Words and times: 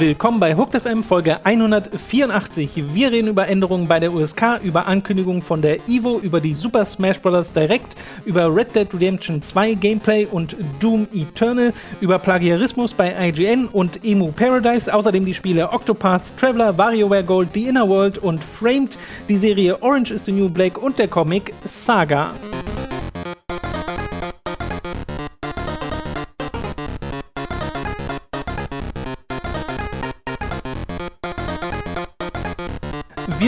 Willkommen 0.00 0.40
bei 0.40 0.56
Hooked 0.56 0.80
FM 0.80 1.04
Folge 1.04 1.44
184. 1.44 2.94
Wir 2.94 3.12
reden 3.12 3.28
über 3.28 3.46
Änderungen 3.48 3.86
bei 3.86 4.00
der 4.00 4.14
USK, 4.14 4.58
über 4.62 4.86
Ankündigungen 4.86 5.42
von 5.42 5.60
der 5.60 5.76
Evo, 5.88 6.18
über 6.18 6.40
die 6.40 6.54
Super 6.54 6.86
Smash 6.86 7.20
Bros. 7.20 7.52
Direct, 7.52 7.96
über 8.24 8.46
Red 8.56 8.74
Dead 8.74 8.88
Redemption 8.94 9.42
2 9.42 9.74
Gameplay 9.74 10.24
und 10.24 10.56
Doom 10.78 11.06
Eternal, 11.12 11.74
über 12.00 12.18
Plagiarismus 12.18 12.94
bei 12.94 13.14
IGN 13.28 13.68
und 13.68 14.02
Emu 14.02 14.32
Paradise, 14.32 14.90
außerdem 14.90 15.26
die 15.26 15.34
Spiele 15.34 15.70
Octopath 15.70 16.34
Traveler, 16.38 16.78
WarioWare 16.78 17.24
Gold, 17.24 17.50
The 17.52 17.66
Inner 17.66 17.86
World 17.86 18.16
und 18.16 18.42
Framed, 18.42 18.96
die 19.28 19.36
Serie 19.36 19.82
Orange 19.82 20.12
is 20.12 20.24
the 20.24 20.32
New 20.32 20.48
Black 20.48 20.82
und 20.82 20.98
der 20.98 21.08
Comic 21.08 21.52
Saga. 21.66 22.30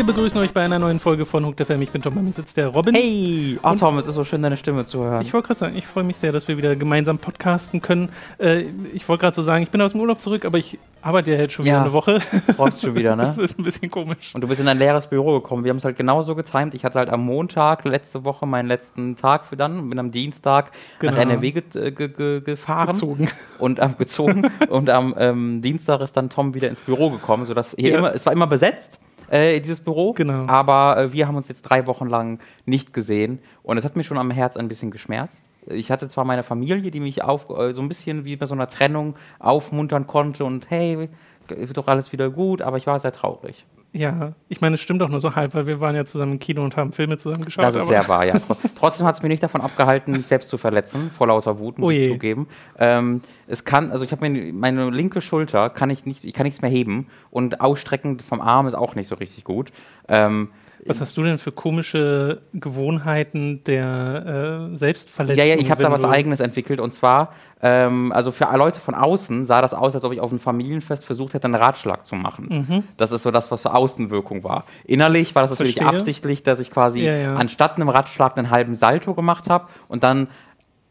Wir 0.03 0.07
begrüßen 0.15 0.41
euch 0.41 0.51
bei 0.53 0.63
einer 0.63 0.81
neuen 0.81 0.99
Folge 0.99 1.25
von 1.25 1.47
Hooked 1.47 1.65
FM. 1.65 1.81
Ich 1.81 1.91
bin 1.93 2.03
Tom, 2.03 2.17
bei 2.17 2.23
mir 2.23 2.33
sitzt 2.33 2.57
der 2.57 2.67
Robin. 2.67 2.93
Hey! 2.93 3.57
Ach 3.63 3.77
Tom, 3.79 3.97
es 3.99 4.07
ist 4.09 4.17
so 4.17 4.25
schön, 4.25 4.43
deine 4.43 4.57
Stimme 4.57 4.85
zu 4.85 4.99
hören. 5.05 5.23
Ich 5.23 5.33
wollte 5.33 5.47
gerade 5.47 5.61
sagen, 5.61 5.77
ich 5.79 5.87
freue 5.87 6.03
mich 6.03 6.17
sehr, 6.17 6.33
dass 6.33 6.49
wir 6.49 6.57
wieder 6.57 6.75
gemeinsam 6.75 7.19
podcasten 7.19 7.81
können. 7.81 8.09
Äh, 8.39 8.65
ich 8.93 9.09
wollte 9.09 9.21
gerade 9.21 9.37
so 9.37 9.43
sagen, 9.43 9.63
ich 9.63 9.71
bin 9.71 9.81
aus 9.81 9.93
dem 9.93 10.01
Urlaub 10.01 10.19
zurück, 10.19 10.45
aber 10.45 10.59
ich 10.59 10.77
arbeite 11.03 11.31
ja 11.31 11.39
jetzt 11.39 11.53
schon 11.55 11.65
wieder 11.67 11.77
Ja. 11.77 11.83
eine 11.83 11.93
Woche. 11.93 12.19
Freust 12.57 12.81
schon 12.81 12.97
wieder, 12.97 13.15
ne? 13.15 13.27
Das 13.37 13.39
ist 13.39 13.61
ein 13.61 13.63
bisschen 13.63 13.93
komisch. 13.93 14.35
Und 14.35 14.41
du 14.41 14.49
bist 14.49 14.61
in 14.61 14.67
ein 14.67 14.77
leeres 14.77 15.07
Büro 15.07 15.35
gekommen. 15.41 15.63
Wir 15.63 15.71
haben 15.71 15.77
es 15.77 15.85
halt 15.85 15.97
genauso 15.97 16.35
getimt. 16.35 16.75
Ich 16.75 16.85
hatte 16.85 16.99
halt 16.99 17.09
am 17.09 17.25
Montag 17.25 17.85
letzte 17.85 18.25
Woche 18.25 18.45
meinen 18.45 18.67
letzten 18.67 19.15
Tag 19.15 19.47
für 19.47 19.57
dann 19.57 19.79
und 19.79 19.89
bin 19.89 20.01
am 20.01 20.11
Dienstag 20.11 20.73
Genau. 20.99 21.13
nach 21.13 21.21
NRW 21.21 21.53
ge 21.53 21.63
äh, 21.77 21.93
ge 21.93 22.09
ge 22.09 22.41
gefahren. 22.41 22.95
Gezogen. 22.95 23.29
Und 23.61 23.79
am 23.79 23.97
gezogen. 23.97 24.51
und 24.69 24.91
am 24.91 25.15
ähm, 25.17 25.63
Dienstag 25.63 26.01
ist 26.01 26.17
dann 26.17 26.29
Tom 26.29 26.55
wieder 26.55 26.69
ins 26.69 26.81
Büro 26.81 27.09
gekommen, 27.11 27.45
sodass 27.45 27.77
hier 27.79 27.93
Ja. 27.93 27.99
immer, 27.99 28.13
es 28.13 28.27
war 28.27 28.33
immer 28.33 28.49
besetzt. 28.49 28.99
Äh, 29.33 29.61
dieses 29.61 29.81
Büro. 29.81 30.13
Genau. 30.13 30.47
Aber 30.47 30.99
äh, 30.99 31.13
wir 31.15 31.27
haben 31.27 31.37
uns 31.37 31.49
jetzt 31.49 31.63
drei 31.63 31.87
Wochen 31.87 32.07
lang 32.07 32.39
nicht 32.67 32.93
gesehen. 32.93 33.39
Und 33.63 33.79
es 33.79 33.85
hat 33.85 33.97
mir 33.97 34.05
schon 34.05 34.19
am 34.19 34.31
Herz 34.31 34.59
ein 34.59 34.69
bisschen 34.69 34.91
geschmerzt. 34.91 35.43
Ich 35.67 35.91
hatte 35.91 36.07
zwar 36.09 36.25
meine 36.25 36.43
Familie, 36.43 36.91
die 36.91 37.01
mich 37.01 37.23
auf, 37.23 37.49
äh, 37.49 37.73
so 37.73 37.81
ein 37.81 37.89
bisschen 37.89 38.27
wie 38.27 38.37
bei 38.37 38.45
so 38.45 38.55
einer 38.55 38.69
Trennung 38.69 39.17
aufmuntern 39.39 40.07
konnte 40.07 40.45
und 40.45 40.69
hey, 40.71 41.09
wird 41.49 41.77
doch 41.77 41.87
alles 41.87 42.13
wieder 42.13 42.29
gut, 42.29 42.61
aber 42.61 42.77
ich 42.77 42.87
war 42.87 43.01
sehr 43.01 43.13
traurig. 43.13 43.65
Ja, 43.95 44.33
ich 44.49 44.63
meine, 44.63 44.77
es 44.77 44.81
stimmt 44.81 45.03
auch 45.03 45.11
nur 45.11 45.21
so 45.21 45.35
halb, 45.35 45.55
weil 45.55 45.67
wir 45.67 45.79
waren 45.79 45.95
ja 45.95 46.07
zusammen 46.07 46.33
im 46.33 46.39
Kino 46.39 46.65
und 46.65 46.77
haben 46.77 46.93
Filme 46.93 47.19
zusammen 47.19 47.45
geschaut. 47.45 47.65
Das 47.65 47.75
ist 47.75 47.89
sehr 47.89 48.09
wahr, 48.09 48.25
ja. 48.25 48.41
Trotzdem 48.79 49.07
hat 49.07 49.17
es 49.17 49.23
mich 49.23 49.29
nicht 49.29 49.43
davon 49.43 49.61
abgehalten, 49.61 50.13
mich 50.13 50.27
selbst 50.27 50.49
zu 50.49 50.57
verletzen, 50.57 51.11
vor 51.11 51.27
lauter 51.27 51.59
Wut, 51.59 51.79
muss 51.79 51.89
Oh 51.89 51.91
ich 51.91 52.11
zugeben. 52.11 52.49
Ähm, 52.79 53.21
es 53.47 53.65
kann, 53.65 53.91
also 53.91 54.05
ich 54.05 54.13
habe 54.13 54.27
mir 54.27 54.53
meine 54.55 54.89
linke 54.89 55.21
Schulter 55.21 55.69
kann 55.69 55.91
ich 55.91 56.07
nicht, 56.07 56.25
ich 56.25 56.33
kann 56.33 56.45
nichts 56.45 56.63
mehr 56.63 56.71
heben 56.71 57.09
und 57.31 57.61
ausstrecken 57.61 58.19
vom 58.21 58.41
Arm 58.41 58.67
ist 58.67 58.75
auch 58.75 58.95
nicht 58.95 59.09
so 59.09 59.17
richtig 59.17 59.45
gut. 59.45 59.73
Ähm, 60.09 60.49
Was 60.87 61.01
hast 61.01 61.17
du 61.17 61.23
denn 61.23 61.39
für 61.39 61.53
komische 61.53 62.43
Gewohnheiten 62.55 63.63
der 63.65 64.71
äh, 64.73 64.77
Selbstverletzung? 64.77 65.39
ja, 65.39 65.55
ja, 65.55 65.61
ich 65.61 65.71
habe 65.71 65.83
da 65.83 65.91
was 65.93 66.05
Eigenes 66.05 66.41
entwickelt 66.41 66.81
und 66.81 66.93
zwar, 66.93 67.33
ähm, 67.63 68.11
also 68.13 68.33
für 68.33 68.49
Leute 68.57 68.81
von 68.81 68.95
außen 68.95 69.47
sah 69.47 69.63
das 69.63 69.75
aus, 69.75 69.95
als 69.95 70.05
ob 70.05 70.13
ich 70.13 70.21
auf 70.21 70.31
einem 70.31 70.41
Familienfest 70.41 71.05
versucht 71.05 71.35
hätte, 71.35 71.45
einen 71.45 71.55
Ratschlag 71.55 72.05
zu 72.05 72.17
machen. 72.17 72.67
Mhm. 72.69 72.83
Das 72.97 73.13
ist 73.13 73.23
so 73.23 73.31
das, 73.31 73.51
was 73.51 73.63
für 73.63 73.75
Außenwirkung 73.75 74.43
war. 74.43 74.65
Innerlich 74.85 75.35
war 75.35 75.43
das 75.43 75.53
natürlich 75.53 75.77
Verstehe. 75.77 75.99
absichtlich, 75.99 76.43
dass 76.43 76.59
ich 76.59 76.71
quasi 76.71 77.01
Ja, 77.01 77.15
ja. 77.17 77.35
anstatt 77.37 77.77
einem 77.77 77.89
Ratschlag 77.89 78.37
einen 78.37 78.51
halben 78.51 78.75
Salto 78.75 79.15
gemacht 79.15 79.49
habe 79.49 79.69
und 79.89 80.03
dann 80.03 80.29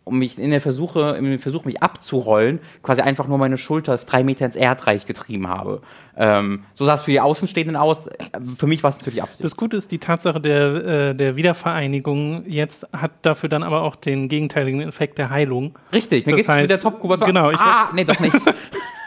um 0.03 0.17
mich 0.17 0.39
in 0.39 0.49
der 0.51 0.61
Versuche, 0.61 1.13
dem 1.13 1.39
Versuch, 1.39 1.63
mich 1.65 1.81
abzurollen, 1.83 2.59
quasi 2.81 3.01
einfach 3.01 3.27
nur 3.27 3.37
meine 3.37 3.57
Schulter 3.57 3.97
drei 3.97 4.23
Meter 4.23 4.45
ins 4.45 4.55
Erdreich 4.55 5.05
getrieben 5.05 5.47
habe. 5.47 5.81
Ähm, 6.17 6.63
so 6.73 6.85
sah 6.85 6.95
es 6.95 7.03
für 7.03 7.11
die 7.11 7.19
Außenstehenden 7.19 7.75
aus. 7.75 8.09
Für 8.57 8.67
mich 8.67 8.83
war 8.83 8.89
es 8.89 8.97
natürlich 8.99 9.21
Absicht. 9.21 9.43
Das 9.43 9.55
Gute 9.55 9.77
ist, 9.77 9.91
die 9.91 9.99
Tatsache 9.99 10.41
der, 10.41 10.85
äh, 11.11 11.15
der 11.15 11.35
Wiedervereinigung 11.35 12.43
jetzt 12.47 12.87
hat 12.93 13.11
dafür 13.21 13.47
dann 13.49 13.63
aber 13.63 13.83
auch 13.83 13.95
den 13.95 14.27
gegenteiligen 14.27 14.81
Effekt 14.81 15.17
der 15.17 15.29
Heilung. 15.29 15.77
Richtig, 15.93 16.25
mir 16.25 16.31
Das 16.31 16.37
geht's 16.37 16.49
heißt, 16.49 16.69
wieder 16.69 16.81
top 16.81 16.99
genau, 17.25 17.51
ich- 17.51 17.59
ah, 17.59 17.91
nee, 17.93 18.03
doch 18.03 18.19
nicht. 18.19 18.35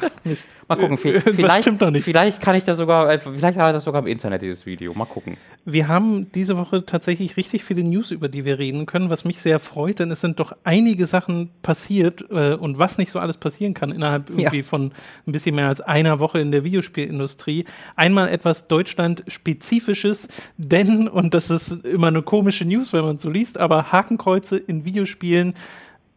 Mist. 0.24 0.48
Mal 0.68 0.76
gucken, 0.76 0.98
vielleicht, 0.98 1.64
stimmt 1.64 1.82
doch 1.82 1.90
nicht. 1.90 2.04
vielleicht 2.04 2.40
kann 2.40 2.54
ich 2.54 2.64
das 2.64 2.78
sogar, 2.78 3.10
äh, 3.10 3.18
vielleicht 3.18 3.58
hat 3.58 3.68
er 3.68 3.72
das 3.72 3.84
sogar 3.84 4.00
im 4.02 4.06
Internet, 4.06 4.42
dieses 4.42 4.66
Video. 4.66 4.94
Mal 4.94 5.04
gucken. 5.04 5.36
Wir 5.64 5.88
haben 5.88 6.30
diese 6.32 6.56
Woche 6.56 6.84
tatsächlich 6.84 7.36
richtig 7.36 7.64
viele 7.64 7.84
News, 7.84 8.10
über 8.10 8.28
die 8.28 8.44
wir 8.44 8.58
reden 8.58 8.86
können, 8.86 9.10
was 9.10 9.24
mich 9.24 9.40
sehr 9.40 9.60
freut, 9.60 9.98
denn 9.98 10.10
es 10.10 10.20
sind 10.20 10.40
doch 10.40 10.52
einige 10.64 11.06
Sachen 11.06 11.50
passiert 11.62 12.24
äh, 12.30 12.54
und 12.54 12.78
was 12.78 12.98
nicht 12.98 13.10
so 13.10 13.18
alles 13.18 13.36
passieren 13.36 13.74
kann 13.74 13.92
innerhalb 13.92 14.30
irgendwie 14.30 14.62
von 14.62 14.92
ein 15.26 15.32
bisschen 15.32 15.54
mehr 15.54 15.68
als 15.68 15.80
einer 15.80 16.18
Woche 16.18 16.40
in 16.40 16.50
der 16.50 16.64
Videospielindustrie. 16.64 17.64
Einmal 17.96 18.28
etwas 18.28 18.68
Deutschland-spezifisches, 18.68 20.28
denn, 20.56 21.08
und 21.08 21.34
das 21.34 21.50
ist 21.50 21.84
immer 21.84 22.08
eine 22.08 22.22
komische 22.22 22.64
News, 22.64 22.92
wenn 22.92 23.04
man 23.04 23.18
so 23.18 23.30
liest, 23.30 23.58
aber 23.58 23.92
Hakenkreuze 23.92 24.56
in 24.56 24.84
Videospielen 24.84 25.54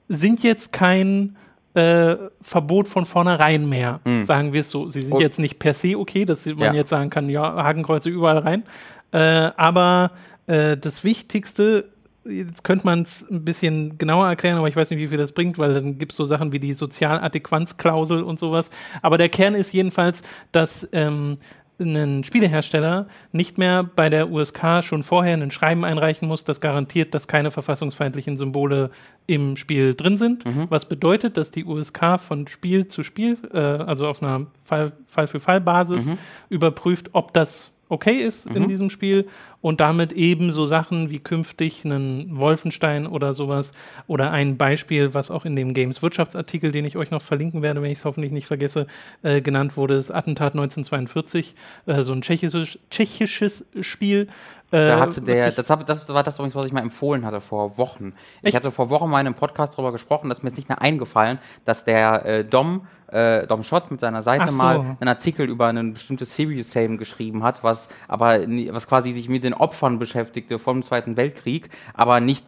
sind 0.07 0.43
jetzt 0.43 0.71
kein 0.71 1.35
äh, 1.75 2.15
Verbot 2.41 2.87
von 2.87 3.05
vornherein 3.05 3.67
mehr, 3.69 3.99
sagen 4.21 4.53
wir 4.53 4.61
es 4.61 4.71
so. 4.71 4.89
Sie 4.89 5.01
sind 5.01 5.13
Und- 5.13 5.21
jetzt 5.21 5.39
nicht 5.39 5.59
per 5.59 5.73
se 5.73 5.97
okay, 5.97 6.25
dass 6.25 6.45
man 6.45 6.57
Ja. 6.59 6.73
jetzt 6.73 6.89
sagen 6.89 7.09
kann, 7.09 7.29
ja, 7.29 7.41
Hakenkreuze 7.63 8.09
überall 8.09 8.37
rein. 8.39 8.63
Äh, 9.11 9.17
aber 9.57 10.11
äh, 10.47 10.77
das 10.77 11.03
Wichtigste, 11.03 11.89
jetzt 12.23 12.63
könnte 12.63 12.85
man 12.85 13.01
es 13.03 13.25
ein 13.29 13.43
bisschen 13.45 13.97
genauer 13.97 14.27
erklären, 14.27 14.57
aber 14.57 14.67
ich 14.67 14.75
weiß 14.75 14.89
nicht, 14.89 14.99
wie 14.99 15.07
viel 15.09 15.17
das 15.17 15.31
bringt, 15.31 15.57
weil 15.59 15.73
dann 15.73 15.97
gibt 15.97 16.11
es 16.11 16.17
so 16.17 16.25
Sachen 16.25 16.51
wie 16.51 16.59
die 16.59 16.73
Sozialadäquanzklausel 16.73 18.23
und 18.23 18.39
sowas. 18.39 18.69
Aber 19.01 19.17
der 19.17 19.29
Kern 19.29 19.53
ist 19.55 19.73
jedenfalls, 19.73 20.21
dass 20.51 20.87
ähm, 20.91 21.37
ein 21.79 22.23
Spielehersteller 22.23 23.07
nicht 23.31 23.57
mehr 23.57 23.83
bei 23.83 24.09
der 24.09 24.31
USK 24.31 24.83
schon 24.83 25.03
vorher 25.03 25.35
ein 25.35 25.51
Schreiben 25.51 25.83
einreichen 25.83 26.27
muss, 26.27 26.43
das 26.43 26.61
garantiert, 26.61 27.13
dass 27.13 27.27
keine 27.27 27.51
verfassungsfeindlichen 27.51 28.37
Symbole 28.37 28.91
im 29.27 29.57
Spiel 29.57 29.93
drin 29.95 30.17
sind. 30.17 30.43
Was 30.69 30.85
bedeutet, 30.85 31.37
dass 31.37 31.51
die 31.51 31.65
USK 31.65 32.19
von 32.19 32.47
Spiel 32.47 32.87
zu 32.87 33.03
Spiel, 33.03 33.37
äh, 33.53 33.57
also 33.57 34.07
auf 34.07 34.21
einer 34.23 34.47
Fall, 34.63 34.93
Fall 35.05 35.27
für 35.27 35.39
Fall 35.39 35.61
Basis, 35.61 36.11
überprüft, 36.49 37.09
ob 37.13 37.33
das 37.33 37.71
okay 37.89 38.13
ist 38.15 38.47
in 38.47 38.67
diesem 38.67 38.89
Spiel 38.89 39.27
und 39.65 39.81
damit 39.81 40.13
eben 40.13 40.51
so 40.51 40.67
Sachen 40.67 41.09
wie 41.09 41.17
künftig 41.17 41.85
einen 41.85 42.37
Wolfenstein 42.37 43.07
oder 43.07 43.33
sowas 43.33 43.71
oder 44.05 44.29
ein 44.29 44.57
Beispiel, 44.57 45.15
was 45.15 45.31
auch 45.31 45.43
in 45.43 45.55
dem 45.55 45.73
Games 45.73 46.03
Wirtschaftsartikel, 46.03 46.71
den 46.71 46.85
ich 46.85 46.97
euch 46.97 47.09
noch 47.09 47.23
verlinken 47.23 47.63
werde, 47.63 47.81
wenn 47.81 47.89
ich 47.89 47.97
es 47.97 48.05
hoffentlich 48.05 48.31
nicht 48.31 48.45
vergesse, 48.45 48.85
äh, 49.23 49.41
genannt 49.41 49.75
wurde, 49.75 49.95
ist 49.95 50.11
Attentat 50.11 50.53
1942, 50.53 51.55
äh, 51.87 52.03
so 52.03 52.13
ein 52.13 52.21
tschechisches, 52.21 52.77
tschechisches 52.91 53.65
Spiel. 53.81 54.27
Äh, 54.71 54.87
Da 54.87 54.99
hatte 54.99 55.21
der, 55.21 55.51
das, 55.51 55.69
hab, 55.69 55.85
das 55.85 56.09
war 56.09 56.23
das 56.23 56.35
übrigens, 56.35 56.55
was 56.55 56.65
ich 56.65 56.73
mal 56.73 56.81
empfohlen 56.81 57.25
hatte 57.25 57.39
vor 57.39 57.77
Wochen. 57.77 58.13
Echt? 58.41 58.49
Ich 58.49 58.55
hatte 58.55 58.71
vor 58.71 58.89
Wochen 58.89 59.09
mal 59.09 59.21
in 59.21 59.27
einem 59.27 59.35
Podcast 59.35 59.73
darüber 59.73 59.91
gesprochen, 59.91 60.27
dass 60.29 60.43
mir 60.43 60.49
ist 60.49 60.57
nicht 60.57 60.69
mehr 60.69 60.81
eingefallen, 60.81 61.39
dass 61.65 61.85
der 61.85 62.25
äh, 62.25 62.45
Dom, 62.45 62.87
äh, 63.07 63.45
Dom 63.47 63.63
Schott 63.63 63.91
mit 63.91 63.99
seiner 63.99 64.21
Seite 64.21 64.51
so. 64.51 64.57
mal 64.57 64.97
einen 64.99 65.07
Artikel 65.07 65.47
über 65.47 65.67
ein 65.67 65.93
bestimmtes 65.93 66.35
Serious 66.35 66.71
Same 66.71 66.97
geschrieben 66.97 67.43
hat, 67.43 67.63
was 67.63 67.87
aber 68.07 68.41
was 68.71 68.87
quasi 68.87 69.13
sich 69.13 69.29
mit 69.29 69.43
den 69.43 69.53
Opfern 69.55 69.99
beschäftigte 69.99 70.59
vom 70.59 70.83
Zweiten 70.83 71.17
Weltkrieg, 71.17 71.69
aber 71.93 72.19
nicht 72.19 72.45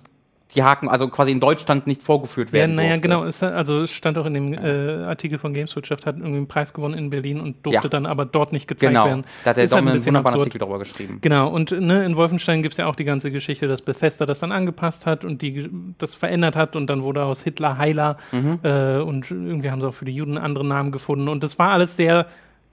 die 0.55 0.63
Haken, 0.63 0.87
also 0.87 1.09
quasi 1.09 1.31
in 1.33 1.41
Deutschland 1.41 1.87
nicht 1.87 2.01
vorgeführt 2.01 2.47
Ja, 2.49 2.53
werden. 2.53 2.75
naja, 2.75 2.91
durfte. 2.91 3.01
genau. 3.01 3.25
Es, 3.25 3.43
also 3.43 3.85
stand 3.85 4.17
auch 4.17 4.25
in 4.25 4.33
dem 4.33 4.53
äh, 4.53 5.03
Artikel 5.03 5.39
von 5.39 5.53
Gameswirtschaft, 5.53 6.05
hat 6.05 6.15
irgendwie 6.15 6.37
einen 6.37 6.47
Preis 6.47 6.73
gewonnen 6.73 6.93
in 6.97 7.09
Berlin 7.09 7.41
und 7.41 7.65
durfte 7.65 7.83
Ja. 7.83 7.89
dann 7.89 8.05
aber 8.05 8.23
dort 8.25 8.53
nicht 8.53 8.65
gezeigt 8.65 8.91
Genau, 8.93 9.05
werden. 9.07 9.25
da 9.43 9.49
hat 9.49 9.57
der 9.57 9.65
Ist 9.65 9.73
halt 9.73 9.81
Dom 9.81 9.87
ein 9.89 9.93
einen 9.95 10.05
wunderbaren 10.05 10.25
absurd. 10.35 10.41
Artikel 10.47 10.59
darüber 10.59 10.79
geschrieben. 10.79 11.17
Genau, 11.19 11.49
und 11.49 11.71
ne, 11.71 12.05
in 12.05 12.15
Wolfenstein 12.15 12.61
gibt 12.63 12.71
es 12.75 12.77
ja 12.77 12.85
auch 12.85 12.95
die 12.95 13.03
ganze 13.03 13.29
Geschichte, 13.29 13.67
dass 13.67 13.81
Bethesda 13.81 14.25
das 14.25 14.39
dann 14.39 14.53
angepasst 14.53 15.05
hat 15.05 15.25
und 15.25 15.41
die 15.41 15.69
das 15.97 16.13
verändert 16.13 16.55
hat 16.55 16.77
und 16.77 16.89
dann 16.89 17.03
wurde 17.03 17.25
aus 17.25 17.41
Hitler 17.43 17.77
Heiler 17.77 18.15
Mhm. 18.31 18.59
äh, 18.63 18.99
und 18.99 19.29
irgendwie 19.29 19.69
haben 19.69 19.81
sie 19.81 19.87
auch 19.89 19.93
für 19.95 20.05
die 20.05 20.13
Juden 20.15 20.37
andere 20.37 20.65
Namen 20.65 20.93
gefunden 20.93 21.27
und 21.27 21.43
das 21.43 21.59
war 21.59 21.71
alles 21.71 21.97
sehr 21.97 22.25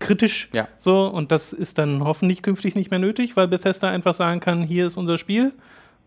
kritisch 0.05 0.49
Ja. 0.53 0.69
so 0.79 1.07
und 1.07 1.33
das 1.33 1.53
ist 1.53 1.79
dann 1.79 2.05
hoffentlich 2.05 2.43
künftig 2.43 2.75
nicht 2.75 2.91
mehr 2.91 3.01
nötig, 3.01 3.37
weil 3.37 3.49
Bethesda 3.49 3.89
einfach 3.89 4.15
sagen 4.15 4.41
kann, 4.41 4.63
hier 4.63 4.87
ist 4.87 4.97
unser 4.97 5.19
Spiel 5.19 5.53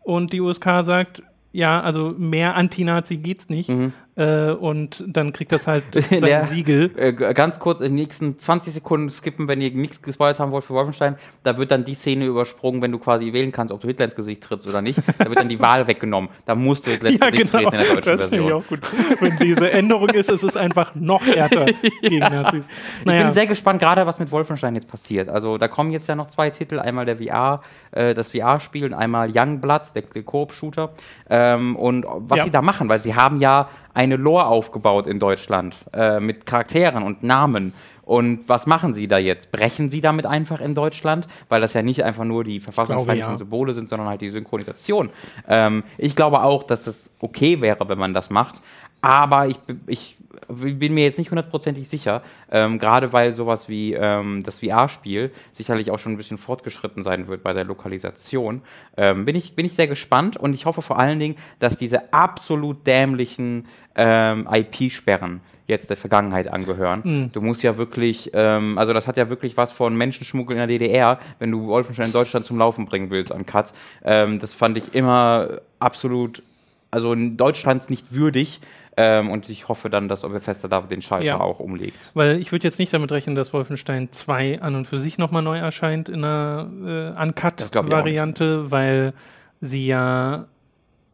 und 0.02 0.34
die 0.34 0.42
USK 0.42 0.84
sagt, 0.84 1.22
ja, 1.52 1.82
also 1.82 2.14
mehr 2.18 2.56
Anti-Nazi 2.56 3.18
geht's 3.18 3.50
nicht. 3.50 3.70
Äh, 4.18 4.52
und 4.52 5.04
dann 5.08 5.32
kriegt 5.32 5.52
das 5.52 5.68
halt 5.68 5.84
sein. 5.94 6.22
Der- 6.22 6.46
Siegel. 6.46 6.92
Äh, 6.98 7.14
ganz 7.14 7.60
kurz 7.60 7.80
in 7.82 7.88
den 7.90 7.96
nächsten 7.96 8.38
20 8.40 8.74
Sekunden 8.74 9.10
skippen, 9.10 9.48
wenn 9.48 9.62
ihr 9.62 9.72
nichts 9.72 10.02
gespoilert 10.02 10.40
haben 10.40 10.52
wollt 10.52 10.66
für 10.66 10.74
Wolfenstein, 10.74 11.16
da 11.44 11.58
wird 11.58 11.70
dann 11.72 11.86
die 11.86 11.94
Szene 11.94 12.26
übersprungen, 12.26 12.82
wenn 12.82 12.92
du 12.92 12.98
quasi 13.00 13.32
wählen 13.34 13.52
kannst, 13.52 13.72
ob 13.74 13.80
du 13.82 13.88
Hitler 13.88 14.06
ins 14.06 14.16
Gesicht 14.16 14.42
trittst 14.44 14.68
oder 14.68 14.82
nicht. 14.82 15.00
Da 15.20 15.26
wird 15.26 15.38
dann 15.38 15.50
die 15.50 15.60
Wahl 15.60 15.88
weggenommen. 15.88 16.30
Da 16.46 16.56
musst 16.56 16.88
du 16.88 16.92
Hitler 16.92 17.10
ins 17.12 17.20
Ja, 17.20 17.30
Gesicht 17.30 17.52
genau. 17.52 17.70
treten 17.70 17.76
in 17.76 17.86
der 17.86 17.96
deutschen 17.96 18.18
Das 18.18 18.22
finde 18.30 18.36
ich 18.38 18.42
Version. 18.42 18.64
auch 18.64 18.68
gut. 18.68 19.22
Wenn 19.22 19.38
diese 19.38 19.72
Änderung 19.72 20.10
ist, 20.10 20.30
ist 20.32 20.44
es 20.44 20.58
einfach 20.58 20.96
noch 20.96 21.26
härter 21.26 21.66
gegen 22.02 22.20
Nazis. 22.20 22.68
Ich 23.00 23.06
Naja, 23.06 23.24
bin 23.26 23.34
sehr 23.34 23.46
gespannt, 23.48 23.80
gerade 23.80 24.06
was 24.08 24.18
mit 24.20 24.32
Wolfenstein 24.32 24.74
jetzt 24.76 24.88
passiert. 24.88 25.30
Also 25.30 25.58
da 25.60 25.68
kommen 25.68 25.92
jetzt 25.92 26.08
ja 26.08 26.16
noch 26.16 26.28
zwei 26.30 26.50
Titel, 26.50 26.80
einmal 26.80 27.06
der 27.06 27.18
VR, 27.18 27.62
äh, 27.92 28.14
das 28.16 28.32
VR-Spiel 28.32 28.86
und 28.86 28.94
einmal 28.96 29.30
Young 29.34 29.62
Bloods, 29.62 29.94
der, 29.94 30.04
der 30.04 30.24
Koop-Shooter. 30.24 30.90
Ähm, 31.30 31.76
und 31.76 32.06
was 32.08 32.40
Ja. 32.40 32.44
sie 32.46 32.52
da 32.52 32.62
machen, 32.62 32.90
weil 32.90 33.00
sie 33.00 33.14
haben 33.16 33.40
ja 33.40 33.70
eine 33.98 34.16
Lore 34.16 34.46
aufgebaut 34.46 35.08
in 35.08 35.20
Deutschland 35.20 35.76
äh, 35.92 36.20
mit 36.20 36.46
Charakteren 36.46 37.02
und 37.02 37.24
Namen. 37.24 37.74
Und 38.04 38.48
was 38.48 38.68
machen 38.68 38.94
sie 38.94 39.08
da 39.08 39.18
jetzt? 39.18 39.52
Brechen 39.52 39.90
sie 39.90 40.02
damit 40.02 40.28
einfach 40.28 40.62
in 40.62 40.76
Deutschland? 40.76 41.28
Weil 41.50 41.62
das 41.62 41.74
ja 41.74 41.82
nicht 41.82 42.04
einfach 42.04 42.24
nur 42.24 42.44
die 42.44 42.60
verfassungsfeindlichen 42.60 43.34
ja. 43.34 43.38
Symbole 43.38 43.74
sind, 43.74 43.90
sondern 43.90 44.08
halt 44.08 44.22
die 44.22 44.30
Synchronisation. 44.30 45.10
Ähm, 45.48 45.84
ich 45.98 46.16
glaube 46.16 46.44
auch, 46.44 46.62
dass 46.64 46.84
das 46.84 47.10
okay 47.20 47.60
wäre, 47.60 47.90
wenn 47.90 47.98
man 47.98 48.14
das 48.14 48.30
macht. 48.30 48.62
Aber 49.02 49.48
ich, 49.48 49.58
ich 49.86 50.18
bin 50.48 50.94
mir 50.94 51.04
jetzt 51.04 51.18
nicht 51.18 51.32
hundertprozentig 51.32 51.90
sicher, 51.90 52.22
ähm, 52.52 52.80
gerade 52.80 53.14
weil 53.14 53.34
sowas 53.34 53.70
wie 53.70 53.94
ähm, 53.94 54.44
das 54.44 54.60
VR-Spiel 54.60 55.32
sicherlich 55.52 55.92
auch 55.92 56.00
schon 56.00 56.14
ein 56.14 56.18
bisschen 56.18 56.38
fortgeschritten 56.38 57.04
sein 57.04 57.28
wird 57.28 57.44
bei 57.44 57.54
der 57.54 57.64
Lokalisation. 57.64 58.62
Ähm, 58.96 59.26
bin, 59.26 59.36
ich, 59.36 59.56
bin 59.56 59.66
ich 59.66 59.74
sehr 59.74 59.88
gespannt 59.88 60.38
und 60.38 60.54
ich 60.54 60.66
hoffe 60.66 60.82
vor 60.82 61.00
allen 61.00 61.20
Dingen, 61.20 61.36
dass 61.60 61.78
diese 61.78 62.14
absolut 62.14 62.86
dämlichen 62.88 63.68
ähm, 63.96 64.48
IP-Sperren 64.52 65.42
jetzt 65.68 65.90
der 65.90 65.98
Vergangenheit 65.98 66.48
angehören. 66.48 67.02
Mhm. 67.04 67.32
Du 67.34 67.42
musst 67.42 67.62
ja 67.62 67.78
wirklich, 67.78 68.32
ähm, 68.34 68.78
also 68.78 68.94
das 68.94 69.06
hat 69.06 69.18
ja 69.18 69.30
wirklich 69.30 69.58
was 69.58 69.72
von 69.72 69.96
Menschenschmuggel 69.98 70.54
in 70.54 70.60
der 70.60 70.68
DDR, 70.68 71.20
wenn 71.40 71.52
du 71.52 71.68
Wolfenstein 71.68 72.08
in 72.08 72.14
Deutschland 72.14 72.46
zum 72.46 72.58
Laufen 72.58 72.86
bringen 72.86 73.10
willst 73.10 73.34
an 73.34 73.46
Cut. 73.46 73.74
Ähm, 74.04 74.40
das 74.40 74.54
fand 74.54 74.78
ich 74.78 74.96
immer 74.96 75.60
absolut, 75.80 76.42
also 76.90 77.12
in 77.12 77.36
Deutschlands 77.36 77.90
nicht 77.90 78.14
würdig. 78.14 78.62
Ähm, 79.00 79.30
und 79.30 79.48
ich 79.50 79.68
hoffe 79.68 79.90
dann, 79.92 80.08
dass 80.10 80.24
Bethesda 80.24 80.68
da 80.68 80.82
den 80.82 81.04
Schalter 81.04 81.26
Ja. 81.26 81.40
auch 81.40 81.60
umlegt. 81.60 81.98
Weil 82.16 82.40
ich 82.42 82.52
würde 82.52 82.66
jetzt 82.68 82.80
nicht 82.80 82.92
damit 82.92 83.12
rechnen, 83.12 83.36
dass 83.36 83.54
Wolfenstein 83.54 84.10
2 84.12 84.62
an 84.62 84.76
und 84.76 84.88
für 84.88 85.00
sich 85.00 85.20
nochmal 85.20 85.44
neu 85.44 85.58
erscheint 85.58 86.10
in 86.10 86.24
einer 86.24 87.16
äh, 87.16 87.22
Uncut-Variante, 87.22 88.72
weil 88.72 89.14
sie 89.62 89.86
ja, 89.88 90.46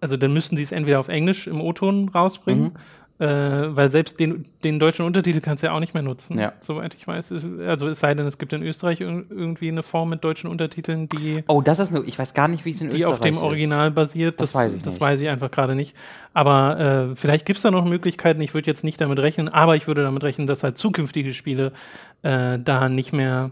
also 0.02 0.18
dann 0.18 0.34
müssten 0.34 0.56
sie 0.58 0.64
es 0.64 0.72
entweder 0.72 1.00
auf 1.00 1.08
Englisch 1.10 1.48
im 1.48 1.62
O-Ton 1.62 2.10
rausbringen, 2.10 2.64
Mhm. 2.64 2.72
Äh, 3.20 3.26
weil 3.28 3.92
selbst 3.92 4.20
den, 4.20 4.46
den 4.64 4.80
deutschen 4.80 5.06
Untertitel 5.06 5.40
kannst 5.40 5.62
du 5.64 5.68
ja 5.68 5.74
auch 5.74 5.80
nicht 5.80 5.94
mehr 5.94 6.04
nutzen, 6.04 6.38
Ja. 6.40 6.54
soweit 6.60 6.96
ich 6.96 7.08
weiß. 7.08 7.34
Also 7.68 7.88
es 7.88 8.00
sei 8.00 8.14
denn, 8.16 8.26
es 8.26 8.38
gibt 8.38 8.54
in 8.54 8.64
Österreich 8.64 9.02
ir- 9.02 9.24
irgendwie 9.30 9.70
eine 9.70 9.84
Form 9.84 10.10
mit 10.10 10.24
deutschen 10.24 10.50
Untertiteln, 10.50 11.08
die 11.10 11.44
Oh, 11.48 11.62
das 11.62 11.80
ist 11.80 11.92
nur, 11.92 12.06
ich 12.08 12.18
weiß 12.18 12.34
gar 12.34 12.48
nicht, 12.48 12.66
wie 12.66 12.72
es 12.72 12.82
in 12.82 12.90
die 12.90 12.98
Österreich 12.98 13.14
auf 13.14 13.20
dem 13.20 13.36
ist. 13.36 13.42
Original 13.42 13.92
basiert. 13.92 14.42
Das 14.42 14.52
Das, 14.52 14.62
weiß 14.62 14.74
ich 14.74 14.82
das 14.82 15.00
weiß 15.00 15.20
ich 15.22 15.30
einfach 15.30 15.52
gerade 15.52 15.76
nicht. 15.76 15.96
Aber 16.34 17.12
äh, 17.12 17.16
vielleicht 17.16 17.46
gibt 17.46 17.58
es 17.58 17.64
da 17.64 17.70
noch 17.72 17.86
Möglichkeiten. 17.86 18.42
Ich 18.42 18.54
würde 18.56 18.68
jetzt 18.68 18.84
nicht 18.84 19.00
damit 19.00 19.20
rechnen, 19.20 19.48
aber 19.50 19.76
ich 19.76 19.86
würde 19.88 20.02
damit 20.04 20.24
rechnen, 20.24 20.48
dass 20.48 20.64
halt 20.64 20.78
zukünftige 20.78 21.34
Spiele 21.34 21.72
äh, 22.24 22.58
da 22.60 22.90
nicht 22.90 23.14
mehr 23.14 23.52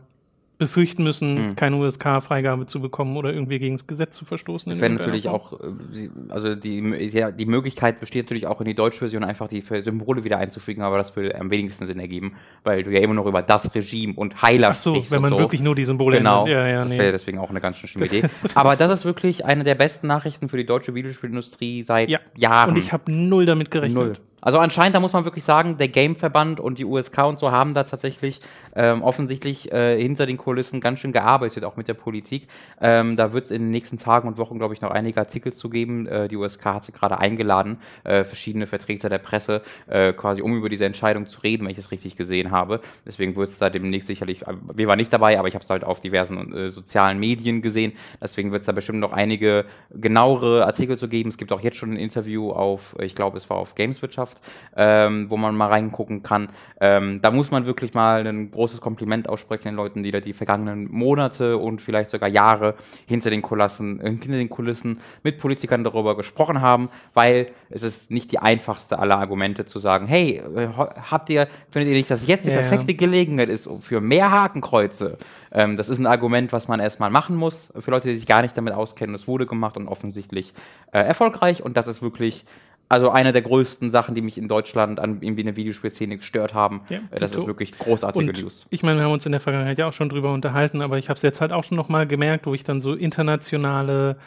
befürchten 0.61 1.03
müssen, 1.03 1.49
Mhm. 1.49 1.55
keine 1.55 1.75
USK-Freigabe 1.77 2.67
zu 2.67 2.79
bekommen 2.79 3.17
oder 3.17 3.33
irgendwie 3.33 3.57
gegen 3.57 3.73
das 3.73 3.87
Gesetz 3.87 4.15
zu 4.15 4.25
verstoßen. 4.25 4.71
Es 4.71 4.79
wäre 4.79 4.93
natürlich 4.93 5.27
auch, 5.27 5.53
äh, 5.59 6.09
also 6.29 6.53
die, 6.53 6.79
ja, 7.11 7.31
die 7.31 7.47
Möglichkeit 7.47 7.99
besteht 7.99 8.25
natürlich 8.27 8.45
auch 8.45 8.61
in 8.61 8.67
die 8.67 8.75
deutsche 8.75 8.99
Version 8.99 9.23
einfach 9.23 9.47
die 9.47 9.63
Symbole 9.79 10.23
wieder 10.23 10.37
einzufügen, 10.37 10.83
aber 10.83 10.97
das 10.99 11.15
würde 11.15 11.33
am 11.39 11.49
wenigsten 11.49 11.87
Sinn 11.87 11.99
ergeben, 11.99 12.35
weil 12.63 12.83
du 12.83 12.91
ja 12.91 12.99
immer 12.99 13.15
noch 13.15 13.25
über 13.25 13.41
das 13.41 13.73
Regime 13.73 14.13
und 14.15 14.39
Heiler 14.43 14.69
Ach 14.69 14.75
so, 14.75 14.91
sprichst 14.93 15.11
wenn 15.11 15.23
man 15.23 15.31
so. 15.31 15.39
wirklich 15.39 15.61
nur 15.61 15.73
die 15.73 15.85
Symbole 15.85 16.17
Genau. 16.17 16.45
Ja, 16.45 16.67
ja, 16.67 16.79
das 16.83 16.89
nee. 16.89 16.99
wäre 16.99 17.11
deswegen 17.11 17.39
auch 17.39 17.49
eine 17.49 17.59
ganz 17.59 17.77
schön 17.77 17.89
schlimme 17.89 18.05
Idee. 18.11 18.23
Aber 18.53 18.75
das 18.75 18.91
ist 18.91 19.03
wirklich 19.03 19.43
eine 19.45 19.63
der 19.63 19.75
besten 19.75 20.05
Nachrichten 20.05 20.47
für 20.47 20.57
die 20.57 20.65
deutsche 20.67 20.93
Videospielindustrie 20.93 21.81
seit 21.81 22.09
ja. 22.09 22.19
Jahren. 22.37 22.71
Und 22.71 22.77
ich 22.77 22.93
habe 22.93 23.11
null 23.11 23.47
damit 23.47 23.71
gerechnet. 23.71 23.95
Null. 24.03 24.13
Also 24.41 24.57
anscheinend, 24.57 24.95
da 24.95 24.99
muss 24.99 25.13
man 25.13 25.23
wirklich 25.23 25.43
sagen, 25.43 25.77
der 25.77 25.87
Gameverband 25.87 26.59
und 26.59 26.79
die 26.79 26.85
USK 26.85 27.19
und 27.25 27.39
so 27.39 27.51
haben 27.51 27.75
da 27.75 27.83
tatsächlich 27.83 28.41
ähm, 28.75 29.03
offensichtlich 29.03 29.71
äh, 29.71 30.01
hinter 30.01 30.25
den 30.25 30.37
Kulissen 30.37 30.81
ganz 30.81 30.99
schön 30.99 31.11
gearbeitet, 31.11 31.63
auch 31.63 31.75
mit 31.75 31.87
der 31.87 31.93
Politik. 31.93 32.47
Ähm, 32.81 33.17
da 33.17 33.33
wird 33.33 33.45
es 33.45 33.51
in 33.51 33.61
den 33.61 33.69
nächsten 33.69 33.99
Tagen 33.99 34.27
und 34.27 34.37
Wochen, 34.37 34.57
glaube 34.57 34.73
ich, 34.73 34.81
noch 34.81 34.89
einige 34.89 35.19
Artikel 35.19 35.53
zu 35.53 35.69
geben. 35.69 36.07
Äh, 36.07 36.27
die 36.27 36.37
USK 36.37 36.65
hat 36.65 36.85
sie 36.85 36.91
gerade 36.91 37.19
eingeladen, 37.19 37.77
äh, 38.03 38.23
verschiedene 38.23 38.65
Vertreter 38.65 39.09
der 39.09 39.19
Presse, 39.19 39.61
äh, 39.87 40.11
quasi 40.13 40.41
um 40.41 40.55
über 40.57 40.69
diese 40.69 40.85
Entscheidung 40.85 41.27
zu 41.27 41.41
reden, 41.41 41.65
wenn 41.65 41.71
ich 41.71 41.77
es 41.77 41.91
richtig 41.91 42.15
gesehen 42.15 42.49
habe. 42.49 42.81
Deswegen 43.05 43.35
wird 43.35 43.49
es 43.49 43.59
da 43.59 43.69
demnächst 43.69 44.07
sicherlich, 44.07 44.41
äh, 44.47 44.53
wir 44.73 44.87
waren 44.87 44.97
nicht 44.97 45.13
dabei, 45.13 45.37
aber 45.37 45.49
ich 45.49 45.53
habe 45.53 45.63
es 45.63 45.69
halt 45.69 45.83
auf 45.83 45.99
diversen 45.99 46.51
äh, 46.53 46.69
sozialen 46.71 47.19
Medien 47.19 47.61
gesehen. 47.61 47.93
Deswegen 48.21 48.51
wird 48.51 48.61
es 48.61 48.65
da 48.65 48.71
bestimmt 48.71 48.99
noch 48.99 49.13
einige 49.13 49.65
genauere 49.93 50.65
Artikel 50.65 50.97
zu 50.97 51.07
geben. 51.07 51.29
Es 51.29 51.37
gibt 51.37 51.51
auch 51.51 51.61
jetzt 51.61 51.77
schon 51.77 51.91
ein 51.91 51.97
Interview 51.97 52.51
auf, 52.51 52.95
ich 52.99 53.13
glaube, 53.13 53.37
es 53.37 53.49
war 53.49 53.57
auf 53.57 53.75
Gameswirtschaft, 53.75 54.30
ähm, 54.75 55.29
wo 55.29 55.37
man 55.37 55.55
mal 55.55 55.67
reingucken 55.67 56.23
kann. 56.23 56.49
Ähm, 56.79 57.21
da 57.21 57.31
muss 57.31 57.51
man 57.51 57.65
wirklich 57.65 57.93
mal 57.93 58.25
ein 58.25 58.51
großes 58.51 58.81
Kompliment 58.81 59.27
aussprechen 59.29 59.63
den 59.63 59.75
Leuten, 59.75 60.03
die 60.03 60.11
da 60.11 60.19
die 60.19 60.33
vergangenen 60.33 60.89
Monate 60.91 61.57
und 61.57 61.81
vielleicht 61.81 62.09
sogar 62.09 62.29
Jahre 62.29 62.75
hinter 63.05 63.29
den 63.29 63.41
Kulissen, 63.41 63.99
äh, 63.99 64.09
hinter 64.09 64.37
den 64.37 64.49
Kulissen 64.49 64.99
mit 65.23 65.39
Politikern 65.39 65.83
darüber 65.83 66.15
gesprochen 66.15 66.61
haben, 66.61 66.89
weil 67.13 67.51
es 67.69 67.83
ist 67.83 68.11
nicht 68.11 68.31
die 68.31 68.39
einfachste 68.39 68.99
aller 68.99 69.17
Argumente 69.17 69.65
zu 69.65 69.79
sagen, 69.79 70.07
hey, 70.07 70.41
äh, 70.55 70.67
habt 71.09 71.29
ihr, 71.29 71.47
findet 71.69 71.91
ihr 71.91 71.97
nicht, 71.97 72.09
dass 72.09 72.27
jetzt 72.27 72.45
die 72.45 72.49
Ja, 72.49 72.55
ja. 72.55 72.61
perfekte 72.61 72.93
Gelegenheit 72.93 73.49
ist 73.49 73.69
für 73.81 74.01
mehr 74.01 74.31
Hakenkreuze? 74.31 75.17
Ähm, 75.51 75.75
das 75.75 75.89
ist 75.89 75.99
ein 75.99 76.07
Argument, 76.07 76.53
was 76.53 76.67
man 76.67 76.79
erstmal 76.79 77.09
machen 77.09 77.35
muss. 77.35 77.71
Für 77.79 77.91
Leute, 77.91 78.09
die 78.09 78.15
sich 78.15 78.27
gar 78.27 78.41
nicht 78.41 78.55
damit 78.55 78.73
auskennen, 78.73 79.13
das 79.13 79.27
wurde 79.27 79.45
gemacht 79.45 79.77
und 79.77 79.87
offensichtlich 79.87 80.53
äh, 80.91 80.99
erfolgreich 80.99 81.63
und 81.63 81.77
das 81.77 81.87
ist 81.87 82.01
wirklich 82.01 82.45
also 82.91 83.09
eine 83.09 83.31
der 83.31 83.41
größten 83.41 83.89
Sachen, 83.89 84.13
die 84.15 84.21
mich 84.21 84.37
in 84.37 84.47
Deutschland 84.47 84.99
an 84.99 85.17
irgendwie 85.21 85.41
in 85.41 85.47
der 85.47 85.55
Videospielszene 85.55 86.17
gestört 86.17 86.53
haben. 86.53 86.81
Ja, 86.89 86.97
Äh, 87.11 87.17
das 87.17 87.33
ist 87.33 87.47
wirklich 87.47 87.71
großartige 87.71 88.29
Und 88.29 88.41
News. 88.41 88.67
ich 88.69 88.83
meine, 88.83 88.99
wir 88.99 89.05
haben 89.05 89.13
uns 89.13 89.25
in 89.25 89.31
der 89.31 89.41
Vergangenheit 89.41 89.77
ja 89.79 89.87
auch 89.87 89.93
schon 89.93 90.09
drüber 90.09 90.31
unterhalten, 90.33 90.81
aber 90.81 90.97
ich 90.97 91.09
habe 91.09 91.15
es 91.17 91.21
jetzt 91.23 91.41
halt 91.41 91.51
auch 91.51 91.63
schon 91.63 91.77
nochmal 91.77 92.05
gemerkt, 92.07 92.45
wo 92.45 92.53
ich 92.53 92.63
dann 92.63 92.81
so 92.81 92.93
internationale 92.93 94.17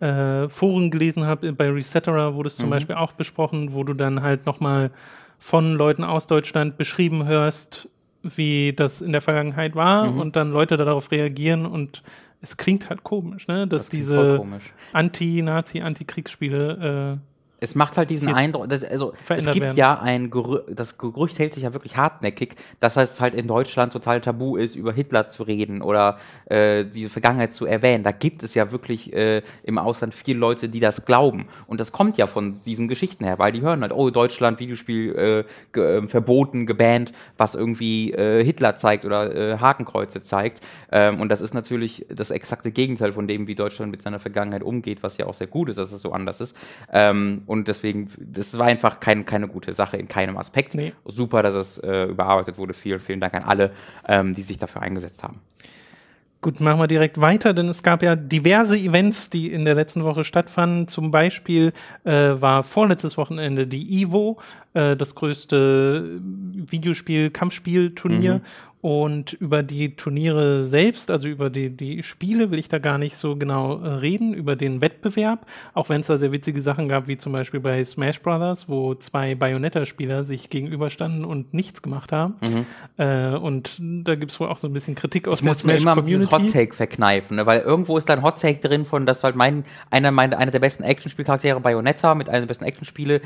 äh, 0.00 0.48
Foren 0.48 0.90
gelesen 0.90 1.26
habe. 1.26 1.52
Bei 1.52 1.70
Resetterer 1.70 2.34
wurde 2.34 2.48
es 2.48 2.56
zum 2.56 2.66
Mhm. 2.66 2.70
Beispiel 2.70 2.94
auch 2.96 3.12
besprochen, 3.12 3.72
wo 3.72 3.82
du 3.84 3.94
dann 3.94 4.22
halt 4.22 4.46
nochmal 4.46 4.90
von 5.38 5.74
Leuten 5.74 6.04
aus 6.04 6.26
Deutschland 6.26 6.76
beschrieben 6.76 7.26
hörst, 7.26 7.88
wie 8.22 8.72
das 8.72 9.00
in 9.00 9.12
der 9.12 9.20
Vergangenheit 9.22 9.74
war 9.74 10.10
Mhm. 10.10 10.20
und 10.20 10.36
dann 10.36 10.50
Leute 10.50 10.76
darauf 10.76 11.10
reagieren 11.12 11.66
und 11.66 12.02
es 12.40 12.56
klingt 12.56 12.88
halt 12.90 13.02
komisch, 13.04 13.46
ne? 13.48 13.66
dass 13.66 13.84
Das 13.84 13.88
diese. 13.88 14.40
Anti-Nazi, 14.92 15.80
Anti-Kriegsspiele 15.80 17.18
Es 17.60 17.74
macht 17.74 17.96
halt 17.96 18.10
diesen 18.10 18.28
Eindruck, 18.28 18.68
dass, 18.68 18.84
also 18.84 19.14
es 19.28 19.46
gibt 19.46 19.60
werden. 19.60 19.76
ja 19.76 19.98
ein 19.98 20.30
Gerü 20.30 20.60
das 20.68 20.96
Gerücht 20.96 21.38
hält 21.38 21.54
sich 21.54 21.64
ja 21.64 21.72
wirklich 21.72 21.96
hartnäckig, 21.96 22.54
dass 22.78 22.96
es 22.96 23.20
halt 23.20 23.34
in 23.34 23.48
Deutschland 23.48 23.92
total 23.92 24.20
tabu 24.20 24.56
ist, 24.56 24.76
über 24.76 24.92
Hitler 24.92 25.26
zu 25.26 25.42
reden 25.42 25.82
oder 25.82 26.18
äh, 26.46 26.84
die 26.84 27.08
Vergangenheit 27.08 27.52
zu 27.52 27.66
erwähnen. 27.66 28.04
Da 28.04 28.12
gibt 28.12 28.42
es 28.42 28.54
ja 28.54 28.70
wirklich 28.70 29.12
äh, 29.12 29.42
im 29.64 29.78
Ausland 29.78 30.14
viele 30.14 30.38
Leute, 30.38 30.68
die 30.68 30.80
das 30.80 31.04
glauben. 31.04 31.46
Und 31.66 31.80
das 31.80 31.90
kommt 31.90 32.16
ja 32.16 32.26
von 32.26 32.54
diesen 32.64 32.86
Geschichten 32.86 33.24
her, 33.24 33.38
weil 33.38 33.52
die 33.52 33.60
hören 33.60 33.82
halt, 33.82 33.92
oh, 33.92 34.10
Deutschland, 34.10 34.60
Videospiel 34.60 35.16
äh, 35.16 35.44
ge 35.72 35.98
äh, 35.98 36.08
verboten, 36.08 36.66
gebannt, 36.66 37.12
was 37.36 37.54
irgendwie 37.54 38.12
äh, 38.12 38.44
Hitler 38.44 38.76
zeigt 38.76 39.04
oder 39.04 39.34
äh, 39.34 39.58
Hakenkreuze 39.58 40.20
zeigt. 40.20 40.60
Ähm, 40.92 41.20
und 41.20 41.28
das 41.28 41.40
ist 41.40 41.54
natürlich 41.54 42.06
das 42.08 42.30
exakte 42.30 42.70
Gegenteil 42.70 43.12
von 43.12 43.26
dem, 43.26 43.46
wie 43.46 43.54
Deutschland 43.54 43.90
mit 43.90 44.02
seiner 44.02 44.20
Vergangenheit 44.20 44.62
umgeht, 44.62 45.02
was 45.02 45.16
ja 45.16 45.26
auch 45.26 45.34
sehr 45.34 45.46
gut 45.46 45.68
ist, 45.68 45.76
dass 45.76 45.92
es 45.92 46.02
so 46.02 46.12
anders 46.12 46.40
ist. 46.40 46.56
Ähm, 46.92 47.42
und 47.48 47.66
deswegen, 47.66 48.08
das 48.18 48.58
war 48.58 48.66
einfach 48.66 49.00
kein, 49.00 49.24
keine 49.24 49.48
gute 49.48 49.72
Sache 49.72 49.96
in 49.96 50.06
keinem 50.06 50.36
Aspekt. 50.36 50.74
Nee. 50.74 50.92
Super, 51.06 51.42
dass 51.42 51.54
es 51.54 51.78
äh, 51.78 52.04
überarbeitet 52.04 52.58
wurde. 52.58 52.74
Vielen, 52.74 53.00
vielen 53.00 53.20
Dank 53.20 53.32
an 53.32 53.42
alle, 53.42 53.72
ähm, 54.06 54.34
die 54.34 54.42
sich 54.42 54.58
dafür 54.58 54.82
eingesetzt 54.82 55.22
haben. 55.22 55.40
Gut, 56.40 56.60
machen 56.60 56.78
wir 56.78 56.86
direkt 56.86 57.20
weiter, 57.20 57.54
denn 57.54 57.68
es 57.68 57.82
gab 57.82 58.02
ja 58.02 58.14
diverse 58.14 58.76
Events, 58.76 59.28
die 59.28 59.50
in 59.50 59.64
der 59.64 59.74
letzten 59.74 60.04
Woche 60.04 60.22
stattfanden. 60.22 60.86
Zum 60.86 61.10
Beispiel 61.10 61.72
äh, 62.04 62.12
war 62.12 62.62
vorletztes 62.64 63.16
Wochenende 63.16 63.66
die 63.66 64.02
Evo, 64.02 64.38
äh, 64.74 64.94
das 64.94 65.16
größte 65.16 66.20
Videospiel-Kampfspiel-Turnier. 66.20 68.42
Und 68.80 69.32
über 69.32 69.64
die 69.64 69.96
Turniere 69.96 70.64
selbst, 70.66 71.10
also 71.10 71.26
über 71.26 71.50
die, 71.50 71.70
die 71.70 72.04
Spiele, 72.04 72.52
will 72.52 72.60
ich 72.60 72.68
da 72.68 72.78
gar 72.78 72.96
nicht 72.96 73.16
so 73.16 73.34
genau 73.34 73.80
äh, 73.80 73.88
reden, 73.88 74.32
über 74.34 74.54
den 74.54 74.80
Wettbewerb, 74.80 75.46
auch 75.74 75.88
wenn 75.88 76.02
es 76.02 76.06
da 76.06 76.16
sehr 76.16 76.30
witzige 76.30 76.60
Sachen 76.60 76.88
gab, 76.88 77.08
wie 77.08 77.16
zum 77.16 77.32
Beispiel 77.32 77.58
bei 77.58 77.84
Smash 77.84 78.20
Brothers, 78.20 78.68
wo 78.68 78.94
zwei 78.94 79.34
Bayonetta-Spieler 79.34 80.22
sich 80.22 80.48
gegenüberstanden 80.48 81.24
und 81.24 81.52
nichts 81.54 81.82
gemacht 81.82 82.12
haben. 82.12 82.36
Äh, 82.98 83.36
und 83.36 83.76
da 83.80 84.14
gibt 84.14 84.30
es 84.30 84.38
wohl 84.38 84.48
auch 84.48 84.58
so 84.58 84.68
ein 84.68 84.72
bisschen 84.72 84.94
Kritik 84.94 85.26
aus 85.26 85.40
Ich 85.40 85.44
muss 85.44 85.64
mir 85.64 85.76
immer 85.76 85.96
Hot 85.96 86.52
Take 86.52 86.74
verkneifen, 86.74 87.36
ne? 87.36 87.46
weil 87.46 87.60
irgendwo 87.60 87.98
ist 87.98 88.08
da 88.08 88.12
ein 88.12 88.22
Hot 88.22 88.40
Take 88.40 88.60
drin 88.60 88.86
von, 88.86 89.06
dass 89.06 89.24
halt 89.24 89.34
mein, 89.34 89.64
einer, 89.90 90.12
mein, 90.12 90.32
einer 90.34 90.52
der 90.52 90.60
besten 90.60 90.84
Actionspielcharaktere 90.84 91.58
Bayonetta 91.60 92.14
mit 92.14 92.28
einer 92.28 92.40
der 92.40 92.46
besten 92.46 92.64
Actionspiele 92.64 93.22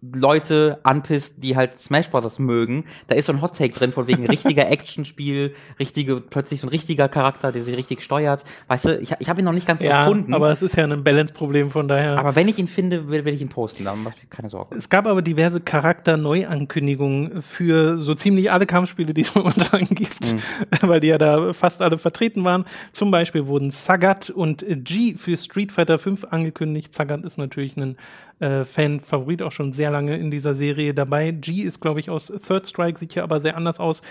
Leute 0.00 0.78
anpisst, 0.84 1.42
die 1.42 1.56
halt 1.56 1.78
Smash 1.78 2.08
Bros. 2.10 2.38
mögen. 2.38 2.84
Da 3.08 3.16
ist 3.16 3.26
so 3.26 3.32
ein 3.32 3.42
Hot 3.42 3.56
Take 3.56 3.74
drin 3.74 3.92
von 3.92 4.06
wegen 4.06 4.26
richtiger 4.26 4.68
Actionspiel, 4.70 5.54
richtige, 5.80 6.20
plötzlich 6.20 6.60
so 6.60 6.66
ein 6.66 6.70
richtiger 6.70 7.08
Charakter, 7.08 7.50
der 7.50 7.62
sich 7.64 7.76
richtig 7.76 8.02
steuert. 8.02 8.44
Weißt 8.68 8.84
du, 8.84 8.98
ich, 8.98 9.12
ich 9.18 9.28
habe 9.28 9.40
ihn 9.40 9.44
noch 9.44 9.52
nicht 9.52 9.66
ganz 9.66 9.82
Ja, 9.82 10.02
erfunden. 10.02 10.34
aber 10.34 10.50
es 10.52 10.62
ist 10.62 10.76
ja 10.76 10.84
ein 10.84 11.02
Balance-Problem, 11.02 11.70
von 11.70 11.88
daher. 11.88 12.16
aber 12.18 12.36
wenn 12.36 12.46
ich 12.48 12.58
ihn 12.58 12.68
finde, 12.68 13.08
will, 13.08 13.24
will 13.24 13.34
ich 13.34 13.40
ihn 13.40 13.48
posten, 13.48 13.84
dann 13.84 14.02
mach 14.04 14.12
mir 14.12 14.28
keine 14.30 14.48
Sorgen. 14.48 14.76
es 14.78 14.88
gab 14.88 15.06
aber 15.08 15.20
diverse 15.22 15.60
Charakter-Neuankündigungen 15.60 17.42
für 17.42 17.98
so 17.98 18.14
ziemlich 18.14 18.50
alle 18.52 18.66
Kampfspiele, 18.66 19.14
die 19.14 19.22
es 19.22 19.34
momentan 19.34 19.84
gibt, 19.84 20.34
weil 20.82 21.00
die 21.00 21.08
ja 21.08 21.18
da 21.18 21.52
fast 21.52 21.82
alle 21.82 21.98
vertreten 21.98 22.44
waren. 22.44 22.64
Zum 22.92 23.10
Beispiel 23.10 23.46
wurden 23.46 23.70
Sagat 23.70 24.30
und 24.30 24.64
G 24.68 25.14
für 25.16 25.36
Street 25.36 25.72
Fighter 25.72 25.98
V 25.98 26.10
angekündigt. 26.30 26.94
Sagat 26.94 27.24
ist 27.24 27.38
natürlich 27.38 27.76
ein 27.76 27.96
äh, 28.40 28.64
Fan-Favorit 28.64 29.42
auch 29.42 29.52
schon 29.52 29.72
sehr 29.72 29.90
lange 29.90 30.16
in 30.16 30.30
dieser 30.30 30.54
Serie 30.54 30.94
dabei. 30.94 31.30
G 31.32 31.62
ist, 31.62 31.80
glaube 31.80 32.00
ich, 32.00 32.10
aus 32.10 32.26
Third 32.46 32.66
Strike, 32.66 32.98
sieht 32.98 33.12
hier 33.12 33.22
aber 33.24 33.40
sehr 33.40 33.56
anders 33.56 33.80
aus. 33.80 34.02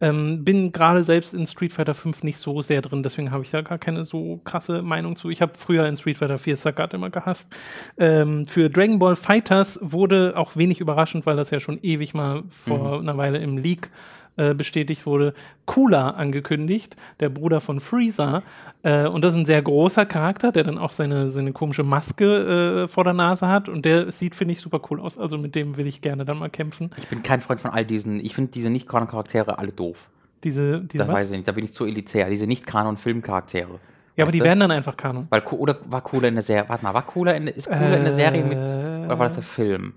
Ähm, 0.00 0.44
bin 0.44 0.72
gerade 0.72 1.04
selbst 1.04 1.32
in 1.32 1.46
Street 1.46 1.72
Fighter 1.72 1.94
5 1.94 2.22
nicht 2.22 2.36
so 2.36 2.60
sehr 2.60 2.82
drin, 2.82 3.02
deswegen 3.02 3.30
habe 3.30 3.42
ich 3.44 3.50
da 3.50 3.62
gar 3.62 3.78
keine 3.78 4.04
so 4.04 4.40
krasse 4.44 4.82
Meinung 4.82 5.16
zu. 5.16 5.30
Ich 5.30 5.40
habe 5.40 5.52
früher 5.56 5.86
in 5.88 5.96
Street 5.96 6.18
Fighter 6.18 6.38
4 6.38 6.56
Sagat 6.56 6.92
immer 6.92 7.08
gehasst. 7.08 7.48
Ähm, 7.96 8.46
für 8.46 8.68
Dragon 8.68 8.98
Ball 8.98 9.16
Fighters 9.16 9.78
wurde 9.80 10.34
auch 10.36 10.54
wenig 10.56 10.80
überraschend, 10.80 11.24
weil 11.24 11.36
das 11.36 11.50
ja 11.50 11.60
schon 11.60 11.78
ewig 11.82 12.12
mal 12.12 12.42
vor 12.48 12.96
Mhm. 13.00 13.08
einer 13.08 13.16
Weile 13.16 13.38
im 13.38 13.56
Leak 13.56 13.90
äh, 14.36 14.54
bestätigt 14.54 15.06
wurde, 15.06 15.32
Cooler 15.64 16.16
angekündigt, 16.16 16.96
der 17.20 17.28
Bruder 17.28 17.60
von 17.60 17.80
Freezer. 17.80 18.42
Äh, 18.82 19.06
und 19.08 19.24
das 19.24 19.34
ist 19.34 19.40
ein 19.40 19.46
sehr 19.46 19.62
großer 19.62 20.06
Charakter, 20.06 20.52
der 20.52 20.64
dann 20.64 20.78
auch 20.78 20.92
seine, 20.92 21.28
seine 21.28 21.52
komische 21.52 21.82
Maske 21.82 22.84
äh, 22.84 22.88
vor 22.88 23.04
der 23.04 23.12
Nase 23.14 23.48
hat. 23.48 23.68
Und 23.68 23.84
der 23.84 24.10
sieht, 24.12 24.34
finde 24.34 24.52
ich, 24.52 24.60
super 24.60 24.80
cool 24.90 25.00
aus. 25.00 25.18
Also 25.18 25.38
mit 25.38 25.54
dem 25.54 25.76
will 25.76 25.86
ich 25.86 26.00
gerne 26.02 26.24
dann 26.24 26.38
mal 26.38 26.50
kämpfen. 26.50 26.90
Ich 26.96 27.08
bin 27.08 27.22
kein 27.22 27.40
Freund 27.40 27.60
von 27.60 27.70
all 27.70 27.84
diesen, 27.84 28.24
ich 28.24 28.34
finde 28.34 28.50
diese 28.50 28.70
Nicht-Kanon-Charaktere 28.70 29.58
alle 29.58 29.72
doof. 29.72 30.08
Diese, 30.44 30.80
diese 30.82 30.98
Das 30.98 31.08
was? 31.08 31.14
weiß 31.16 31.24
ich 31.26 31.36
nicht, 31.38 31.48
da 31.48 31.52
bin 31.52 31.64
ich 31.64 31.72
zu 31.72 31.84
elitär. 31.86 32.28
Diese 32.28 32.46
Nicht-Kanon-Filmcharaktere. 32.46 33.78
Ja, 34.16 34.24
aber 34.24 34.32
die 34.32 34.42
werden 34.42 34.60
dann 34.60 34.70
einfach 34.70 34.96
Kanon. 34.96 35.26
Weil, 35.28 35.42
oder 35.42 35.78
war 35.88 36.00
Cooler 36.02 36.28
in 36.28 36.34
der 36.34 36.42
Serie, 36.42 36.68
warte 36.68 36.82
mal, 36.84 36.94
war 36.94 37.02
Cooler 37.06 37.36
in, 37.36 37.48
ist 37.48 37.66
Cooler 37.66 37.98
in 37.98 38.04
der 38.04 38.12
Serie 38.12 38.42
mit, 38.44 38.56
Äh, 38.56 39.04
oder 39.06 39.18
war 39.18 39.26
das 39.26 39.34
der 39.34 39.42
Film? 39.42 39.92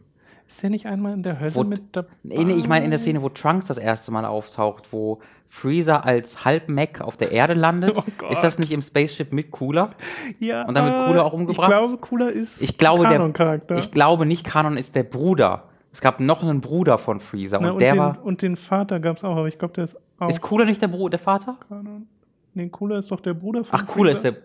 Ist 0.50 0.64
der 0.64 0.72
nicht 0.72 0.88
einmal 0.88 1.14
in 1.14 1.22
der 1.22 1.40
Hölle 1.40 1.54
Wo- 1.54 1.64
mit 1.64 1.96
dabei? 1.96 2.10
Nee, 2.24 2.44
nee, 2.44 2.54
ich 2.54 2.68
meine 2.68 2.84
in 2.84 2.90
der 2.90 3.00
Szene, 3.00 3.22
wo 3.22 3.30
Trunks 3.30 3.68
das 3.68 3.78
erste 3.78 4.10
Mal 4.12 4.26
auftaucht, 4.26 4.92
wo 4.92 5.20
Freezer 5.48 6.04
als 6.06 6.44
Halb-Mech 6.44 7.02
auf 7.02 7.18
der 7.18 7.32
Erde 7.32 7.54
landet. 7.54 7.96
Oh 8.24 8.32
ist 8.32 8.42
das 8.44 8.58
nicht 8.58 8.72
im 8.72 8.82
Spaceship 8.82 9.32
mit 9.32 9.52
Cooler? 9.52 9.92
Ja, 10.40 10.66
Und 10.66 10.74
dann 10.76 10.86
wird 10.86 11.06
Cooler 11.08 11.26
auch 11.26 11.34
umgebracht? 11.34 11.70
Ich 11.72 11.78
glaube, 11.78 11.98
Cooler 12.00 12.32
ist 12.32 12.62
Ich 12.62 12.78
glaube, 12.80 13.04
der, 13.04 13.14
Kanon-Charakter. 13.14 13.78
ich 13.78 13.92
glaube 13.92 14.26
nicht 14.26 14.44
Kanon 14.46 14.76
ist 14.76 14.96
der 14.96 15.04
Bruder. 15.04 15.66
Es 15.92 16.02
gab 16.02 16.20
noch 16.20 16.42
einen 16.44 16.62
Bruder 16.62 16.98
von 16.98 17.20
Freezer 17.20 17.60
Na, 17.62 17.68
und, 17.70 17.74
und, 17.76 17.82
der 17.82 17.94
den, 17.94 18.00
war. 18.00 18.24
und 18.24 18.42
den 18.42 18.56
Vater 18.58 19.00
gab 19.00 19.18
es 19.18 19.24
auch, 19.24 19.36
aber 19.38 19.48
ich 19.48 19.58
glaube, 19.60 19.74
der 19.76 19.84
ist 19.86 19.98
auch 20.20 20.30
Ist 20.30 20.42
Cooler 20.42 20.66
nicht 20.66 20.82
der 20.82 20.88
Bruder, 20.88 21.12
der 21.12 21.20
Vater? 21.20 21.58
Kanon. 21.68 22.08
Nee, 22.56 22.70
Cooler 22.70 22.98
ist 22.98 23.12
doch 23.12 23.20
der 23.22 23.36
Bruder 23.36 23.64
von 23.64 23.80
Ach, 23.80 23.86
Cooler 23.86 24.12
ist 24.14 24.20
Freezer, 24.22 24.32
der. 24.34 24.42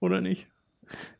Oder 0.00 0.20
nicht? 0.20 0.48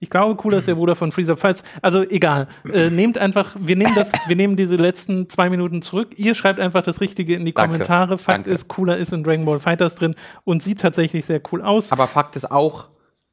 Ich 0.01 0.11
glaube, 0.11 0.37
Cooler 0.37 0.59
ist 0.59 0.69
der 0.69 0.75
Bruder 0.75 0.95
von 0.95 1.13
Freezer. 1.13 1.37
Falls, 1.37 1.63
also 1.83 2.03
egal. 2.03 2.49
Äh, 2.73 2.91
nehmt 2.91 3.19
einfach, 3.19 3.57
wir 3.59 3.77
nehmen 3.77 3.95
das, 3.95 4.13
wir 4.27 4.37
nehmen 4.37 4.57
diese 4.57 4.77
letzten 4.77 5.29
zwei 5.29 5.51
Minuten 5.51 5.83
zurück. 5.83 6.15
Ihr 6.17 6.35
schreibt 6.35 6.61
einfach 6.61 6.83
das 6.83 7.01
Richtige 7.01 7.35
in 7.35 7.45
die 7.45 7.53
Danke, 7.53 7.73
Kommentare. 7.73 8.19
Fakt 8.19 8.39
danke. 8.39 8.51
ist, 8.51 8.69
Cooler 8.69 8.97
ist 8.97 9.13
in 9.13 9.25
Dragon 9.25 9.45
Ball 9.45 9.61
Fighters 9.61 9.95
drin 9.95 10.15
und 10.45 10.63
sieht 10.63 10.81
tatsächlich 10.81 11.25
sehr 11.25 11.41
cool 11.53 11.63
aus. 11.63 11.93
Aber 11.93 12.07
Fakt 12.07 12.37
ist 12.37 12.51
auch, 12.51 12.89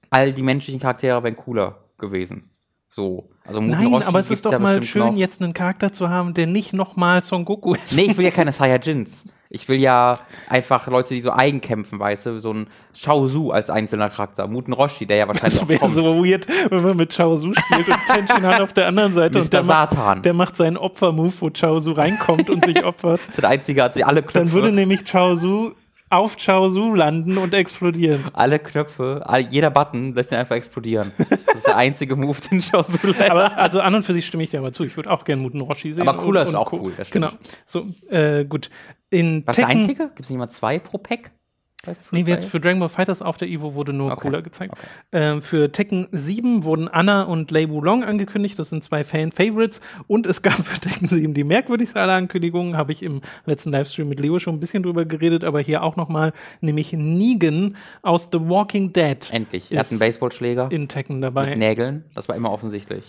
all 0.10 0.34
die 0.34 0.44
menschlichen 0.44 0.80
Charaktere 0.80 1.24
wären 1.24 1.36
cooler 1.36 1.86
gewesen. 1.98 2.50
So. 2.90 3.30
Also 3.46 3.62
Muten 3.62 3.78
Nein, 3.78 3.88
Roshi 3.94 4.06
aber 4.06 4.20
es 4.20 4.30
ist 4.30 4.46
doch 4.46 4.52
ja 4.52 4.60
mal 4.60 4.84
schön, 4.84 5.08
noch. 5.08 5.16
jetzt 5.16 5.42
einen 5.42 5.54
Charakter 5.54 5.94
zu 5.94 6.10
haben, 6.10 6.34
der 6.34 6.46
nicht 6.48 6.74
nochmal 6.74 7.24
Son 7.24 7.46
Goku 7.46 7.74
ist. 7.76 7.94
Nee, 7.94 8.04
ich 8.12 8.18
will 8.18 8.26
ja 8.26 8.32
keine 8.32 8.52
Saiyajins. 8.52 9.26
Ich 9.54 9.68
will 9.68 9.82
ja 9.82 10.18
einfach 10.48 10.88
Leute, 10.88 11.14
die 11.14 11.22
so 11.22 11.32
eigen 11.32 11.60
kämpfen, 11.60 12.00
weißt 12.00 12.26
du, 12.26 12.40
so 12.40 12.54
ein 12.54 12.68
Shao 12.94 13.28
Su 13.28 13.52
als 13.52 13.70
einzelner 13.70 14.10
Charakter. 14.10 14.48
Muten 14.48 14.72
Roshi, 14.74 15.06
der 15.06 15.18
ja 15.18 15.28
wahrscheinlich 15.28 15.60
Das 15.60 15.68
wäre 15.68 15.90
so 15.90 16.04
weird, 16.24 16.48
wenn 16.72 16.82
man 16.82 16.96
mit 16.96 17.14
Chaozu 17.14 17.54
spielt 17.54 17.88
und 17.88 17.98
Tenshin 18.08 18.46
Han 18.46 18.62
auf 18.62 18.72
der 18.74 18.88
anderen 18.88 19.14
Seite 19.14 19.40
und 19.40 19.46
Mr. 19.46 19.50
der 19.50 19.64
macht, 19.64 19.92
Satan. 19.92 20.22
der 20.22 20.34
macht 20.34 20.56
seinen 20.56 20.78
Opfer-Move, 20.78 21.34
wo 21.40 21.50
Chaozu 21.50 21.92
reinkommt 21.92 22.50
und 22.50 22.64
sich 22.66 22.84
opfert. 22.84 23.20
Das 23.28 23.36
ist 23.36 23.42
der 23.42 23.50
einzige, 23.50 23.84
hat 23.84 23.94
sie 23.94 24.04
alle 24.06 24.22
Knöpfe. 24.22 24.40
Dann 24.40 24.52
würde 24.54 24.72
nämlich 24.72 25.04
Chaozu 25.04 25.74
auf 26.10 26.36
Chaozu 26.38 26.94
landen 26.94 27.38
und 27.38 27.54
explodieren. 27.54 28.26
alle 28.34 28.60
Knöpfe, 28.60 29.22
all, 29.26 29.42
jeder 29.42 29.70
Button 29.70 30.14
lässt 30.14 30.32
ihn 30.32 30.38
einfach 30.38 30.56
explodieren. 30.56 31.12
Das 31.46 31.56
ist 31.56 31.68
der 31.68 31.78
einzige 31.78 32.16
Move, 32.16 32.38
den 32.50 32.62
Shao 32.62 32.84
Su 32.84 33.08
lernt. 33.08 33.32
Aber 33.32 33.58
also 33.58 33.80
an 33.82 33.96
und 33.96 34.04
für 34.04 34.14
sich 34.14 34.26
stimme 34.26 34.44
ich 34.44 34.50
dir 34.52 34.60
aber 34.60 34.72
zu. 34.74 34.84
Ich 34.84 34.96
würde 34.96 35.10
auch 35.10 35.24
gerne 35.26 35.42
Muten 35.42 35.62
Roshi 35.62 35.94
sehen. 35.94 36.08
Aber 36.08 36.22
Cooler 36.22 36.42
und, 36.42 36.48
ist 36.48 36.54
und 36.54 36.60
auch 36.60 36.70
Co. 36.70 36.80
cool. 36.82 36.94
Genau. 37.12 37.32
So, 37.66 37.86
äh, 38.10 38.44
gut. 38.46 38.70
In 39.12 39.44
Was 39.46 39.56
der 39.56 39.68
Tekken, 39.68 39.82
einzige? 39.82 40.08
Gibt 40.08 40.22
es 40.22 40.30
nicht 40.30 40.40
mal 40.40 40.50
zwei 40.50 40.80
pro 40.80 40.98
Pack? 40.98 41.32
Nee, 42.12 42.24
jetzt 42.28 42.46
für 42.46 42.60
Dragon 42.60 42.80
Ball 42.80 42.90
Fighters 42.90 43.24
auf 43.24 43.38
der 43.38 43.48
Evo 43.48 43.74
wurde 43.74 43.92
nur 43.92 44.12
Okay. 44.12 44.22
cooler 44.22 44.44
gezeigt. 44.44 44.74
Okay. 44.74 44.86
Ähm, 45.14 45.42
für 45.42 45.72
Tekken 45.72 46.08
7 46.12 46.64
wurden 46.64 46.88
Anna 46.88 47.24
und 47.24 47.50
Lei 47.50 47.68
Wulong 47.70 48.04
angekündigt. 48.04 48.60
Das 48.60 48.70
sind 48.70 48.84
zwei 48.84 49.04
Fan-Favorites. 49.04 49.82
Und 50.06 50.28
es 50.28 50.44
gab 50.44 50.54
für 50.64 50.80
Tekken 50.80 51.08
7 51.08 51.34
die 51.34 51.44
merkwürdigste 51.44 52.00
aller 52.00 52.14
Ankündigungen. 52.14 52.78
Habe 52.78 52.92
ich 52.92 53.02
im 53.02 53.22
letzten 53.46 53.72
Livestream 53.72 54.08
mit 54.10 54.20
Leo 54.20 54.38
schon 54.38 54.54
ein 54.54 54.60
bisschen 54.60 54.84
drüber 54.84 55.06
geredet, 55.06 55.44
aber 55.44 55.60
hier 55.60 55.82
auch 55.82 55.96
nochmal, 55.96 56.34
nämlich 56.62 56.94
Negan 56.94 57.76
aus 58.04 58.30
The 58.32 58.40
Walking 58.40 58.94
Dead 58.94 59.28
Endlich. 59.32 59.72
Er 59.72 59.80
hat 59.80 59.90
einen 59.90 60.00
Baseballschläger 60.00 60.70
in 60.72 60.88
Tekken 60.88 61.16
mit 61.16 61.24
dabei. 61.24 61.56
Nägeln. 61.56 62.04
Das 62.14 62.30
war 62.30 62.36
immer 62.36 62.52
offensichtlich, 62.52 63.06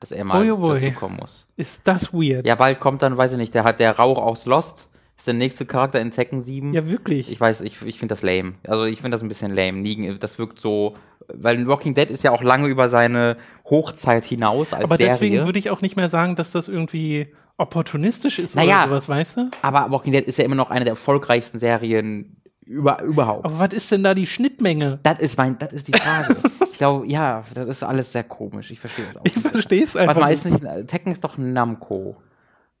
dass 0.00 0.12
er 0.12 0.24
mal 0.24 0.38
Boy, 0.38 0.50
oh 0.50 0.56
boy. 0.56 0.80
dazu 0.80 0.94
kommen 0.98 1.18
muss. 1.20 1.46
Ist 1.58 1.82
das 1.84 2.14
weird? 2.14 2.46
Ja, 2.46 2.54
bald 2.54 2.80
kommt 2.80 3.02
dann, 3.02 3.18
weiß 3.18 3.32
ich 3.32 3.38
nicht, 3.38 3.52
der 3.54 3.64
hat 3.64 3.80
der 3.80 3.98
Rauch 3.98 4.16
aus 4.16 4.46
Lost. 4.46 4.88
Ist 5.16 5.26
der 5.26 5.34
nächste 5.34 5.64
Charakter 5.64 6.00
in 6.00 6.10
Tekken 6.10 6.42
7. 6.42 6.74
Ja, 6.74 6.86
wirklich. 6.88 7.30
Ich 7.30 7.40
weiß, 7.40 7.60
ich, 7.62 7.80
ich 7.82 7.98
finde 7.98 8.14
das 8.14 8.22
lame. 8.22 8.54
Also 8.66 8.84
ich 8.84 9.00
finde 9.00 9.12
das 9.14 9.22
ein 9.22 9.28
bisschen 9.28 9.54
lame. 9.54 9.78
Negan, 9.78 10.18
das 10.18 10.38
wirkt 10.38 10.58
so, 10.58 10.94
weil 11.32 11.66
Walking 11.66 11.94
Dead 11.94 12.10
ist 12.10 12.24
ja 12.24 12.32
auch 12.32 12.42
lange 12.42 12.66
über 12.68 12.88
seine 12.88 13.36
Hochzeit 13.64 14.24
hinaus 14.24 14.72
als 14.72 14.84
aber 14.84 14.96
Serie. 14.96 15.12
deswegen 15.12 15.46
würde 15.46 15.58
ich 15.58 15.70
auch 15.70 15.80
nicht 15.82 15.96
mehr 15.96 16.10
sagen, 16.10 16.34
dass 16.36 16.50
das 16.50 16.68
irgendwie 16.68 17.28
opportunistisch 17.56 18.38
ist 18.40 18.56
Naja. 18.56 18.78
oder 18.82 18.88
sowas, 18.88 19.08
weißt 19.08 19.36
du? 19.36 19.50
aber 19.62 19.90
Walking 19.90 20.12
Dead 20.12 20.24
ist 20.26 20.38
ja 20.38 20.44
immer 20.44 20.56
noch 20.56 20.70
eine 20.70 20.84
der 20.84 20.92
erfolgreichsten 20.94 21.58
Serien 21.60 22.40
über, 22.66 23.00
überhaupt. 23.02 23.44
Aber 23.44 23.58
was 23.58 23.72
ist 23.72 23.92
denn 23.92 24.02
da 24.02 24.14
die 24.14 24.26
Schnittmenge? 24.26 24.98
Das 25.02 25.20
ist 25.20 25.38
mein, 25.38 25.58
das 25.58 25.72
ist 25.72 25.86
die 25.88 25.92
Frage. 25.92 26.36
ich 26.72 26.78
glaube, 26.78 27.06
ja, 27.06 27.44
das 27.54 27.68
ist 27.68 27.82
alles 27.84 28.10
sehr 28.10 28.24
komisch. 28.24 28.70
Ich 28.70 28.80
verstehe 28.80 29.04
das 29.06 29.18
auch. 29.18 29.24
Ich 29.24 29.34
verstehe 29.34 29.84
es 29.84 29.94
einfach 29.94 30.16
Warte 30.16 30.20
mal, 30.20 30.32
ist 30.32 30.44
nicht, 30.46 30.88
Tekken 30.88 31.12
ist 31.12 31.22
doch 31.22 31.38
Namco. 31.38 32.16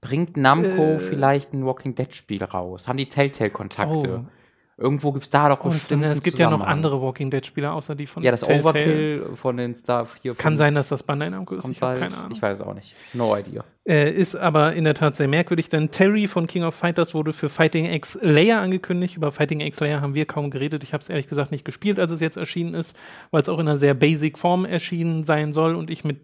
Bringt 0.04 0.36
Namco 0.36 0.82
Äh. 0.82 0.98
vielleicht 1.00 1.52
ein 1.54 1.64
Walking 1.64 1.94
Dead 1.94 2.14
Spiel 2.14 2.44
raus? 2.44 2.86
Haben 2.86 2.98
die 2.98 3.08
Telltale-Kontakte? 3.08 4.24
Oh. 4.24 4.30
Irgendwo 4.76 5.12
gibt 5.12 5.22
es 5.26 5.30
da 5.30 5.48
doch 5.48 5.64
Oh, 5.64 5.68
bestimmt. 5.68 6.04
es 6.04 6.20
gibt 6.20 6.36
ja 6.36 6.50
noch 6.50 6.60
andere 6.64 7.00
Walking 7.00 7.30
Dead 7.30 7.46
Spieler 7.46 7.74
außer 7.74 7.94
die 7.94 8.08
von 8.08 8.24
Ja, 8.24 8.32
das 8.32 8.40
Telltale. 8.40 8.62
Overkill 8.64 9.26
von 9.36 9.56
den 9.56 9.72
Star 9.72 10.04
4. 10.04 10.34
Kann 10.34 10.58
sein, 10.58 10.74
dass 10.74 10.88
das 10.88 11.04
Bandai 11.04 11.30
Namco 11.30 11.54
ist. 11.54 11.68
Ich 11.68 11.80
habe 11.80 11.96
keine 12.00 12.16
Ahnung. 12.18 12.32
Ich 12.32 12.42
weiß 12.42 12.58
es 12.58 12.66
auch 12.66 12.74
nicht. 12.74 12.92
No 13.12 13.36
idea. 13.36 13.62
Äh, 13.88 14.10
ist 14.12 14.34
aber 14.34 14.72
in 14.74 14.82
der 14.82 14.94
Tat 14.94 15.14
sehr 15.14 15.28
merkwürdig, 15.28 15.68
denn 15.68 15.92
Terry 15.92 16.26
von 16.26 16.48
King 16.48 16.64
of 16.64 16.74
Fighters 16.74 17.14
wurde 17.14 17.32
für 17.32 17.48
Fighting 17.48 17.86
X 17.86 18.18
Layer 18.20 18.60
angekündigt. 18.62 19.16
Über 19.16 19.30
Fighting 19.30 19.60
X 19.60 19.78
Layer 19.78 20.00
haben 20.00 20.14
wir 20.14 20.26
kaum 20.26 20.50
geredet. 20.50 20.82
Ich 20.82 20.92
habe 20.92 21.02
es 21.02 21.08
ehrlich 21.08 21.28
gesagt 21.28 21.52
nicht 21.52 21.64
gespielt, 21.64 22.00
als 22.00 22.10
es 22.10 22.18
jetzt 22.20 22.36
erschienen 22.36 22.74
ist, 22.74 22.96
weil 23.30 23.42
es 23.42 23.48
auch 23.48 23.60
in 23.60 23.68
einer 23.68 23.76
sehr 23.76 23.94
basic 23.94 24.38
Form 24.38 24.64
erschienen 24.64 25.24
sein 25.24 25.52
soll 25.52 25.76
und 25.76 25.88
ich 25.88 26.02
mit 26.02 26.18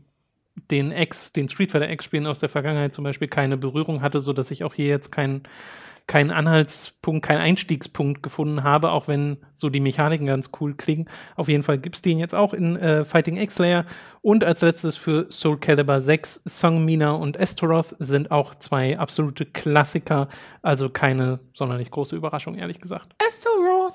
den 0.71 0.93
X, 0.93 1.33
den 1.33 1.49
Street 1.49 1.71
Fighter 1.71 1.91
X-Spielen 1.91 2.27
aus 2.27 2.39
der 2.39 2.49
Vergangenheit 2.49 2.95
zum 2.95 3.05
Beispiel 3.05 3.29
keine 3.29 3.57
Berührung 3.57 4.03
hatte, 4.03 4.21
sodass 4.21 4.51
ich 4.51 4.65
auch 4.65 4.75
hier 4.75 4.87
jetzt 4.87 5.11
keinen 5.11 5.43
keinen 6.11 6.33
Anhaltspunkt, 6.33 7.25
keinen 7.25 7.39
Einstiegspunkt 7.39 8.21
gefunden 8.21 8.65
habe, 8.65 8.91
auch 8.91 9.07
wenn 9.07 9.37
so 9.55 9.69
die 9.69 9.79
Mechaniken 9.79 10.27
ganz 10.27 10.51
cool 10.61 10.75
klingen. 10.75 11.09
Auf 11.37 11.47
jeden 11.47 11.63
Fall 11.63 11.79
gibt 11.79 11.95
es 11.95 12.03
den 12.03 12.19
jetzt 12.19 12.35
auch 12.35 12.53
in 12.53 12.75
äh, 12.75 13.05
Fighting 13.05 13.37
X-Layer. 13.37 13.85
Und 14.21 14.43
als 14.43 14.61
letztes 14.63 14.97
für 14.97 15.31
Soul 15.31 15.61
Calibur 15.61 16.01
6, 16.01 16.43
Song 16.49 16.85
Mina 16.85 17.13
und 17.13 17.39
Astaroth 17.39 17.95
sind 18.01 18.33
auch 18.33 18.57
zwei 18.57 18.99
absolute 18.99 19.47
Klassiker. 19.47 20.29
Also 20.63 20.91
keine 20.91 21.39
sonderlich 21.55 21.93
große 21.93 22.17
Überraschung, 22.17 22.57
ehrlich 22.57 22.81
gesagt. 22.81 23.15
Astaroth. 23.25 23.95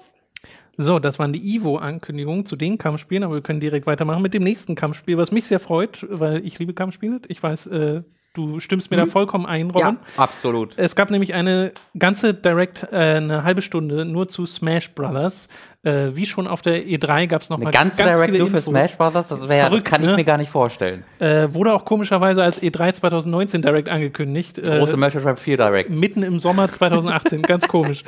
So, 0.78 1.00
das 1.00 1.20
waren 1.20 1.34
die 1.34 1.56
Evo-Ankündigungen 1.56 2.46
zu 2.46 2.56
den 2.56 2.78
Kampfspielen, 2.78 3.24
aber 3.24 3.36
wir 3.36 3.42
können 3.42 3.60
direkt 3.60 3.88
weitermachen 3.88 4.22
mit 4.22 4.34
dem 4.34 4.44
nächsten 4.44 4.76
Kampfspiel, 4.76 5.18
was 5.18 5.32
mich 5.32 5.46
sehr 5.46 5.60
freut, 5.60 6.06
weil 6.10 6.46
ich 6.46 6.60
liebe 6.60 6.74
Kampfspiele. 6.74 7.22
Ich 7.28 7.42
weiß, 7.42 7.68
äh, 7.68 8.02
du 8.34 8.60
stimmst 8.60 8.92
mir 8.92 8.98
da 8.98 9.06
vollkommen 9.06 9.46
ein, 9.46 9.70
Robin. 9.70 9.82
Ja, 9.82 9.98
absolut. 10.18 10.74
Es 10.78 10.96
gab 10.96 11.10
nämlich 11.10 11.34
eine 11.34 11.72
ganze 11.98 12.34
Direct, 12.34 12.88
äh, 12.92 12.96
eine 12.96 13.44
halbe 13.44 13.62
Stunde 13.62 14.06
nur 14.06 14.28
zu 14.28 14.46
Smash 14.46 14.92
Brothers. 14.94 15.48
Äh, 15.84 16.16
wie 16.16 16.26
schon 16.26 16.48
auf 16.48 16.62
der 16.62 16.84
E3 16.84 17.28
gab 17.28 17.42
es 17.44 17.50
noch 17.50 17.58
Eine 17.58 17.66
mal 17.66 17.72
ganze 17.72 17.98
ganz 18.04 18.18
Direct 18.18 18.38
nur 18.38 18.48
für. 18.48 18.62
Smash 18.62 18.98
Bros. 18.98 19.14
Das, 19.14 19.30
wär, 19.30 19.38
das 19.38 19.48
Verrückt, 19.48 19.86
kann 19.86 20.02
ich 20.02 20.10
ne? 20.10 20.16
mir 20.16 20.24
gar 20.24 20.38
nicht 20.38 20.50
vorstellen. 20.50 21.04
Äh, 21.20 21.54
wurde 21.54 21.74
auch 21.74 21.86
komischerweise 21.86 22.44
als 22.44 22.62
E3 22.62 22.94
2019 22.94 23.62
Direct 23.62 23.90
angekündigt. 23.90 24.58
Äh, 24.58 24.80
Große 24.80 24.98
Metroid 24.98 25.24
Prime 25.24 25.38
4 25.38 25.58
Direct. 25.58 25.90
mitten 25.92 26.24
im 26.24 26.40
Sommer 26.40 26.68
2018, 26.68 27.44
ganz 27.44 27.68
komisch. 27.68 28.04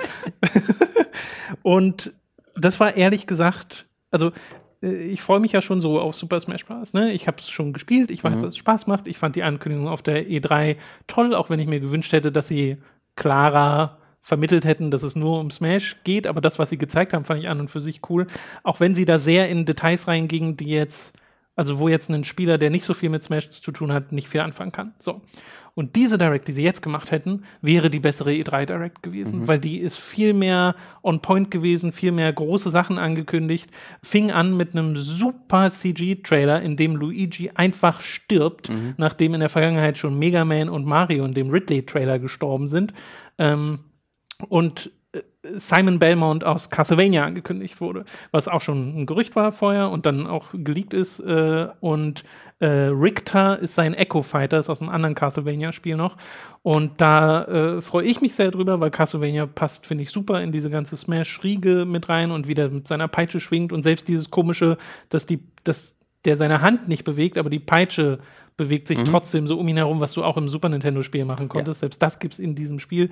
Und 1.62 2.12
das 2.60 2.80
war 2.80 2.96
ehrlich 2.96 3.28
gesagt, 3.28 3.86
also 4.12 4.32
äh, 4.82 4.94
ich 4.94 5.22
freue 5.22 5.40
mich 5.40 5.52
ja 5.52 5.62
schon 5.62 5.82
so 5.82 6.00
auf 6.00 6.16
Super 6.16 6.40
Smash 6.40 6.66
Bros. 6.66 6.94
Ne? 6.94 7.12
Ich 7.14 7.28
habe 7.28 7.38
es 7.40 7.50
schon 7.50 7.74
gespielt, 7.74 8.12
ich 8.12 8.24
weiß, 8.24 8.36
Mhm. 8.36 8.42
dass 8.42 8.54
es 8.54 8.58
Spaß 8.58 8.88
macht. 8.88 9.08
Ich 9.08 9.18
fand 9.18 9.36
die 9.36 9.44
Ankündigung 9.44 9.88
auf 9.88 10.02
der 10.02 10.28
E3 10.28 10.78
toll, 11.08 11.34
auch 11.36 11.50
wenn 11.50 11.60
ich 11.60 11.68
mir 11.68 11.80
gewünscht 11.80 12.12
hätte, 12.14 12.32
dass 12.32 12.48
sie 12.48 12.78
klarer 13.16 13.98
vermittelt 14.22 14.66
hätten, 14.66 14.92
dass 14.92 15.04
es 15.04 15.16
nur 15.16 15.40
um 15.40 15.50
Smash 15.52 15.98
geht. 16.04 16.28
Aber 16.28 16.42
das, 16.42 16.60
was 16.60 16.70
sie 16.70 16.78
gezeigt 16.78 17.14
haben, 17.14 17.24
fand 17.26 17.40
ich 17.40 17.48
an 17.48 17.60
und 17.62 17.70
für 17.72 17.80
sich 17.82 18.02
cool. 18.10 18.28
Auch 18.64 18.80
wenn 18.80 18.94
sie 18.94 19.06
da 19.06 19.20
sehr 19.20 19.48
in 19.50 19.66
Details 19.66 20.08
reingingen, 20.08 20.58
die 20.58 20.68
jetzt, 20.70 21.14
also 21.56 21.80
wo 21.80 21.88
jetzt 21.88 22.10
ein 22.10 22.26
Spieler, 22.26 22.58
der 22.58 22.70
nicht 22.70 22.84
so 22.86 22.94
viel 22.94 23.10
mit 23.10 23.24
Smash 23.24 23.50
zu 23.50 23.72
tun 23.72 23.94
hat, 23.94 24.12
nicht 24.12 24.28
viel 24.28 24.42
anfangen 24.42 24.74
kann. 24.74 24.94
So. 25.00 25.22
Und 25.77 25.96
diese 25.96 26.17
Direct, 26.17 26.48
die 26.48 26.53
sie 26.53 26.63
jetzt 26.63 26.81
gemacht 26.81 27.12
hätten, 27.12 27.43
wäre 27.62 27.91
die 27.91 28.00
bessere 28.00 28.31
E3 28.31 28.65
Direct 28.65 29.03
gewesen, 29.03 29.41
Mhm. 29.41 29.48
weil 29.48 29.60
die 29.60 29.77
ist 29.77 29.98
viel 30.00 30.34
mehr 30.34 30.75
on 31.03 31.22
point 31.22 31.51
gewesen, 31.51 31.93
viel 31.93 32.12
mehr 32.12 32.34
große 32.34 32.72
Sachen 32.72 32.98
angekündigt. 32.98 33.69
Fing 34.01 34.31
an 34.31 34.57
mit 34.57 34.72
einem 34.75 34.98
super 34.98 35.69
CG-Trailer, 35.69 36.63
in 36.63 36.77
dem 36.77 36.96
Luigi 36.96 37.51
einfach 37.53 38.01
stirbt, 38.01 38.69
Mhm. 38.69 38.96
nachdem 38.98 39.36
in 39.36 39.39
der 39.39 39.50
Vergangenheit 39.50 40.00
schon 40.00 40.17
Mega 40.17 40.46
Man 40.46 40.67
und 40.67 40.88
Mario 40.88 41.24
in 41.25 41.36
dem 41.36 41.51
Ridley-Trailer 41.51 42.17
gestorben 42.17 42.67
sind. 42.67 42.93
Ähm, 43.38 43.81
und 44.50 44.89
Simon 45.44 46.00
Belmont 46.00 46.44
aus 46.44 46.70
Castlevania 46.70 47.24
angekündigt 47.24 47.80
wurde, 47.80 48.06
was 48.32 48.48
auch 48.48 48.62
schon 48.62 49.02
ein 49.02 49.06
Gerücht 49.06 49.36
war 49.36 49.52
vorher 49.52 49.90
und 49.90 50.06
dann 50.06 50.28
auch 50.28 50.48
geleakt 50.54 50.94
ist. 50.94 51.20
Äh, 51.20 51.68
und 51.80 52.24
äh, 52.60 52.68
Richter 52.68 53.60
ist 53.60 53.76
sein 53.76 53.94
Echo 53.94 54.24
Fighter, 54.24 54.58
ist 54.60 54.70
aus 54.70 54.82
einem 54.82 54.90
anderen 54.90 55.16
Castlevania-Spiel 55.16 55.96
noch. 55.96 56.18
Und 56.64 57.00
da 57.00 57.44
äh, 57.44 57.82
freue 57.82 58.06
ich 58.06 58.22
mich 58.22 58.36
sehr 58.36 58.52
drüber, 58.52 58.80
weil 58.80 58.92
Castlevania 58.92 59.46
passt, 59.46 59.86
finde 59.86 60.04
ich, 60.04 60.12
super 60.12 60.42
in 60.42 60.52
diese 60.52 60.70
ganze 60.70 60.98
Smash-Riege 60.98 61.86
mit 61.86 62.10
rein 62.10 62.32
und 62.32 62.48
wieder 62.48 62.70
mit 62.70 62.88
seiner 62.88 63.08
Peitsche 63.08 63.40
schwingt 63.40 63.72
und 63.72 63.84
selbst 63.84 64.08
dieses 64.08 64.32
komische, 64.32 64.78
dass 65.10 65.26
die, 65.26 65.40
dass 65.64 65.96
der 66.26 66.36
seine 66.36 66.62
Hand 66.62 66.88
nicht 66.88 67.06
bewegt, 67.06 67.38
aber 67.38 67.50
die 67.50 67.60
Peitsche 67.60 68.20
bewegt 68.58 68.88
sich 68.88 69.02
trotzdem 69.04 69.48
so 69.48 69.58
um 69.60 69.68
ihn 69.68 69.78
herum, 69.78 70.00
was 70.00 70.14
du 70.14 70.24
auch 70.24 70.36
im 70.36 70.50
Super 70.50 70.68
Nintendo-Spiel 70.68 71.26
machen 71.26 71.48
konntest. 71.48 71.82
Selbst 71.82 72.02
das 72.02 72.18
gibt 72.20 72.34
es 72.34 72.40
in 72.40 72.56
diesem 72.56 72.80
Spiel. 72.80 73.12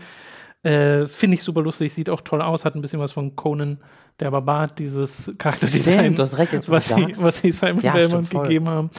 Äh, 0.65 1.07
Finde 1.07 1.35
ich 1.35 1.43
super 1.43 1.61
lustig, 1.61 1.93
sieht 1.93 2.09
auch 2.09 2.21
toll 2.21 2.41
aus, 2.41 2.65
hat 2.65 2.73
ein 2.73 2.81
bisschen 2.81 2.99
was 2.99 3.11
von 3.11 3.35
Conan 3.35 3.77
der 4.19 4.31
Barbar, 4.31 4.67
dieses 4.69 5.31
Charakterdesign, 5.37 6.15
recht, 6.15 6.69
was, 6.69 6.87
sie, 6.87 7.13
was 7.17 7.37
sie 7.37 7.51
Simon 7.51 7.83
Ja, 7.83 7.93
Belmont 7.93 8.29
gegeben 8.31 8.67
haben. 8.67 8.89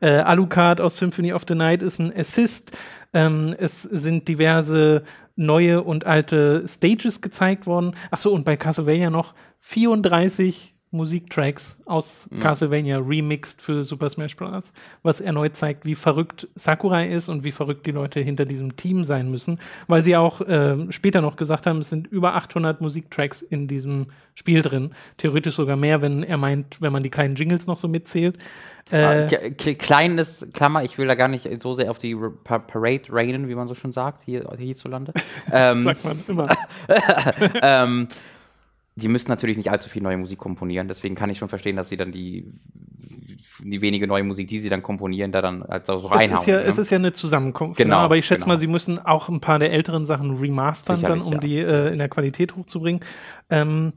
Äh, 0.00 0.18
Alucard 0.18 0.80
aus 0.80 0.98
Symphony 0.98 1.32
of 1.32 1.42
the 1.48 1.56
Night 1.56 1.82
ist 1.82 1.98
ein 1.98 2.16
Assist. 2.16 2.76
Ähm, 3.12 3.56
es 3.58 3.82
sind 3.82 4.28
diverse 4.28 5.02
neue 5.34 5.82
und 5.82 6.06
alte 6.06 6.64
Stages 6.68 7.20
gezeigt 7.20 7.66
worden. 7.66 7.96
Achso, 8.12 8.30
und 8.30 8.44
bei 8.44 8.56
Castlevania 8.56 9.10
noch 9.10 9.34
34 9.60 10.75
Musiktracks 10.96 11.76
aus 11.84 12.26
Mhm. 12.30 12.40
Castlevania 12.40 12.98
remixed 12.98 13.62
für 13.62 13.84
Super 13.84 14.08
Smash 14.08 14.36
Bros., 14.36 14.72
was 15.02 15.20
erneut 15.20 15.54
zeigt, 15.56 15.84
wie 15.84 15.94
verrückt 15.94 16.48
Sakurai 16.54 17.06
ist 17.08 17.28
und 17.28 17.44
wie 17.44 17.52
verrückt 17.52 17.86
die 17.86 17.92
Leute 17.92 18.20
hinter 18.20 18.44
diesem 18.44 18.76
Team 18.76 19.04
sein 19.04 19.30
müssen, 19.30 19.58
weil 19.86 20.02
sie 20.02 20.16
auch 20.16 20.40
ähm, 20.48 20.90
später 20.92 21.20
noch 21.20 21.36
gesagt 21.36 21.66
haben, 21.66 21.78
es 21.78 21.90
sind 21.90 22.06
über 22.08 22.34
800 22.34 22.80
Musiktracks 22.80 23.42
in 23.42 23.68
diesem 23.68 24.06
Spiel 24.34 24.62
drin, 24.62 24.90
theoretisch 25.16 25.54
sogar 25.54 25.76
mehr, 25.76 26.02
wenn 26.02 26.22
er 26.22 26.36
meint, 26.36 26.80
wenn 26.82 26.92
man 26.92 27.02
die 27.02 27.10
kleinen 27.10 27.36
Jingles 27.36 27.66
noch 27.66 27.78
so 27.78 27.88
mitzählt. 27.88 28.36
Äh, 28.92 29.26
Äh, 29.34 29.50
kleines 29.74 30.46
Klammer, 30.52 30.84
ich 30.84 30.96
will 30.98 31.06
da 31.08 31.14
gar 31.16 31.26
nicht 31.28 31.48
so 31.60 31.72
sehr 31.74 31.90
auf 31.90 31.98
die 31.98 32.14
Pa- 32.44 32.58
Parade 32.60 33.02
rainen, 33.10 33.48
wie 33.48 33.54
man 33.54 33.66
so 33.66 33.74
schon 33.74 33.90
sagt, 33.92 34.22
hier, 34.24 34.48
hierzulande. 34.58 35.12
ähm, 35.52 35.84
sagt 35.84 36.04
man 36.04 36.16
immer. 36.28 36.46
ähm, 37.62 38.08
die 38.96 39.08
müssen 39.08 39.28
natürlich 39.28 39.58
nicht 39.58 39.70
allzu 39.70 39.88
viel 39.88 40.02
neue 40.02 40.16
Musik 40.16 40.38
komponieren, 40.38 40.88
deswegen 40.88 41.14
kann 41.14 41.28
ich 41.30 41.38
schon 41.38 41.48
verstehen, 41.48 41.76
dass 41.76 41.90
sie 41.90 41.98
dann 41.98 42.12
die, 42.12 42.50
die 43.62 43.80
wenige 43.82 44.06
neue 44.06 44.24
Musik, 44.24 44.48
die 44.48 44.58
sie 44.58 44.70
dann 44.70 44.82
komponieren, 44.82 45.32
da 45.32 45.42
dann 45.42 45.62
halt 45.64 45.86
so 45.86 45.96
Es 45.96 46.04
reinhauen. 46.10 46.40
ist, 46.40 46.46
ja, 46.46 46.56
ne? 46.56 46.62
es 46.62 46.78
ist 46.78 46.90
ja 46.90 46.96
eine 46.96 47.12
Zusammenkunft. 47.12 47.76
Genau, 47.76 47.96
ne? 47.96 48.02
Aber 48.02 48.16
ich 48.16 48.24
schätze 48.26 48.44
genau. 48.44 48.54
mal, 48.54 48.58
sie 48.60 48.66
müssen 48.66 48.98
auch 48.98 49.28
ein 49.28 49.40
paar 49.40 49.58
der 49.58 49.70
älteren 49.72 50.06
Sachen 50.06 50.38
remastern, 50.38 50.96
Sicherlich, 50.96 51.22
dann, 51.22 51.26
um 51.26 51.34
ja. 51.34 51.40
die 51.40 51.58
äh, 51.58 51.92
in 51.92 51.98
der 51.98 52.08
Qualität 52.08 52.56
hochzubringen. 52.56 53.00
Ähm, 53.50 53.92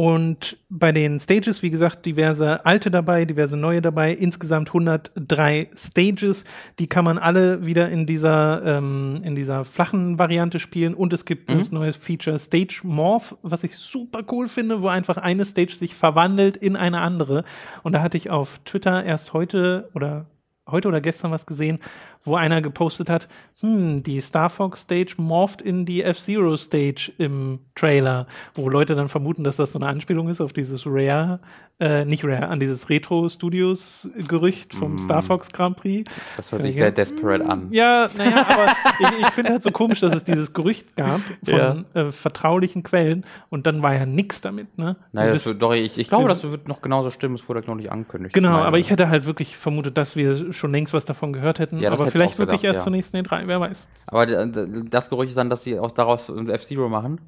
und 0.00 0.56
bei 0.70 0.92
den 0.92 1.20
Stages, 1.20 1.60
wie 1.62 1.68
gesagt, 1.68 2.06
diverse 2.06 2.64
alte 2.64 2.90
dabei, 2.90 3.26
diverse 3.26 3.58
neue 3.58 3.82
dabei, 3.82 4.14
insgesamt 4.14 4.70
103 4.70 5.68
Stages. 5.76 6.46
Die 6.78 6.86
kann 6.86 7.04
man 7.04 7.18
alle 7.18 7.66
wieder 7.66 7.90
in 7.90 8.06
dieser, 8.06 8.62
ähm, 8.64 9.20
in 9.24 9.34
dieser 9.34 9.66
flachen 9.66 10.18
Variante 10.18 10.58
spielen. 10.58 10.94
Und 10.94 11.12
es 11.12 11.26
gibt 11.26 11.50
Mhm. 11.50 11.58
das 11.58 11.70
neue 11.70 11.92
Feature 11.92 12.38
Stage 12.38 12.80
Morph, 12.82 13.36
was 13.42 13.62
ich 13.62 13.76
super 13.76 14.20
cool 14.32 14.48
finde, 14.48 14.80
wo 14.80 14.88
einfach 14.88 15.18
eine 15.18 15.44
Stage 15.44 15.74
sich 15.76 15.94
verwandelt 15.94 16.56
in 16.56 16.76
eine 16.76 17.00
andere. 17.02 17.44
Und 17.82 17.92
da 17.92 18.00
hatte 18.00 18.16
ich 18.16 18.30
auf 18.30 18.58
Twitter 18.64 19.04
erst 19.04 19.34
heute 19.34 19.90
oder 19.92 20.24
heute 20.66 20.88
oder 20.88 21.02
gestern 21.02 21.30
was 21.30 21.44
gesehen, 21.44 21.78
wo 22.24 22.36
einer 22.36 22.60
gepostet 22.60 23.08
hat, 23.08 23.28
hm, 23.60 24.02
die 24.02 24.20
Star 24.20 24.50
Fox 24.50 24.82
Stage 24.82 25.14
morpht 25.18 25.62
in 25.62 25.84
die 25.84 26.02
F-Zero 26.02 26.56
Stage 26.56 27.12
im 27.18 27.60
Trailer, 27.74 28.26
wo 28.54 28.68
Leute 28.68 28.94
dann 28.94 29.08
vermuten, 29.08 29.44
dass 29.44 29.56
das 29.56 29.72
so 29.72 29.78
eine 29.78 29.86
Anspielung 29.86 30.28
ist 30.28 30.40
auf 30.40 30.52
dieses 30.52 30.84
Rare, 30.86 31.40
äh, 31.78 32.04
nicht 32.04 32.24
Rare, 32.24 32.48
an 32.48 32.60
dieses 32.60 32.90
Retro 32.90 33.28
Studios 33.28 34.08
Gerücht 34.28 34.74
vom 34.74 34.98
Star 34.98 35.22
Fox 35.22 35.50
Grand 35.50 35.76
Prix. 35.76 36.10
das 36.36 36.52
hört 36.52 36.62
sich 36.62 36.76
sehr 36.76 36.90
desperate 36.90 37.44
an. 37.46 37.68
Ja, 37.70 38.08
naja, 38.16 38.46
aber 38.48 38.66
ich, 39.00 39.26
ich 39.26 39.30
finde 39.30 39.52
halt 39.52 39.62
so 39.62 39.70
komisch, 39.70 40.00
dass 40.00 40.14
es 40.14 40.24
dieses 40.24 40.52
Gerücht 40.52 40.96
gab 40.96 41.20
von 41.44 41.86
äh, 41.94 42.12
vertraulichen 42.12 42.82
Quellen 42.82 43.24
und 43.48 43.66
dann 43.66 43.82
war 43.82 43.94
ja 43.94 44.04
nix 44.04 44.42
damit, 44.42 44.76
ne? 44.76 44.96
Naja, 45.12 45.32
das 45.32 45.46
wird, 45.46 45.62
doch, 45.62 45.72
ich, 45.72 45.96
ich 45.98 46.08
glaube, 46.08 46.28
das 46.28 46.42
wird 46.42 46.68
noch 46.68 46.82
genauso 46.82 47.10
stimmen, 47.10 47.34
es 47.34 47.48
wurde 47.48 47.62
noch 47.66 47.76
nicht 47.76 47.90
angekündigt. 47.90 48.34
Genau, 48.34 48.58
aber 48.58 48.78
ich 48.78 48.90
hätte 48.90 49.08
halt 49.08 49.24
wirklich 49.24 49.56
vermutet, 49.56 49.96
dass 49.96 50.16
wir 50.16 50.52
schon 50.52 50.72
längst 50.72 50.92
was 50.92 51.06
davon 51.06 51.32
gehört 51.32 51.58
hätten. 51.58 51.78
Ja, 51.78 51.92
aber 51.92 52.09
ich 52.10 52.12
vielleicht 52.12 52.34
auch 52.34 52.38
wirklich 52.38 52.60
gedacht, 52.60 52.76
erst 52.76 52.80
ja. 52.80 52.84
zur 52.84 52.92
nächsten 52.92 53.16
E3, 53.16 53.46
wer 53.46 53.60
weiß. 53.60 53.88
Aber 54.06 54.26
das 54.26 55.08
Gerücht 55.08 55.30
ist 55.30 55.36
dann, 55.36 55.50
dass 55.50 55.64
sie 55.64 55.78
aus 55.78 55.94
daraus 55.94 56.28
F-Zero 56.28 56.88
machen. 56.88 57.20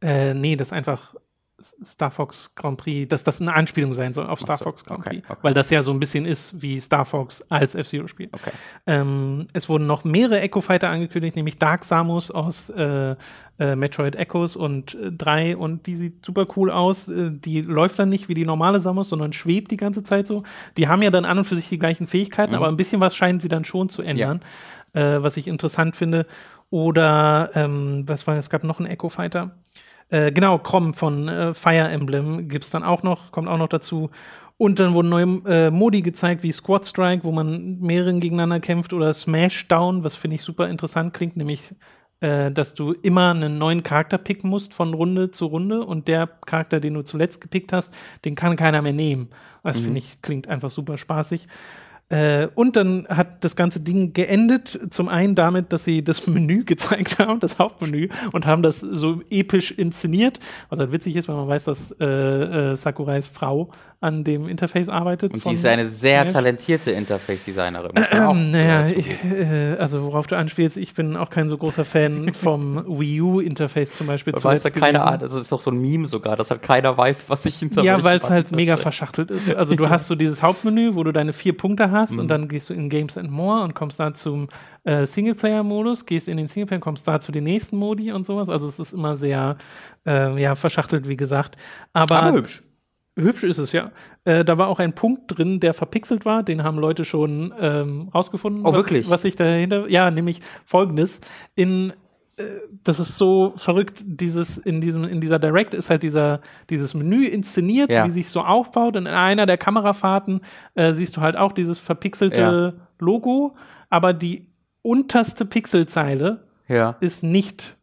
Äh, 0.00 0.34
nee, 0.34 0.56
das 0.56 0.72
einfach 0.72 1.14
Star 1.84 2.10
Fox 2.10 2.52
Grand 2.54 2.78
Prix, 2.78 3.08
dass 3.08 3.24
das 3.24 3.40
eine 3.40 3.54
Anspielung 3.54 3.94
sein 3.94 4.12
soll 4.14 4.26
auf 4.26 4.40
Star 4.40 4.58
so, 4.58 4.64
Fox 4.64 4.84
Grand 4.84 5.04
Prix. 5.04 5.28
okay. 5.28 5.38
Weil 5.42 5.54
das 5.54 5.70
ja 5.70 5.82
so 5.82 5.90
ein 5.90 6.00
bisschen 6.00 6.24
ist 6.24 6.62
wie 6.62 6.80
Star 6.80 7.04
Fox 7.04 7.42
als 7.48 7.74
F-Zero-Spiel. 7.74 8.28
Okay. 8.32 8.50
Ähm, 8.86 9.46
es 9.52 9.68
wurden 9.68 9.86
noch 9.86 10.04
mehrere 10.04 10.40
Echo 10.40 10.60
Fighter 10.60 10.88
angekündigt, 10.88 11.36
nämlich 11.36 11.58
Dark 11.58 11.84
Samus 11.84 12.30
aus 12.30 12.70
äh, 12.70 13.16
äh, 13.58 13.74
Metroid 13.74 14.16
Echoes 14.16 14.56
und 14.56 14.94
äh, 14.94 15.12
3 15.12 15.56
und 15.56 15.86
die 15.86 15.96
sieht 15.96 16.24
super 16.24 16.46
cool 16.56 16.70
aus. 16.70 17.08
Äh, 17.08 17.30
die 17.32 17.62
läuft 17.62 17.98
dann 17.98 18.08
nicht 18.08 18.28
wie 18.28 18.34
die 18.34 18.44
normale 18.44 18.80
Samus, 18.80 19.08
sondern 19.08 19.32
schwebt 19.32 19.70
die 19.70 19.76
ganze 19.76 20.02
Zeit 20.02 20.26
so. 20.26 20.42
Die 20.76 20.88
haben 20.88 21.02
ja 21.02 21.10
dann 21.10 21.24
an 21.24 21.38
und 21.38 21.46
für 21.46 21.56
sich 21.56 21.68
die 21.68 21.78
gleichen 21.78 22.06
Fähigkeiten, 22.06 22.54
aber 22.54 22.68
ein 22.68 22.76
bisschen 22.76 23.00
was 23.00 23.16
scheinen 23.16 23.40
sie 23.40 23.48
dann 23.48 23.64
schon 23.64 23.88
zu 23.88 24.02
ändern, 24.02 24.42
äh, 24.92 25.22
was 25.22 25.36
ich 25.36 25.48
interessant 25.48 25.96
finde. 25.96 26.26
Oder 26.70 27.50
ähm, 27.54 28.04
was 28.06 28.26
war, 28.26 28.36
es 28.36 28.50
gab 28.50 28.64
noch 28.64 28.78
einen 28.78 28.88
Echo 28.88 29.08
Fighter. 29.08 29.56
Äh, 30.08 30.32
genau, 30.32 30.58
Crom 30.58 30.94
von 30.94 31.28
äh, 31.28 31.54
Fire 31.54 31.88
Emblem 31.88 32.48
gibt's 32.48 32.70
dann 32.70 32.82
auch 32.82 33.02
noch, 33.02 33.32
kommt 33.32 33.48
auch 33.48 33.58
noch 33.58 33.68
dazu. 33.68 34.10
Und 34.58 34.80
dann 34.80 34.94
wurden 34.94 35.10
neue 35.10 35.42
äh, 35.46 35.70
Modi 35.70 36.00
gezeigt, 36.00 36.42
wie 36.42 36.52
Squad 36.52 36.86
Strike, 36.86 37.24
wo 37.24 37.32
man 37.32 37.78
mehreren 37.80 38.20
gegeneinander 38.20 38.60
kämpft, 38.60 38.92
oder 38.92 39.12
Smash 39.12 39.68
Down, 39.68 40.02
was 40.02 40.14
finde 40.14 40.36
ich 40.36 40.42
super 40.42 40.68
interessant 40.68 41.12
klingt, 41.12 41.36
nämlich, 41.36 41.74
äh, 42.20 42.50
dass 42.50 42.74
du 42.74 42.92
immer 42.92 43.32
einen 43.32 43.58
neuen 43.58 43.82
Charakter 43.82 44.16
picken 44.16 44.48
musst 44.48 44.72
von 44.72 44.94
Runde 44.94 45.30
zu 45.30 45.46
Runde 45.46 45.84
und 45.84 46.08
der 46.08 46.26
Charakter, 46.26 46.80
den 46.80 46.94
du 46.94 47.02
zuletzt 47.02 47.42
gepickt 47.42 47.72
hast, 47.74 47.92
den 48.24 48.34
kann 48.34 48.56
keiner 48.56 48.80
mehr 48.80 48.94
nehmen. 48.94 49.28
Das 49.62 49.78
finde 49.78 49.98
ich, 49.98 50.22
klingt 50.22 50.48
einfach 50.48 50.70
super 50.70 50.96
spaßig. 50.96 51.48
Äh, 52.08 52.46
und 52.54 52.76
dann 52.76 53.06
hat 53.08 53.42
das 53.42 53.56
ganze 53.56 53.80
Ding 53.80 54.12
geendet, 54.12 54.78
zum 54.90 55.08
einen 55.08 55.34
damit, 55.34 55.72
dass 55.72 55.84
sie 55.84 56.04
das 56.04 56.26
Menü 56.26 56.64
gezeigt 56.64 57.18
haben, 57.18 57.40
das 57.40 57.58
Hauptmenü, 57.58 58.08
und 58.32 58.46
haben 58.46 58.62
das 58.62 58.78
so 58.78 59.22
episch 59.28 59.72
inszeniert, 59.72 60.38
was 60.68 60.78
halt 60.78 60.92
witzig 60.92 61.16
ist, 61.16 61.28
weil 61.28 61.36
man 61.36 61.48
weiß, 61.48 61.64
dass 61.64 61.90
äh, 61.98 62.04
äh, 62.04 62.76
Sakurais 62.76 63.26
Frau 63.26 63.70
an 64.00 64.24
dem 64.24 64.46
Interface 64.48 64.88
arbeitet. 64.88 65.32
Und 65.32 65.44
die 65.44 65.52
ist 65.52 65.64
eine 65.64 65.86
sehr 65.86 66.22
Smash. 66.22 66.32
talentierte 66.34 66.90
Interface-Designerin. 66.92 67.92
Ähm, 68.12 68.50
naja, 68.50 68.86
ich, 68.88 69.08
äh, 69.24 69.76
also 69.78 70.02
worauf 70.02 70.26
du 70.26 70.36
anspielst, 70.36 70.76
ich 70.76 70.94
bin 70.94 71.16
auch 71.16 71.30
kein 71.30 71.48
so 71.48 71.56
großer 71.58 71.84
Fan 71.84 72.32
vom 72.34 72.84
Wii 72.86 73.20
U-Interface 73.20 73.94
zum 73.96 74.06
Beispiel. 74.06 74.32
Weiß 74.34 74.42
ja 74.42 74.56
zuletzt 74.58 74.74
keine. 74.78 75.02
Ahnung, 75.04 75.20
das 75.20 75.32
ist 75.34 75.50
doch 75.52 75.60
so 75.60 75.70
ein 75.70 75.78
Meme 75.80 76.06
sogar, 76.06 76.36
dass 76.36 76.50
halt 76.50 76.62
keiner 76.62 76.96
weiß, 76.96 77.24
was 77.28 77.42
sich 77.42 77.56
hinter 77.58 77.82
Ja, 77.82 78.02
weil 78.04 78.18
es 78.18 78.28
halt 78.30 78.52
mega 78.52 78.76
verschachtelt 78.76 79.30
ist. 79.30 79.54
Also 79.54 79.74
du 79.76 79.88
hast 79.90 80.08
so 80.08 80.14
dieses 80.14 80.42
Hauptmenü, 80.42 80.94
wo 80.94 81.02
du 81.04 81.12
deine 81.12 81.32
vier 81.32 81.56
Punkte 81.56 81.90
hast 81.90 82.12
Mhm. 82.12 82.18
und 82.20 82.28
dann 82.28 82.48
gehst 82.48 82.70
du 82.70 82.74
in 82.74 82.88
Games 82.88 83.16
and 83.18 83.30
More 83.30 83.62
und 83.64 83.74
kommst 83.74 83.98
da 83.98 84.14
zum 84.14 84.48
äh, 84.84 85.04
Singleplayer-Modus, 85.06 86.06
gehst 86.06 86.28
in 86.28 86.36
den 86.36 86.46
Singleplayer, 86.48 86.80
kommst 86.80 87.06
da 87.08 87.20
zu 87.20 87.32
den 87.32 87.44
nächsten 87.44 87.76
Modi 87.76 88.12
und 88.12 88.24
sowas. 88.26 88.48
Also 88.48 88.68
es 88.68 88.78
ist 88.78 88.92
immer 88.92 89.16
sehr 89.16 89.56
äh, 90.06 90.40
ja, 90.40 90.54
verschachtelt, 90.54 91.08
wie 91.08 91.16
gesagt. 91.16 91.56
Aber, 91.92 92.22
Aber 92.22 92.38
hübsch. 92.38 92.62
Hübsch 93.16 93.44
ist 93.44 93.58
es 93.58 93.72
ja. 93.72 93.92
Äh, 94.24 94.44
da 94.44 94.58
war 94.58 94.68
auch 94.68 94.78
ein 94.78 94.94
Punkt 94.94 95.22
drin, 95.36 95.58
der 95.60 95.72
verpixelt 95.74 96.24
war. 96.24 96.42
Den 96.42 96.62
haben 96.62 96.78
Leute 96.78 97.04
schon 97.04 97.54
ähm, 97.58 98.10
rausgefunden. 98.14 98.62
Oh, 98.64 98.68
was, 98.70 98.76
wirklich? 98.76 99.08
Was 99.08 99.22
sich 99.22 99.36
dahinter. 99.36 99.88
Ja, 99.88 100.10
nämlich 100.10 100.40
folgendes. 100.64 101.20
In 101.54 101.92
äh, 102.36 102.42
das 102.84 103.00
ist 103.00 103.16
so 103.16 103.54
verrückt, 103.56 104.02
dieses, 104.04 104.58
in 104.58 104.80
diesem, 104.82 105.04
in 105.04 105.20
dieser 105.22 105.38
Direct 105.38 105.72
ist 105.72 105.88
halt 105.88 106.02
dieser, 106.02 106.40
dieses 106.68 106.92
Menü 106.94 107.24
inszeniert, 107.24 107.90
Ja. 107.90 108.06
wie 108.06 108.10
sich 108.10 108.28
so 108.28 108.42
aufbaut. 108.42 108.96
Und 108.96 109.06
in 109.06 109.12
einer 109.14 109.46
der 109.46 109.56
Kamerafahrten 109.56 110.42
äh, 110.74 110.92
siehst 110.92 111.16
du 111.16 111.22
halt 111.22 111.36
auch 111.36 111.52
dieses 111.52 111.78
verpixelte 111.78 112.74
Ja. 112.78 112.86
Logo, 112.98 113.56
aber 113.88 114.12
die 114.12 114.46
unterste 114.82 115.44
Pixelzeile 115.46 116.44
Ja. 116.68 116.96
ist 117.00 117.22
nicht 117.22 117.75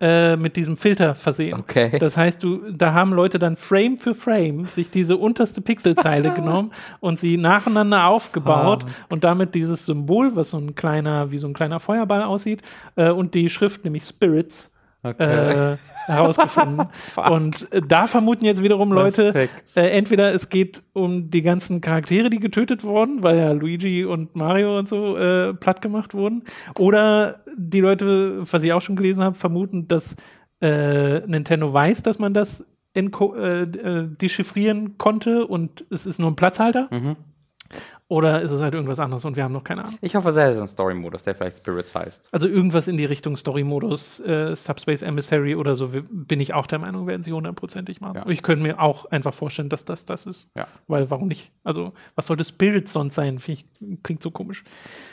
äh, 0.00 0.36
mit 0.36 0.56
diesem 0.56 0.76
Filter 0.76 1.14
versehen. 1.14 1.58
Okay. 1.58 1.98
Das 1.98 2.16
heißt, 2.16 2.42
du, 2.42 2.70
da 2.70 2.92
haben 2.92 3.12
Leute 3.12 3.38
dann 3.38 3.56
Frame 3.56 3.96
für 3.96 4.14
Frame 4.14 4.66
sich 4.66 4.90
diese 4.90 5.16
unterste 5.16 5.60
Pixelzeile 5.62 6.30
genommen 6.34 6.72
und 7.00 7.18
sie 7.18 7.36
nacheinander 7.38 8.06
aufgebaut 8.06 8.84
Ah. 8.86 9.06
und 9.08 9.24
damit 9.24 9.54
dieses 9.54 9.86
Symbol, 9.86 10.36
was 10.36 10.50
so 10.50 10.58
ein 10.58 10.74
kleiner, 10.74 11.30
wie 11.30 11.38
so 11.38 11.46
ein 11.46 11.54
kleiner 11.54 11.80
Feuerball 11.80 12.22
aussieht, 12.22 12.62
äh, 12.96 13.10
und 13.10 13.34
die 13.34 13.48
Schrift, 13.48 13.84
nämlich 13.84 14.04
Spirits, 14.04 14.70
Okay. 15.06 15.72
äh, 15.72 15.76
herausgefunden. 16.06 16.88
und 17.30 17.72
äh, 17.72 17.82
da 17.86 18.06
vermuten 18.06 18.44
jetzt 18.44 18.62
wiederum 18.62 18.92
Leute, 18.92 19.48
äh, 19.74 19.80
entweder 19.80 20.34
es 20.34 20.48
geht 20.48 20.82
um 20.92 21.30
die 21.30 21.42
ganzen 21.42 21.80
Charaktere, 21.80 22.30
die 22.30 22.40
getötet 22.40 22.84
wurden, 22.84 23.22
weil 23.22 23.38
ja 23.38 23.52
Luigi 23.52 24.04
und 24.04 24.36
Mario 24.36 24.78
und 24.78 24.88
so 24.88 25.16
äh, 25.16 25.54
platt 25.54 25.82
gemacht 25.82 26.14
wurden, 26.14 26.44
oder 26.78 27.42
die 27.56 27.80
Leute, 27.80 28.50
was 28.50 28.62
ich 28.62 28.72
auch 28.72 28.82
schon 28.82 28.96
gelesen 28.96 29.22
habe, 29.22 29.36
vermuten, 29.36 29.88
dass 29.88 30.16
äh, 30.60 31.20
Nintendo 31.26 31.72
weiß, 31.72 32.02
dass 32.02 32.18
man 32.18 32.34
das 32.34 32.64
äh, 32.96 33.00
äh, 33.00 34.08
dechiffrieren 34.08 34.96
konnte 34.96 35.46
und 35.46 35.84
es 35.90 36.06
ist 36.06 36.18
nur 36.18 36.30
ein 36.30 36.36
Platzhalter. 36.36 36.88
Mhm. 36.90 37.16
Oder 38.08 38.40
ist 38.40 38.52
es 38.52 38.60
halt 38.62 38.72
irgendwas 38.72 39.00
anderes 39.00 39.24
und 39.24 39.34
wir 39.34 39.42
haben 39.42 39.52
noch 39.52 39.64
keine 39.64 39.82
Ahnung. 39.84 39.98
Ich 40.00 40.14
hoffe, 40.14 40.28
es 40.28 40.36
ist 40.36 40.60
ein 40.62 40.68
Story-Modus, 40.68 41.24
der 41.24 41.34
vielleicht 41.34 41.56
Spirits 41.56 41.92
heißt. 41.92 42.28
Also 42.30 42.46
irgendwas 42.46 42.86
in 42.86 42.96
die 42.96 43.04
Richtung 43.04 43.34
Story-Modus, 43.36 44.20
äh, 44.20 44.54
Subspace 44.54 45.02
Emissary 45.02 45.56
oder 45.56 45.74
so, 45.74 45.90
bin 46.10 46.38
ich 46.38 46.54
auch 46.54 46.68
der 46.68 46.78
Meinung, 46.78 47.08
werden 47.08 47.24
sie 47.24 47.32
hundertprozentig 47.32 48.00
machen. 48.00 48.18
Ja. 48.18 48.26
Ich 48.28 48.44
könnte 48.44 48.62
mir 48.62 48.80
auch 48.80 49.06
einfach 49.06 49.34
vorstellen, 49.34 49.68
dass 49.70 49.84
das 49.84 50.04
das 50.04 50.26
ist. 50.26 50.48
Ja. 50.54 50.68
Weil 50.86 51.10
warum 51.10 51.26
nicht? 51.26 51.50
Also, 51.64 51.94
was 52.14 52.26
sollte 52.26 52.44
Spirit 52.44 52.88
sonst 52.88 53.16
sein? 53.16 53.40
Ich, 53.44 53.64
klingt 54.04 54.22
so 54.22 54.30
komisch. 54.30 54.62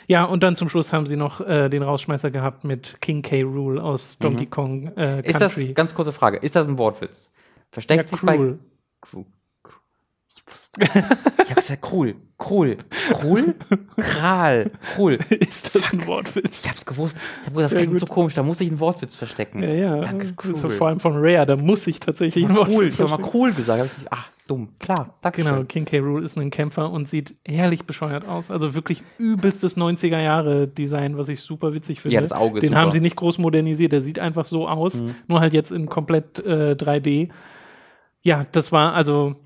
Ja, 0.06 0.22
und 0.24 0.44
dann 0.44 0.54
zum 0.54 0.68
Schluss 0.68 0.92
haben 0.92 1.06
sie 1.06 1.16
noch 1.16 1.40
äh, 1.40 1.68
den 1.68 1.82
Rausschmeißer 1.82 2.30
gehabt 2.30 2.62
mit 2.62 3.00
King 3.00 3.22
K. 3.22 3.42
Rool 3.42 3.80
aus 3.80 4.18
Donkey 4.18 4.46
Kong 4.46 4.92
äh, 4.96 5.20
Ist 5.26 5.40
das, 5.40 5.54
Country. 5.56 5.72
ganz 5.72 5.96
kurze 5.96 6.12
Frage, 6.12 6.36
ist 6.36 6.54
das 6.54 6.68
ein 6.68 6.78
Wortwitz? 6.78 7.28
Versteckt 7.72 8.04
Ja, 8.04 8.08
sich 8.16 8.24
bei. 8.24 8.36
Cruel. 8.36 9.26
Ich 10.78 11.50
habe 11.50 11.54
gesagt, 11.54 11.86
cool, 11.92 12.16
cool, 12.50 12.76
cool, 13.22 13.54
Kral, 13.96 14.70
cool. 14.98 15.18
ist 15.30 15.74
das 15.74 15.92
ein 15.92 16.06
Wortwitz? 16.06 16.60
Ich 16.62 16.68
hab's 16.68 16.84
gewusst. 16.84 17.16
Ich 17.16 17.46
hab 17.46 17.54
gesagt, 17.54 17.72
das 17.74 17.82
klingt 17.82 18.00
so 18.00 18.06
komisch, 18.06 18.34
da 18.34 18.42
muss 18.42 18.60
ich 18.60 18.68
einen 18.68 18.80
Wortwitz 18.80 19.14
verstecken. 19.14 19.62
Ja, 19.62 19.68
ja. 19.68 20.00
Danke, 20.00 20.34
cool. 20.44 20.70
Vor 20.70 20.88
allem 20.88 21.00
von 21.00 21.14
Rare, 21.16 21.46
da 21.46 21.56
muss 21.56 21.86
ich 21.86 22.00
tatsächlich 22.00 22.44
ein 22.44 22.50
Cool, 22.50 22.56
Wortwitz 22.58 22.94
ich 22.94 23.00
habe 23.00 23.22
mal 23.22 23.30
cool 23.32 23.52
gesagt. 23.52 23.80
Hab 23.80 23.86
ich 23.86 23.98
nicht, 23.98 24.08
ach, 24.10 24.30
dumm. 24.46 24.68
Klar, 24.80 25.14
danke 25.22 25.42
Genau, 25.42 25.56
schön. 25.58 25.68
King 25.68 25.84
K. 25.84 25.98
Rool 26.00 26.24
ist 26.24 26.36
ein 26.36 26.50
Kämpfer 26.50 26.90
und 26.90 27.08
sieht 27.08 27.34
herrlich 27.46 27.84
bescheuert 27.84 28.26
aus. 28.26 28.50
Also 28.50 28.74
wirklich 28.74 29.02
übelstes 29.18 29.76
90er-Jahre-Design, 29.76 31.16
was 31.16 31.28
ich 31.28 31.40
super 31.40 31.72
witzig 31.72 32.00
finde. 32.00 32.16
Ja, 32.16 32.20
das 32.20 32.32
Auge 32.32 32.58
ist 32.58 32.62
Den 32.62 32.70
super. 32.70 32.78
Mhm. 32.80 32.82
haben 32.82 32.92
sie 32.92 33.00
nicht 33.00 33.16
groß 33.16 33.38
modernisiert. 33.38 33.92
Der 33.92 34.02
sieht 34.02 34.18
einfach 34.18 34.44
so 34.44 34.68
aus, 34.68 35.02
nur 35.28 35.40
halt 35.40 35.52
jetzt 35.52 35.70
in 35.70 35.86
komplett 35.86 36.40
äh, 36.40 36.72
3D. 36.72 37.30
Ja, 38.22 38.44
das 38.52 38.72
war 38.72 38.94
also, 38.94 39.36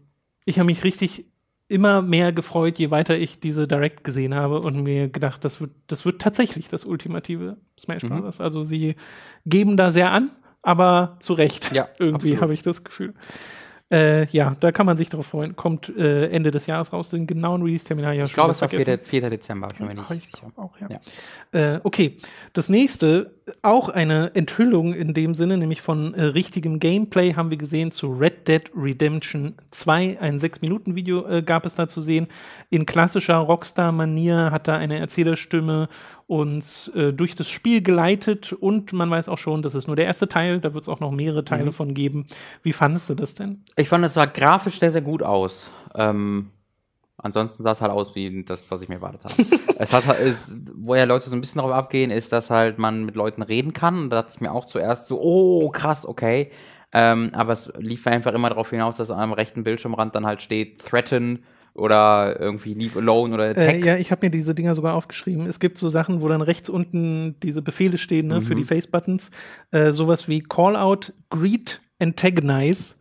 ich 0.48 0.58
habe 0.58 0.66
mich 0.66 0.82
richtig 0.82 1.26
immer 1.68 2.00
mehr 2.00 2.32
gefreut, 2.32 2.78
je 2.78 2.90
weiter 2.90 3.18
ich 3.18 3.40
diese 3.40 3.68
Direct 3.68 4.02
gesehen 4.02 4.34
habe 4.34 4.61
und 4.61 4.82
mir 4.82 5.08
gedacht, 5.08 5.44
das 5.44 5.61
wird, 5.61 5.72
das 5.87 6.06
wird 6.06 6.20
tatsächlich 6.22 6.68
das 6.68 6.84
ultimative 6.87 7.58
Smash 7.78 8.04
Mhm. 8.04 8.22
Bros. 8.22 8.40
Also 8.40 8.62
sie 8.62 8.96
geben 9.44 9.76
da 9.76 9.90
sehr 9.90 10.11
an, 10.11 10.30
aber 10.62 11.18
zu 11.20 11.34
Recht. 11.34 11.70
Ja, 11.72 11.88
Irgendwie 11.98 12.38
habe 12.38 12.54
ich 12.54 12.62
das 12.62 12.84
Gefühl. 12.84 13.12
Äh, 13.90 14.26
ja, 14.28 14.54
da 14.61 14.72
kann 14.72 14.84
man 14.87 14.96
sich 14.98 15.08
darauf 15.08 15.26
freuen. 15.26 15.56
Kommt 15.56 15.88
äh, 15.96 16.28
Ende 16.28 16.50
des 16.50 16.66
Jahres 16.66 16.92
raus. 16.92 17.11
Den 17.11 17.26
genauen 17.26 17.62
Release-Termin 17.62 18.04
habe 18.04 18.14
ich 18.14 18.18
ja 18.18 18.24
Ich 18.26 18.34
glaube, 18.34 18.52
es 18.52 18.61
war 18.61 18.68
vergessen. 18.68 18.98
4. 19.02 19.22
4. 19.22 19.30
Dezember. 19.30 19.68
Ich 19.72 19.80
Ja, 19.80 20.14
ich 20.14 20.32
glaube 20.32 20.58
auch, 20.58 20.76
ja. 20.78 20.88
Ja. 20.90 21.76
Äh, 21.76 21.80
okay, 21.84 22.16
das 22.52 22.68
nächste, 22.68 23.38
auch 23.62 23.88
eine 23.88 24.34
Enthüllung 24.34 24.94
in 24.94 25.14
dem 25.14 25.34
Sinne, 25.34 25.56
nämlich 25.56 25.80
von 25.82 26.14
äh, 26.14 26.22
richtigem 26.24 26.78
Gameplay 26.80 27.34
haben 27.34 27.50
wir 27.50 27.56
gesehen 27.56 27.90
zu 27.90 28.08
Red 28.12 28.48
Dead 28.48 28.62
Redemption 28.76 29.54
2. 29.70 30.20
Ein 30.20 30.38
6-Minuten-Video 30.38 31.26
äh, 31.26 31.42
gab 31.42 31.66
es 31.66 31.74
da 31.74 31.88
zu 31.88 32.00
sehen. 32.00 32.28
In 32.70 32.87
klassischer 32.87 33.37
Rockstar-Manier 33.37 34.50
hat 34.50 34.68
da 34.68 34.76
eine 34.76 34.98
Erzählerstimme 34.98 35.88
uns 36.26 36.88
äh, 36.88 37.12
durch 37.12 37.34
das 37.34 37.48
Spiel 37.48 37.80
geleitet 37.82 38.52
und 38.52 38.92
man 38.92 39.11
weiß 39.11 39.28
auch 39.28 39.38
schon, 39.38 39.62
das 39.62 39.74
ist 39.74 39.87
nur 39.87 39.96
der 39.96 40.04
erste 40.04 40.28
Teil, 40.28 40.61
da 40.61 40.74
wird 40.74 40.82
es 40.82 40.88
auch 40.88 41.00
noch 41.00 41.11
mehrere 41.11 41.44
Teile 41.44 41.66
Mhm. 41.66 41.72
von 41.72 41.94
geben. 41.94 42.26
Wie 42.62 42.72
fandest 42.72 43.08
du 43.11 43.14
das 43.14 43.34
denn? 43.34 43.62
Ich 43.76 43.88
fand, 43.88 44.04
es 44.04 44.14
sah 44.14 44.26
grafisch 44.26 44.78
sehr, 44.78 44.90
sehr 44.90 45.00
gut 45.02 45.22
aus. 45.22 45.70
Ähm, 45.94 46.50
ansonsten 47.18 47.62
sah 47.62 47.72
es 47.72 47.81
halt 47.81 47.92
aus 47.92 48.14
wie 48.14 48.44
das, 48.44 48.70
was 48.70 48.83
ich 48.83 48.88
mir 48.88 48.96
erwartet 48.96 49.24
habe. 49.24 49.35
es 49.78 49.92
hat 49.92 50.07
halt, 50.07 50.20
es, 50.20 50.54
wo 50.74 50.94
ja 50.94 51.04
Leute 51.04 51.28
so 51.28 51.37
ein 51.37 51.40
bisschen 51.40 51.59
darauf 51.59 51.72
abgehen, 51.72 52.11
ist, 52.11 52.33
dass 52.33 52.50
halt 52.50 52.78
man 52.78 53.04
mit 53.04 53.14
Leuten 53.14 53.42
reden 53.42 53.72
kann. 53.72 53.98
Und 53.98 54.11
da 54.11 54.22
dachte 54.22 54.33
ich 54.37 54.40
mir 54.40 54.52
auch 54.52 54.64
zuerst 54.64 55.07
so, 55.07 55.20
oh, 55.20 55.68
krass, 55.70 56.07
okay. 56.07 56.50
Ähm, 56.92 57.31
aber 57.33 57.52
es 57.52 57.70
lief 57.78 58.07
einfach 58.07 58.33
immer 58.33 58.48
darauf 58.48 58.70
hinaus, 58.70 58.96
dass 58.96 59.11
am 59.11 59.33
rechten 59.33 59.62
Bildschirmrand 59.62 60.14
dann 60.14 60.24
halt 60.24 60.40
steht, 60.40 60.81
threaten 60.81 61.44
oder 61.74 62.40
irgendwie 62.40 62.74
leave 62.74 62.98
alone 62.98 63.35
oder 63.35 63.50
attack. 63.50 63.74
Äh, 63.74 63.87
ja, 63.87 63.96
ich 63.96 64.11
habe 64.11 64.26
mir 64.26 64.31
diese 64.31 64.54
Dinger 64.54 64.74
sogar 64.74 64.94
aufgeschrieben. 64.94 65.46
Es 65.46 65.61
gibt 65.61 65.78
so 65.78 65.88
Sachen, 65.88 66.22
wo 66.22 66.28
dann 66.28 66.42
rechts 66.42 66.68
unten 66.68 67.37
diese 67.42 67.62
Befehle 67.62 67.98
stehen 67.98 68.28
ne, 68.28 68.42
für 68.42 68.54
die 68.54 68.64
Face-Buttons. 68.64 69.31
Äh, 69.70 69.92
sowas 69.92 70.28
wie 70.28 70.40
Call-out, 70.40 71.12
Greet, 71.31 71.81
Antagonize. 71.98 72.94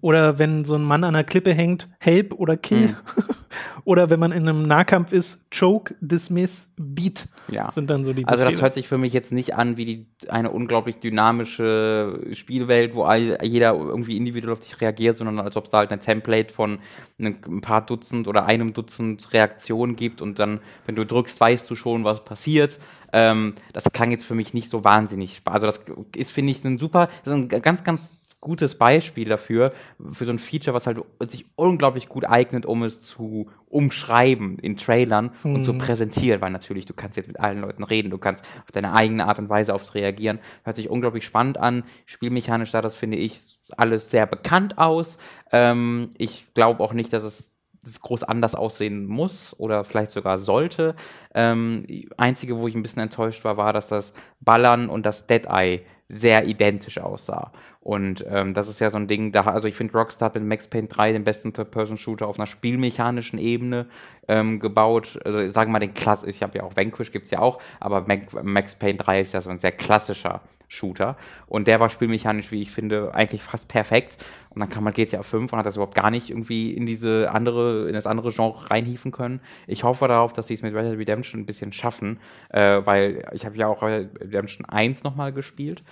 Oder 0.00 0.38
wenn 0.38 0.64
so 0.64 0.74
ein 0.74 0.82
Mann 0.82 1.04
an 1.04 1.14
einer 1.14 1.24
Klippe 1.24 1.54
hängt, 1.54 1.88
Help 1.98 2.34
oder 2.34 2.56
Kill. 2.56 2.96
oder 3.84 4.10
wenn 4.10 4.18
man 4.18 4.32
in 4.32 4.48
einem 4.48 4.66
Nahkampf 4.66 5.12
ist, 5.12 5.44
Choke, 5.56 5.94
Dismiss, 6.00 6.70
Beat. 6.76 7.28
Ja. 7.48 7.70
Sind 7.70 7.88
dann 7.88 8.04
so 8.04 8.12
die 8.12 8.26
Also 8.26 8.42
das 8.42 8.54
Befehle. 8.54 8.62
hört 8.62 8.74
sich 8.74 8.88
für 8.88 8.98
mich 8.98 9.12
jetzt 9.12 9.32
nicht 9.32 9.54
an 9.54 9.76
wie 9.76 9.84
die, 9.84 10.06
eine 10.28 10.50
unglaublich 10.50 10.96
dynamische 10.96 12.20
Spielwelt, 12.32 12.94
wo 12.94 13.04
all, 13.04 13.38
jeder 13.44 13.74
irgendwie 13.74 14.16
individuell 14.16 14.52
auf 14.52 14.60
dich 14.60 14.80
reagiert, 14.80 15.16
sondern 15.16 15.38
als 15.38 15.56
ob 15.56 15.64
es 15.64 15.70
da 15.70 15.78
halt 15.78 15.92
ein 15.92 16.00
Template 16.00 16.52
von 16.52 16.78
ein 17.20 17.60
paar 17.60 17.86
Dutzend 17.86 18.26
oder 18.26 18.46
einem 18.46 18.72
Dutzend 18.72 19.32
Reaktionen 19.32 19.96
gibt 19.96 20.20
und 20.20 20.38
dann, 20.38 20.60
wenn 20.86 20.96
du 20.96 21.06
drückst, 21.06 21.40
weißt 21.40 21.70
du 21.70 21.76
schon, 21.76 22.04
was 22.04 22.24
passiert. 22.24 22.78
Ähm, 23.12 23.54
das 23.72 23.84
klang 23.92 24.10
jetzt 24.10 24.24
für 24.24 24.34
mich 24.34 24.54
nicht 24.54 24.70
so 24.70 24.84
wahnsinnig 24.84 25.36
spaß. 25.36 25.62
Also 25.62 25.66
das 25.66 25.82
ist, 26.16 26.32
finde 26.32 26.52
ich, 26.52 26.64
ein 26.64 26.78
super, 26.78 27.08
das 27.24 27.34
ist 27.34 27.52
ein 27.52 27.62
ganz, 27.62 27.84
ganz 27.84 28.21
gutes 28.42 28.74
Beispiel 28.74 29.28
dafür, 29.28 29.70
für 30.10 30.26
so 30.26 30.32
ein 30.32 30.38
Feature, 30.38 30.74
was 30.74 30.86
halt 30.86 30.98
sich 31.28 31.46
unglaublich 31.54 32.08
gut 32.08 32.26
eignet, 32.26 32.66
um 32.66 32.82
es 32.82 33.00
zu 33.00 33.48
umschreiben 33.68 34.58
in 34.58 34.76
Trailern 34.76 35.30
und 35.44 35.62
zu 35.64 35.78
präsentieren, 35.78 36.42
weil 36.42 36.50
natürlich, 36.50 36.84
du 36.84 36.92
kannst 36.92 37.16
jetzt 37.16 37.28
mit 37.28 37.40
allen 37.40 37.60
Leuten 37.60 37.84
reden, 37.84 38.10
du 38.10 38.18
kannst 38.18 38.44
auf 38.64 38.72
deine 38.72 38.92
eigene 38.92 39.26
Art 39.26 39.38
und 39.38 39.48
Weise 39.48 39.74
aufs 39.74 39.94
reagieren. 39.94 40.40
Hört 40.64 40.76
sich 40.76 40.90
unglaublich 40.90 41.24
spannend 41.24 41.56
an. 41.56 41.84
Spielmechanisch 42.04 42.72
sah 42.72 42.82
das, 42.82 42.94
finde 42.94 43.16
ich, 43.16 43.40
alles 43.76 44.10
sehr 44.10 44.26
bekannt 44.26 44.76
aus. 44.76 45.16
Ähm, 45.52 46.10
ich 46.18 46.52
glaube 46.52 46.82
auch 46.82 46.92
nicht, 46.92 47.12
dass 47.12 47.22
es 47.22 47.52
groß 48.00 48.24
anders 48.24 48.54
aussehen 48.54 49.06
muss 49.06 49.54
oder 49.58 49.84
vielleicht 49.84 50.10
sogar 50.10 50.38
sollte. 50.38 50.94
Ähm, 51.34 51.86
einzige, 52.16 52.58
wo 52.58 52.68
ich 52.68 52.74
ein 52.74 52.82
bisschen 52.82 53.02
enttäuscht 53.02 53.44
war, 53.44 53.56
war, 53.56 53.72
dass 53.72 53.88
das 53.88 54.12
Ballern 54.40 54.88
und 54.88 55.06
das 55.06 55.26
Dead 55.26 55.46
Eye 55.46 55.82
sehr 56.08 56.44
identisch 56.44 56.98
aussah. 56.98 57.52
Und 57.82 58.24
ähm, 58.28 58.54
das 58.54 58.68
ist 58.68 58.78
ja 58.78 58.90
so 58.90 58.96
ein 58.96 59.08
Ding, 59.08 59.32
da, 59.32 59.42
also 59.42 59.66
ich 59.66 59.74
finde, 59.74 59.94
Rockstar 59.94 60.26
hat 60.26 60.34
mit 60.36 60.44
Max 60.44 60.68
Payne 60.68 60.86
3 60.86 61.12
den 61.12 61.24
besten 61.24 61.52
Third-Person-Shooter 61.52 62.28
auf 62.28 62.38
einer 62.38 62.46
spielmechanischen 62.46 63.40
Ebene 63.40 63.86
ähm, 64.28 64.60
gebaut. 64.60 65.18
Also 65.24 65.48
sagen 65.48 65.70
wir 65.70 65.72
mal 65.72 65.78
den 65.80 65.92
Klass, 65.92 66.22
ich 66.22 66.44
habe 66.44 66.56
ja 66.56 66.62
auch 66.62 66.76
Vanquish, 66.76 67.10
gibt's 67.10 67.32
ja 67.32 67.40
auch, 67.40 67.60
aber 67.80 68.02
Mac 68.06 68.44
Max 68.44 68.76
Payne 68.76 68.98
3 68.98 69.20
ist 69.22 69.34
ja 69.34 69.40
so 69.40 69.50
ein 69.50 69.58
sehr 69.58 69.72
klassischer 69.72 70.42
Shooter. 70.68 71.16
Und 71.48 71.66
der 71.66 71.80
war 71.80 71.90
spielmechanisch, 71.90 72.52
wie 72.52 72.62
ich 72.62 72.70
finde, 72.70 73.14
eigentlich 73.14 73.42
fast 73.42 73.66
perfekt. 73.66 74.24
Und 74.50 74.60
dann 74.60 74.70
kam 74.70 74.84
man 74.84 74.92
GTA 74.92 75.22
5 75.22 75.52
und 75.52 75.58
hat 75.58 75.66
das 75.66 75.74
überhaupt 75.74 75.96
gar 75.96 76.10
nicht 76.10 76.30
irgendwie 76.30 76.72
in 76.72 76.86
diese 76.86 77.30
andere, 77.32 77.88
in 77.88 77.94
das 77.94 78.06
andere 78.06 78.30
Genre 78.30 78.70
reinhieven 78.70 79.10
können. 79.10 79.40
Ich 79.66 79.82
hoffe 79.82 80.06
darauf, 80.08 80.32
dass 80.32 80.46
sie 80.46 80.54
es 80.54 80.62
mit 80.62 80.72
Red 80.72 80.86
Dead 80.86 80.98
Redemption 80.98 81.40
ein 81.40 81.46
bisschen 81.46 81.72
schaffen, 81.72 82.20
äh, 82.50 82.80
weil 82.84 83.28
ich 83.32 83.44
habe 83.44 83.56
ja 83.56 83.66
auch 83.66 83.82
Red 83.82 84.14
Dead 84.14 84.20
Redemption 84.22 84.66
1 84.66 85.02
nochmal 85.02 85.32
gespielt. 85.32 85.82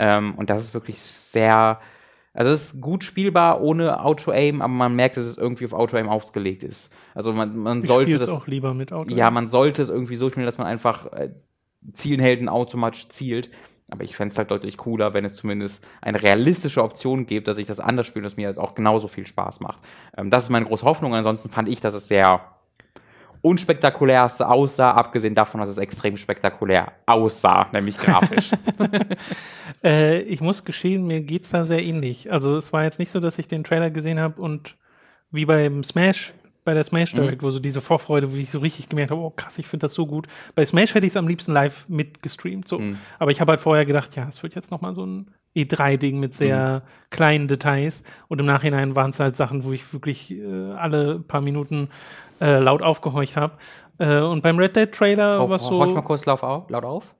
Ähm, 0.00 0.34
und 0.34 0.48
das 0.48 0.62
ist 0.62 0.72
wirklich 0.72 0.98
sehr, 0.98 1.78
also 2.32 2.50
es 2.50 2.72
ist 2.72 2.80
gut 2.80 3.04
spielbar 3.04 3.60
ohne 3.60 4.02
Auto-Aim, 4.02 4.62
aber 4.62 4.72
man 4.72 4.96
merkt, 4.96 5.18
dass 5.18 5.26
es 5.26 5.36
irgendwie 5.36 5.66
auf 5.66 5.74
Auto-Aim 5.74 6.08
ausgelegt 6.08 6.62
ist. 6.62 6.90
Also 7.14 7.34
man, 7.34 7.54
man 7.58 7.82
ich 7.82 7.88
sollte 7.88 8.18
das, 8.18 8.30
auch 8.30 8.46
lieber 8.46 8.72
mit 8.72 8.94
Auto. 8.94 9.14
ja, 9.14 9.30
man 9.30 9.50
sollte 9.50 9.82
es 9.82 9.90
irgendwie 9.90 10.16
so 10.16 10.30
spielen, 10.30 10.46
dass 10.46 10.56
man 10.56 10.66
einfach 10.66 11.12
äh, 11.12 11.34
zielen 11.92 12.18
hält 12.18 12.40
und 12.40 12.48
automatisch 12.48 13.10
zielt. 13.10 13.50
Aber 13.90 14.04
ich 14.04 14.16
fände 14.16 14.32
es 14.32 14.38
halt 14.38 14.50
deutlich 14.50 14.78
cooler, 14.78 15.12
wenn 15.12 15.26
es 15.26 15.36
zumindest 15.36 15.84
eine 16.00 16.22
realistische 16.22 16.82
Option 16.82 17.26
gibt, 17.26 17.46
dass 17.46 17.58
ich 17.58 17.66
das 17.66 17.80
anders 17.80 18.06
spiele, 18.06 18.22
dass 18.22 18.36
mir 18.36 18.46
halt 18.46 18.56
auch 18.56 18.74
genauso 18.74 19.06
viel 19.06 19.26
Spaß 19.26 19.60
macht. 19.60 19.80
Ähm, 20.16 20.30
das 20.30 20.44
ist 20.44 20.48
meine 20.48 20.64
große 20.64 20.86
Hoffnung. 20.86 21.14
Ansonsten 21.14 21.50
fand 21.50 21.68
ich, 21.68 21.80
dass 21.80 21.92
es 21.92 22.08
sehr 22.08 22.40
unspektakulär 23.42 24.24
aussah, 24.24 24.92
abgesehen 24.92 25.34
davon, 25.34 25.60
dass 25.60 25.70
es 25.70 25.78
extrem 25.78 26.16
spektakulär 26.16 26.92
aussah, 27.06 27.68
nämlich 27.72 27.96
grafisch. 27.96 28.50
Äh, 29.82 30.20
ich 30.22 30.42
muss 30.42 30.66
gestehen, 30.66 31.06
mir 31.06 31.22
geht's 31.22 31.50
da 31.50 31.64
sehr 31.64 31.82
ähnlich. 31.82 32.30
Also 32.30 32.58
es 32.58 32.70
war 32.70 32.84
jetzt 32.84 32.98
nicht 32.98 33.10
so, 33.10 33.18
dass 33.18 33.38
ich 33.38 33.48
den 33.48 33.64
Trailer 33.64 33.90
gesehen 33.90 34.20
habe 34.20 34.40
und 34.40 34.76
wie 35.30 35.46
beim 35.46 35.84
Smash, 35.84 36.34
bei 36.64 36.74
der 36.74 36.84
Smash 36.84 37.12
Direct, 37.14 37.42
wo 37.42 37.50
so 37.50 37.60
diese 37.60 37.80
Vorfreude, 37.80 38.32
wo 38.32 38.36
ich 38.36 38.50
so 38.50 38.58
richtig 38.58 38.88
gemerkt 38.88 39.10
habe, 39.10 39.22
oh 39.22 39.30
krass, 39.30 39.58
ich 39.58 39.66
finde 39.66 39.86
das 39.86 39.94
so 39.94 40.06
gut. 40.06 40.26
Bei 40.54 40.66
Smash 40.66 40.94
hätte 40.94 41.06
ich 41.06 41.12
es 41.12 41.16
am 41.16 41.26
liebsten 41.26 41.52
live 41.52 41.88
mitgestreamt, 41.88 42.68
so. 42.68 42.78
Mhm. 42.78 42.98
Aber 43.18 43.30
ich 43.30 43.40
habe 43.40 43.52
halt 43.52 43.60
vorher 43.60 43.86
gedacht, 43.86 44.14
ja, 44.16 44.28
es 44.28 44.42
wird 44.42 44.54
jetzt 44.54 44.70
noch 44.70 44.82
mal 44.82 44.94
so 44.94 45.06
ein 45.06 45.30
E3-Ding 45.56 46.20
mit 46.20 46.34
sehr 46.34 46.82
kleinen 47.10 47.48
Details. 47.48 48.02
Und 48.28 48.38
im 48.38 48.46
Nachhinein 48.46 48.94
waren 48.94 49.10
es 49.10 49.20
halt 49.20 49.36
Sachen, 49.36 49.64
wo 49.64 49.72
ich 49.72 49.92
wirklich 49.92 50.30
äh, 50.30 50.72
alle 50.72 51.18
paar 51.20 51.40
Minuten 51.40 51.88
äh, 52.40 52.58
laut 52.58 52.82
aufgehorcht 52.82 53.36
habe. 53.36 53.54
Äh, 53.98 54.20
und 54.20 54.42
beim 54.42 54.58
Red 54.58 54.76
Dead 54.76 54.90
Trailer 54.90 55.42
Oh, 55.44 55.48
war 55.48 55.56
es 55.56 55.62
Horch 55.68 55.88
mal 55.90 55.94
so, 55.96 56.02
kurz 56.02 56.24
laut 56.26 56.42
auf. 56.42 56.68
Laut 56.70 56.84
auf. 56.84 57.14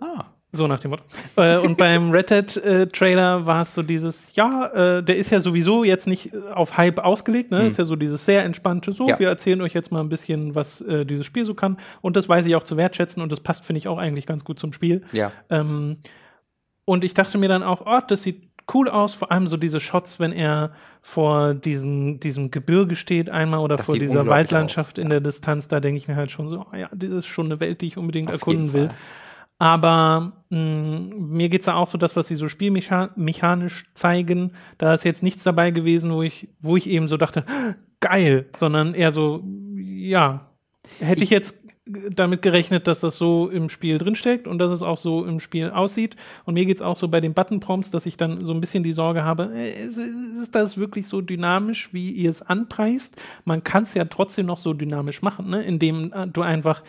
ah. 0.00 0.24
so 0.52 0.66
nach 0.66 0.80
dem 0.80 0.90
Motto. 0.90 1.04
äh, 1.36 1.56
und 1.56 1.78
beim 1.78 2.10
Red 2.10 2.30
Dead 2.30 2.56
äh, 2.58 2.86
Trailer 2.88 3.46
war 3.46 3.62
es 3.62 3.72
so 3.72 3.82
dieses, 3.82 4.34
ja, 4.34 4.66
äh, 4.98 5.02
der 5.02 5.16
ist 5.16 5.30
ja 5.30 5.40
sowieso 5.40 5.82
jetzt 5.84 6.06
nicht 6.06 6.30
auf 6.54 6.76
Hype 6.76 6.98
ausgelegt, 6.98 7.50
ne? 7.52 7.62
Ist 7.62 7.78
ja 7.78 7.84
so 7.84 7.96
dieses 7.96 8.24
sehr 8.24 8.44
entspannte, 8.44 8.92
so, 8.92 9.08
Ja. 9.08 9.18
wir 9.18 9.28
erzählen 9.28 9.62
euch 9.62 9.72
jetzt 9.72 9.92
mal 9.92 10.00
ein 10.00 10.08
bisschen, 10.10 10.54
was 10.54 10.80
äh, 10.82 11.06
dieses 11.06 11.24
Spiel 11.24 11.46
so 11.46 11.54
kann. 11.54 11.78
Und 12.02 12.16
das 12.16 12.28
weiß 12.28 12.44
ich 12.46 12.54
auch 12.56 12.64
zu 12.64 12.76
wertschätzen 12.76 13.22
und 13.22 13.32
das 13.32 13.40
passt, 13.40 13.64
finde 13.64 13.78
ich, 13.78 13.88
auch 13.88 13.98
eigentlich 13.98 14.26
ganz 14.26 14.44
gut 14.44 14.58
zum 14.58 14.72
Spiel. 14.74 15.02
Ja. 15.12 15.32
Ähm, 15.48 15.98
und 16.84 17.04
ich 17.04 17.14
dachte 17.14 17.38
mir 17.38 17.48
dann 17.48 17.62
auch, 17.62 17.82
oh, 17.86 18.00
das 18.06 18.22
sieht 18.24 18.50
cool 18.72 18.88
aus, 18.88 19.14
vor 19.14 19.30
allem 19.30 19.46
so 19.46 19.56
diese 19.56 19.80
Shots, 19.80 20.20
wenn 20.20 20.32
er 20.32 20.72
vor 21.00 21.54
diesen, 21.54 22.20
diesem 22.20 22.50
Gebirge 22.50 22.96
steht 22.96 23.30
einmal 23.30 23.60
oder 23.60 23.76
Das 23.76 23.86
vor 23.86 23.98
dieser 23.98 24.26
Waldlandschaft 24.26 24.98
aus, 24.98 25.02
in 25.02 25.10
der 25.10 25.20
Distanz, 25.20 25.68
da 25.68 25.80
denke 25.80 25.98
ich 25.98 26.08
mir 26.08 26.16
halt 26.16 26.30
schon 26.30 26.48
so, 26.48 26.66
oh 26.70 26.76
ja, 26.76 26.88
das 26.94 27.10
ist 27.10 27.26
schon 27.26 27.46
eine 27.46 27.60
Welt, 27.60 27.80
die 27.80 27.86
ich 27.86 27.96
unbedingt 27.96 28.28
Auf 28.28 28.34
erkunden 28.34 28.72
will. 28.72 28.90
Aber 29.58 30.32
mh, 30.50 31.14
mir 31.18 31.48
geht 31.48 31.60
es 31.60 31.66
da 31.66 31.74
auch 31.74 31.88
so, 31.88 31.96
das, 31.96 32.16
was 32.16 32.26
sie 32.26 32.34
so 32.34 32.48
spielmechanisch 32.48 33.84
zeigen, 33.94 34.52
da 34.78 34.92
ist 34.92 35.04
jetzt 35.04 35.22
nichts 35.22 35.44
dabei 35.44 35.70
gewesen, 35.70 36.12
wo 36.12 36.22
ich, 36.22 36.48
wo 36.60 36.76
ich 36.76 36.88
eben 36.88 37.06
so 37.08 37.16
dachte, 37.16 37.44
geil, 38.00 38.46
sondern 38.56 38.94
eher 38.94 39.12
so, 39.12 39.44
ja, 39.76 40.48
hätte 40.98 41.22
ich, 41.22 41.30
jetzt 41.30 41.61
damit 41.84 42.42
gerechnet, 42.42 42.86
dass 42.86 43.00
das 43.00 43.18
so 43.18 43.48
im 43.48 43.68
Spiel 43.68 43.98
drinsteckt 43.98 44.46
und 44.46 44.58
dass 44.58 44.70
es 44.70 44.82
auch 44.82 44.98
so 44.98 45.24
im 45.24 45.40
Spiel 45.40 45.70
aussieht. 45.70 46.14
Und 46.44 46.54
mir 46.54 46.64
geht 46.64 46.76
es 46.76 46.82
auch 46.82 46.96
so 46.96 47.08
bei 47.08 47.20
den 47.20 47.34
Button-Prompts, 47.34 47.90
dass 47.90 48.06
ich 48.06 48.16
dann 48.16 48.44
so 48.44 48.52
ein 48.52 48.60
bisschen 48.60 48.84
die 48.84 48.92
Sorge 48.92 49.24
habe, 49.24 49.50
äh, 49.52 49.68
ist, 49.68 49.96
ist 49.96 50.54
das 50.54 50.76
wirklich 50.78 51.08
so 51.08 51.20
dynamisch, 51.20 51.92
wie 51.92 52.10
ihr 52.12 52.30
es 52.30 52.42
anpreist? 52.42 53.20
Man 53.44 53.64
kann 53.64 53.82
es 53.82 53.94
ja 53.94 54.04
trotzdem 54.04 54.46
noch 54.46 54.58
so 54.58 54.74
dynamisch 54.74 55.22
machen, 55.22 55.50
ne? 55.50 55.62
indem 55.62 56.12
äh, 56.12 56.28
du 56.28 56.42
einfach 56.42 56.82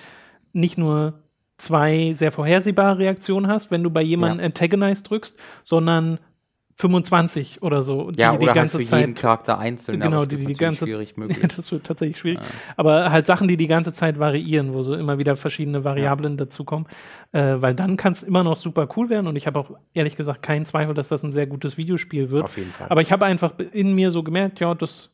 nicht 0.54 0.78
nur 0.78 1.24
zwei 1.58 2.14
sehr 2.14 2.32
vorhersehbare 2.32 3.00
Reaktionen 3.00 3.48
hast, 3.48 3.72
wenn 3.72 3.84
du 3.84 3.90
bei 3.90 4.04
jemandem 4.04 4.40
Ja. 4.40 4.46
Antagonize 4.46 5.04
drückst, 5.04 5.38
sondern 5.64 6.20
25 6.76 7.62
oder 7.62 7.84
so, 7.84 8.12
die 8.12 8.20
Ja, 8.20 8.32
die 8.32 8.38
oder 8.38 8.48
halt 8.48 8.56
ganze 8.56 8.78
für 8.80 8.84
Zeit 8.86 9.00
jeden 9.02 9.14
Charakter 9.16 9.58
einzeln. 9.60 10.00
Genau, 10.00 10.26
die- 10.26 10.30
die 10.30 10.36
natürlich 10.44 10.58
ganze- 10.58 10.86
schwierig 10.86 11.18
möglich. 11.18 11.48
das 11.56 11.72
wird 11.72 11.86
tatsächlich 11.86 12.18
schwierig. 12.18 12.40
Aber 12.78 13.12
halt 13.12 13.26
Sachen, 13.26 13.48
die 13.48 13.58
die 13.58 13.68
ganze 13.68 13.94
Zeit 13.94 14.20
variieren, 14.20 14.74
wo 14.74 14.84
so 14.84 14.96
immer 14.96 15.18
wieder 15.18 15.36
verschiedene 15.36 15.84
Variablen 15.84 16.38
dazukommen. 16.38 16.88
Äh, 17.32 17.56
weil 17.62 17.76
dann 17.76 17.98
kann 17.98 18.14
es 18.14 18.24
immer 18.24 18.44
noch 18.44 18.58
super 18.58 18.88
cool 18.98 19.10
werden. 19.10 19.28
Und 19.28 19.36
ich 19.36 19.48
habe 19.48 19.60
auch 19.60 19.72
ehrlich 19.94 20.16
gesagt 20.16 20.42
keinen 20.42 20.66
Zweifel, 20.66 20.94
dass 20.94 21.10
das 21.10 21.24
ein 21.24 21.32
sehr 21.32 21.48
gutes 21.48 21.78
Videospiel 21.78 22.30
wird. 22.30 22.46
Auf 22.46 22.58
jeden 22.58 22.72
Fall. 22.72 22.88
Aber 22.90 23.02
ich 23.02 23.12
habe 23.12 23.26
einfach 23.26 23.54
in 23.72 23.94
mir 23.96 24.12
so 24.12 24.24
gemerkt, 24.24 24.60
ja, 24.60 24.74
das, 24.76 25.10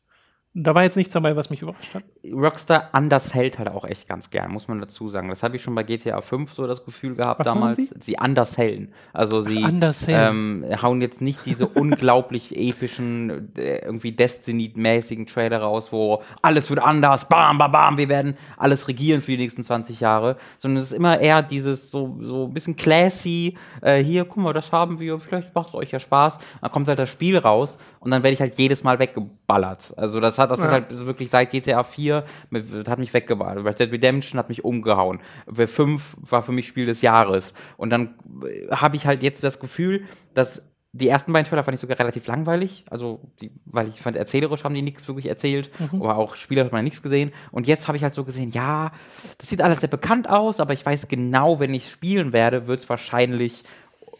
da 0.56 0.74
war 0.74 0.82
jetzt 0.82 0.98
nichts 0.98 1.14
dabei, 1.14 1.36
was 1.36 1.52
mich 1.52 1.62
überrascht 1.62 1.94
hat. 1.94 2.04
Rockstar 2.26 2.90
undersellt 2.94 3.60
halt 3.60 3.70
auch 3.70 3.86
echt 3.86 4.08
ganz 4.08 4.32
gern, 4.32 4.52
muss 4.52 4.68
man 4.68 4.80
dazu 4.80 5.08
sagen. 5.08 5.30
Das 5.30 5.44
habe 5.44 5.56
ich 5.56 5.62
schon 5.62 5.76
bei 5.76 5.84
GTA 5.84 6.22
5 6.22 6.52
so 6.54 6.66
das 6.66 6.84
Gefühl 6.84 7.16
gehabt 7.16 7.40
Was 7.40 7.46
damals. 7.46 7.78
Sie? 7.78 7.90
Sie 8.00 8.16
undersellen. 8.20 8.92
Also 9.14 9.42
sie 9.42 9.64
undersellen. 9.64 10.64
ähm, 10.66 10.82
hauen 10.82 11.02
jetzt 11.02 11.22
nicht 11.22 11.46
diese 11.46 11.68
unglaublich 11.76 12.58
epischen, 12.58 13.56
äh, 13.58 13.86
irgendwie 13.86 14.12
Destiny-mäßigen 14.12 15.28
Trailer 15.28 15.60
raus, 15.60 15.92
wo 15.92 16.24
alles 16.42 16.68
wird 16.72 16.80
anders, 16.80 17.30
bam, 17.30 17.60
bam, 17.60 17.72
bam, 17.72 17.98
wir 17.98 18.10
werden 18.10 18.36
alles 18.58 18.88
regieren 18.88 19.22
für 19.22 19.32
die 19.32 19.38
nächsten 19.38 19.64
20 19.64 20.00
Jahre, 20.00 20.36
sondern 20.58 20.82
es 20.82 20.92
ist 20.92 20.98
immer 20.98 21.20
eher 21.20 21.44
dieses 21.44 21.92
so, 21.92 22.18
so 22.22 22.46
ein 22.46 22.54
bisschen 22.54 22.76
classy, 22.76 23.56
äh, 23.82 24.04
hier, 24.04 24.26
guck 24.26 24.38
mal, 24.38 24.54
das 24.54 24.72
haben 24.72 25.00
wir, 25.00 25.20
vielleicht 25.20 25.54
macht 25.54 25.70
es 25.70 25.76
euch 25.76 25.92
ja 25.92 26.00
Spaß. 26.00 26.40
Dann 26.60 26.72
kommt 26.72 26.88
halt 26.88 26.98
das 26.98 27.10
Spiel 27.10 27.38
raus 27.38 27.78
und 28.00 28.10
dann 28.10 28.24
werde 28.24 28.34
ich 28.34 28.42
halt 28.42 28.58
jedes 28.58 28.84
Mal 28.84 28.98
weggeballert. 28.98 29.94
Also 29.96 30.20
das 30.20 30.38
hat, 30.39 30.49
das 30.52 30.60
ist 30.60 30.65
Ja. 30.65 30.71
halt 30.71 30.86
so 30.91 31.06
wirklich 31.06 31.30
seit 31.30 31.52
GTA 31.52 31.84
4, 31.84 32.23
mit, 32.49 32.73
das 32.73 32.88
hat 32.88 32.97
mich 32.99 33.13
weggeballert. 33.13 33.63
Red 33.65 33.80
Dead 33.80 33.91
Redemption 33.91 34.39
hat 34.39 34.49
mich 34.49 34.65
umgehauen. 34.65 35.19
Wer 35.45 35.67
5 35.67 36.17
war 36.21 36.41
für 36.41 36.52
mich 36.52 36.67
Spiel 36.67 36.86
des 36.88 37.02
Jahres. 37.02 37.54
Und 37.78 37.91
dann 37.91 38.15
äh, 38.45 38.69
habe 38.75 38.95
ich 38.95 39.06
halt 39.06 39.21
jetzt 39.21 39.43
das 39.43 39.60
Gefühl, 39.60 40.06
dass 40.34 40.65
die 40.91 41.08
ersten 41.08 41.32
beiden 41.32 41.47
Trailer 41.47 41.63
fand 41.63 41.75
ich 41.75 41.82
sogar 41.82 41.99
relativ 41.99 42.25
langweilig, 42.25 42.84
also 42.89 43.19
die, 43.41 43.52
weil 43.65 43.88
ich 43.89 44.02
fand, 44.02 44.17
erzählerisch 44.17 44.63
haben 44.63 44.73
die 44.73 44.82
nichts 44.82 45.08
wirklich 45.08 45.28
erzählt, 45.28 45.69
aber 45.93 46.15
auch 46.17 46.34
Spieler 46.34 46.65
hat 46.65 46.71
man 46.71 46.84
nichts 46.84 47.04
gesehen. 47.04 47.32
Und 47.52 47.67
jetzt 47.67 47.88
habe 47.88 47.95
ich 47.95 48.02
halt 48.04 48.15
so 48.15 48.23
gesehen, 48.23 48.49
ja, 48.49 48.91
das 49.38 49.49
sieht 49.49 49.62
alles 49.62 49.82
sehr 49.82 49.89
bekannt 49.89 50.28
aus, 50.28 50.60
aber 50.60 50.73
ich 50.73 50.84
weiß 50.84 51.08
genau, 51.08 51.60
wenn 51.60 51.75
ich 51.75 51.91
spielen 51.91 52.34
werde, 52.34 52.65
wird 52.65 52.80
es 52.80 52.89
wahrscheinlich 52.89 53.63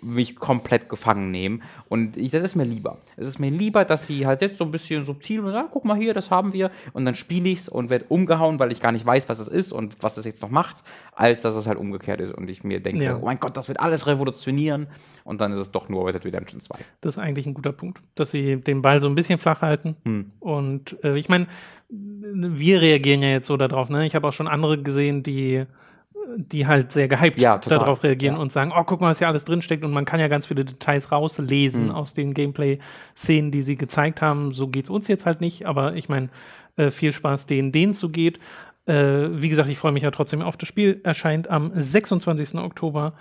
mich 0.02 0.36
komplett 0.36 0.90
gefangen 0.90 1.32
nehmen. 1.32 1.64
Und 1.90 2.18
ich, 2.18 2.32
das 2.32 2.44
ist 2.44 2.56
mir 2.56 2.64
lieber. 2.64 2.98
Es 3.18 3.28
ist 3.28 3.40
mir 3.40 3.50
lieber, 3.50 3.86
dass 3.86 4.08
sie 4.08 4.26
halt 4.26 4.42
jetzt 4.42 4.58
so 4.58 4.64
ein 4.64 4.72
bisschen 4.72 5.06
subtil 5.06 5.42
und 5.42 5.52
sagen, 5.52 5.68
guck 5.72 5.86
mal 5.86 5.98
hier, 5.98 6.14
das 6.14 6.32
haben 6.32 6.54
wir. 6.54 6.72
Und 6.94 7.06
dann 7.06 7.16
spiele 7.16 7.50
ich 7.50 7.60
es 7.60 7.70
und 7.70 7.90
werde 7.90 8.06
umgehauen, 8.10 8.60
weil 8.60 8.72
ich 8.72 8.80
gar 8.80 8.92
nicht 8.92 9.06
weiß, 9.06 9.30
was 9.30 9.40
es 9.40 9.48
ist 9.48 9.72
und 9.72 9.98
was 10.02 10.18
es 10.18 10.26
jetzt 10.26 10.42
noch 10.42 10.50
macht, 10.50 10.84
als 11.14 11.42
dass 11.42 11.56
es 11.56 11.68
halt 11.68 11.78
umgekehrt 11.78 12.22
ist. 12.22 12.34
Und 12.34 12.50
ich 12.50 12.64
mir 12.64 12.80
denke, 12.80 13.04
Ja. 13.04 13.18
oh 13.18 13.26
mein 13.26 13.40
Gott, 13.40 13.58
das 13.58 13.68
wird 13.68 13.80
alles 13.80 14.08
revolutionieren. 14.08 14.88
Und 15.24 15.42
dann 15.42 15.52
ist 15.52 15.60
es 15.60 15.72
doch 15.72 15.90
nur 15.90 16.08
Red 16.08 16.16
Dead 16.16 16.26
Redemption 16.26 16.62
2. 16.62 16.80
Das 17.02 17.16
ist 17.16 17.20
eigentlich 17.20 17.46
ein 17.46 17.54
guter 17.54 17.72
Punkt, 17.74 18.00
dass 18.16 18.32
sie 18.32 18.58
den 18.58 18.82
Ball 18.82 19.02
so 19.02 19.08
ein 19.08 19.16
bisschen 19.16 19.40
flach 19.40 19.62
halten. 19.62 19.96
Hm. 20.06 20.32
Und 20.40 20.98
äh, 21.04 21.18
ich 21.18 21.30
meine, 21.30 21.48
wir 21.90 22.82
reagieren 22.82 23.22
ja 23.22 23.30
jetzt 23.30 23.48
so 23.48 23.58
darauf. 23.58 23.90
Ne? 23.90 24.06
Ich 24.06 24.16
habe 24.16 24.28
auch 24.28 24.34
schon 24.34 24.48
andere 24.48 24.82
gesehen, 24.82 25.24
die, 25.24 25.66
die 26.38 26.68
halt 26.68 26.92
sehr 26.92 27.08
gehypt 27.08 27.40
Ja, 27.40 27.58
darauf 27.58 28.04
reagieren 28.04 28.36
Ja. 28.36 28.42
und 28.42 28.52
sagen, 28.52 28.72
oh, 28.76 28.84
guck 28.84 29.02
mal, 29.02 29.10
was 29.12 29.18
hier 29.20 29.28
alles 29.28 29.46
drinsteckt. 29.46 29.84
Und 29.84 29.92
man 29.92 30.06
kann 30.06 30.20
ja 30.20 30.28
ganz 30.28 30.48
viele 30.48 30.64
Details 30.66 31.12
rauslesen 31.12 31.86
Mhm. 31.86 31.92
aus 31.92 32.14
den 32.14 32.34
Gameplay-Szenen, 32.34 33.52
die 33.52 33.62
sie 33.62 33.76
gezeigt 33.78 34.22
haben. 34.22 34.54
So 34.54 34.68
geht's 34.68 34.90
uns 34.90 35.08
jetzt 35.08 35.26
halt 35.26 35.42
nicht. 35.42 35.66
Aber 35.66 35.96
ich 35.96 36.10
meine, 36.10 36.30
äh, 36.78 36.92
viel 36.92 37.14
Spaß 37.14 37.46
denen, 37.48 37.72
denen 37.72 37.92
es 37.94 38.00
so 38.00 38.10
geht. 38.10 38.40
Äh, 38.86 38.94
wie 39.42 39.50
gesagt, 39.50 39.70
ich 39.70 39.78
freue 39.78 39.92
mich 39.92 40.04
ja 40.04 40.12
trotzdem 40.12 40.42
auf 40.42 40.58
das 40.58 40.68
Spiel. 40.70 41.02
Erscheint 41.04 41.50
am 41.50 41.72
26. 41.74 42.60
Oktober. 42.60 43.14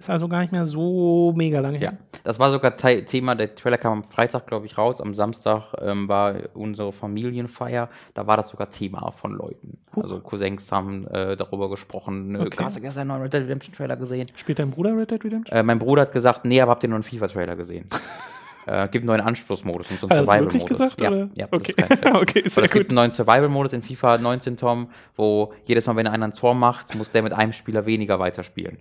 Ist 0.00 0.08
also 0.10 0.28
gar 0.28 0.40
nicht 0.40 0.50
mehr 0.50 0.64
so 0.66 1.32
mega 1.36 1.60
lange 1.60 1.74
Ja, 1.78 1.90
her. 1.90 1.98
das 2.24 2.38
war 2.40 2.50
sogar 2.50 2.74
Te 2.74 3.04
Thema, 3.04 3.34
der 3.34 3.54
Trailer 3.54 3.76
kam 3.76 3.92
am 3.98 4.04
Freitag, 4.04 4.46
glaube 4.46 4.64
ich, 4.64 4.78
raus. 4.78 4.98
Am 5.00 5.12
Samstag 5.14 5.74
ähm, 5.80 6.08
war 6.08 6.34
unsere 6.54 6.90
Familienfeier. 6.92 7.90
Da 8.14 8.26
war 8.26 8.38
das 8.38 8.48
sogar 8.48 8.70
Thema 8.70 9.10
von 9.12 9.34
Leuten. 9.34 9.76
Huch. 9.94 10.02
Also 10.02 10.18
Cousins 10.20 10.72
haben 10.72 11.06
äh, 11.08 11.36
darüber 11.36 11.68
gesprochen. 11.70 12.34
Äh, 12.34 12.38
Okay. 12.46 12.64
Hast 12.64 12.78
du 12.78 12.80
gestern 12.80 13.02
einen 13.02 13.08
neuen 13.08 13.22
Red 13.22 13.34
Dead 13.34 13.42
Redemption 13.42 13.74
Trailer 13.74 13.96
gesehen? 13.96 14.26
Spielt 14.36 14.58
dein 14.58 14.70
Bruder 14.70 14.96
Red 14.96 15.10
Dead 15.10 15.22
Redemption? 15.22 15.56
Äh, 15.56 15.62
mein 15.62 15.78
Bruder 15.78 16.02
hat 16.02 16.12
gesagt, 16.12 16.44
nee, 16.46 16.60
aber 16.62 16.70
habt 16.72 16.82
ihr 16.82 16.88
nur 16.88 16.96
einen 16.96 17.02
FIFA-Trailer 17.04 17.54
gesehen? 17.56 17.86
äh, 18.66 18.88
gibt 18.88 19.02
einen 19.02 19.06
neuen 19.08 19.20
Anschlussmodus 19.20 19.90
und 19.90 20.00
so 20.00 20.08
einen 20.08 20.24
Survival-Modus. 20.24 20.64
gesagt? 20.64 21.00
Ja, 21.02 21.10
oder? 21.10 21.28
ja, 21.36 21.46
okay, 21.50 21.74
ist 21.76 22.06
okay, 22.14 22.42
es 22.46 22.54
gibt 22.54 22.72
gut. 22.72 22.86
einen 22.88 22.94
neuen 22.94 23.10
Survival-Modus 23.10 23.74
in 23.74 23.82
FIFA 23.82 24.16
19, 24.16 24.56
Tom, 24.56 24.88
wo 25.14 25.52
jedes 25.66 25.86
Mal, 25.86 25.96
wenn 25.96 26.06
einer 26.06 26.24
ein 26.26 26.32
Tor 26.32 26.54
macht, 26.54 26.94
muss 26.94 27.10
der 27.12 27.22
mit 27.22 27.34
einem 27.34 27.52
Spieler 27.52 27.84
weniger 27.84 28.18
weiterspielen. 28.18 28.78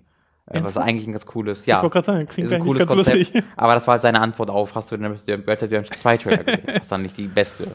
Äh, 0.49 0.55
was 0.55 0.63
Ernsthaft? 0.75 0.87
eigentlich 0.87 1.07
ein 1.07 1.11
ganz 1.13 1.25
cooles, 1.25 1.65
ja. 1.65 1.77
Ich 1.77 1.83
wollte 1.83 1.93
gerade 1.93 2.05
sagen, 2.05 2.27
klingt 2.27 2.47
ist 2.47 2.53
ein 2.53 2.61
cooles 2.61 2.79
ganz 2.79 2.91
Konzept. 2.91 3.17
lustig. 3.17 3.43
Aber 3.55 3.73
das 3.75 3.85
war 3.87 3.93
halt 3.93 4.01
seine 4.01 4.19
Antwort 4.19 4.49
auf, 4.49 4.73
hast 4.75 4.91
du 4.91 4.97
denn 4.97 5.11
mit 5.11 5.27
dem 5.27 5.41
Red 5.41 5.61
Dead 5.61 5.71
Redemption 5.71 5.97
2 5.99 6.17
Trailer 6.17 6.43
gesehen? 6.43 6.63
Was 6.79 6.87
dann 6.87 7.01
nicht 7.03 7.17
die 7.17 7.27
beste 7.27 7.67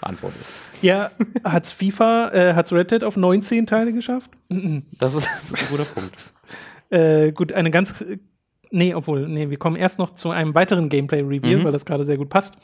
Antwort 0.00 0.32
ist. 0.40 0.60
Ja, 0.82 1.10
hat's 1.44 1.72
FIFA, 1.72 2.30
äh, 2.32 2.54
hat's 2.54 2.72
Red 2.72 2.90
Dead 2.90 3.04
auf 3.04 3.16
19 3.16 3.66
Teile 3.66 3.92
geschafft? 3.92 4.30
Das 4.48 5.14
ist, 5.14 5.26
das 5.30 5.44
ist 5.50 5.58
ein 5.62 5.68
guter 5.70 5.84
Punkt. 5.84 6.14
Äh, 6.90 7.32
gut, 7.32 7.52
eine 7.52 7.70
ganz. 7.70 8.00
äh, 8.02 8.18
Nee, 8.74 8.94
obwohl, 8.94 9.28
nee, 9.28 9.50
wir 9.50 9.58
kommen 9.58 9.76
erst 9.76 9.98
noch 9.98 10.12
zu 10.12 10.30
einem 10.30 10.54
weiteren 10.54 10.88
Gameplay-Review, 10.88 11.58
Mhm. 11.58 11.64
weil 11.64 11.72
das 11.72 11.84
gerade 11.84 12.04
sehr 12.06 12.16
gut 12.16 12.30
passt. 12.30 12.54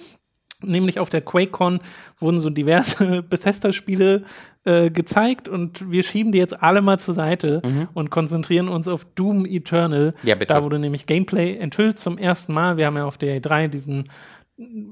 Nämlich 0.61 0.99
auf 0.99 1.09
der 1.09 1.21
QuakeCon 1.21 1.81
wurden 2.18 2.40
so 2.40 2.51
diverse 2.51 3.23
Bethesda-Spiele 3.29 4.25
äh, 4.64 4.90
gezeigt 4.90 5.49
und 5.49 5.90
wir 5.90 6.03
schieben 6.03 6.33
die 6.33 6.38
jetzt 6.38 6.62
alle 6.62 6.83
mal 6.83 6.99
zur 6.99 7.14
Seite 7.14 7.62
und 7.94 8.11
konzentrieren 8.11 8.68
uns 8.68 8.88
auf 8.88 9.05
Doom 9.14 9.47
Eternal. 9.47 10.14
Mhm. 10.23 10.29
Ja, 10.29 10.35
bitte. 10.35 10.55
Da 10.55 10.62
wurde 10.62 10.79
nämlich 10.79 11.07
Gameplay 11.07 11.57
enthüllt 11.57 11.99
zum 11.99 12.18
ersten 12.18 12.53
Mal. 12.53 12.77
Wir 12.77 12.87
haben 12.87 12.97
ja 12.97 13.05
auf 13.05 13.18
der 13.18 13.40
E3 13.40 13.68
diesen 13.68 14.09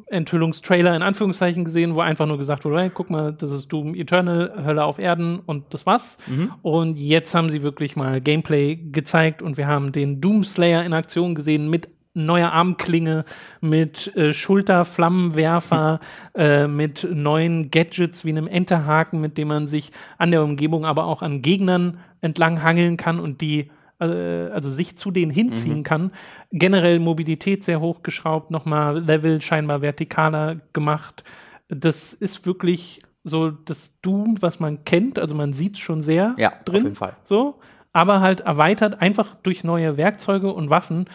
Enthüllungstrailer 0.06 0.94
in 0.94 1.02
Anführungszeichen 1.02 1.64
gesehen, 1.64 1.96
wo 1.96 2.00
einfach 2.00 2.26
nur 2.26 2.38
gesagt 2.38 2.64
wurde, 2.64 2.82
hey, 2.82 2.90
guck 2.94 3.10
mal, 3.10 3.32
das 3.32 3.50
ist 3.50 3.66
Doom 3.68 3.96
Eternal, 3.96 4.64
Hölle 4.64 4.84
auf 4.84 5.00
Erden 5.00 5.40
und 5.40 5.74
das 5.74 5.86
war's. 5.86 6.18
Und 6.62 6.96
jetzt 6.98 7.34
haben 7.34 7.50
sie 7.50 7.62
wirklich 7.62 7.96
mal 7.96 8.20
Gameplay 8.20 8.76
gezeigt 8.76 9.42
und 9.42 9.56
wir 9.56 9.66
haben 9.66 9.90
den 9.90 10.20
Doomslayer 10.20 10.84
in 10.84 10.92
Aktion 10.92 11.34
gesehen 11.34 11.68
mit 11.68 11.88
neuer 12.16 12.52
Armklinge, 12.52 13.24
mit 13.60 14.14
äh, 14.16 14.32
Schulterflammenwerfer, 14.32 16.00
äh, 16.34 16.66
mit 16.66 17.06
neuen 17.10 17.70
Gadgets 17.70 18.24
wie 18.24 18.30
einem 18.30 18.46
Enterhaken, 18.46 19.20
mit 19.20 19.38
dem 19.38 19.48
man 19.48 19.68
sich 19.68 19.92
an 20.18 20.30
der 20.30 20.42
Umgebung, 20.42 20.84
aber 20.84 21.04
auch 21.04 21.22
an 21.22 21.42
Gegnern 21.42 21.98
entlang 22.20 22.62
hangeln 22.62 22.96
kann 22.96 23.20
und 23.20 23.40
die 23.40 23.70
äh, 24.00 24.04
also 24.50 24.70
sich 24.70 24.96
zu 24.96 25.10
denen 25.10 25.30
hinziehen 25.30 25.82
kann. 25.82 26.10
Generell 26.52 26.98
Mobilität 26.98 27.64
sehr 27.64 27.80
hochgeschraubt, 27.80 28.50
nochmal 28.50 28.98
Level 28.98 29.40
scheinbar 29.40 29.80
vertikaler 29.80 30.56
gemacht. 30.72 31.24
Das 31.68 32.12
ist 32.12 32.46
wirklich 32.46 33.00
so 33.24 33.50
das 33.50 33.98
Doom, 34.02 34.36
was 34.40 34.60
man 34.60 34.84
kennt. 34.84 35.18
Also 35.18 35.34
man 35.34 35.52
sieht 35.52 35.78
schon 35.78 36.02
sehr 36.02 36.34
Ja, 36.38 36.50
auf 36.52 36.64
drin. 36.64 36.82
jeden 36.84 36.96
Fall. 36.96 37.16
So, 37.24 37.58
aber 37.92 38.20
halt 38.20 38.40
erweitert 38.40 39.00
einfach 39.00 39.34
durch 39.42 39.64
neue 39.64 39.96
Werkzeuge 39.96 40.52
und 40.52 40.70
Waffen 40.70 41.06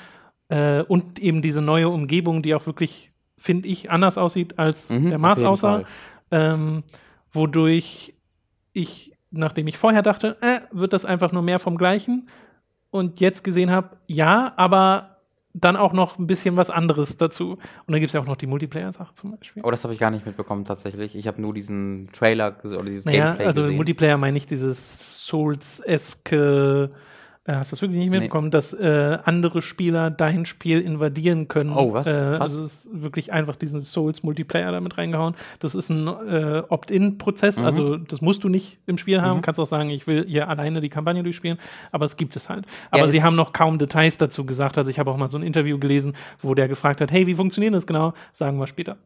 äh, 0.51 0.83
und 0.87 1.19
eben 1.19 1.41
diese 1.41 1.61
neue 1.61 1.87
Umgebung, 1.89 2.41
die 2.41 2.53
auch 2.53 2.65
wirklich, 2.65 3.11
finde 3.37 3.69
ich, 3.69 3.89
anders 3.89 4.17
aussieht, 4.17 4.59
als 4.59 4.89
Mhm, 4.89 5.09
der 5.09 5.17
Mars 5.17 5.41
aussah. 5.41 5.83
Ähm, 6.29 6.83
wodurch 7.33 8.13
ich, 8.73 9.13
nachdem 9.31 9.67
ich 9.67 9.77
vorher 9.77 10.01
dachte, 10.01 10.37
äh, 10.41 10.59
wird 10.71 10.93
das 10.93 11.05
einfach 11.05 11.31
nur 11.31 11.41
mehr 11.41 11.59
vom 11.59 11.77
Gleichen 11.77 12.27
und 12.89 13.19
jetzt 13.21 13.43
gesehen 13.43 13.71
habe, 13.71 13.97
ja, 14.07 14.53
aber 14.57 15.17
dann 15.53 15.75
auch 15.75 15.91
noch 15.93 16.17
ein 16.17 16.27
bisschen 16.27 16.55
was 16.55 16.69
anderes 16.69 17.17
dazu. 17.17 17.51
Und 17.51 17.59
dann 17.87 17.99
gibt 17.99 18.09
es 18.09 18.13
ja 18.13 18.21
auch 18.21 18.25
noch 18.25 18.37
die 18.37 18.47
Multiplayer-Sache 18.47 19.13
zum 19.13 19.31
Beispiel. 19.31 19.63
Oh, 19.65 19.71
das 19.71 19.83
habe 19.83 19.93
ich 19.93 19.99
gar 19.99 20.11
nicht 20.11 20.25
mitbekommen 20.25 20.63
tatsächlich. 20.63 21.15
Ich 21.15 21.27
habe 21.27 21.41
nur 21.41 21.53
diesen 21.53 22.09
Trailer 22.13 22.55
oder 22.63 22.83
dieses 22.83 23.05
Naja, 23.05 23.27
Gameplay 23.27 23.45
also 23.45 23.61
gesehen. 23.61 23.75
Multiplayer 23.75 24.17
meine 24.17 24.37
ich 24.37 24.45
dieses 24.45 25.27
Souls-eske, 25.27 26.91
hast 27.47 27.71
du 27.71 27.75
das 27.75 27.81
wirklich 27.81 27.97
nicht 27.99 28.11
Nee. 28.11 28.19
mitbekommen, 28.19 28.51
dass 28.51 28.71
äh, 28.71 29.17
andere 29.23 29.61
Spieler 29.63 30.11
dein 30.11 30.45
Spiel 30.45 30.79
invadieren 30.79 31.47
können. 31.47 31.71
Oh, 31.75 31.91
was? 31.91 32.05
Äh, 32.05 32.11
also 32.11 32.63
es 32.63 32.85
ist 32.85 32.89
wirklich 33.01 33.33
einfach 33.33 33.55
diesen 33.55 33.81
Souls-Multiplayer 33.81 34.71
damit 34.71 34.97
reingehauen. 34.97 35.33
Das 35.59 35.73
ist 35.73 35.89
ein 35.89 36.07
äh, 36.07 36.61
Opt-in-Prozess, 36.69 37.57
Mhm. 37.57 37.65
also 37.65 37.97
das 37.97 38.21
musst 38.21 38.43
du 38.43 38.49
nicht 38.49 38.77
im 38.85 38.97
Spiel 38.99 39.21
haben. 39.23 39.37
Mhm. 39.37 39.41
Kannst 39.41 39.59
auch 39.59 39.65
sagen, 39.65 39.89
ich 39.89 40.05
will 40.05 40.25
hier 40.27 40.49
alleine 40.49 40.81
die 40.81 40.89
Kampagne 40.89 41.23
durchspielen, 41.23 41.57
aber 41.91 42.05
es 42.05 42.15
gibt 42.15 42.35
es 42.35 42.47
halt. 42.47 42.65
Aber 42.91 43.07
sie 43.07 43.17
es- 43.17 43.23
haben 43.23 43.35
noch 43.35 43.53
kaum 43.53 43.79
Details 43.79 44.17
dazu 44.19 44.45
gesagt. 44.45 44.77
Also 44.77 44.91
ich 44.91 44.99
habe 44.99 45.09
auch 45.09 45.17
mal 45.17 45.29
so 45.29 45.37
ein 45.39 45.43
Interview 45.43 45.79
gelesen, 45.79 46.13
wo 46.41 46.53
der 46.53 46.67
gefragt 46.67 47.01
hat, 47.01 47.11
hey, 47.11 47.25
wie 47.25 47.33
funktioniert 47.35 47.73
das 47.73 47.87
genau? 47.87 48.13
Sagen 48.33 48.59
wir 48.59 48.67
später. 48.67 48.97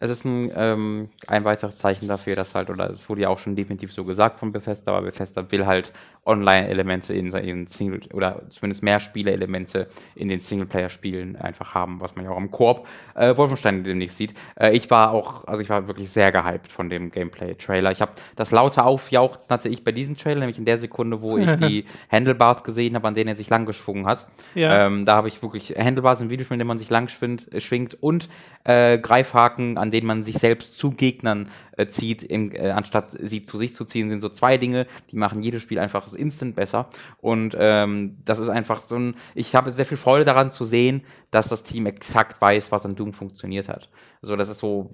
Es 0.00 0.10
ist 0.10 0.24
ein, 0.24 0.50
ähm, 0.56 1.08
ein 1.26 1.44
weiteres 1.44 1.76
Zeichen 1.78 2.08
dafür, 2.08 2.36
dass 2.36 2.54
halt, 2.54 2.70
oder 2.70 2.90
es 2.94 3.08
wurde 3.08 3.20
ja 3.20 3.28
auch 3.28 3.38
schon 3.38 3.54
definitiv 3.54 3.92
so 3.92 4.04
gesagt 4.04 4.40
von 4.40 4.50
Bethesda, 4.50 4.92
aber 4.92 5.02
Bethesda 5.06 5.50
will 5.52 5.66
halt 5.66 5.92
Online-Elemente 6.24 7.12
in, 7.14 7.30
in 7.32 7.66
Single, 7.82 8.00
oder 8.12 8.42
zumindest 8.48 8.82
mehr 8.82 9.00
Spiele-Elemente 9.00 9.88
in 10.14 10.28
den 10.28 10.40
Singleplayer-Spielen 10.40 11.36
einfach 11.36 11.74
haben, 11.74 12.00
was 12.00 12.14
man 12.16 12.24
ja 12.24 12.30
auch 12.30 12.36
am 12.36 12.50
Koop 12.50 12.86
äh, 13.14 13.36
Wolfenstein 13.36 13.84
demnächst 13.84 14.16
sieht. 14.16 14.34
Äh, 14.58 14.72
ich 14.76 14.90
war 14.90 15.10
auch, 15.10 15.46
also 15.46 15.62
ich 15.62 15.68
war 15.68 15.88
wirklich 15.88 16.10
sehr 16.10 16.32
gehypt 16.32 16.72
von 16.72 16.88
dem 16.88 17.10
Gameplay-Trailer. 17.10 17.90
Ich 17.92 18.00
habe 18.00 18.12
das 18.36 18.50
laute 18.50 18.84
Aufjauchzen 18.84 19.52
hatte 19.52 19.68
ich 19.68 19.84
bei 19.84 19.92
diesem 19.92 20.16
Trailer, 20.16 20.40
nämlich 20.40 20.58
in 20.58 20.64
der 20.64 20.78
Sekunde, 20.78 21.20
wo 21.20 21.38
ich 21.38 21.50
die 21.56 21.84
Handlebars 22.10 22.64
gesehen 22.64 22.94
habe, 22.94 23.08
an 23.08 23.14
denen 23.14 23.28
er 23.28 23.36
sich 23.36 23.50
lang 23.50 23.66
geschwungen 23.66 24.06
hat. 24.06 24.26
Ja. 24.54 24.86
Ähm, 24.86 25.04
da 25.04 25.16
habe 25.16 25.28
ich 25.28 25.42
wirklich 25.42 25.74
Handlebars 25.76 26.20
im 26.20 26.30
Videospiel, 26.30 26.54
in 26.54 26.60
denen 26.60 26.68
man 26.68 26.78
sich 26.78 26.90
lang 26.90 27.08
schwingt, 27.08 27.52
äh, 27.52 27.60
schwingt 27.60 27.96
und 28.00 28.28
äh, 28.64 28.98
Greifhaken, 28.98 29.78
an 29.78 29.90
denen 29.90 30.06
man 30.06 30.24
sich 30.24 30.38
selbst 30.38 30.78
zu 30.78 30.92
Gegnern 30.92 31.48
äh, 31.76 31.86
zieht, 31.86 32.22
im, 32.22 32.52
äh, 32.52 32.70
anstatt 32.70 33.16
sie 33.18 33.44
zu 33.44 33.58
sich 33.58 33.74
zu 33.74 33.84
ziehen, 33.84 34.10
sind 34.10 34.20
so 34.20 34.28
zwei 34.28 34.58
Dinge, 34.58 34.86
die 35.10 35.16
machen 35.16 35.42
jedes 35.42 35.62
Spiel 35.62 35.78
einfach 35.78 36.12
instant 36.12 36.54
besser. 36.54 36.88
Und 37.20 37.54
ähm, 37.72 38.16
das 38.24 38.38
ist 38.38 38.48
einfach 38.48 38.80
so 38.80 38.96
ein, 38.96 39.14
ich 39.34 39.54
habe 39.54 39.70
sehr 39.70 39.86
viel 39.86 39.96
Freude 39.96 40.24
daran 40.24 40.50
zu 40.50 40.64
sehen, 40.64 41.02
dass 41.30 41.48
das 41.48 41.62
Team 41.62 41.86
exakt 41.86 42.40
weiß, 42.40 42.70
was 42.70 42.84
an 42.84 42.94
Doom 42.94 43.12
funktioniert 43.12 43.68
hat. 43.68 43.88
So, 44.20 44.36
das 44.36 44.48
ist 44.50 44.58
so, 44.60 44.92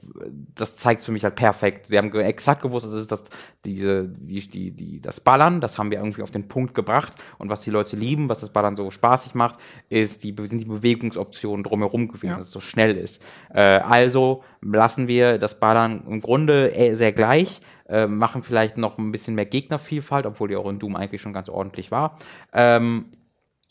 das 0.54 0.76
zeigt 0.76 1.02
für 1.02 1.12
mich 1.12 1.24
halt 1.24 1.34
perfekt. 1.34 1.86
Sie 1.86 1.98
haben 1.98 2.12
exakt 2.14 2.62
gewusst, 2.62 2.86
das 2.86 2.92
ist 2.92 3.10
das, 3.12 3.24
diese, 3.64 4.08
die, 4.08 4.48
die, 4.48 4.70
die, 4.70 5.00
das 5.00 5.20
Ballern, 5.20 5.60
das 5.60 5.76
haben 5.78 5.90
wir 5.90 5.98
irgendwie 5.98 6.22
auf 6.22 6.30
den 6.30 6.48
Punkt 6.48 6.74
gebracht. 6.74 7.12
Und 7.38 7.50
was 7.50 7.62
die 7.62 7.70
Leute 7.70 7.96
lieben, 7.96 8.28
was 8.28 8.40
das 8.40 8.50
Ballern 8.50 8.76
so 8.76 8.90
spaßig 8.90 9.34
macht, 9.34 9.58
ist 9.88 10.22
die, 10.24 10.34
sind 10.44 10.60
die 10.60 10.64
Bewegungsoptionen 10.64 11.64
drumherum 11.64 12.08
gewesen, 12.08 12.28
Ja. 12.30 12.36
dass 12.38 12.46
es 12.46 12.52
so 12.52 12.60
schnell 12.60 12.96
ist. 12.96 13.20
Äh, 13.52 13.60
also 13.60 14.44
lassen 14.62 15.08
wir 15.08 15.38
das 15.38 15.58
Ballern 15.58 16.04
im 16.08 16.20
Grunde 16.20 16.74
äh, 16.74 16.94
sehr 16.94 17.12
gleich, 17.12 17.60
äh, 17.88 18.06
machen 18.06 18.42
vielleicht 18.42 18.78
noch 18.78 18.98
ein 18.98 19.12
bisschen 19.12 19.34
mehr 19.34 19.46
Gegnervielfalt, 19.46 20.26
obwohl 20.26 20.48
die 20.48 20.56
auch 20.56 20.68
in 20.68 20.78
Doom 20.78 20.96
eigentlich 20.96 21.22
schon 21.22 21.32
ganz 21.32 21.48
ordentlich 21.48 21.90
war. 21.90 22.18
Ähm, 22.52 23.06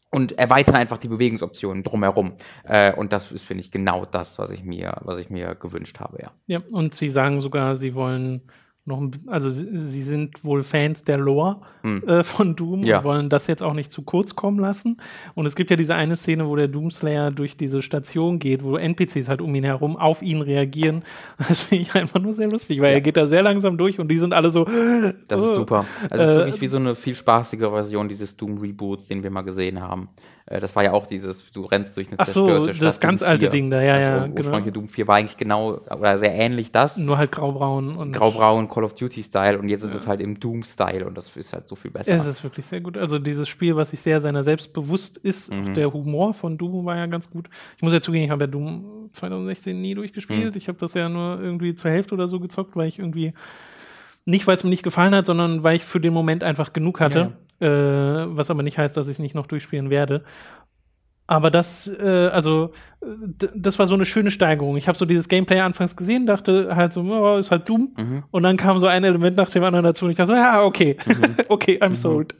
und 0.09 0.37
erweitern 0.37 0.75
einfach 0.75 0.97
die 0.97 1.09
Bewegungsoptionen 1.09 1.83
drumherum. 1.83 2.33
Äh, 2.63 2.93
und 2.93 3.11
das 3.11 3.31
ist, 3.31 3.43
finde 3.43 3.61
ich, 3.61 3.71
genau 3.71 4.05
das, 4.05 4.39
was 4.39 4.51
ich 4.51 4.63
mir, 4.63 5.01
was 5.01 5.17
ich 5.17 5.29
mir 5.29 5.55
gewünscht 5.55 5.99
habe, 5.99 6.19
ja. 6.21 6.31
Ja, 6.47 6.61
und 6.71 6.95
sie 6.95 7.09
sagen 7.09 7.41
sogar, 7.41 7.75
sie 7.75 7.93
wollen 7.93 8.41
noch, 8.87 9.01
also 9.27 9.49
sie, 9.51 9.67
sie 9.79 10.01
sind 10.01 10.43
wohl 10.43 10.63
Fans 10.63 11.03
der 11.03 11.17
Lore 11.17 11.57
Hm. 11.81 12.03
äh, 12.07 12.23
von 12.23 12.55
Doom 12.55 12.83
Ja. 12.83 12.99
und 12.99 13.03
wollen 13.03 13.29
das 13.29 13.47
jetzt 13.47 13.61
auch 13.61 13.73
nicht 13.73 13.91
zu 13.91 14.01
kurz 14.01 14.35
kommen 14.35 14.59
lassen. 14.59 14.97
Und 15.35 15.45
es 15.45 15.55
gibt 15.55 15.69
ja 15.69 15.75
diese 15.77 15.95
eine 15.95 16.15
Szene, 16.15 16.47
wo 16.47 16.55
der 16.55 16.67
Doomslayer 16.67 17.31
durch 17.31 17.57
diese 17.57 17.81
Station 17.81 18.39
geht, 18.39 18.63
wo 18.63 18.77
NPCs 18.77 19.29
halt 19.29 19.41
um 19.41 19.53
ihn 19.55 19.63
herum 19.63 19.97
auf 19.97 20.21
ihn 20.21 20.41
reagieren. 20.41 21.03
Das 21.47 21.61
finde 21.61 21.83
ich 21.83 21.95
einfach 21.95 22.19
nur 22.19 22.33
sehr 22.33 22.49
lustig, 22.49 22.81
weil 22.81 22.93
er 22.93 23.01
geht 23.01 23.17
da 23.17 23.27
sehr 23.27 23.43
langsam 23.43 23.77
durch 23.77 23.99
und 23.99 24.09
die 24.09 24.17
sind 24.17 24.33
alle 24.33 24.51
so. 24.51 24.65
Das 25.27 25.41
ist 25.41 25.55
super. 25.55 25.85
Also 26.09 26.23
es 26.23 26.29
ist 26.29 26.35
Äh, 26.35 26.37
wirklich 26.37 26.61
wie 26.61 26.67
so 26.67 26.77
eine 26.77 26.95
viel 26.95 27.15
spaßigere 27.15 27.71
Version 27.71 28.07
dieses 28.09 28.35
Doom-Reboots, 28.37 29.07
den 29.07 29.23
wir 29.23 29.29
mal 29.31 29.41
gesehen 29.43 29.81
haben. 29.81 30.09
Äh, 30.47 30.59
das 30.59 30.75
war 30.75 30.83
ja 30.83 30.93
auch 30.93 31.05
dieses, 31.07 31.49
du 31.51 31.65
rennst 31.65 31.95
durch 31.97 32.07
eine 32.07 32.19
Ach 32.19 32.25
so, 32.27 32.45
zerstörte 32.47 32.73
Stadt. 32.73 32.87
das 32.87 32.99
ganz 32.99 33.19
Doom 33.19 33.29
alte 33.29 33.39
4. 33.41 33.49
Ding 33.49 33.69
da, 33.69 33.81
ja, 33.81 33.97
das 33.97 34.05
ja, 34.05 34.23
genau. 34.25 34.37
ursprüngliche 34.37 34.71
Doom 34.71 34.87
4 34.87 35.07
war 35.07 35.15
eigentlich 35.17 35.37
genau 35.37 35.81
oder 35.89 36.17
sehr 36.19 36.33
ähnlich 36.33 36.71
das. 36.71 36.97
Nur 36.97 37.17
halt 37.17 37.31
graubraun 37.31 37.95
und 37.97 38.13
Graubraun 38.13 38.67
Call 38.69 38.83
of 38.83 38.93
Duty-Style 38.95 39.59
und 39.59 39.69
jetzt 39.69 39.83
ist 39.83 39.93
es 39.93 40.07
halt 40.07 40.21
im 40.21 40.39
Doom-Style 40.39 41.05
und 41.05 41.15
das 41.17 41.35
ist 41.35 41.53
halt 41.53 41.67
so 41.67 41.75
viel 41.75 41.91
besser. 41.91 42.13
Es 42.13 42.25
ist 42.25 42.43
wirklich 42.43 42.65
sehr 42.65 42.81
gut. 42.81 42.97
Also 42.97 43.19
dieses 43.19 43.47
Spiel, 43.47 43.75
was 43.75 43.89
sich 43.91 43.99
sehr 44.01 44.21
seiner 44.21 44.43
selbst 44.43 44.73
bewusst 44.73 45.17
ist, 45.17 45.53
Mhm. 45.53 45.69
auch 45.69 45.73
der 45.73 45.93
Humor 45.93 46.33
von 46.33 46.57
Doom 46.57 46.85
war 46.85 46.95
ja 46.97 47.05
ganz 47.05 47.29
gut. 47.29 47.49
Ich 47.75 47.81
muss 47.83 47.93
ja 47.93 48.01
zugeben, 48.01 48.23
ich 48.25 48.31
habe 48.31 48.43
ja 48.45 48.47
Doom 48.47 49.09
2016 49.13 49.79
nie 49.79 49.95
durchgespielt. 49.95 50.53
Mhm. 50.53 50.57
Ich 50.57 50.67
habe 50.67 50.77
das 50.77 50.93
ja 50.93 51.09
nur 51.09 51.39
irgendwie 51.41 51.75
zur 51.75 51.91
Hälfte 51.91 52.13
oder 52.13 52.27
so 52.27 52.39
gezockt, 52.39 52.75
weil 52.75 52.87
ich 52.87 52.99
irgendwie 52.99 53.33
nicht, 54.25 54.45
weil 54.47 54.57
es 54.57 54.63
mir 54.63 54.69
nicht 54.69 54.83
gefallen 54.83 55.15
hat, 55.15 55.25
sondern 55.25 55.63
weil 55.63 55.75
ich 55.77 55.85
für 55.85 55.99
den 56.01 56.13
Moment 56.13 56.43
einfach 56.43 56.73
genug 56.73 56.99
hatte. 56.99 57.33
Äh, 57.59 57.67
was 57.67 58.49
aber 58.49 58.63
nicht 58.63 58.77
heißt, 58.77 58.95
dass 58.95 59.07
ich 59.07 59.13
es 59.13 59.19
nicht 59.19 59.35
noch 59.35 59.47
durchspielen 59.47 59.89
werde. 59.89 60.23
Aber 61.29 61.51
das, 61.51 61.87
äh, 61.87 62.29
also, 62.31 62.71
das 63.53 63.77
war 63.77 63.85
so 63.85 63.95
eine 63.95 64.05
schöne 64.05 64.31
Steigerung. 64.31 64.77
Ich 64.77 64.87
habe 64.87 64.97
so 64.97 65.03
dieses 65.03 65.27
Gameplay 65.27 65.59
anfangs 65.59 65.97
gesehen, 65.97 66.25
dachte 66.25 66.73
halt 66.73 66.93
so, 66.93 67.01
oh, 67.01 67.37
ist 67.37 67.51
halt 67.51 67.67
Doom. 67.67 67.93
Mhm. 67.97 68.23
Und 68.31 68.43
dann 68.43 68.55
kam 68.55 68.79
so 68.79 68.87
ein 68.87 69.03
Element 69.03 69.35
nach 69.35 69.49
dem 69.49 69.61
anderen 69.65 69.83
dazu 69.83 70.05
und 70.05 70.11
ich 70.11 70.17
dachte 70.17 70.31
so, 70.31 70.37
ja, 70.37 70.63
okay, 70.63 70.95
okay, 71.49 71.79
I'm 71.81 71.95
sold. 71.95 72.33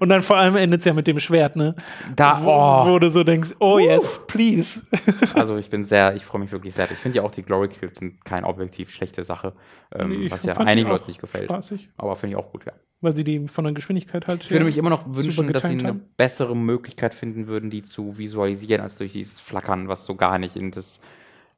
Und 0.00 0.08
dann 0.08 0.22
vor 0.22 0.38
allem 0.38 0.56
endet 0.56 0.80
es 0.80 0.86
ja 0.86 0.92
mit 0.92 1.06
dem 1.06 1.20
Schwert, 1.20 1.54
ne? 1.54 1.76
Da, 2.16 2.42
oh. 2.44 2.90
wo 2.90 2.98
du 2.98 3.12
so 3.12 3.22
denkst, 3.22 3.50
oh 3.60 3.78
yes, 3.78 4.20
please. 4.26 4.82
Also 5.34 5.56
ich 5.56 5.70
bin 5.70 5.84
sehr, 5.84 6.14
ich 6.16 6.24
freue 6.24 6.40
mich 6.40 6.50
wirklich 6.50 6.74
sehr. 6.74 6.90
Ich 6.90 6.98
finde 6.98 7.18
ja 7.18 7.22
auch 7.22 7.30
die 7.30 7.42
Glory 7.42 7.68
Kills 7.68 7.98
sind 7.98 8.24
keine 8.24 8.46
objektiv 8.46 8.90
schlechte 8.90 9.22
Sache, 9.22 9.52
ähm, 9.94 10.22
Ich 10.24 10.32
was 10.32 10.42
ja 10.42 10.56
einigen 10.56 10.88
Leuten 10.88 11.06
nicht 11.06 11.20
gefällt. 11.20 11.44
Spaßig, 11.44 11.90
Aber 11.96 12.16
finde 12.16 12.36
ich 12.36 12.42
auch 12.42 12.50
gut, 12.50 12.64
ja. 12.66 12.72
Weil 13.02 13.14
sie 13.14 13.24
die 13.24 13.46
von 13.48 13.64
der 13.64 13.74
Geschwindigkeit 13.74 14.26
halt. 14.26 14.44
Ich 14.44 14.50
würde 14.50 14.64
mich 14.64 14.78
immer 14.78 14.90
noch 14.90 15.04
wünschen, 15.14 15.52
dass 15.52 15.64
sie 15.64 15.68
eine 15.70 15.88
haben. 15.88 16.04
bessere 16.16 16.56
Möglichkeit 16.56 17.14
finden 17.14 17.46
würden, 17.48 17.68
die 17.68 17.82
zu 17.82 18.16
visualisieren, 18.16 18.80
als 18.80 18.96
durch 18.96 19.12
dieses 19.12 19.38
Flackern, 19.40 19.88
was 19.88 20.06
so 20.06 20.14
gar 20.14 20.38
nicht 20.38 20.56
in 20.56 20.70
das 20.70 21.00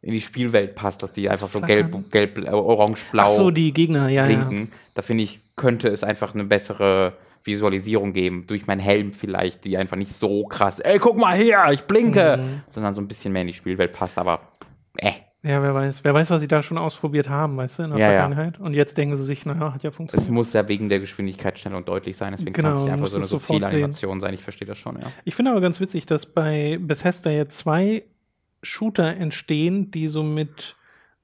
in 0.03 0.13
die 0.13 0.21
Spielwelt 0.21 0.75
passt, 0.75 1.03
dass 1.03 1.13
die 1.13 1.31
einfach 1.31 1.49
so 1.49 1.61
gelb, 1.63 1.89
Flackern? 1.91 2.11
gelb, 2.11 2.53
orange, 2.53 3.07
blau 3.11 3.23
Ach 3.25 3.31
so, 3.31 3.51
die 3.51 3.73
Gegner, 3.73 4.09
ja, 4.11 4.27
ja. 4.29 4.37
blinken. 4.45 4.73
Da 4.95 5.01
finde 5.01 5.25
ich, 5.25 5.41
könnte 5.57 5.89
es 5.89 6.05
einfach 6.05 6.35
eine 6.35 6.45
bessere 6.45 7.15
Visualisierung 7.43 8.13
geben, 8.13 8.45
durch 8.47 8.67
meinen 8.67 8.81
Helm 8.81 9.13
vielleicht, 9.15 9.65
die 9.65 9.79
einfach 9.79 9.97
nicht 9.97 10.13
so 10.13 10.45
krass, 10.45 10.79
ey, 10.81 10.99
guck 10.99 11.17
mal 11.17 11.37
hier, 11.37 11.63
ich 11.73 11.83
blinke, 11.85 12.37
Mhm. 12.39 12.61
sondern 12.71 12.95
so 12.95 13.01
ein 13.01 13.09
bisschen 13.09 13.33
mehr 13.33 13.43
in 13.43 13.49
die 13.49 13.55
Spielwelt 13.55 13.93
passt, 13.93 14.19
aber 14.19 14.41
äh, 14.99 15.13
Ja, 15.45 15.63
wer 15.63 15.75
weiß. 15.75 16.05
Wer 16.05 16.15
weiß, 16.15 16.31
was 16.31 16.41
sie 16.41 16.49
da 16.49 16.63
schon 16.63 16.79
ausprobiert 16.79 17.29
haben, 17.29 17.57
weißt 17.59 17.79
du, 17.79 17.83
in 17.83 17.91
der 17.91 17.99
Ja, 17.99 18.07
ja. 18.07 18.13
Vergangenheit. 18.21 18.59
Und 18.59 18.73
jetzt 18.73 18.97
denken 18.97 19.15
sie 19.17 19.25
sich, 19.25 19.45
naja, 19.45 19.75
hat 19.75 19.83
ja 19.83 19.91
es 19.91 19.97
funktioniert. 19.97 20.31
muss 20.31 20.53
ja 20.55 20.67
wegen 20.69 20.89
der 20.89 21.01
Geschwindigkeit 21.01 21.59
schnell 21.59 21.75
und 21.75 21.87
deutlich 21.87 22.17
sein, 22.17 22.33
deswegen 22.33 22.55
Genau, 22.55 22.69
kann 22.71 22.77
es 22.79 22.83
nicht 22.85 22.93
einfach 22.93 23.09
so 23.09 23.17
eine 23.17 23.25
es 23.25 23.31
subtile 23.31 23.67
Animation 23.67 24.21
sein, 24.21 24.33
ich 24.33 24.43
verstehe 24.43 24.67
das 24.67 24.79
schon, 24.79 24.97
ja. 24.97 25.07
Ich 25.25 25.35
finde 25.35 25.51
aber 25.51 25.61
ganz 25.61 25.81
witzig, 25.81 26.07
dass 26.07 26.25
bei 26.25 26.79
Bethesda 26.81 27.31
jetzt 27.31 27.59
zwei 27.59 28.05
Shooter 28.63 29.17
entstehen, 29.17 29.91
die 29.91 30.09
so 30.09 30.23
mit 30.23 30.77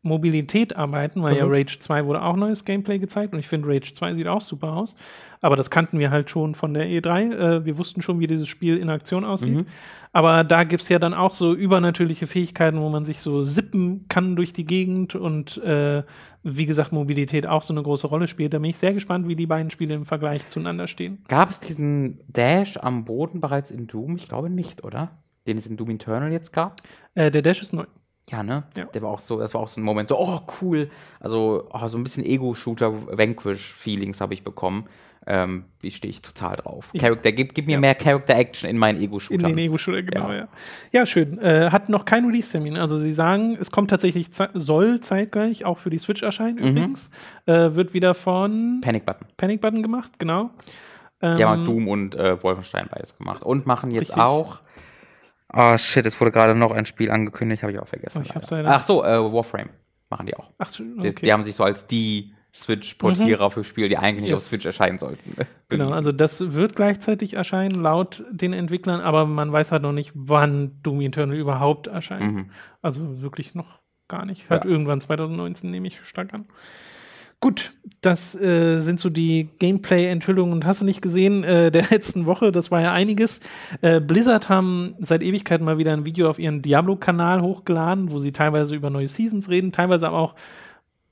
Mobilität 0.02 0.76
arbeiten, 0.76 1.22
weil 1.22 1.36
ja 1.36 1.44
Mhm. 1.44 1.52
Rage 1.52 1.78
2 1.78 2.06
wurde 2.06 2.22
auch 2.22 2.36
neues 2.36 2.64
Gameplay 2.64 2.98
gezeigt 2.98 3.34
und 3.34 3.38
ich 3.38 3.48
finde 3.48 3.68
Rage 3.68 3.92
2 3.92 4.14
sieht 4.14 4.26
auch 4.28 4.40
super 4.40 4.72
aus. 4.72 4.94
Aber 5.42 5.56
das 5.56 5.70
kannten 5.70 5.98
wir 5.98 6.10
halt 6.10 6.28
schon 6.30 6.54
von 6.54 6.74
der 6.74 6.86
E3. 6.86 7.32
Äh, 7.32 7.64
wir 7.64 7.78
wussten 7.78 8.02
schon, 8.02 8.20
wie 8.20 8.26
dieses 8.26 8.48
Spiel 8.48 8.76
in 8.76 8.90
Aktion 8.90 9.24
aussieht. 9.24 9.54
Mhm. 9.54 9.66
Aber 10.12 10.44
da 10.44 10.64
gibt 10.64 10.82
es 10.82 10.88
ja 10.88 10.98
dann 10.98 11.14
auch 11.14 11.32
so 11.34 11.54
übernatürliche 11.54 12.26
Fähigkeiten, 12.26 12.80
wo 12.80 12.88
man 12.90 13.04
sich 13.04 13.20
so 13.20 13.42
sippen 13.44 14.06
kann 14.08 14.36
durch 14.36 14.52
die 14.52 14.64
Gegend 14.66 15.14
und 15.14 15.56
äh, 15.58 16.02
wie 16.42 16.66
gesagt, 16.66 16.92
Mobilität 16.92 17.46
auch 17.46 17.62
so 17.62 17.72
eine 17.72 17.82
große 17.82 18.06
Rolle 18.06 18.26
spielt. 18.28 18.52
Da 18.54 18.58
bin 18.58 18.70
ich 18.70 18.78
sehr 18.78 18.92
gespannt, 18.94 19.28
wie 19.28 19.36
die 19.36 19.46
beiden 19.46 19.70
Spiele 19.70 19.94
im 19.94 20.04
Vergleich 20.04 20.48
zueinander 20.48 20.86
stehen. 20.86 21.24
Gab 21.28 21.50
es 21.50 21.60
diesen 21.60 22.20
Dash 22.28 22.76
am 22.78 23.04
Boden 23.04 23.40
bereits 23.40 23.70
in 23.70 23.86
Doom? 23.86 24.16
Ich 24.16 24.28
glaube 24.28 24.50
nicht, 24.50 24.82
oder? 24.84 25.10
Den 25.46 25.56
es 25.58 25.66
in 25.66 25.76
Doom 25.76 25.90
Eternal 25.90 26.32
jetzt 26.32 26.52
gab? 26.52 26.82
Äh, 27.14 27.30
der 27.30 27.42
Dash 27.42 27.62
ist 27.62 27.72
neu. 27.72 27.84
Ja, 28.30 28.42
ne? 28.42 28.62
Ja. 28.76 28.84
Der 28.84 29.02
war 29.02 29.10
auch 29.10 29.20
so, 29.20 29.38
das 29.38 29.54
war 29.54 29.60
auch 29.62 29.68
so 29.68 29.80
ein 29.80 29.84
Moment, 29.84 30.08
so, 30.08 30.18
oh, 30.18 30.40
cool. 30.62 30.88
Also, 31.18 31.68
oh, 31.72 31.88
so 31.88 31.98
ein 31.98 32.04
bisschen 32.04 32.24
Ego-Shooter, 32.24 32.92
Vanquish-Feelings 33.18 34.20
habe 34.20 34.34
ich 34.34 34.44
bekommen. 34.44 34.86
ähm, 35.26 35.64
wie 35.80 35.90
stehe 35.90 36.10
ich 36.10 36.22
total 36.22 36.56
drauf. 36.56 36.88
Ja. 36.94 37.02
Character, 37.02 37.30
gib, 37.30 37.54
gib 37.54 37.66
mir 37.66 37.74
Ja. 37.74 37.78
mehr 37.80 37.94
Character 37.94 38.34
Action 38.36 38.70
in 38.70 38.78
meinen 38.78 38.96
In 38.96 39.04
Ego-Shooter. 39.04 39.48
den 39.48 39.58
Ego-Shooter, 39.58 40.02
genau, 40.02 40.30
Ja. 40.30 40.34
ja. 40.34 40.48
Ja, 40.92 41.06
schön. 41.06 41.38
Äh, 41.38 41.68
hat 41.70 41.90
noch 41.90 42.06
keinen 42.06 42.26
Release-Termin. 42.30 42.78
Also 42.78 42.96
sie 42.96 43.12
sagen, 43.12 43.56
es 43.60 43.70
kommt 43.70 43.90
tatsächlich, 43.90 44.32
ze 44.32 44.48
soll 44.54 45.00
zeitgleich 45.00 45.66
auch 45.66 45.78
für 45.78 45.90
die 45.90 45.98
Switch 45.98 46.22
erscheinen 46.22 46.56
Mhm. 46.56 46.68
übrigens. 46.68 47.10
Äh, 47.44 47.74
wird 47.74 47.92
wieder 47.92 48.14
von 48.14 48.80
Panic 48.80 49.04
Button. 49.04 49.26
Panic 49.36 49.60
Button 49.60 49.82
gemacht, 49.82 50.12
genau. 50.18 50.50
Ähm, 51.20 51.36
Die 51.36 51.44
haben 51.44 51.66
Doom 51.66 51.86
und 51.88 52.14
äh, 52.14 52.42
Wolfenstein 52.42 52.88
beides 52.90 53.16
gemacht. 53.16 53.42
Und 53.42 53.66
machen 53.66 53.90
jetzt 53.90 54.00
Richtig. 54.08 54.22
auch. 54.22 54.60
Oh 55.52 55.76
shit, 55.76 56.06
es 56.06 56.20
wurde 56.20 56.30
gerade 56.32 56.54
noch 56.54 56.70
ein 56.72 56.86
Spiel 56.86 57.10
angekündigt, 57.10 57.62
habe 57.62 57.72
ich 57.72 57.78
auch 57.78 57.88
vergessen. 57.88 58.24
Oh, 58.26 58.54
Ach 58.66 58.84
so, 58.86 59.04
äh, 59.04 59.32
Warframe 59.32 59.70
machen 60.08 60.26
die 60.26 60.36
auch. 60.36 60.50
Ach, 60.58 60.72
schön, 60.72 60.98
Die, 61.00 61.08
okay. 61.08 61.26
die 61.26 61.32
haben 61.32 61.42
sich 61.42 61.54
so 61.54 61.64
als 61.64 61.86
die 61.86 62.32
Switch-Portierer 62.54 63.50
für 63.52 63.62
Spiele, 63.62 63.88
die 63.88 63.96
eigentlich 63.96 64.22
nicht 64.22 64.30
Yes. 64.30 64.38
auf 64.38 64.46
Switch 64.48 64.66
erscheinen 64.66 64.98
sollten. 64.98 65.36
Genau, 65.68 65.90
also 65.90 66.10
das 66.10 66.52
wird 66.52 66.74
gleichzeitig 66.74 67.34
erscheinen, 67.34 67.80
laut 67.80 68.24
den 68.32 68.52
Entwicklern, 68.52 69.00
aber 69.00 69.24
man 69.24 69.52
weiß 69.52 69.70
halt 69.70 69.82
noch 69.82 69.92
nicht, 69.92 70.10
wann 70.16 70.80
Doom 70.82 71.00
Eternal 71.00 71.36
überhaupt 71.36 71.86
erscheint. 71.86 72.34
Mhm. 72.34 72.50
Also 72.82 73.22
wirklich 73.22 73.54
noch 73.54 73.78
gar 74.08 74.24
nicht. 74.26 74.50
Halt 74.50 74.64
Ja. 74.64 74.70
irgendwann 74.70 75.00
2019 75.00 75.70
nehme 75.70 75.86
ich 75.86 76.00
stark 76.04 76.34
an. 76.34 76.46
Gut, 77.40 77.72
das 78.02 78.34
äh, 78.34 78.80
sind 78.80 79.00
so 79.00 79.08
die 79.08 79.48
Gameplay-Enthüllungen 79.58 80.52
und 80.52 80.66
hast 80.66 80.82
du 80.82 80.84
nicht 80.84 81.00
gesehen 81.00 81.42
äh, 81.42 81.70
der 81.70 81.86
letzten 81.90 82.26
Woche, 82.26 82.52
das 82.52 82.70
war 82.70 82.82
ja 82.82 82.92
einiges. 82.92 83.40
Äh, 83.80 84.00
Blizzard 84.00 84.50
haben 84.50 84.94
seit 85.00 85.22
Ewigkeiten 85.22 85.64
mal 85.64 85.78
wieder 85.78 85.94
ein 85.94 86.04
Video 86.04 86.28
auf 86.28 86.38
ihren 86.38 86.60
Diablo-Kanal 86.60 87.40
hochgeladen, 87.40 88.10
wo 88.10 88.18
sie 88.18 88.32
teilweise 88.32 88.74
über 88.74 88.90
neue 88.90 89.08
Seasons 89.08 89.48
reden, 89.48 89.72
teilweise 89.72 90.08
aber 90.08 90.18
auch 90.18 90.34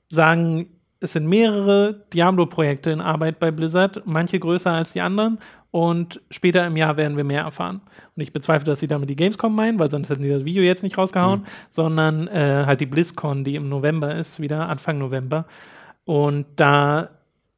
sagen, 0.07 0.67
es 1.01 1.13
sind 1.13 1.27
mehrere 1.27 2.05
Diablo-Projekte 2.13 2.91
in 2.91 3.01
Arbeit 3.01 3.39
bei 3.39 3.51
Blizzard, 3.51 4.03
manche 4.05 4.39
größer 4.39 4.71
als 4.71 4.93
die 4.93 5.01
anderen. 5.01 5.39
Und 5.71 6.19
später 6.31 6.65
im 6.65 6.75
Jahr 6.75 6.97
werden 6.97 7.15
wir 7.15 7.23
mehr 7.23 7.43
erfahren. 7.43 7.81
Und 8.15 8.23
ich 8.23 8.33
bezweifle, 8.33 8.65
dass 8.65 8.79
sie 8.79 8.87
damit 8.87 9.09
die 9.09 9.15
Gamescom 9.15 9.55
meinen, 9.55 9.77
weil 9.77 9.89
sonst 9.89 10.09
hätten 10.09 10.23
sie 10.23 10.29
das 10.29 10.43
Video 10.43 10.63
jetzt 10.63 10.81
nicht 10.81 10.97
rausgehauen, 10.97 11.45
sondern 11.69 12.27
äh, 12.27 12.63
halt 12.65 12.81
die 12.81 12.87
BlizzCon, 12.87 13.43
die 13.43 13.55
im 13.55 13.69
November 13.69 14.15
ist, 14.15 14.39
wieder 14.39 14.67
Anfang 14.67 14.97
November. 14.97 15.45
Und 16.09 16.47
da 16.55 17.11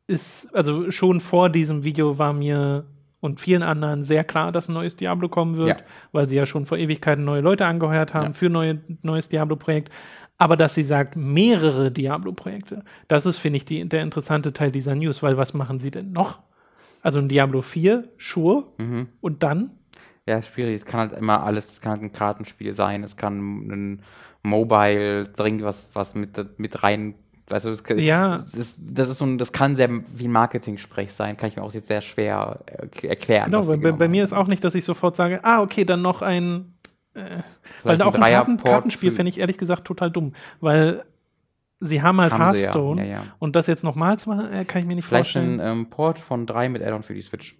ist, 0.08 0.54
also 0.54 0.92
schon 0.92 1.22
vor 1.22 1.50
diesem 1.50 1.86
Video 1.86 2.20
war 2.20 2.34
mir 2.34 2.84
und 3.22 3.40
vielen 3.40 3.64
anderen 3.64 4.04
sehr 4.04 4.26
klar, 4.26 4.52
dass 4.52 4.68
ein 4.68 4.74
neues 4.74 4.98
Diablo 4.98 5.30
kommen 5.30 5.56
wird, 5.56 5.80
Ja. 5.80 5.86
weil 6.12 6.28
sie 6.28 6.36
ja 6.36 6.46
schon 6.46 6.66
vor 6.66 6.78
Ewigkeiten 6.78 7.24
neue 7.24 7.40
Leute 7.40 7.66
angeheuert 7.66 8.14
haben 8.14 8.26
Ja. 8.26 8.34
für 8.34 8.50
neue, 8.50 8.82
neues 9.04 9.30
Diablo-Projekt. 9.30 9.90
Aber 10.38 10.58
dass 10.58 10.74
sie 10.74 10.84
sagt, 10.84 11.16
mehrere 11.16 11.92
Diablo-Projekte, 11.92 12.84
das 13.08 13.26
ist, 13.26 13.38
finde 13.38 13.56
ich, 13.56 13.64
die, 13.64 13.88
der 13.88 14.02
interessante 14.02 14.52
Teil 14.52 14.72
dieser 14.74 14.96
News, 14.96 15.24
weil 15.24 15.38
was 15.38 15.54
machen 15.54 15.80
sie 15.80 15.92
denn 15.92 16.12
noch? 16.12 16.40
Also 17.04 17.20
ein 17.20 17.30
Diablo 17.30 17.62
4, 17.62 18.04
sure, 18.18 18.66
Mhm. 18.80 19.08
und 19.22 19.44
dann? 19.44 19.72
Ja, 20.28 20.42
schwierig. 20.42 20.76
Es 20.76 20.84
kann 20.86 21.00
halt 21.00 21.14
immer 21.14 21.42
alles, 21.44 21.70
es 21.70 21.80
kann 21.80 21.94
halt 21.94 22.02
ein 22.02 22.12
Kartenspiel 22.12 22.74
sein, 22.74 23.04
es 23.06 23.16
kann 23.16 23.38
ein 23.72 24.02
Mobile-Ding, 24.44 25.64
was, 25.64 25.90
was 25.94 26.16
mit, 26.16 26.60
mit 26.60 26.84
rein. 26.84 27.16
Also 27.54 27.70
es 27.72 27.84
kann, 27.84 28.00
Ja. 28.00 28.38
das 28.40 28.54
ist, 28.56 28.80
das 28.82 29.10
ist 29.10 29.18
so 29.18 29.26
ein, 29.26 29.38
das 29.38 29.52
kann 29.52 29.76
sehr 29.76 29.90
wie 29.90 30.28
ein 30.28 30.32
Marketing-Sprech 30.32 31.14
sein, 31.14 31.38
kann 31.38 31.50
ich 31.50 31.56
mir 31.56 31.64
auch 31.64 31.74
jetzt 31.74 31.88
sehr 31.88 32.02
schwer 32.02 32.60
äh, 32.66 33.08
erklären. 33.08 33.46
Genau, 33.46 33.64
bei, 33.64 33.78
genau 33.78 33.96
bei 33.96 34.08
mir 34.08 34.24
ist 34.24 34.34
auch 34.34 34.48
nicht, 34.48 34.64
dass 34.64 34.76
ich 34.76 34.86
sofort 34.86 35.16
sage, 35.16 35.40
ah, 35.44 35.62
okay, 35.62 35.86
dann 35.86 36.02
noch 36.02 36.22
ein 36.22 36.74
Weil 37.14 37.44
Vielleicht 37.82 38.02
auch 38.04 38.16
ein 38.16 38.22
Karten 38.22 38.58
Kartenspiel 38.58 39.12
fände 39.12 39.30
ich 39.30 39.40
ehrlich 39.40 39.58
gesagt 39.58 39.86
total 39.86 40.12
dumm, 40.12 40.34
weil 40.60 41.04
sie 41.80 42.02
haben 42.02 42.22
halt 42.22 42.32
Haben 42.34 42.54
sie 42.54 42.62
ja, 42.62 42.66
Hearthstone 42.68 43.10
ja, 43.10 43.24
und 43.40 43.56
das 43.56 43.68
jetzt 43.68 43.84
nochmal 43.84 44.18
zu 44.20 44.30
machen, 44.30 44.54
äh, 44.54 44.66
kann 44.66 44.82
ich 44.82 44.88
mir 44.88 44.96
nicht 44.96 45.06
Vielleicht 45.08 45.34
vorstellen. 45.34 45.60
ein 45.60 45.80
ähm, 45.80 45.90
Port 45.90 46.20
von 46.20 46.46
3 46.46 46.70
mit 46.70 46.82
Add-on 46.82 47.04
für 47.04 47.14
die 47.14 47.22
Switch. 47.22 47.58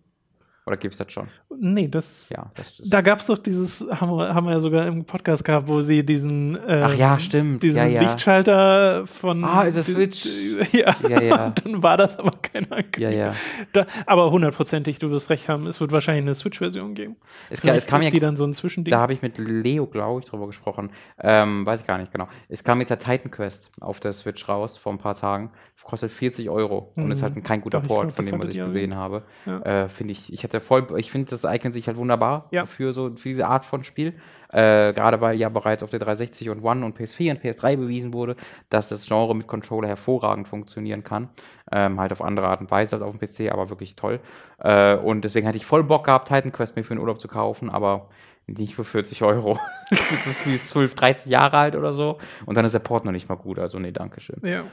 Oder 0.66 0.78
gibt 0.78 0.94
es 0.94 1.00
das 1.00 1.12
schon? 1.12 1.28
nee, 1.64 1.88
das. 1.88 2.30
Ja, 2.30 2.52
das. 2.56 2.80
Da 2.86 3.02
gab 3.02 3.20
es 3.20 3.26
doch 3.26 3.38
dieses, 3.38 3.82
haben 3.92 4.16
wir, 4.16 4.34
haben 4.34 4.46
wir 4.46 4.54
ja 4.54 4.60
sogar 4.60 4.86
im 4.88 5.06
Podcast 5.06 5.44
gehabt, 5.44 5.68
wo 5.68 5.82
sie 5.82 6.06
diesen, 6.06 6.56
ähm, 6.68 6.84
Ach 6.86 6.94
ja, 6.96 7.20
stimmt. 7.20 7.62
diesen 7.64 7.78
Ja, 7.78 7.86
ja. 7.88 8.02
Lichtschalter 8.02 9.06
von. 9.08 9.44
Ah, 9.44 9.64
ist 9.64 9.78
das 9.78 9.88
Switch? 9.88 10.26
Ja, 10.72 10.96
Ja, 11.08 11.22
ja. 11.22 11.50
Dann 11.50 11.82
war 11.84 11.98
das 11.98 12.18
aber 12.18 12.32
keine 12.42 12.68
ja, 12.98 13.10
ja. 13.10 13.34
Da, 13.74 13.86
aber 14.06 14.32
hundertprozentig, 14.32 15.00
du 15.00 15.10
wirst 15.12 15.30
recht 15.30 15.50
haben, 15.50 15.68
es 15.68 15.80
wird 15.82 15.92
wahrscheinlich 15.92 16.24
eine 16.24 16.36
Switch-Version 16.36 16.94
geben. 16.94 17.16
Es, 17.50 17.60
kam- 17.62 17.70
Vielleicht 17.70 17.86
es 17.86 17.90
kam 17.90 18.00
ist 18.02 18.06
ja 18.06 18.12
die 18.12 18.20
dann 18.20 18.38
so 18.38 18.46
ein 18.46 18.54
Zwischending. 18.54 18.92
Da 18.92 19.00
habe 19.00 19.14
ich 19.14 19.22
mit 19.22 19.38
Leo, 19.38 19.86
glaube 19.88 20.22
ich, 20.22 20.28
drüber 20.28 20.48
gesprochen. 20.48 20.92
Ähm, 21.20 21.66
weiß 21.66 21.82
ich 21.82 21.88
gar 21.88 21.98
nicht 21.98 22.12
genau. 22.12 22.28
Es 22.50 22.64
kam 22.64 22.80
jetzt 22.80 22.90
der 22.90 23.00
Titan 23.00 23.32
Quest 23.32 23.70
auf 23.82 24.00
der 24.00 24.14
Switch 24.14 24.48
raus 24.48 24.78
vor 24.78 24.92
ein 24.94 24.98
paar 25.00 25.16
Tagen. 25.16 25.52
Kostet 25.84 26.12
40 26.12 26.50
Euro 26.50 26.92
und 26.96 27.06
Mhm. 27.06 27.12
ist 27.12 27.24
halt 27.24 27.36
ein- 27.36 27.44
kein 27.44 27.60
guter 27.62 27.82
Port 27.82 28.04
glaub, 28.08 28.16
von 28.16 28.26
dem, 28.26 28.40
was 28.40 28.50
ich 28.50 28.58
gesehen 28.58 28.96
habe. 28.96 29.24
Ja. 29.46 29.60
Äh, 29.86 29.90
finde 29.90 30.12
ich, 30.14 30.32
ich 30.32 30.44
hatte 30.44 30.62
voll, 30.62 30.88
ich 30.98 31.12
finde, 31.12 31.30
das 31.32 31.44
eignet 31.44 31.74
sich 31.74 31.88
halt 31.88 31.98
wunderbar 31.98 32.48
Ja. 32.52 32.66
für 32.66 32.94
so 32.94 33.10
für 33.16 33.30
diese 33.30 33.48
Art 33.48 33.66
von 33.66 33.84
Spiel. 33.84 34.14
Äh, 34.50 34.94
Gerade 34.94 35.22
weil 35.22 35.38
ja 35.38 35.50
bereits 35.50 35.82
auf 35.82 35.90
der 35.90 36.00
360 36.00 36.50
und 36.50 36.62
One 36.64 36.86
und 36.86 36.98
PS4 36.98 37.32
und 37.32 37.42
PS3 37.42 37.76
bewiesen 37.78 38.14
wurde, 38.14 38.36
dass 38.70 38.90
das 38.90 39.06
Genre 39.08 39.34
mit 39.36 39.48
Controller 39.48 39.88
hervorragend 39.88 40.48
funktionieren 40.48 41.04
kann. 41.04 41.30
Ähm, 41.72 42.00
halt 42.00 42.12
auf 42.12 42.22
andere 42.22 42.48
Art 42.48 42.62
und 42.62 42.70
Weise 42.70 42.96
als 42.98 43.04
auf 43.04 43.18
dem 43.18 43.20
PC, 43.20 43.50
aber 43.52 43.70
wirklich 43.70 43.96
toll. 43.96 44.20
Äh, 44.60 44.96
und 44.98 45.22
deswegen 45.24 45.48
hatte 45.48 45.58
ich 45.58 45.66
voll 45.66 45.84
Bock 45.84 46.06
gehabt, 46.06 46.28
Titan 46.28 46.52
Quest 46.52 46.76
mir 46.76 46.84
für 46.84 46.94
den 46.94 47.00
Urlaub 47.00 47.20
zu 47.20 47.28
kaufen, 47.28 47.70
aber 47.70 48.10
nicht 48.46 48.76
für 48.76 48.84
40 48.84 49.24
Euro. 49.24 49.58
das 49.90 50.28
ist 50.28 50.46
wie 50.46 50.60
12, 50.60 50.96
13 50.96 51.32
Jahre 51.32 51.58
alt 51.58 51.76
oder 51.76 51.94
so. 51.94 52.18
Und 52.46 52.56
dann 52.56 52.66
ist 52.66 52.74
der 52.74 52.80
Port 52.80 53.06
noch 53.06 53.12
nicht 53.14 53.30
mal 53.30 53.36
gut. 53.36 53.58
Also, 53.58 53.80
nee, 53.80 53.92
danke 53.92 54.20
schön. 54.20 54.40
Ja. 54.44 54.64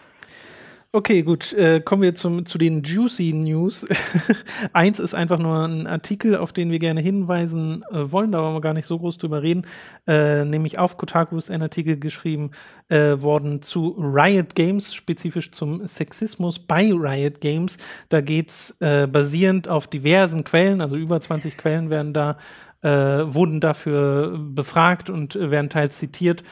Okay, 0.90 1.20
gut. 1.22 1.52
Äh, 1.52 1.82
kommen 1.82 2.00
wir 2.00 2.14
zum, 2.14 2.46
zu 2.46 2.56
den 2.56 2.82
Juicy 2.82 3.34
News. 3.34 3.86
Eins 4.72 4.98
ist 4.98 5.12
einfach 5.12 5.38
nur 5.38 5.66
ein 5.68 5.86
Artikel, 5.86 6.34
auf 6.34 6.54
den 6.54 6.70
wir 6.70 6.78
gerne 6.78 7.02
hinweisen 7.02 7.84
äh, 7.90 8.10
wollen, 8.10 8.32
da 8.32 8.42
wollen 8.42 8.54
wir 8.54 8.62
gar 8.62 8.72
nicht 8.72 8.86
so 8.86 8.98
groß 8.98 9.18
drüber 9.18 9.42
reden. 9.42 9.66
Äh, 10.06 10.46
nämlich 10.46 10.78
auf 10.78 10.96
Kotaku 10.96 11.36
ist 11.36 11.50
ein 11.50 11.60
Artikel 11.60 11.98
geschrieben 11.98 12.52
äh, 12.88 13.20
worden 13.20 13.60
zu 13.60 13.96
Riot 13.98 14.54
Games, 14.54 14.94
spezifisch 14.94 15.50
zum 15.52 15.86
Sexismus 15.86 16.58
bei 16.58 16.90
Riot 16.90 17.42
Games. 17.42 17.76
Da 18.08 18.22
geht's 18.22 18.74
äh, 18.80 19.06
basierend 19.06 19.68
auf 19.68 19.88
diversen 19.88 20.42
Quellen, 20.42 20.80
also 20.80 20.96
über 20.96 21.20
20 21.20 21.58
Quellen 21.58 21.90
werden 21.90 22.14
da, 22.14 22.38
äh, 22.80 22.88
wurden 22.88 23.60
dafür 23.60 24.38
befragt 24.38 25.10
und 25.10 25.34
werden 25.34 25.68
teils 25.68 25.98
zitiert 25.98 26.42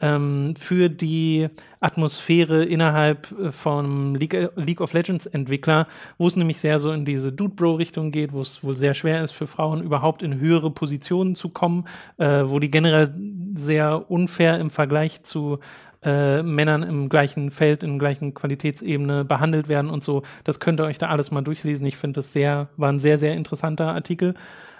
ähm, 0.00 0.54
für 0.58 0.88
die 0.88 1.48
Atmosphäre 1.80 2.64
innerhalb 2.64 3.32
äh, 3.38 3.52
vom 3.52 4.14
League, 4.14 4.50
League 4.56 4.80
of 4.80 4.92
Legends 4.92 5.26
Entwickler, 5.26 5.86
wo 6.18 6.26
es 6.26 6.36
nämlich 6.36 6.58
sehr 6.58 6.78
so 6.78 6.92
in 6.92 7.04
diese 7.04 7.32
Dude-Bro-Richtung 7.32 8.10
geht, 8.10 8.32
wo 8.32 8.40
es 8.40 8.62
wohl 8.62 8.76
sehr 8.76 8.94
schwer 8.94 9.22
ist 9.22 9.32
für 9.32 9.46
Frauen 9.46 9.82
überhaupt 9.82 10.22
in 10.22 10.38
höhere 10.38 10.70
Positionen 10.70 11.34
zu 11.34 11.48
kommen, 11.48 11.84
äh, 12.18 12.42
wo 12.44 12.58
die 12.58 12.70
generell 12.70 13.14
sehr 13.54 14.10
unfair 14.10 14.58
im 14.58 14.70
Vergleich 14.70 15.22
zu 15.22 15.58
äh, 16.02 16.42
Männern 16.42 16.82
im 16.82 17.08
gleichen 17.08 17.50
Feld, 17.50 17.82
in 17.82 17.98
gleichen 17.98 18.34
Qualitätsebene 18.34 19.24
behandelt 19.24 19.68
werden 19.68 19.90
und 19.90 20.04
so. 20.04 20.22
Das 20.44 20.60
könnt 20.60 20.80
ihr 20.80 20.84
euch 20.84 20.98
da 20.98 21.08
alles 21.08 21.30
mal 21.30 21.42
durchlesen. 21.42 21.86
Ich 21.86 21.96
finde 21.96 22.20
das 22.20 22.32
sehr, 22.32 22.68
war 22.76 22.90
ein 22.90 23.00
sehr, 23.00 23.18
sehr 23.18 23.34
interessanter 23.34 23.92
Artikel. 23.92 24.34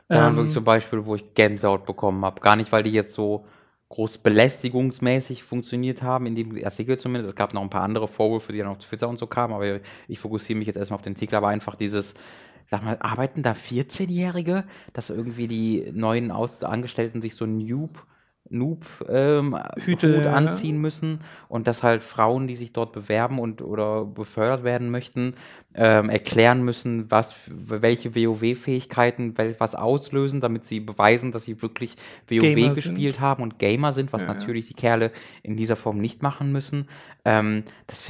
Da 0.08 0.18
waren 0.18 0.30
Ähm, 0.30 0.36
wirklich 0.36 0.54
so 0.54 0.60
Beispiele, 0.60 1.04
wo 1.06 1.14
ich 1.14 1.34
Gänsehaut 1.34 1.84
bekommen 1.84 2.24
habe. 2.24 2.40
Gar 2.40 2.56
nicht, 2.56 2.70
weil 2.70 2.82
die 2.82 2.92
jetzt 2.92 3.14
so 3.14 3.44
groß 3.88 4.18
belästigungsmäßig 4.18 5.44
funktioniert 5.44 6.02
haben, 6.02 6.26
in 6.26 6.34
dem 6.34 6.64
Artikel 6.64 6.98
zumindest. 6.98 7.30
Es 7.30 7.36
gab 7.36 7.54
noch 7.54 7.62
ein 7.62 7.70
paar 7.70 7.82
andere 7.82 8.08
Vorwürfe, 8.08 8.52
die 8.52 8.58
dann 8.58 8.68
auf 8.68 8.78
Twitter 8.78 9.08
und 9.08 9.16
so 9.16 9.26
kamen, 9.26 9.54
aber 9.54 9.80
ich 10.08 10.18
fokussiere 10.18 10.58
mich 10.58 10.66
jetzt 10.66 10.76
erstmal 10.76 10.96
auf 10.96 11.02
den 11.02 11.14
Artikel, 11.14 11.36
aber 11.36 11.48
einfach 11.48 11.76
dieses, 11.76 12.14
sag 12.66 12.82
mal, 12.82 12.98
arbeiten 12.98 13.42
da 13.42 13.52
14-Jährige, 13.52 14.64
dass 14.92 15.10
irgendwie 15.10 15.46
die 15.46 15.92
neuen 15.92 16.30
Aus 16.30 16.64
Angestellten 16.64 17.22
sich 17.22 17.36
so 17.36 17.46
Noob 17.46 18.04
Noob 18.48 18.86
ähm, 19.08 19.56
ja. 19.86 20.32
anziehen 20.32 20.80
müssen 20.80 21.20
und 21.48 21.66
dass 21.66 21.82
halt 21.82 22.02
Frauen, 22.02 22.46
die 22.46 22.56
sich 22.56 22.72
dort 22.72 22.92
bewerben 22.92 23.38
und 23.38 23.62
oder 23.62 24.04
befördert 24.04 24.64
werden 24.64 24.90
möchten, 24.90 25.34
ähm, 25.74 26.08
erklären 26.08 26.62
müssen, 26.62 27.10
was 27.10 27.34
welche 27.46 28.14
WoW-Fähigkeiten 28.14 29.34
was 29.58 29.74
auslösen, 29.74 30.40
damit 30.40 30.64
sie 30.64 30.80
beweisen, 30.80 31.32
dass 31.32 31.44
sie 31.44 31.60
wirklich 31.62 31.96
WoW 32.28 32.40
Gamer 32.40 32.74
gespielt 32.74 33.20
haben 33.20 33.42
und 33.42 33.58
Gamer 33.58 33.92
sind, 33.92 34.12
was 34.12 34.22
Ja, 34.22 34.28
ja. 34.28 34.34
natürlich 34.34 34.66
die 34.66 34.74
Kerle 34.74 35.10
in 35.42 35.56
dieser 35.56 35.76
Form 35.76 35.98
nicht 35.98 36.22
machen 36.22 36.52
müssen. 36.52 36.88
Ähm, 37.24 37.64
das 37.86 38.02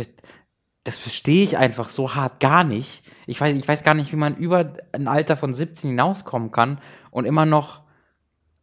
das 0.87 0.99
verstehe 0.99 1.43
ich 1.43 1.57
einfach 1.57 1.89
so 1.89 2.15
hart 2.15 2.39
gar 2.39 2.63
nicht. 2.63 3.03
Ich 3.27 3.41
weiß, 3.41 3.57
ich 3.57 3.67
weiß 3.67 3.83
gar 3.83 3.95
nicht, 3.95 4.13
wie 4.13 4.17
man 4.17 4.37
über 4.37 4.73
ein 4.93 5.09
Alter 5.09 5.37
von 5.37 5.53
17 5.53 5.91
hinauskommen 5.91 6.53
kann 6.53 6.79
und 7.11 7.25
immer 7.25 7.45
noch 7.45 7.81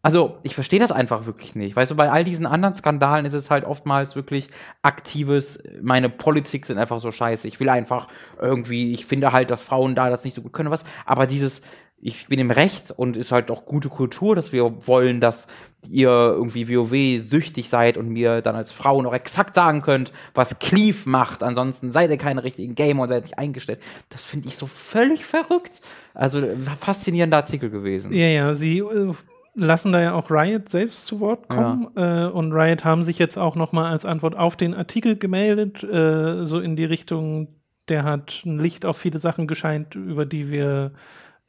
also, 0.06 0.38
ich 0.44 0.54
verstehe 0.54 0.80
das 0.80 0.92
einfach 0.92 1.26
wirklich 1.26 1.56
nicht. 1.56 1.78
Weißt 1.78 1.90
du, 1.90 1.96
bei 1.96 2.12
all 2.12 2.26
diesen 2.26 2.46
anderen 2.46 2.76
Skandalen 2.76 3.26
ist 3.26 3.34
es 3.34 3.50
halt 3.50 3.64
oftmals 3.64 4.18
wirklich 4.18 4.50
aktives, 4.82 5.64
meine 5.82 6.10
Politik 6.10 6.66
sind 6.66 6.78
einfach 6.78 7.00
so 7.00 7.10
scheiße. 7.10 7.48
Ich 7.48 7.62
will 7.62 7.70
einfach 7.70 8.10
irgendwie, 8.38 8.94
ich 8.94 9.06
finde 9.06 9.32
halt, 9.32 9.50
dass 9.50 9.62
Frauen 9.62 9.96
da 9.96 10.10
das 10.10 10.26
nicht 10.26 10.36
so 10.36 10.42
gut 10.42 10.52
können, 10.52 10.72
was. 10.72 10.84
Aber 11.06 11.26
dieses, 11.26 11.62
ich 12.02 12.28
bin 12.28 12.38
im 12.38 12.52
Recht 12.52 12.92
und 12.92 13.16
ist 13.16 13.32
halt 13.32 13.50
auch 13.50 13.64
gute 13.64 13.88
Kultur, 13.88 14.36
dass 14.36 14.52
wir 14.52 14.86
wollen, 14.88 15.22
dass 15.22 15.48
ihr 15.90 16.10
irgendwie 16.10 16.68
WoW 16.68 17.24
süchtig 17.24 17.70
seid 17.70 17.96
und 17.96 18.10
mir 18.10 18.42
dann 18.42 18.58
als 18.58 18.74
Frau 18.74 19.02
noch 19.02 19.14
exakt 19.14 19.56
sagen 19.56 19.82
könnt, 19.82 20.12
was 20.34 20.60
Cleave 20.60 21.10
macht. 21.10 21.44
Ansonsten 21.44 21.92
seid 21.92 22.10
ihr 22.10 22.18
keine 22.18 22.44
richtigen 22.44 22.76
Gamer 22.76 23.04
und 23.04 23.10
werdet 23.10 23.26
nicht 23.26 23.40
eingestellt. 23.40 23.80
Das 24.10 24.22
finde 24.22 24.50
ich 24.50 24.58
so 24.58 24.68
völlig 24.68 25.26
verrückt. 25.26 25.80
Also 26.14 26.44
faszinierender 26.82 27.38
Artikel 27.38 27.70
gewesen. 27.70 28.12
Ja, 28.12 28.28
ja, 28.28 28.54
sie 28.54 28.80
äh, 28.80 29.14
lassen 29.56 29.92
da 29.92 30.02
ja 30.02 30.14
auch 30.14 30.30
Riot 30.30 30.70
selbst 30.70 31.06
zu 31.06 31.20
Wort 31.20 31.48
kommen 31.48 31.88
ja. 31.96 32.28
äh, 32.28 32.32
und 32.32 32.52
Riot 32.54 32.84
haben 32.84 33.04
sich 33.04 33.20
jetzt 33.20 33.38
auch 33.38 33.56
noch 33.56 33.72
mal 33.72 33.92
als 33.92 34.06
Antwort 34.06 34.36
auf 34.36 34.56
den 34.56 34.74
Artikel 34.74 35.18
gemeldet, 35.18 35.84
äh, 35.84 36.46
so 36.46 36.60
in 36.60 36.76
die 36.76 36.86
Richtung, 36.86 37.48
der 37.90 38.04
hat 38.04 38.42
ein 38.46 38.60
Licht 38.60 38.86
auf 38.86 38.98
viele 38.98 39.20
Sachen 39.20 39.48
gescheint, 39.48 39.96
über 39.96 40.26
die 40.26 40.50
wir 40.50 40.94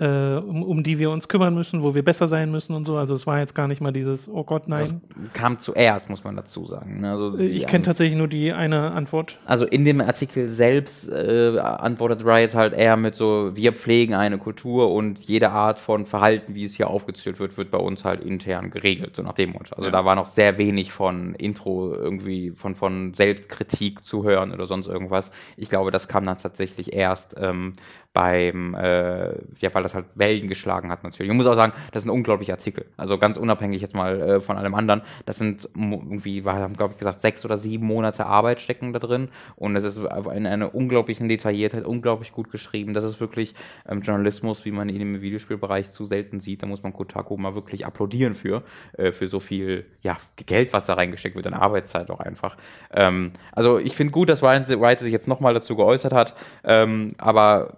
äh, 0.01 0.07
um, 0.07 0.65
um 0.65 0.83
die 0.83 0.99
wir 0.99 1.11
uns 1.11 1.29
kümmern 1.29 1.55
müssen, 1.55 1.83
wo 1.83 1.95
wir 1.95 2.05
besser 2.05 2.27
sein 2.27 2.51
müssen 2.51 2.75
und 2.75 2.85
so. 2.85 2.97
Also 2.97 3.15
es 3.15 3.27
war 3.29 3.39
jetzt 3.39 3.55
gar 3.55 3.69
nicht 3.69 3.81
mal 3.81 3.93
dieses, 3.93 4.29
oh 4.29 4.43
Gott, 4.43 4.67
nein. 4.67 5.01
Das 5.23 5.33
kam 5.33 5.59
zuerst, 5.61 6.11
muss 6.11 6.25
man 6.25 6.35
dazu 6.35 6.67
sagen. 6.67 7.01
Ne? 7.01 7.11
Also 7.11 7.39
äh, 7.39 7.47
ich 7.47 7.67
kenne 7.69 7.85
tatsächlich 7.85 8.19
nur 8.19 8.27
die 8.27 8.53
eine 8.53 8.91
Antwort. 8.91 9.39
Also 9.45 9.67
in 9.67 9.85
dem 9.85 10.01
Artikel 10.01 10.51
selbst 10.51 11.09
äh, 11.09 11.59
antwortet 11.59 12.25
Riot 12.25 12.55
halt 12.57 12.73
eher 12.73 12.97
mit 12.97 13.15
so, 13.15 13.53
wir 13.55 13.73
pflegen 13.73 14.15
eine 14.15 14.39
Kultur 14.39 14.93
und 14.93 15.21
jede 15.21 15.51
Art 15.51 15.79
von 15.79 16.07
Verhalten, 16.07 16.57
wie 16.57 16.65
es 16.65 16.75
hier 16.75 16.91
aufgezählt 16.91 17.39
wird, 17.39 17.57
wird 17.57 17.71
bei 17.71 17.79
uns 17.79 18.05
halt 18.05 18.21
intern 18.21 18.71
geregelt, 18.71 19.15
so 19.15 19.23
nach 19.23 19.35
dem 19.35 19.53
Motto. 19.53 19.77
Also 19.77 19.87
ja. 19.87 19.93
da 19.93 20.05
war 20.05 20.17
noch 20.17 20.27
sehr 20.27 20.59
wenig 20.59 20.93
von 20.93 21.35
Intro 21.35 21.95
irgendwie, 21.95 22.51
von, 22.51 22.75
von 22.75 23.15
Selbstkritik 23.15 24.05
zu 24.05 24.25
hören 24.25 24.53
oder 24.53 24.67
sonst 24.67 24.89
irgendwas. 24.89 25.31
Ich 25.57 25.69
glaube, 25.69 25.93
das 25.93 26.09
kam 26.09 26.25
dann 26.25 26.39
tatsächlich 26.39 26.93
erst 26.93 27.37
ähm, 27.39 27.75
beim, 28.15 28.75
äh, 28.75 29.35
ja, 29.59 29.75
weil 29.75 29.83
das 29.83 29.93
halt 29.93 30.07
Wellen 30.15 30.49
geschlagen 30.49 30.91
hat 30.91 31.03
natürlich. 31.03 31.31
Ich 31.31 31.37
muss 31.37 31.47
auch 31.47 31.57
sagen, 31.57 31.73
das 31.91 32.05
ist 32.05 32.07
ein 32.07 32.13
unglaublicher 32.13 32.53
Artikel. 32.53 32.87
Also 32.97 33.19
ganz 33.19 33.37
unabhängig 33.37 33.83
jetzt 33.83 33.95
mal 33.95 34.21
äh, 34.21 34.41
von 34.41 34.57
allem 34.57 34.75
anderen. 34.77 35.03
Das 35.27 35.37
sind 35.37 35.69
irgendwie, 35.75 36.45
wir 36.45 36.53
haben 36.53 36.77
glaube 36.77 36.93
ich 36.93 36.99
gesagt, 37.01 37.21
sechs 37.21 37.45
oder 37.45 37.57
sieben 37.57 37.87
Monate 37.87 38.25
Arbeit 38.25 38.61
stecken 38.61 38.93
da 38.93 39.01
drin 39.01 39.31
und 39.57 39.75
es 39.75 39.83
ist 39.83 39.99
in 39.99 40.47
einer 40.47 40.75
unglaublichen 40.77 41.29
Detailliertheit, 41.29 41.85
unglaublich 41.85 42.33
gut 42.33 42.53
geschrieben. 42.53 42.95
Das 42.95 43.03
ist 43.03 43.19
wirklich 43.21 43.57
ähm, 43.89 44.01
Journalismus, 44.01 44.65
wie 44.65 44.71
man 44.71 44.89
ihn 44.89 45.01
im 45.01 45.21
Videospielbereich 45.21 45.91
zu 45.91 46.05
selten 46.05 46.39
sieht. 46.39 46.63
Da 46.63 46.67
muss 46.69 46.85
man 46.85 46.93
Kotaku 46.93 47.37
mal 47.37 47.57
wirklich 47.57 47.85
applaudieren 47.85 48.37
für, 48.37 48.63
äh, 48.97 49.11
für 49.11 49.27
so 49.27 49.41
viel, 49.41 49.87
ja, 50.03 50.19
Geld, 50.47 50.73
was 50.73 50.87
da 50.87 50.95
reingesteckt 50.95 51.35
wird, 51.35 51.49
an 51.49 51.55
Arbeitszeit 51.55 52.11
auch 52.11 52.21
einfach. 52.21 52.57
Ähm, 52.93 53.33
also 53.51 53.79
ich 53.79 53.97
finde 53.97 54.13
gut, 54.13 54.29
dass 54.29 54.41
Ryan 54.41 54.69
Wright 54.81 55.01
sich 55.01 55.11
jetzt 55.11 55.27
nochmal 55.27 55.53
dazu 55.53 55.75
geäußert 55.75 56.13
hat, 56.13 56.35
ähm, 56.63 57.11
aber 57.19 57.75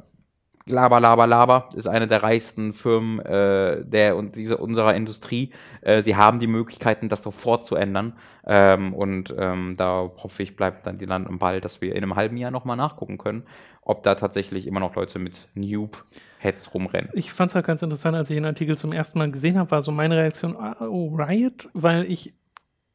Laber, 0.68 0.98
Laber, 0.98 1.28
Laber 1.28 1.68
ist 1.76 1.86
eine 1.86 2.08
der 2.08 2.24
reichsten 2.24 2.74
Firmen 2.74 3.20
äh, 3.20 3.84
der 3.84 4.16
und 4.16 4.34
diese, 4.34 4.56
unserer 4.56 4.94
Industrie. 4.94 5.52
Äh, 5.80 6.02
sie 6.02 6.16
haben 6.16 6.40
die 6.40 6.48
Möglichkeiten, 6.48 7.08
das 7.08 7.22
sofort 7.22 7.64
zu 7.64 7.76
ändern. 7.76 8.14
Ähm, 8.44 8.92
und 8.92 9.32
ähm, 9.38 9.74
da 9.76 10.10
hoffe 10.16 10.42
ich, 10.42 10.56
bleibt 10.56 10.84
dann 10.84 10.98
die 10.98 11.04
Land 11.04 11.28
am 11.28 11.38
Ball, 11.38 11.60
dass 11.60 11.80
wir 11.80 11.94
in 11.94 12.02
einem 12.02 12.16
halben 12.16 12.36
Jahr 12.36 12.50
nochmal 12.50 12.76
nachgucken 12.76 13.16
können, 13.16 13.44
ob 13.80 14.02
da 14.02 14.16
tatsächlich 14.16 14.66
immer 14.66 14.80
noch 14.80 14.96
Leute 14.96 15.20
mit 15.20 15.48
Noob-Heads 15.54 16.74
rumrennen. 16.74 17.10
Ich 17.14 17.32
fand 17.32 17.50
es 17.50 17.54
halt 17.54 17.66
ganz 17.66 17.82
interessant, 17.82 18.16
als 18.16 18.28
ich 18.30 18.36
den 18.36 18.44
Artikel 18.44 18.76
zum 18.76 18.92
ersten 18.92 19.20
Mal 19.20 19.30
gesehen 19.30 19.58
habe, 19.58 19.70
war 19.70 19.82
so 19.82 19.92
meine 19.92 20.16
Reaktion, 20.16 20.56
ah, 20.56 20.76
oh, 20.80 21.14
Riot, 21.14 21.68
weil 21.74 22.10
ich 22.10 22.34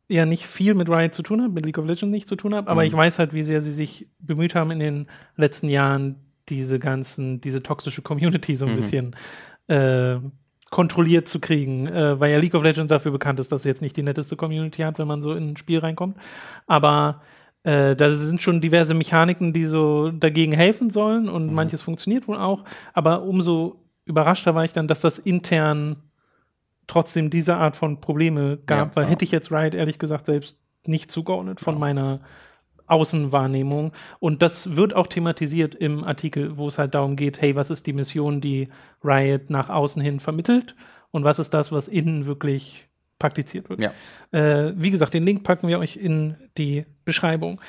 ja 0.10 0.26
nicht 0.26 0.46
viel 0.46 0.74
mit 0.74 0.90
Riot 0.90 1.14
zu 1.14 1.24
tun 1.24 1.42
habe, 1.42 1.54
mit 1.54 1.66
League 1.66 1.78
of 1.78 1.86
Legends 1.86 2.12
nicht 2.12 2.28
zu 2.28 2.36
tun 2.36 2.54
habe, 2.54 2.70
aber 2.70 2.82
mhm. 2.82 2.88
ich 2.88 2.94
weiß 2.94 3.18
halt, 3.18 3.32
wie 3.34 3.44
sehr 3.44 3.62
sie 3.62 3.72
sich 3.72 4.10
bemüht 4.20 4.56
haben 4.56 4.72
in 4.72 4.80
den 4.80 5.08
letzten 5.38 5.70
Jahren, 5.70 6.18
diese 6.52 6.78
ganzen, 6.78 7.42
diese 7.42 7.64
toxische 7.64 8.04
Community 8.04 8.56
so 8.56 8.66
ein 8.66 8.74
mhm. 8.74 8.76
bisschen 8.76 9.16
äh, 9.68 10.18
kontrolliert 10.70 11.28
zu 11.28 11.40
kriegen, 11.40 11.88
äh, 11.88 12.20
weil 12.20 12.32
ja 12.32 12.38
League 12.38 12.54
of 12.54 12.64
Legends 12.64 12.90
dafür 12.90 13.12
bekannt 13.12 13.40
ist, 13.40 13.52
dass 13.52 13.62
es 13.62 13.66
jetzt 13.66 13.82
nicht 13.82 13.98
die 13.98 14.04
netteste 14.04 14.36
Community 14.36 14.84
hat, 14.84 15.00
wenn 15.00 15.08
man 15.08 15.22
so 15.22 15.34
in 15.34 15.52
ein 15.52 15.58
Spiel 15.58 15.80
reinkommt. 15.80 16.18
Aber 16.68 17.22
äh, 17.64 17.96
da 17.96 18.10
sind 18.10 18.42
schon 18.42 18.62
diverse 18.62 18.94
Mechaniken, 18.94 19.54
die 19.54 19.66
so 19.66 20.12
dagegen 20.12 20.54
helfen 20.54 20.90
sollen 20.90 21.30
und 21.30 21.48
mhm. 21.48 21.54
manches 21.54 21.82
funktioniert 21.82 22.28
wohl 22.28 22.38
auch. 22.38 22.64
Aber 22.94 23.24
umso 23.24 23.82
überraschter 24.06 24.56
war 24.56 24.66
ich 24.66 24.74
dann, 24.74 24.88
dass 24.88 25.02
das 25.02 25.18
intern 25.18 25.98
trotzdem 26.88 27.30
diese 27.30 27.56
Art 27.56 27.76
von 27.76 28.02
Probleme 28.02 28.58
gab, 28.66 28.90
ja, 28.90 28.96
weil 28.96 29.04
ja. 29.06 29.10
hätte 29.12 29.26
ich 29.26 29.32
jetzt 29.32 29.52
Riot 29.52 29.76
ehrlich 29.76 30.00
gesagt 30.00 30.26
selbst 30.26 30.58
nicht 30.86 31.12
zugeordnet 31.12 31.60
von 31.60 31.76
ja. 31.76 31.80
meiner 31.80 32.22
Außenwahrnehmung. 32.92 33.94
Und 34.20 34.42
das 34.42 34.76
wird 34.76 34.96
auch 34.96 35.08
thematisiert 35.08 35.76
im 35.76 36.04
Artikel, 36.04 36.58
wo 36.58 36.68
es 36.68 36.78
halt 36.78 36.94
darum 36.94 37.16
geht, 37.16 37.42
hey, 37.42 37.56
was 37.56 37.70
ist 37.70 37.88
die 37.88 37.94
Mission, 37.94 38.42
die 38.42 38.68
Riot 39.04 39.50
nach 39.50 39.70
außen 39.70 40.02
hin 40.02 40.20
vermittelt 40.20 40.76
und 41.12 41.24
was 41.24 41.40
ist 41.40 41.54
das, 41.54 41.72
was 41.72 41.88
innen 41.88 42.26
wirklich 42.26 42.88
praktiziert 43.20 43.70
wird. 43.70 43.82
Ja. 43.82 43.92
Äh, 44.32 44.74
wie 44.76 44.92
gesagt, 44.92 45.14
den 45.14 45.24
Link 45.24 45.44
packen 45.44 45.68
wir 45.68 45.80
euch 45.80 45.96
in 45.96 46.36
die 46.58 46.86
Beschreibung. 47.06 47.62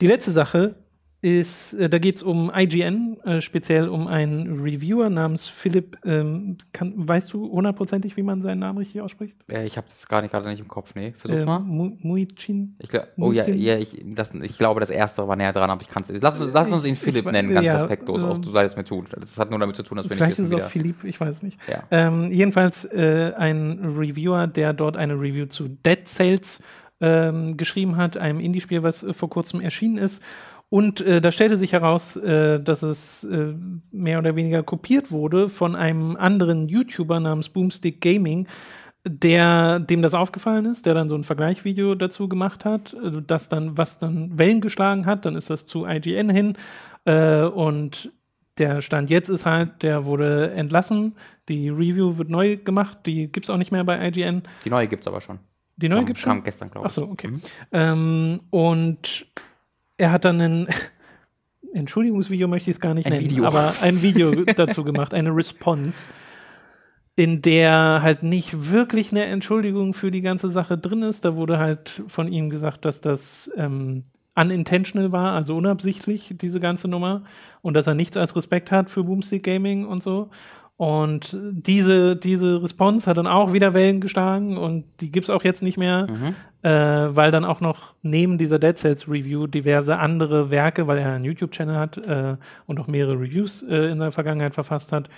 Die 0.00 0.06
letzte 0.06 0.32
Sache 0.32 0.74
ist, 1.22 1.72
äh, 1.72 1.88
da 1.88 1.98
geht 1.98 2.16
es 2.16 2.22
um 2.22 2.52
IGN, 2.54 3.18
äh, 3.24 3.40
speziell 3.40 3.88
um 3.88 4.06
einen 4.06 4.60
Reviewer 4.60 5.08
namens 5.08 5.48
Philipp. 5.48 5.96
Ähm, 6.04 6.58
kann, 6.72 6.92
weißt 6.96 7.32
du 7.32 7.50
hundertprozentig, 7.50 8.16
wie 8.16 8.22
man 8.22 8.42
seinen 8.42 8.58
Namen 8.58 8.78
richtig 8.78 9.00
ausspricht? 9.00 9.36
Äh, 9.50 9.66
ich 9.66 9.76
habe 9.76 9.86
das 9.88 10.06
gar 10.06 10.20
nicht 10.20 10.30
gerade 10.30 10.48
nicht 10.48 10.60
im 10.60 10.68
Kopf, 10.68 10.94
nee. 10.94 11.14
Versuch 11.16 11.38
ähm, 11.38 11.44
mal. 11.46 11.58
Muichin? 11.58 12.76
Ich, 12.78 12.90
oh 13.16 13.32
ja, 13.32 13.48
ja 13.48 13.78
ich, 13.78 14.02
das, 14.04 14.34
ich 14.34 14.58
glaube, 14.58 14.80
das 14.80 14.90
erste 14.90 15.26
war 15.26 15.36
näher 15.36 15.52
dran, 15.52 15.70
aber 15.70 15.80
ich 15.80 15.88
kann 15.88 16.02
es. 16.06 16.20
Lass, 16.20 16.38
lass 16.52 16.72
uns 16.72 16.84
ihn 16.84 16.96
Philipp 16.96 17.26
ich, 17.26 17.32
nennen, 17.32 17.52
ganz 17.52 17.66
ja, 17.66 17.76
respektlos. 17.76 18.20
Ähm, 18.20 18.28
auch 18.28 18.38
du 18.38 18.50
sollst 18.50 18.76
mir 18.76 18.84
tun. 18.84 19.06
Das 19.18 19.38
hat 19.38 19.50
nur 19.50 19.58
damit 19.58 19.74
zu 19.74 19.82
tun, 19.82 19.96
dass 19.96 20.08
wir 20.08 20.16
vielleicht 20.16 20.38
nicht 20.38 20.48
Vielleicht 20.48 20.60
ist 20.60 20.64
es 20.64 20.66
auch 20.66 20.70
Philipp, 20.70 21.04
ich 21.04 21.20
weiß 21.20 21.42
nicht. 21.42 21.58
Ja. 21.66 21.82
Ähm, 21.90 22.30
jedenfalls 22.30 22.84
äh, 22.84 23.32
ein 23.36 23.96
Reviewer, 23.96 24.46
der 24.46 24.74
dort 24.74 24.96
eine 24.96 25.14
Review 25.14 25.46
zu 25.46 25.68
Dead 25.68 26.06
Cells 26.06 26.62
ähm, 27.00 27.56
geschrieben 27.56 27.96
hat, 27.96 28.16
einem 28.16 28.40
Indie-Spiel, 28.40 28.82
was 28.82 29.02
äh, 29.02 29.12
vor 29.12 29.28
kurzem 29.28 29.60
erschienen 29.60 29.98
ist. 29.98 30.22
Und 30.68 31.00
äh, 31.00 31.20
da 31.20 31.30
stellte 31.30 31.56
sich 31.56 31.72
heraus, 31.72 32.16
äh, 32.16 32.60
dass 32.60 32.82
es 32.82 33.24
äh, 33.24 33.54
mehr 33.92 34.18
oder 34.18 34.34
weniger 34.34 34.62
kopiert 34.62 35.12
wurde 35.12 35.48
von 35.48 35.76
einem 35.76 36.16
anderen 36.16 36.68
YouTuber 36.68 37.20
namens 37.20 37.48
Boomstick 37.48 38.00
Gaming, 38.00 38.48
der 39.04 39.78
dem 39.78 40.02
das 40.02 40.14
aufgefallen 40.14 40.64
ist, 40.64 40.84
der 40.86 40.94
dann 40.94 41.08
so 41.08 41.14
ein 41.14 41.22
Vergleichsvideo 41.22 41.94
dazu 41.94 42.28
gemacht 42.28 42.64
hat, 42.64 42.94
äh, 42.94 43.22
das 43.24 43.48
dann 43.48 43.78
was 43.78 44.00
dann 44.00 44.36
Wellen 44.36 44.60
geschlagen 44.60 45.06
hat, 45.06 45.24
dann 45.24 45.36
ist 45.36 45.50
das 45.50 45.66
zu 45.66 45.86
IGN 45.86 46.30
hin 46.30 46.56
äh, 47.04 47.42
und 47.42 48.10
der 48.58 48.80
Stand 48.82 49.10
jetzt 49.10 49.28
ist 49.28 49.46
halt, 49.46 49.82
der 49.82 50.04
wurde 50.06 50.50
entlassen, 50.52 51.14
die 51.48 51.68
Review 51.68 52.16
wird 52.16 52.30
neu 52.30 52.56
gemacht, 52.56 52.98
die 53.06 53.30
gibt 53.30 53.46
es 53.46 53.50
auch 53.50 53.58
nicht 53.58 53.70
mehr 53.70 53.84
bei 53.84 54.08
IGN. 54.08 54.42
Die 54.64 54.70
neue 54.70 54.88
gibt 54.88 55.02
es 55.02 55.06
aber 55.06 55.20
schon. 55.20 55.38
Die 55.76 55.88
neue 55.90 56.06
gibt 56.06 56.18
es 56.18 56.22
schon? 56.22 56.32
Kam 56.32 56.42
gestern, 56.42 56.70
glaube 56.70 56.86
ich. 56.86 56.90
Achso, 56.90 57.02
okay. 57.04 57.28
Mhm. 57.28 57.42
Ähm, 57.72 58.40
und 58.50 59.26
er 59.96 60.12
hat 60.12 60.24
dann 60.24 60.40
ein 60.40 60.68
Entschuldigungsvideo 61.72 62.48
möchte 62.48 62.70
ich 62.70 62.76
es 62.76 62.80
gar 62.80 62.94
nicht 62.94 63.06
ein 63.06 63.12
nennen, 63.12 63.30
Video. 63.30 63.44
aber 63.44 63.74
ein 63.82 64.02
Video 64.02 64.44
dazu 64.44 64.82
gemacht, 64.82 65.12
eine 65.12 65.34
Response, 65.34 66.04
in 67.16 67.42
der 67.42 68.00
halt 68.02 68.22
nicht 68.22 68.70
wirklich 68.70 69.10
eine 69.10 69.24
Entschuldigung 69.24 69.94
für 69.94 70.10
die 70.10 70.22
ganze 70.22 70.50
Sache 70.50 70.78
drin 70.78 71.02
ist. 71.02 71.24
Da 71.24 71.36
wurde 71.36 71.58
halt 71.58 72.02
von 72.08 72.28
ihm 72.28 72.50
gesagt, 72.50 72.84
dass 72.84 73.00
das 73.00 73.50
ähm, 73.56 74.04
unintentional 74.34 75.12
war, 75.12 75.32
also 75.32 75.56
unabsichtlich, 75.56 76.34
diese 76.40 76.60
ganze 76.60 76.88
Nummer, 76.88 77.24
und 77.62 77.74
dass 77.74 77.86
er 77.86 77.94
nichts 77.94 78.16
als 78.16 78.36
Respekt 78.36 78.70
hat 78.70 78.90
für 78.90 79.04
Boomstick 79.04 79.42
Gaming 79.42 79.86
und 79.86 80.02
so. 80.02 80.30
Und 80.78 81.38
diese, 81.40 82.16
diese 82.16 82.62
Response 82.62 83.08
hat 83.08 83.16
dann 83.16 83.26
auch 83.26 83.54
wieder 83.54 83.72
Wellen 83.72 84.02
geschlagen 84.02 84.58
und 84.58 84.84
die 85.00 85.10
gibt 85.10 85.24
es 85.24 85.30
auch 85.30 85.42
jetzt 85.42 85.62
nicht 85.62 85.78
mehr, 85.78 86.06
mhm. 86.06 86.34
äh, 86.62 87.16
weil 87.16 87.30
dann 87.30 87.46
auch 87.46 87.62
noch 87.62 87.94
neben 88.02 88.36
dieser 88.36 88.58
Dead 88.58 88.76
Cells 88.76 89.08
Review 89.08 89.46
diverse 89.46 89.98
andere 89.98 90.50
Werke, 90.50 90.86
weil 90.86 90.98
er 90.98 91.14
einen 91.14 91.24
YouTube-Channel 91.24 91.76
hat 91.78 91.96
äh, 91.96 92.36
und 92.66 92.78
auch 92.78 92.88
mehrere 92.88 93.14
Reviews 93.14 93.62
äh, 93.62 93.90
in 93.90 94.00
der 94.00 94.12
Vergangenheit 94.12 94.52
verfasst 94.52 94.92
hat, 94.92 95.08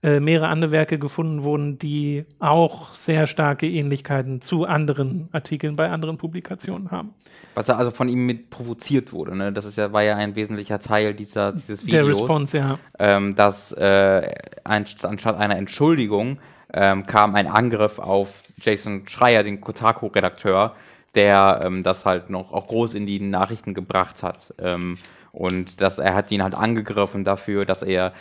äh, 0.00 0.20
mehrere 0.20 0.46
andere 0.46 0.70
Werke 0.70 0.96
gefunden 0.96 1.42
wurden, 1.42 1.78
die 1.78 2.24
auch 2.38 2.94
sehr 2.94 3.26
starke 3.26 3.68
Ähnlichkeiten 3.68 4.40
zu 4.40 4.64
anderen 4.64 5.28
Artikeln 5.32 5.74
bei 5.74 5.90
anderen 5.90 6.18
Publikationen 6.18 6.92
haben. 6.92 7.14
Was 7.54 7.68
also 7.68 7.90
von 7.90 8.08
ihm 8.08 8.24
mit 8.24 8.48
provoziert 8.48 9.12
wurde, 9.12 9.36
ne? 9.36 9.52
Das 9.52 9.64
ist 9.64 9.76
ja, 9.76 9.92
war 9.92 10.04
ja 10.04 10.14
ein 10.14 10.36
wesentlicher 10.36 10.78
Teil 10.78 11.14
dieser, 11.14 11.52
dieses 11.52 11.84
Videos. 11.84 11.90
Der 11.90 12.06
Response, 12.06 12.56
ja. 12.56 12.78
Ähm, 13.00 13.34
dass 13.34 13.72
äh, 13.72 14.32
anstatt 14.62 15.36
einer 15.36 15.56
Entschuldigung 15.56 16.38
ähm, 16.72 17.04
kam 17.06 17.34
ein 17.34 17.48
Angriff 17.48 17.98
auf 17.98 18.42
Jason 18.60 19.08
Schreier, 19.08 19.42
den 19.42 19.60
Kotaku-Redakteur, 19.60 20.76
der 21.16 21.60
ähm, 21.64 21.82
das 21.82 22.06
halt 22.06 22.30
noch 22.30 22.52
auch 22.52 22.68
groß 22.68 22.94
in 22.94 23.06
die 23.06 23.18
Nachrichten 23.18 23.74
gebracht 23.74 24.22
hat. 24.22 24.54
Ähm, 24.60 24.96
und 25.32 25.80
dass 25.80 25.98
er 25.98 26.14
hat 26.14 26.30
ihn 26.32 26.42
halt 26.42 26.54
angegriffen 26.54 27.24
dafür, 27.24 27.64
dass 27.64 27.82
er 27.82 28.12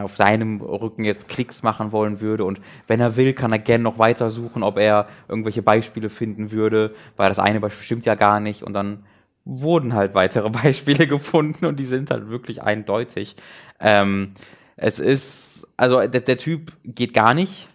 auf 0.00 0.16
seinem 0.16 0.60
Rücken 0.60 1.04
jetzt 1.04 1.28
Klicks 1.28 1.62
machen 1.62 1.92
wollen 1.92 2.20
würde. 2.20 2.44
Und 2.44 2.60
wenn 2.86 3.00
er 3.00 3.16
will, 3.16 3.32
kann 3.32 3.52
er 3.52 3.58
gerne 3.58 3.84
noch 3.84 3.98
weiter 3.98 4.30
suchen, 4.30 4.62
ob 4.62 4.78
er 4.78 5.06
irgendwelche 5.28 5.62
Beispiele 5.62 6.10
finden 6.10 6.50
würde, 6.50 6.94
weil 7.16 7.28
das 7.28 7.38
eine 7.38 7.60
Beispiel 7.60 7.84
stimmt 7.84 8.06
ja 8.06 8.14
gar 8.14 8.40
nicht. 8.40 8.62
Und 8.62 8.72
dann 8.74 9.04
wurden 9.44 9.94
halt 9.94 10.14
weitere 10.14 10.50
Beispiele 10.62 11.06
gefunden 11.06 11.66
und 11.66 11.78
die 11.78 11.86
sind 11.86 12.10
halt 12.10 12.28
wirklich 12.30 12.62
eindeutig. 12.62 13.36
Ähm, 13.80 14.32
Es 14.76 14.98
ist, 14.98 15.68
also 15.76 16.00
der, 16.06 16.20
der 16.20 16.36
Typ 16.36 16.72
geht 16.84 17.14
gar 17.14 17.34
nicht. 17.34 17.68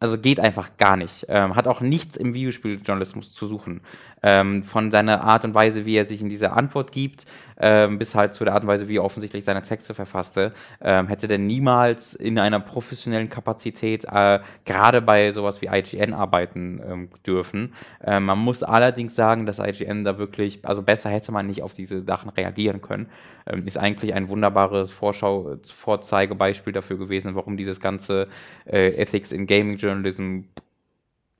Also 0.00 0.18
geht 0.18 0.40
einfach 0.40 0.76
gar 0.78 0.96
nicht. 0.96 1.26
Ähm, 1.28 1.54
hat 1.54 1.68
auch 1.68 1.80
nichts 1.80 2.16
im 2.16 2.34
Videospieljournalismus 2.34 3.32
zu 3.32 3.46
suchen. 3.46 3.82
Ähm, 4.22 4.62
von 4.62 4.90
seiner 4.90 5.22
Art 5.22 5.44
und 5.44 5.54
Weise, 5.54 5.84
wie 5.84 5.96
er 5.96 6.04
sich 6.04 6.20
in 6.20 6.28
diese 6.28 6.52
Antwort 6.52 6.92
gibt, 6.92 7.26
ähm, 7.62 7.98
bis 7.98 8.14
halt 8.14 8.34
zu 8.34 8.44
der 8.44 8.54
Art 8.54 8.64
und 8.64 8.68
Weise, 8.68 8.88
wie 8.88 8.96
er 8.96 9.04
offensichtlich 9.04 9.44
seine 9.44 9.62
Texte 9.62 9.94
verfasste, 9.94 10.52
ähm, 10.80 11.06
hätte 11.08 11.28
der 11.28 11.38
niemals 11.38 12.14
in 12.14 12.38
einer 12.38 12.60
professionellen 12.60 13.28
Kapazität 13.28 14.04
äh, 14.04 14.40
gerade 14.64 15.00
bei 15.00 15.32
sowas 15.32 15.62
wie 15.62 15.66
IGN 15.66 16.12
arbeiten 16.12 16.80
ähm, 16.84 17.08
dürfen. 17.26 17.74
Ähm, 18.02 18.24
man 18.24 18.38
muss 18.38 18.62
allerdings 18.62 19.14
sagen, 19.14 19.46
dass 19.46 19.58
IGN 19.58 20.04
da 20.04 20.18
wirklich, 20.18 20.60
also 20.64 20.82
besser 20.82 21.10
hätte 21.10 21.32
man 21.32 21.46
nicht 21.46 21.62
auf 21.62 21.72
diese 21.72 22.02
Sachen 22.02 22.30
reagieren 22.30 22.82
können. 22.82 23.06
Ähm, 23.46 23.66
ist 23.66 23.78
eigentlich 23.78 24.14
ein 24.14 24.28
wunderbares 24.28 24.90
Vorschau, 24.90 25.56
Vorzeigebeispiel 25.62 26.72
dafür 26.72 26.98
gewesen, 26.98 27.34
warum 27.34 27.56
dieses 27.56 27.80
ganze 27.80 28.28
äh, 28.66 28.94
Ethics 28.94 29.32
in 29.32 29.46
Gaming 29.46 29.76
Journalism 29.76 30.42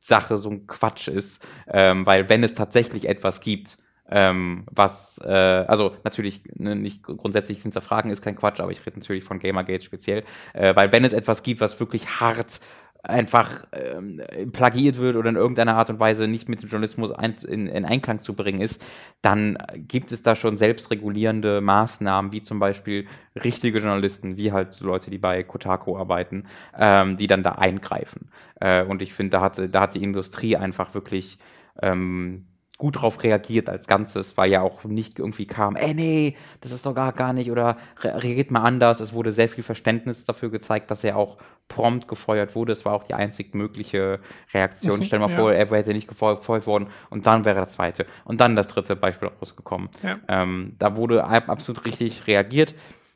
Sache 0.02 0.36
so 0.36 0.50
ein 0.50 0.66
Quatsch 0.66 1.06
ist, 1.08 1.46
ähm, 1.68 2.04
weil 2.04 2.28
wenn 2.28 2.42
es 2.42 2.54
tatsächlich 2.54 3.08
etwas 3.08 3.40
gibt, 3.40 3.78
ähm, 4.10 4.66
was, 4.70 5.18
äh, 5.24 5.28
also 5.28 5.96
natürlich 6.02 6.42
ne, 6.54 6.74
nicht 6.74 7.04
grundsätzlich 7.04 7.62
hinterfragen 7.62 8.10
ist 8.10 8.20
kein 8.20 8.34
Quatsch, 8.34 8.60
aber 8.60 8.72
ich 8.72 8.84
rede 8.84 8.98
natürlich 8.98 9.22
von 9.22 9.38
Gamergate 9.38 9.84
speziell, 9.84 10.24
äh, 10.54 10.74
weil 10.74 10.90
wenn 10.90 11.04
es 11.04 11.12
etwas 11.12 11.44
gibt, 11.44 11.60
was 11.60 11.78
wirklich 11.78 12.20
hart 12.20 12.60
einfach 13.04 13.64
ähm, 13.72 14.22
plagiert 14.52 14.96
wird 14.96 15.16
oder 15.16 15.28
in 15.28 15.36
irgendeiner 15.36 15.76
Art 15.76 15.90
und 15.90 15.98
Weise 15.98 16.28
nicht 16.28 16.48
mit 16.48 16.62
dem 16.62 16.68
Journalismus 16.68 17.10
ein, 17.10 17.34
in, 17.48 17.66
in, 17.66 17.84
Einklang 17.84 18.20
zu 18.20 18.34
bringen 18.34 18.60
ist, 18.60 18.84
dann 19.22 19.58
gibt 19.74 20.12
es 20.12 20.22
da 20.22 20.36
schon 20.36 20.56
selbstregulierende 20.56 21.60
Maßnahmen, 21.60 22.30
wie 22.30 22.42
zum 22.42 22.60
Beispiel 22.60 23.08
richtige 23.34 23.80
Journalisten, 23.80 24.36
wie 24.36 24.52
halt 24.52 24.78
Leute, 24.80 25.10
die 25.10 25.18
bei 25.18 25.42
Kotaku 25.42 25.96
arbeiten, 25.96 26.44
ähm, 26.78 27.16
die 27.16 27.26
dann 27.26 27.42
da 27.42 27.52
eingreifen. 27.52 28.28
Äh, 28.60 28.84
und 28.84 29.02
ich 29.02 29.14
finde, 29.14 29.30
da 29.30 29.40
hat, 29.40 29.60
da 29.74 29.80
hat 29.80 29.94
die 29.94 30.02
Industrie 30.02 30.56
einfach 30.56 30.94
wirklich 30.94 31.38
ähm, 31.82 32.46
gut 32.82 33.00
drauf 33.00 33.22
reagiert 33.22 33.68
als 33.68 33.86
Ganzes, 33.86 34.36
weil 34.36 34.50
ja 34.50 34.60
auch 34.60 34.82
nicht 34.82 35.20
irgendwie 35.20 35.46
kam, 35.46 35.76
ey 35.76 35.94
nee, 35.94 36.36
das 36.62 36.72
ist 36.72 36.84
doch 36.84 36.96
gar, 36.96 37.12
gar 37.12 37.32
nicht 37.32 37.48
oder 37.48 37.76
reagiert 38.02 38.50
mal 38.50 38.64
anders. 38.64 38.98
Es 38.98 39.12
wurde 39.12 39.30
sehr 39.30 39.48
viel 39.48 39.62
Verständnis 39.62 40.24
dafür 40.24 40.50
gezeigt, 40.50 40.90
dass 40.90 41.04
er 41.04 41.16
auch 41.16 41.36
prompt 41.68 42.08
gefeuert 42.08 42.56
wurde. 42.56 42.72
Es 42.72 42.84
war 42.84 42.94
auch 42.94 43.04
die 43.04 43.14
einzig 43.14 43.54
mögliche 43.54 44.18
Reaktion. 44.52 44.98
Mhm, 44.98 45.04
Stell 45.04 45.20
dir 45.20 45.26
mal 45.28 45.30
ja. 45.30 45.38
vor, 45.38 45.52
er 45.52 45.70
hätte 45.70 45.92
nicht 45.92 46.08
gefeuert 46.08 46.66
worden 46.66 46.88
und 47.08 47.24
dann 47.28 47.44
wäre 47.44 47.60
das 47.60 47.74
zweite 47.74 48.04
und 48.24 48.40
dann 48.40 48.56
das 48.56 48.66
dritte 48.66 48.96
Beispiel 48.96 49.28
rausgekommen. 49.28 49.88
Ja. 50.02 50.18
Ähm, 50.26 50.74
da 50.80 50.96
wurde 50.96 51.22
absolut 51.22 51.86
richtig 51.86 52.26
reagiert. 52.26 52.74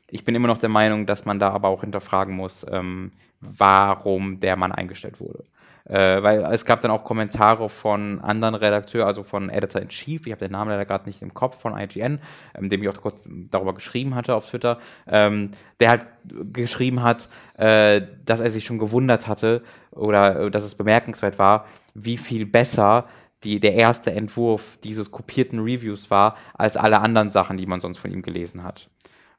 Ich 0.09 0.23
bin 0.23 0.33
immer 0.33 0.47
noch 0.47 0.59
der 0.59 0.69
Meinung, 0.69 1.05
dass 1.05 1.25
man 1.25 1.39
da 1.39 1.49
aber 1.49 1.67
auch 1.67 1.81
hinterfragen 1.81 2.33
muss, 2.33 2.65
ähm, 2.71 3.11
warum 3.41 4.39
der 4.39 4.55
Mann 4.55 4.71
eingestellt 4.71 5.19
wurde. 5.19 5.43
Äh, 5.89 6.21
weil 6.21 6.43
es 6.51 6.65
gab 6.65 6.81
dann 6.81 6.91
auch 6.91 7.05
Kommentare 7.05 7.69
von 7.69 8.19
anderen 8.19 8.55
Redakteuren, 8.55 9.07
also 9.07 9.23
von 9.23 9.49
Editor 9.49 9.81
in 9.81 9.87
Chief, 9.87 10.25
ich 10.25 10.31
habe 10.33 10.45
den 10.45 10.51
Namen 10.51 10.69
leider 10.69 10.85
gerade 10.85 11.07
nicht 11.07 11.21
im 11.21 11.33
Kopf, 11.33 11.61
von 11.61 11.77
IGN, 11.77 12.19
ähm, 12.55 12.69
dem 12.69 12.83
ich 12.83 12.89
auch 12.89 13.01
kurz 13.01 13.27
darüber 13.49 13.73
geschrieben 13.73 14.13
hatte 14.13 14.35
auf 14.35 14.49
Twitter, 14.49 14.79
ähm, 15.07 15.51
der 15.79 15.89
halt 15.89 16.05
geschrieben 16.51 17.03
hat, 17.03 17.29
äh, 17.57 18.01
dass 18.25 18.41
er 18.41 18.49
sich 18.49 18.65
schon 18.65 18.79
gewundert 18.79 19.27
hatte 19.27 19.63
oder 19.91 20.41
äh, 20.41 20.51
dass 20.51 20.63
es 20.63 20.75
bemerkenswert 20.75 21.39
war, 21.39 21.65
wie 21.93 22.17
viel 22.17 22.45
besser 22.45 23.05
die, 23.45 23.61
der 23.61 23.75
erste 23.75 24.11
Entwurf 24.11 24.77
dieses 24.83 25.11
kopierten 25.11 25.59
Reviews 25.59 26.11
war, 26.11 26.35
als 26.53 26.75
alle 26.75 26.99
anderen 26.99 27.29
Sachen, 27.29 27.55
die 27.55 27.65
man 27.65 27.79
sonst 27.79 27.97
von 27.97 28.11
ihm 28.11 28.23
gelesen 28.23 28.63
hat. 28.63 28.89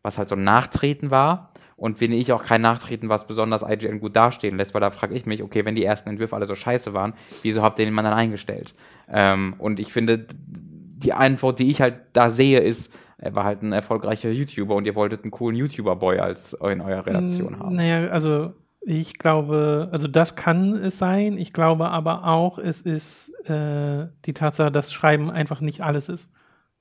Was 0.02 0.16
halt 0.16 0.30
so 0.30 0.36
ein 0.36 0.44
Nachtreten 0.44 1.10
war 1.10 1.52
und 1.78 2.00
wenn 2.00 2.12
ich 2.12 2.32
auch 2.32 2.42
kein 2.42 2.60
Nachtreten, 2.60 3.08
was 3.08 3.26
besonders 3.26 3.62
IGN 3.62 4.00
gut 4.00 4.16
dastehen 4.16 4.56
lässt, 4.56 4.74
weil 4.74 4.80
da 4.80 4.90
frage 4.90 5.14
ich 5.14 5.26
mich, 5.26 5.44
okay, 5.44 5.64
wenn 5.64 5.76
die 5.76 5.84
ersten 5.84 6.08
Entwürfe 6.10 6.34
alle 6.34 6.44
so 6.44 6.56
scheiße 6.56 6.92
waren, 6.92 7.14
wieso 7.42 7.62
habt 7.62 7.78
ihr 7.78 7.84
den 7.84 7.94
Mann 7.94 8.04
dann 8.04 8.14
eingestellt? 8.14 8.74
Ähm, 9.08 9.54
und 9.58 9.78
ich 9.78 9.92
finde, 9.92 10.26
die 10.28 11.12
Antwort, 11.12 11.60
die 11.60 11.70
ich 11.70 11.80
halt 11.80 11.94
da 12.14 12.30
sehe, 12.30 12.58
ist, 12.58 12.92
er 13.16 13.34
war 13.36 13.44
halt 13.44 13.62
ein 13.62 13.72
erfolgreicher 13.72 14.28
YouTuber 14.30 14.74
und 14.74 14.86
ihr 14.86 14.96
wolltet 14.96 15.22
einen 15.22 15.30
coolen 15.30 15.56
YouTuber-Boy 15.56 16.18
als 16.18 16.52
in 16.52 16.80
eurer 16.80 17.06
Redaktion 17.06 17.60
haben. 17.60 17.76
Naja, 17.76 18.08
also 18.08 18.54
ich 18.80 19.16
glaube, 19.16 19.88
also 19.92 20.08
das 20.08 20.34
kann 20.34 20.72
es 20.72 20.98
sein. 20.98 21.38
Ich 21.38 21.52
glaube 21.52 21.90
aber 21.90 22.26
auch, 22.26 22.58
es 22.58 22.80
ist 22.80 23.28
äh, 23.48 24.08
die 24.24 24.34
Tatsache, 24.34 24.72
dass 24.72 24.92
Schreiben 24.92 25.30
einfach 25.30 25.60
nicht 25.60 25.82
alles 25.82 26.08
ist. 26.08 26.28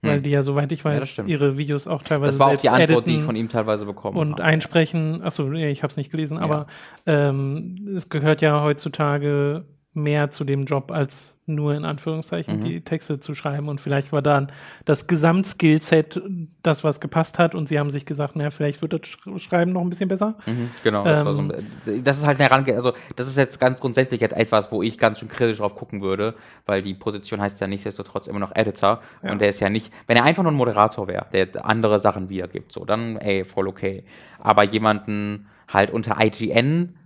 Weil 0.01 0.17
hm. 0.17 0.23
die 0.23 0.29
ja, 0.29 0.43
soweit 0.43 0.71
ich 0.71 0.85
weiß, 0.85 1.17
ja, 1.17 1.23
ihre 1.23 1.57
Videos 1.57 1.87
auch 1.87 2.03
teilweise 2.03 2.33
Das 2.33 2.39
war 2.39 2.53
auch 2.53 2.57
die 2.57 2.69
Antwort, 2.69 3.07
die 3.07 3.15
ich 3.15 3.23
von 3.23 3.35
ihm 3.35 3.49
teilweise 3.49 3.85
bekommen 3.85 4.17
Und 4.17 4.33
habe. 4.33 4.43
einsprechen, 4.43 5.23
achso, 5.23 5.43
nee, 5.43 5.71
ich 5.71 5.81
habe 5.81 5.89
es 5.89 5.97
nicht 5.97 6.11
gelesen, 6.11 6.37
ja. 6.37 6.43
aber 6.43 6.67
ähm, 7.07 7.75
es 7.95 8.09
gehört 8.09 8.41
ja 8.41 8.61
heutzutage 8.61 9.65
mehr 9.97 10.31
zu 10.31 10.43
dem 10.43 10.65
Job 10.65 10.91
als 10.91 11.37
nur 11.47 11.73
in 11.73 11.85
Anführungszeichen 11.85 12.57
mhm. 12.57 12.61
die 12.61 12.81
Texte 12.81 13.21
zu 13.21 13.33
schreiben. 13.33 13.69
Und 13.69 13.79
vielleicht 13.79 14.11
war 14.11 14.21
dann 14.21 14.51
das 14.83 15.07
Gesamtskillset 15.07 16.21
das, 16.61 16.83
was 16.83 16.99
gepasst 16.99 17.39
hat. 17.39 17.55
Und 17.55 17.69
sie 17.69 17.79
haben 17.79 17.89
sich 17.89 18.05
gesagt, 18.05 18.35
naja, 18.35 18.51
vielleicht 18.51 18.81
wird 18.81 18.93
das 18.93 19.41
Schreiben 19.41 19.71
noch 19.71 19.81
ein 19.81 19.89
bisschen 19.89 20.09
besser. 20.09 20.35
Mhm, 20.45 20.69
genau. 20.83 21.05
Das, 21.05 21.25
ähm, 21.25 21.53
so 21.85 22.01
das, 22.01 22.17
ist 22.17 22.25
halt 22.25 22.39
eine 22.39 22.49
Herange 22.49 22.75
also 22.75 22.93
das 23.15 23.27
ist 23.27 23.37
jetzt 23.37 23.59
ganz 23.59 23.79
grundsätzlich 23.79 24.19
jetzt 24.19 24.35
etwas, 24.35 24.71
wo 24.71 24.83
ich 24.83 24.97
ganz 24.97 25.19
schön 25.19 25.29
kritisch 25.29 25.59
drauf 25.59 25.73
gucken 25.73 26.01
würde, 26.01 26.35
weil 26.65 26.81
die 26.81 26.93
Position 26.93 27.39
heißt 27.39 27.61
ja 27.61 27.67
nichtsdestotrotz 27.67 28.27
immer 28.27 28.39
noch 28.39 28.53
Editor. 28.53 29.01
Ja. 29.23 29.31
Und 29.31 29.39
der 29.39 29.49
ist 29.49 29.61
ja 29.61 29.69
nicht, 29.69 29.93
wenn 30.05 30.17
er 30.17 30.25
einfach 30.25 30.43
nur 30.43 30.51
ein 30.51 30.57
Moderator 30.57 31.07
wäre, 31.07 31.27
der 31.31 31.65
andere 31.65 31.99
Sachen 31.99 32.27
wiedergibt, 32.27 32.73
so, 32.73 32.83
dann, 32.83 33.15
ey, 33.17 33.45
voll 33.45 33.69
okay. 33.69 34.03
Aber 34.39 34.63
jemanden 34.63 35.47
halt 35.69 35.91
unter 35.91 36.17
IGN 36.21 36.97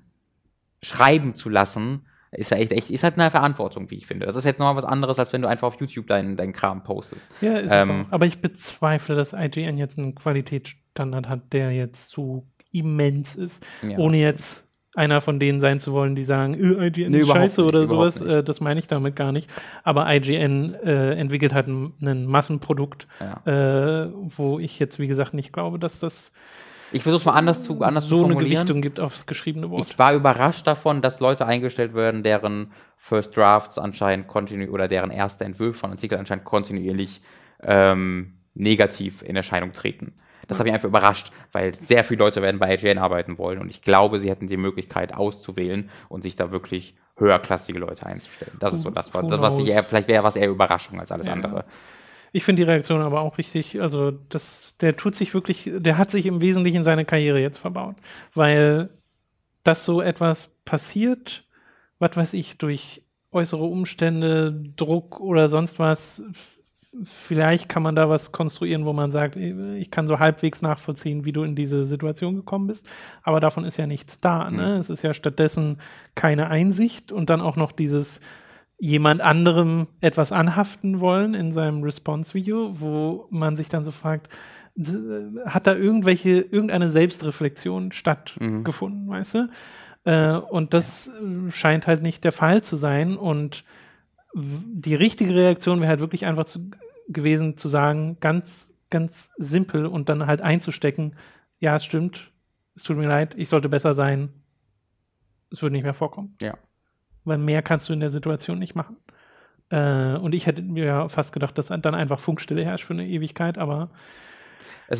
schreiben 0.82 1.36
zu 1.36 1.50
lassen, 1.50 2.06
ist 2.32 2.52
ja 2.52 2.58
echt, 2.58 2.72
echt, 2.72 2.90
ist 2.90 3.04
halt 3.04 3.20
eine 3.20 3.30
Verantwortung, 3.30 3.92
wie 3.92 3.96
ich 3.96 4.08
finde. 4.08 4.26
Das 4.26 4.36
ist 4.36 4.46
jetzt 4.46 4.60
nochmal 4.60 4.78
was 4.78 4.86
anderes, 4.86 5.20
als 5.20 5.34
wenn 5.34 5.42
du 5.42 5.50
einfach 5.50 5.68
auf 5.68 5.80
YouTube 5.80 6.08
deinen 6.08 6.38
dein 6.38 6.54
Kram 6.54 6.84
postest. 6.84 7.30
Ja, 7.42 7.58
ist 7.58 7.72
ähm, 7.72 8.06
so. 8.10 8.16
Aber 8.16 8.26
ich 8.26 8.40
bezweifle, 8.40 9.16
dass 9.16 9.34
IGN 9.34 9.78
jetzt 9.78 9.98
einen 9.98 10.16
Qualitätsstandard 10.16 11.28
hat, 11.28 11.54
der 11.54 11.72
jetzt 11.72 12.10
so 12.10 12.46
immens 12.72 13.36
ist. 13.36 13.66
Ja, 13.82 13.98
ohne 13.98 14.18
jetzt 14.18 14.70
einer 14.94 15.22
von 15.22 15.40
denen 15.40 15.62
sein 15.62 15.80
zu 15.80 15.94
wollen, 15.94 16.16
die 16.16 16.24
sagen, 16.24 16.54
äh, 16.54 16.88
IGN 16.88 17.12
nee, 17.12 17.20
ist 17.20 17.28
scheiße 17.28 17.62
nicht, 17.62 17.68
oder 17.68 17.86
sowas. 17.86 18.22
Äh, 18.22 18.44
das 18.44 18.62
meine 18.62 18.80
ich 18.80 18.88
damit 18.88 19.16
gar 19.16 19.32
nicht. 19.32 19.50
Aber 19.84 20.14
IGN 20.14 20.74
äh, 20.74 21.14
entwickelt 21.16 21.54
halt 21.54 21.68
ein, 21.68 21.94
ein 22.02 22.26
Massenprodukt, 22.26 23.08
ja. 23.20 24.06
äh, 24.06 24.12
wo 24.14 24.60
ich 24.60 24.80
jetzt, 24.80 25.00
wie 25.00 25.08
gesagt, 25.08 25.34
nicht 25.34 25.52
glaube, 25.52 25.80
dass 25.80 26.00
das 26.00 26.32
ich 26.92 27.04
versuche 27.04 27.22
es 27.22 27.26
mal 27.26 27.34
anders 27.34 27.64
zu 27.64 27.82
anders 27.82 28.08
so 28.08 28.20
zu 28.20 28.26
eine 28.26 28.36
Gewichtung 28.36 28.82
gibt 28.82 29.00
aufs 29.00 29.26
geschriebene 29.26 29.70
Wort. 29.70 29.88
Ich 29.88 30.00
war 30.00 30.14
überrascht 30.14 30.68
davon, 30.68 31.02
dass 31.02 31.20
Leute 31.20 31.46
eingestellt 31.46 31.94
werden, 31.94 32.24
deren 32.24 32.72
First 32.98 33.36
Drafts 33.36 33.78
anscheinend 33.78 34.28
kontinuierlich 34.28 34.74
oder 34.74 34.88
deren 34.88 35.12
erste 35.12 35.44
Entwürfe 35.46 35.80
von 35.80 35.92
Artikeln 35.92 36.20
anscheinend 36.20 36.46
kontinuierlich 36.46 37.22
ähm, 37.64 38.34
negativ 38.54 39.22
in 39.22 39.36
Erscheinung 39.36 39.72
treten. 39.72 40.14
Das 40.48 40.60
hat 40.60 40.66
mich 40.66 40.74
einfach 40.74 40.90
überrascht, 40.90 41.32
weil 41.54 41.74
sehr 41.76 42.04
viele 42.04 42.20
Leute 42.20 42.42
werden 42.42 42.60
bei 42.60 42.74
IGN 42.74 42.98
arbeiten 42.98 43.38
wollen 43.38 43.60
und 43.60 43.70
ich 43.70 43.82
glaube, 43.82 44.20
sie 44.20 44.30
hätten 44.30 44.48
die 44.48 44.58
Möglichkeit 44.58 45.14
auszuwählen 45.14 45.90
und 46.10 46.24
sich 46.24 46.36
da 46.36 46.52
wirklich 46.52 46.96
höherklassige 47.16 47.80
Leute 47.80 48.06
einzustellen. 48.06 48.58
Das 48.60 48.74
ist 48.74 48.82
so 48.82 48.90
das, 48.90 49.14
was, 49.14 49.28
das, 49.28 49.40
was 49.40 49.60
ich 49.60 49.70
eher, 49.70 49.84
vielleicht 49.84 50.10
wäre 50.10 50.24
was 50.24 50.36
eher 50.36 50.50
Überraschung 50.50 51.00
als 51.00 51.12
alles 51.12 51.28
ja. 51.28 51.34
andere. 51.34 51.66
Ich 52.32 52.44
finde 52.44 52.62
die 52.62 52.70
Reaktion 52.70 53.02
aber 53.02 53.22
auch 53.22 53.38
richtig, 53.38 53.82
also 53.82 54.12
das, 54.12 54.78
der 54.78 54.96
tut 54.96 55.16
sich 55.16 55.34
wirklich, 55.34 55.70
der 55.74 55.98
hat 55.98 56.12
sich 56.12 56.26
im 56.26 56.42
Wesentlichen 56.42 56.84
seine 56.84 57.06
Karriere 57.06 57.42
jetzt 57.42 57.58
verbaut, 57.58 57.96
weil 58.34 58.90
das 59.64 59.86
so 59.86 60.02
etwas 60.02 60.56
passiert, 60.64 61.46
was 62.00 62.16
weiß 62.16 62.34
ich, 62.34 62.58
durch 62.58 63.04
äußere 63.32 63.64
Umstände, 63.64 64.64
Druck 64.76 65.20
oder 65.20 65.50
sonst 65.50 65.78
was, 65.78 66.24
vielleicht 67.04 67.70
kann 67.70 67.84
man 67.84 67.96
da 67.96 68.10
was 68.10 68.32
konstruieren, 68.32 68.86
wo 68.86 68.94
man 68.94 69.12
sagt, 69.12 69.36
ich 69.38 69.92
kann 69.92 70.08
so 70.08 70.20
halbwegs 70.20 70.62
nachvollziehen, 70.62 71.24
wie 71.24 71.32
du 71.32 71.44
in 71.44 71.56
diese 71.56 71.86
Situation 71.86 72.36
gekommen 72.36 72.68
bist. 72.68 72.86
Aber 73.24 73.40
davon 73.40 73.64
ist 73.64 73.78
ja 73.78 73.88
nichts 73.88 74.20
da. 74.20 74.50
Ne? 74.52 74.74
Mhm. 74.74 74.80
Es 74.80 74.90
ist 74.90 75.02
ja 75.02 75.14
stattdessen 75.14 75.78
keine 76.16 76.48
Einsicht 76.48 77.12
und 77.12 77.30
dann 77.30 77.42
auch 77.42 77.56
noch 77.56 77.72
dieses, 77.72 78.20
jemand 78.82 79.22
anderem 79.22 79.86
etwas 80.02 80.32
anhaften 80.32 81.00
wollen 81.00 81.36
in 81.36 81.52
seinem 81.52 81.84
Response-Video, 81.84 82.82
wo 82.82 83.28
man 83.30 83.56
sich 83.56 83.70
dann 83.70 83.84
so 83.84 83.92
fragt, 83.92 84.28
hat 85.46 85.68
da 85.68 85.76
irgendwelche, 85.76 86.42
irgendeine 86.42 86.90
Selbstreflexion 86.90 87.92
stattgefunden, 87.92 89.06
mhm. 89.06 89.10
weißt 89.10 89.36
du? 89.36 89.50
Äh, 90.06 90.34
und 90.34 90.74
das 90.74 91.10
äh, 91.10 91.52
scheint 91.52 91.86
halt 91.86 92.02
nicht 92.02 92.24
der 92.24 92.32
Fall 92.32 92.64
zu 92.64 92.76
sein. 92.76 93.18
Und 93.18 93.64
die 94.34 94.96
richtige 94.96 95.36
Reaktion 95.36 95.80
wäre 95.80 95.90
halt 95.90 96.00
wirklich 96.00 96.26
einfach 96.26 96.46
zu, 96.46 96.72
gewesen, 97.08 97.58
zu 97.58 97.70
sagen, 97.70 98.18
ganz, 98.20 98.74
ganz 98.90 99.30
simpel 99.38 99.86
und 99.86 100.10
dann 100.10 100.26
halt 100.26 100.42
einzustecken, 100.42 101.16
ja, 101.60 101.76
es 101.76 101.86
stimmt, 101.86 102.32
es 102.74 102.82
tut 102.82 102.98
mir 102.98 103.08
leid, 103.08 103.36
ich 103.38 103.48
sollte 103.48 103.70
besser 103.70 103.94
sein, 103.94 104.30
es 105.52 105.62
würde 105.62 105.74
nicht 105.74 105.84
mehr 105.84 105.94
vorkommen. 105.94 106.36
Ja 106.42 106.56
weil 107.26 107.38
mehr 107.38 107.62
kannst 107.62 107.90
du 107.90 107.94
in 107.94 108.00
der 108.00 108.10
Situation 108.10 108.60
nicht 108.60 108.76
machen. 108.76 108.98
Äh, 109.70 110.16
und 110.18 110.34
ich 110.36 110.48
hätte 110.48 110.62
mir 110.62 111.08
fast 111.10 111.34
gedacht, 111.34 111.58
dass 111.58 111.68
dann 111.68 111.96
einfach 111.96 112.20
Funkstille 112.20 112.64
herrscht 112.66 112.86
für 112.86 112.94
eine 112.94 113.08
Ewigkeit, 113.08 113.58
aber 113.58 113.90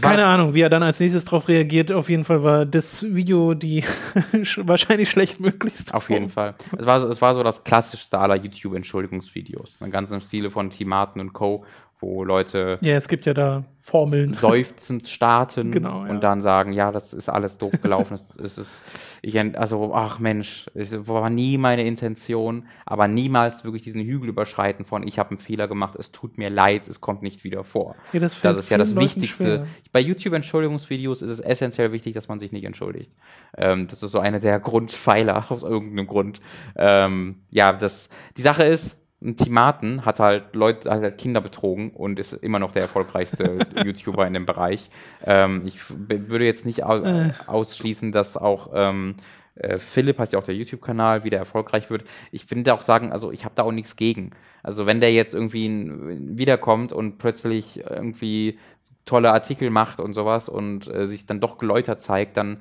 Keine 0.02 0.26
Ahnung, 0.26 0.54
wie 0.54 0.62
er 0.62 0.70
dann 0.70 0.84
als 0.84 1.02
nächstes 1.02 1.26
darauf 1.26 1.50
reagiert. 1.50 1.92
Auf 1.92 2.10
jeden 2.10 2.24
Fall 2.24 2.44
war 2.44 2.66
das 2.66 3.04
Video 3.14 3.54
die 3.54 3.84
wahrscheinlich 4.58 5.10
schlechtmöglichste. 5.10 5.94
Auf 5.94 6.04
Form. 6.06 6.14
jeden 6.14 6.30
Fall. 6.30 6.56
Es 6.78 6.86
war, 6.86 7.00
so- 7.02 7.10
es 7.10 7.22
war 7.22 7.36
so 7.36 7.44
das 7.44 7.66
klassischste 7.66 8.18
aller 8.18 8.36
YouTube-Entschuldigungsvideos. 8.36 9.78
Ganz 9.90 10.12
im 10.12 10.22
Stile 10.22 10.50
von 10.52 10.70
Timaten 10.70 11.20
und 11.20 11.34
Co., 11.34 11.66
wo 12.02 12.24
Leute 12.24 12.78
Ja, 12.82 12.96
es 12.96 13.08
gibt 13.08 13.26
ja 13.26 13.34
da 13.34 13.64
Formeln. 13.80 14.34
seufzend 14.40 15.08
starten 15.08 15.72
Genau, 15.72 16.04
ja. 16.06 16.12
und 16.12 16.22
dann 16.22 16.42
sagen, 16.42 16.74
ja, 16.74 16.92
das 16.92 17.14
ist 17.14 17.30
alles 17.30 17.58
doof 17.58 17.74
gelaufen. 17.82 18.16
es, 18.16 18.58
ist, 18.58 18.82
ich, 19.22 19.40
also, 19.58 19.94
ach 19.94 20.20
Mensch, 20.20 20.66
es 20.74 21.08
war 21.08 21.30
nie 21.30 21.58
meine 21.58 21.86
Intention, 21.86 22.66
aber 22.86 23.08
niemals 23.08 23.64
wirklich 23.64 23.84
diesen 23.84 24.02
Hügel 24.02 24.30
überschreiten 24.30 24.86
von, 24.86 25.08
ich 25.08 25.20
habe 25.20 25.30
einen 25.32 25.38
Fehler 25.38 25.68
gemacht, 25.68 25.96
es 25.98 26.12
tut 26.12 26.38
mir 26.38 26.50
leid, 26.50 26.88
es 26.88 27.02
kommt 27.02 27.22
nicht 27.22 27.44
wieder 27.44 27.64
vor. 27.64 27.96
Ja, 28.14 28.20
das 28.20 28.40
Das 28.42 28.58
ist 28.58 28.70
ja 28.70 28.78
das 28.78 28.94
Leuten 28.94 29.06
Wichtigste. 29.06 29.44
schwer. 29.44 29.68
Bei 29.92 30.00
YouTube-Entschuldigungsvideos 30.00 31.22
ist 31.22 31.30
es 31.30 31.40
essentiell 31.40 31.92
wichtig, 31.92 32.14
dass 32.14 32.28
man 32.28 32.40
sich 32.40 32.52
nicht 32.52 32.66
entschuldigt. 32.66 33.12
Ähm, 33.58 33.88
das 33.88 34.04
ist 34.04 34.12
so 34.12 34.20
eine 34.20 34.40
der 34.40 34.60
Grundpfeiler 34.60 35.46
aus 35.52 35.64
irgendeinem 35.64 36.08
Grund. 36.08 36.42
Ähm, 36.76 37.42
ja, 37.50 37.74
das, 37.74 38.10
die 38.38 38.42
Sache 38.42 38.64
ist, 38.64 38.98
ein 39.24 39.36
Timaten 39.36 40.04
hat 40.06 40.20
halt 40.20 40.56
Leute, 40.56 40.90
hat 40.90 41.02
halt 41.02 41.18
Kinder 41.18 41.42
betrogen 41.42 41.92
und 41.92 42.20
ist 42.20 42.34
immer 42.34 42.60
noch 42.60 42.72
der 42.72 42.84
erfolgreichste 42.84 43.60
YouTuber 43.86 44.26
in 44.26 44.34
dem 44.34 44.46
Bereich. 44.46 44.90
Ähm, 45.24 45.62
ich 45.66 45.80
würde 45.90 46.46
jetzt 46.46 46.66
nicht 46.66 46.84
au 46.84 46.98
Äh. 47.04 47.32
ausschließen, 47.48 48.12
dass 48.12 48.36
auch 48.36 48.72
ähm, 48.74 49.16
äh, 49.56 49.78
Philipp 49.78 50.18
heißt 50.18 50.34
ja 50.34 50.40
auch 50.40 50.44
der 50.44 50.56
YouTube-Kanal, 50.56 51.24
wieder 51.24 51.38
erfolgreich 51.38 51.90
wird. 51.90 52.04
Ich 52.32 52.46
finde 52.46 52.74
auch 52.74 52.82
sagen, 52.82 53.12
also 53.12 53.32
ich 53.32 53.46
habe 53.46 53.54
da 53.56 53.64
auch 53.64 53.72
nichts 53.72 53.96
gegen. 53.96 54.32
Also 54.64 54.86
wenn 54.86 55.00
der 55.02 55.12
jetzt 55.14 55.34
irgendwie 55.36 55.70
wiederkommt 55.70 56.92
und 56.94 57.18
plötzlich 57.18 57.84
irgendwie 57.88 58.58
tolle 59.06 59.32
Artikel 59.34 59.70
macht 59.70 60.00
und 60.00 60.14
sowas 60.14 60.50
und 60.50 60.88
äh, 60.88 61.08
sich 61.08 61.26
dann 61.26 61.40
doch 61.40 61.58
geläutert 61.58 62.02
zeigt, 62.02 62.38
dann 62.38 62.58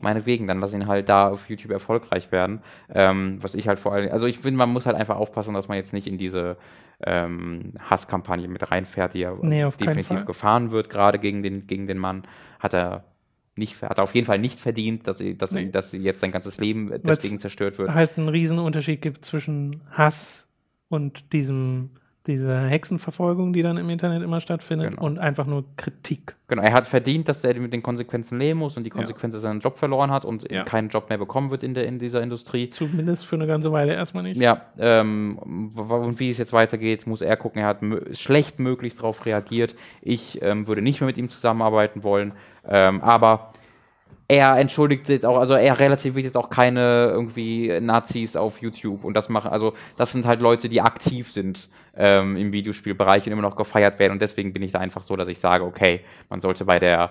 meinetwegen, 0.00 0.46
dann 0.46 0.60
lass 0.60 0.72
ihn 0.74 0.86
halt 0.86 1.08
da 1.08 1.28
auf 1.28 1.48
YouTube 1.48 1.72
erfolgreich 1.72 2.32
werden. 2.32 2.60
Ähm, 2.92 3.38
was 3.40 3.54
ich 3.54 3.68
halt 3.68 3.80
vor 3.80 3.92
allem, 3.92 4.10
also 4.10 4.26
ich 4.26 4.38
finde, 4.38 4.58
man 4.58 4.70
muss 4.70 4.86
halt 4.86 4.96
einfach 4.96 5.16
aufpassen, 5.16 5.54
dass 5.54 5.68
man 5.68 5.76
jetzt 5.76 5.92
nicht 5.92 6.06
in 6.06 6.18
diese 6.18 6.56
ähm, 7.04 7.74
Hasskampagne 7.78 8.48
mit 8.48 8.70
reinfährt, 8.70 9.14
die 9.14 9.20
ja 9.20 9.34
Nee, 9.40 9.64
definitiv 9.78 10.24
gefahren 10.26 10.70
wird, 10.70 10.90
gerade 10.90 11.18
gegen 11.18 11.42
den, 11.42 11.66
gegen 11.66 11.86
den 11.86 11.98
Mann. 11.98 12.24
Hat 12.58 12.74
er 12.74 13.04
nicht, 13.56 13.80
hat 13.82 13.98
er 13.98 14.04
auf 14.04 14.14
jeden 14.14 14.26
Fall 14.26 14.38
nicht 14.38 14.58
verdient, 14.58 15.06
dass, 15.06 15.18
sie, 15.18 15.36
dass, 15.36 15.50
Nee. 15.52 15.64
sie, 15.66 15.70
dass 15.70 15.90
sie 15.90 15.98
jetzt 15.98 16.20
sein 16.20 16.30
ganzes 16.32 16.58
Leben 16.58 16.92
deswegen 17.04 17.38
zerstört 17.38 17.78
wird. 17.78 17.92
halt 17.94 18.16
einen 18.16 18.28
Riesenunterschied 18.28 19.00
gibt 19.02 19.24
zwischen 19.24 19.82
Hass 19.90 20.48
und 20.88 21.32
diesem, 21.32 21.90
dieser 22.26 22.66
Hexenverfolgung, 22.66 23.52
die 23.52 23.62
dann 23.62 23.78
im 23.78 23.88
Internet 23.88 24.22
immer 24.22 24.40
stattfindet, 24.40 24.90
Genau. 24.90 25.02
und 25.02 25.18
einfach 25.18 25.46
nur 25.46 25.64
Kritik. 25.76 26.36
Genau, 26.48 26.62
er 26.62 26.72
hat 26.74 26.86
verdient, 26.86 27.28
dass 27.28 27.42
er 27.44 27.58
mit 27.58 27.72
den 27.72 27.82
Konsequenzen 27.82 28.38
leben 28.38 28.58
muss 28.58 28.76
und 28.76 28.84
die 28.84 28.90
Konsequenz, 28.90 29.32
dass 29.34 29.42
er 29.42 29.48
seinen 29.48 29.60
Job 29.60 29.78
verloren 29.78 30.10
hat 30.10 30.24
und 30.24 30.50
Ja. 30.50 30.62
keinen 30.64 30.90
Job 30.90 31.08
mehr 31.08 31.18
bekommen 31.18 31.50
wird 31.50 31.62
in, 31.62 31.72
der, 31.74 31.86
in 31.86 31.98
dieser 31.98 32.20
Industrie. 32.22 32.68
Zumindest 32.70 33.24
für 33.24 33.36
eine 33.36 33.46
ganze 33.46 33.72
Weile 33.72 33.94
erstmal 33.94 34.22
nicht. 34.24 34.40
Ja, 34.40 34.62
ähm, 34.78 35.38
und 35.38 36.20
wie 36.20 36.30
es 36.30 36.38
jetzt 36.38 36.52
weitergeht, 36.52 37.06
muss 37.06 37.22
er 37.22 37.36
gucken. 37.36 37.62
Er 37.62 37.68
hat 37.68 37.78
schlecht 38.12 38.58
möglichst 38.58 38.98
darauf 38.98 39.24
reagiert. 39.24 39.74
Ich 40.02 40.40
ähm, 40.42 40.66
würde 40.66 40.82
nicht 40.82 41.00
mehr 41.00 41.06
mit 41.06 41.16
ihm 41.16 41.30
zusammenarbeiten 41.30 42.02
wollen. 42.02 42.32
Ähm, 42.68 43.00
aber 43.00 43.52
er 44.30 44.56
entschuldigt 44.58 45.06
sich 45.06 45.14
jetzt 45.14 45.26
auch, 45.26 45.38
also 45.38 45.54
er 45.54 45.80
relativiert 45.80 46.24
jetzt 46.24 46.36
auch 46.36 46.50
keine 46.50 47.08
irgendwie 47.10 47.80
Nazis 47.80 48.36
auf 48.36 48.62
YouTube 48.62 49.02
und 49.02 49.14
das 49.14 49.28
machen, 49.28 49.50
also 49.50 49.74
das 49.96 50.12
sind 50.12 50.24
halt 50.24 50.40
Leute, 50.40 50.68
die 50.68 50.80
aktiv 50.80 51.32
sind 51.32 51.68
ähm, 51.96 52.36
im 52.36 52.52
Videospielbereich 52.52 53.26
und 53.26 53.32
immer 53.32 53.42
noch 53.42 53.56
gefeiert 53.56 53.98
werden 53.98 54.12
und 54.12 54.22
deswegen 54.22 54.52
bin 54.52 54.62
ich 54.62 54.70
da 54.70 54.78
einfach 54.78 55.02
so, 55.02 55.16
dass 55.16 55.26
ich 55.26 55.40
sage, 55.40 55.64
okay, 55.64 56.02
man 56.28 56.38
sollte 56.38 56.64
bei 56.64 56.78
der, 56.78 57.10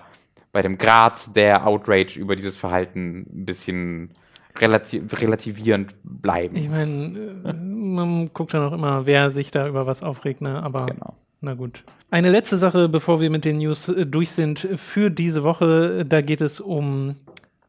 bei 0.50 0.62
dem 0.62 0.78
Grad 0.78 1.36
der 1.36 1.66
Outrage 1.66 2.18
über 2.18 2.36
dieses 2.36 2.56
Verhalten 2.56 3.26
ein 3.30 3.44
bisschen 3.44 4.12
relati 4.58 5.02
relativierend 5.12 5.94
bleiben. 6.02 6.56
Ich 6.56 6.70
meine, 6.70 7.42
äh, 7.44 7.52
man 7.52 8.32
guckt 8.32 8.54
dann 8.54 8.64
auch 8.64 8.72
immer, 8.72 9.04
wer 9.04 9.30
sich 9.30 9.50
da 9.50 9.68
über 9.68 9.86
was 9.86 10.02
aufregt, 10.02 10.40
ne? 10.40 10.62
aber 10.62 10.86
Genau. 10.86 11.14
Na 11.40 11.54
gut. 11.54 11.84
Eine 12.10 12.30
letzte 12.30 12.58
Sache, 12.58 12.88
bevor 12.88 13.20
wir 13.20 13.30
mit 13.30 13.44
den 13.44 13.58
News 13.58 13.88
äh, 13.88 14.04
durch 14.06 14.30
sind 14.32 14.68
für 14.76 15.10
diese 15.10 15.42
Woche, 15.44 16.04
da 16.04 16.20
geht 16.22 16.40
es 16.40 16.60
um 16.60 17.16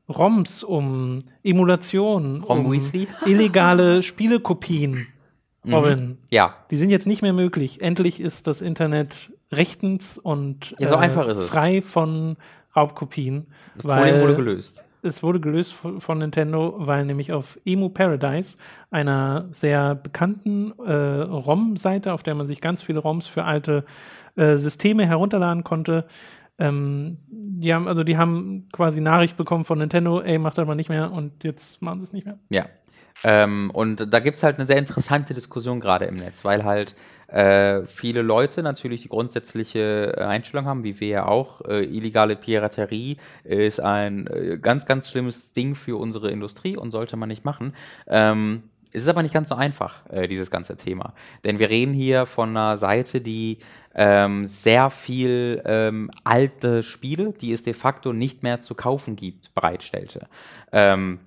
ROMs, 0.10 0.64
um 0.64 1.20
Emulation, 1.44 2.44
Rom 2.44 2.66
um 2.66 2.72
Weasley? 2.72 3.08
illegale 3.26 4.04
Spielekopien. 4.04 5.08
Robin, 5.66 6.18
Ja, 6.32 6.56
die 6.72 6.78
sind 6.78 6.90
jetzt 6.90 7.06
nicht 7.06 7.22
mehr 7.22 7.34
möglich. 7.34 7.82
Endlich 7.82 8.20
ist 8.20 8.48
das 8.48 8.62
Internet 8.62 9.30
rechtens 9.52 10.18
und 10.18 10.74
äh, 10.80 10.86
Ja, 10.86 11.14
so 11.14 11.22
es. 11.22 11.48
frei 11.50 11.84
von 11.84 12.36
Raubkopien. 12.76 13.46
das 13.76 13.86
Problem 13.86 14.22
wurde 14.22 14.36
gelöst. 14.36 14.84
Es 15.04 15.24
wurde 15.24 15.39
gelöst 15.39 15.74
von, 15.74 16.18
Nintendo, 16.18 16.76
weil 16.78 17.06
nämlich 17.06 17.32
auf 17.32 17.60
Emu 17.66 17.89
Paradise, 17.89 18.58
einer 18.89 19.47
sehr 19.52 19.95
bekannten 19.95 20.74
äh, 20.80 21.22
ROM-Seite, 21.22 22.14
auf 22.14 22.24
der 22.24 22.36
man 22.36 22.47
sich 22.47 22.62
ganz 22.62 22.82
viele 22.82 22.99
ROMs 22.99 23.28
für 23.28 23.43
alte 23.43 23.86
äh, 24.36 24.58
Systeme 24.58 25.06
herunterladen 25.06 25.64
konnte, 25.64 26.06
ähm, 26.60 27.18
die 27.28 27.74
haben, 27.74 27.88
also 27.88 28.04
die 28.04 28.18
haben 28.18 28.68
quasi 28.72 29.02
Nachricht 29.02 29.36
bekommen 29.38 29.66
von 29.66 29.80
Nintendo, 29.80 30.22
ey, 30.22 30.38
macht 30.38 30.58
mal 30.58 30.76
nicht 30.76 30.89
mehr 30.89 31.12
und 31.12 31.43
jetzt 31.43 31.82
machen 31.82 31.99
sie 31.99 32.04
es 32.04 32.14
nicht 32.14 32.26
mehr. 32.26 32.38
Ja. 32.49 32.66
Ähm, 33.24 33.72
und 33.72 34.14
da 34.14 34.20
gibt 34.20 34.38
es 34.38 34.43
halt 34.43 34.57
eine 34.57 34.66
sehr 34.66 34.78
interessante 34.78 35.34
Diskussion 35.34 35.80
gerade 35.80 36.05
im 36.05 36.16
Netz, 36.16 36.43
weil 36.43 36.64
halt 36.64 36.95
äh, 37.28 37.86
viele 37.86 38.22
Leute 38.22 38.62
natürlich 38.62 39.03
die 39.03 39.09
grundsätzliche 39.09 40.14
äh, 40.18 40.22
Einstellung 40.22 40.66
haben, 40.66 40.84
wie 40.84 40.99
wir 40.99 41.07
ja 41.07 41.26
auch. 41.26 41.62
Äh, 41.62 41.86
illegale 41.86 42.36
Piraterie 42.36 43.18
ist 43.43 43.80
ein 43.80 44.28
äh, 44.28 44.57
ganz, 44.62 44.86
ganz 44.86 45.09
schlimmes 45.09 45.53
Ding 45.53 45.76
für 45.76 45.97
unsere 45.99 46.30
Industrie 46.30 46.76
und 46.76 46.91
sollte 46.91 47.16
man 47.16 47.30
nicht 47.30 47.45
machen. 47.45 47.74
Ähm, 48.07 48.64
es 48.93 49.03
ist 49.03 49.07
aber 49.07 49.24
nicht 49.24 49.34
ganz 49.34 49.49
so 49.49 49.55
einfach, 49.55 50.05
äh, 50.09 50.28
dieses 50.28 50.51
ganze 50.51 50.76
Thema. 50.76 51.14
Denn 51.45 51.59
wir 51.59 51.70
reden 51.70 51.93
hier 51.93 52.26
von 52.26 52.49
einer 52.49 52.78
Seite, 52.78 53.22
die 53.22 53.59
ähm, 53.95 54.47
sehr 54.47 54.89
viel 54.89 55.62
ähm, 55.66 56.12
alte 56.26 56.84
Spiele, 56.84 57.34
die 57.34 57.53
es 57.53 57.64
de 57.64 57.74
facto 57.74 58.12
nicht 58.12 58.43
mehr 58.43 58.59
zu 58.59 58.76
kaufen 58.76 59.16
gibt, 59.16 59.53
bereitstellte. 59.55 60.28
Ähm, 60.74 61.20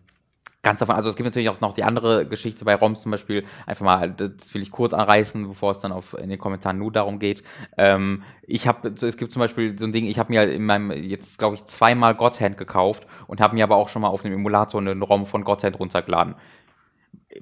Ganz 0.65 0.81
davon, 0.81 0.97
also 0.97 1.11
es 1.11 1.17
gibt 1.17 1.27
natürlich 1.27 1.51
auch 1.51 1.61
noch 1.61 1.75
die 1.75 1.85
andere 1.85 2.27
Geschichte 2.27 2.65
bei 2.65 2.75
ROMs 2.75 3.03
zum 3.03 3.11
Beispiel, 3.11 3.45
einfach 3.67 3.85
mal, 3.85 4.11
das 4.11 4.55
will 4.55 4.63
ich 4.63 4.71
kurz 4.71 4.95
anreißen, 4.95 5.47
bevor 5.47 5.73
es 5.73 5.81
dann 5.81 5.93
auf, 5.93 6.15
in 6.15 6.31
den 6.31 6.39
Kommentaren 6.39 6.79
nur 6.79 6.91
darum 6.91 7.19
geht. 7.19 7.43
Ähm, 7.77 8.23
ich 8.47 8.67
habe, 8.67 8.89
es 8.89 9.19
gibt 9.19 9.31
zum 9.31 9.41
Beispiel 9.41 9.79
so 9.79 9.85
ein 9.85 9.93
Ding, 9.93 10.07
ich 10.07 10.19
habe 10.19 10.33
mir 10.33 10.51
in 10.51 10.65
meinem, 10.65 10.91
jetzt 10.91 11.39
glaube 11.39 11.57
ich, 11.57 11.67
zweimal 11.67 12.15
Godhand 12.15 12.57
gekauft 12.57 13.07
und 13.27 13.43
habe 13.43 13.55
mir 13.55 13.63
aber 13.63 13.77
auch 13.77 13.91
schon 13.91 14.01
mal 14.01 14.09
auf 14.09 14.23
dem 14.23 14.33
Emulator 14.33 14.81
einen 14.81 15.03
ROM 15.03 15.27
von 15.27 15.45
Godhand 15.45 15.79
runtergeladen. 15.79 16.35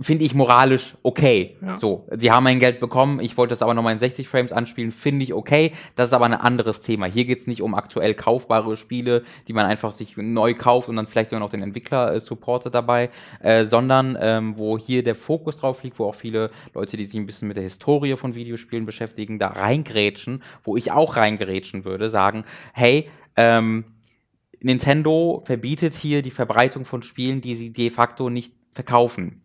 Finde 0.00 0.24
ich 0.24 0.34
moralisch 0.34 0.96
okay. 1.02 1.56
Ja. 1.60 1.76
So, 1.76 2.06
sie 2.16 2.30
haben 2.30 2.44
mein 2.44 2.60
Geld 2.60 2.80
bekommen, 2.80 3.20
ich 3.20 3.36
wollte 3.36 3.50
das 3.50 3.60
aber 3.60 3.74
nochmal 3.74 3.92
in 3.92 3.98
60 3.98 4.26
Frames 4.26 4.50
anspielen, 4.50 4.90
finde 4.90 5.24
ich 5.24 5.34
okay. 5.34 5.72
Das 5.96 6.08
ist 6.08 6.14
aber 6.14 6.24
ein 6.24 6.34
anderes 6.34 6.80
Thema. 6.80 7.06
Hier 7.06 7.26
geht 7.26 7.40
es 7.40 7.46
nicht 7.46 7.60
um 7.60 7.74
aktuell 7.74 8.14
kaufbare 8.14 8.78
Spiele, 8.78 9.22
die 9.48 9.52
man 9.52 9.66
einfach 9.66 9.92
sich 9.92 10.16
neu 10.16 10.54
kauft 10.54 10.88
und 10.88 10.96
dann 10.96 11.06
vielleicht 11.06 11.28
sogar 11.30 11.40
noch 11.40 11.50
den 11.50 11.62
Entwickler 11.62 12.14
äh, 12.14 12.20
supportet 12.20 12.74
dabei, 12.74 13.10
äh, 13.40 13.64
sondern 13.66 14.16
ähm, 14.18 14.56
wo 14.56 14.78
hier 14.78 15.02
der 15.02 15.14
Fokus 15.14 15.56
drauf 15.56 15.82
liegt, 15.82 15.98
wo 15.98 16.06
auch 16.06 16.14
viele 16.14 16.50
Leute, 16.74 16.96
die 16.96 17.04
sich 17.04 17.16
ein 17.16 17.26
bisschen 17.26 17.48
mit 17.48 17.58
der 17.58 17.64
Historie 17.64 18.16
von 18.16 18.34
Videospielen 18.34 18.86
beschäftigen, 18.86 19.38
da 19.38 19.48
reingrätschen, 19.48 20.42
wo 20.64 20.76
ich 20.76 20.90
auch 20.90 21.16
reingrätschen 21.16 21.84
würde, 21.84 22.08
sagen, 22.08 22.44
hey, 22.72 23.10
ähm, 23.36 23.84
Nintendo 24.60 25.42
verbietet 25.44 25.94
hier 25.94 26.22
die 26.22 26.30
Verbreitung 26.30 26.84
von 26.84 27.02
Spielen, 27.02 27.40
die 27.40 27.54
sie 27.54 27.72
de 27.72 27.90
facto 27.90 28.30
nicht 28.30 28.54
verkaufen. 28.70 29.42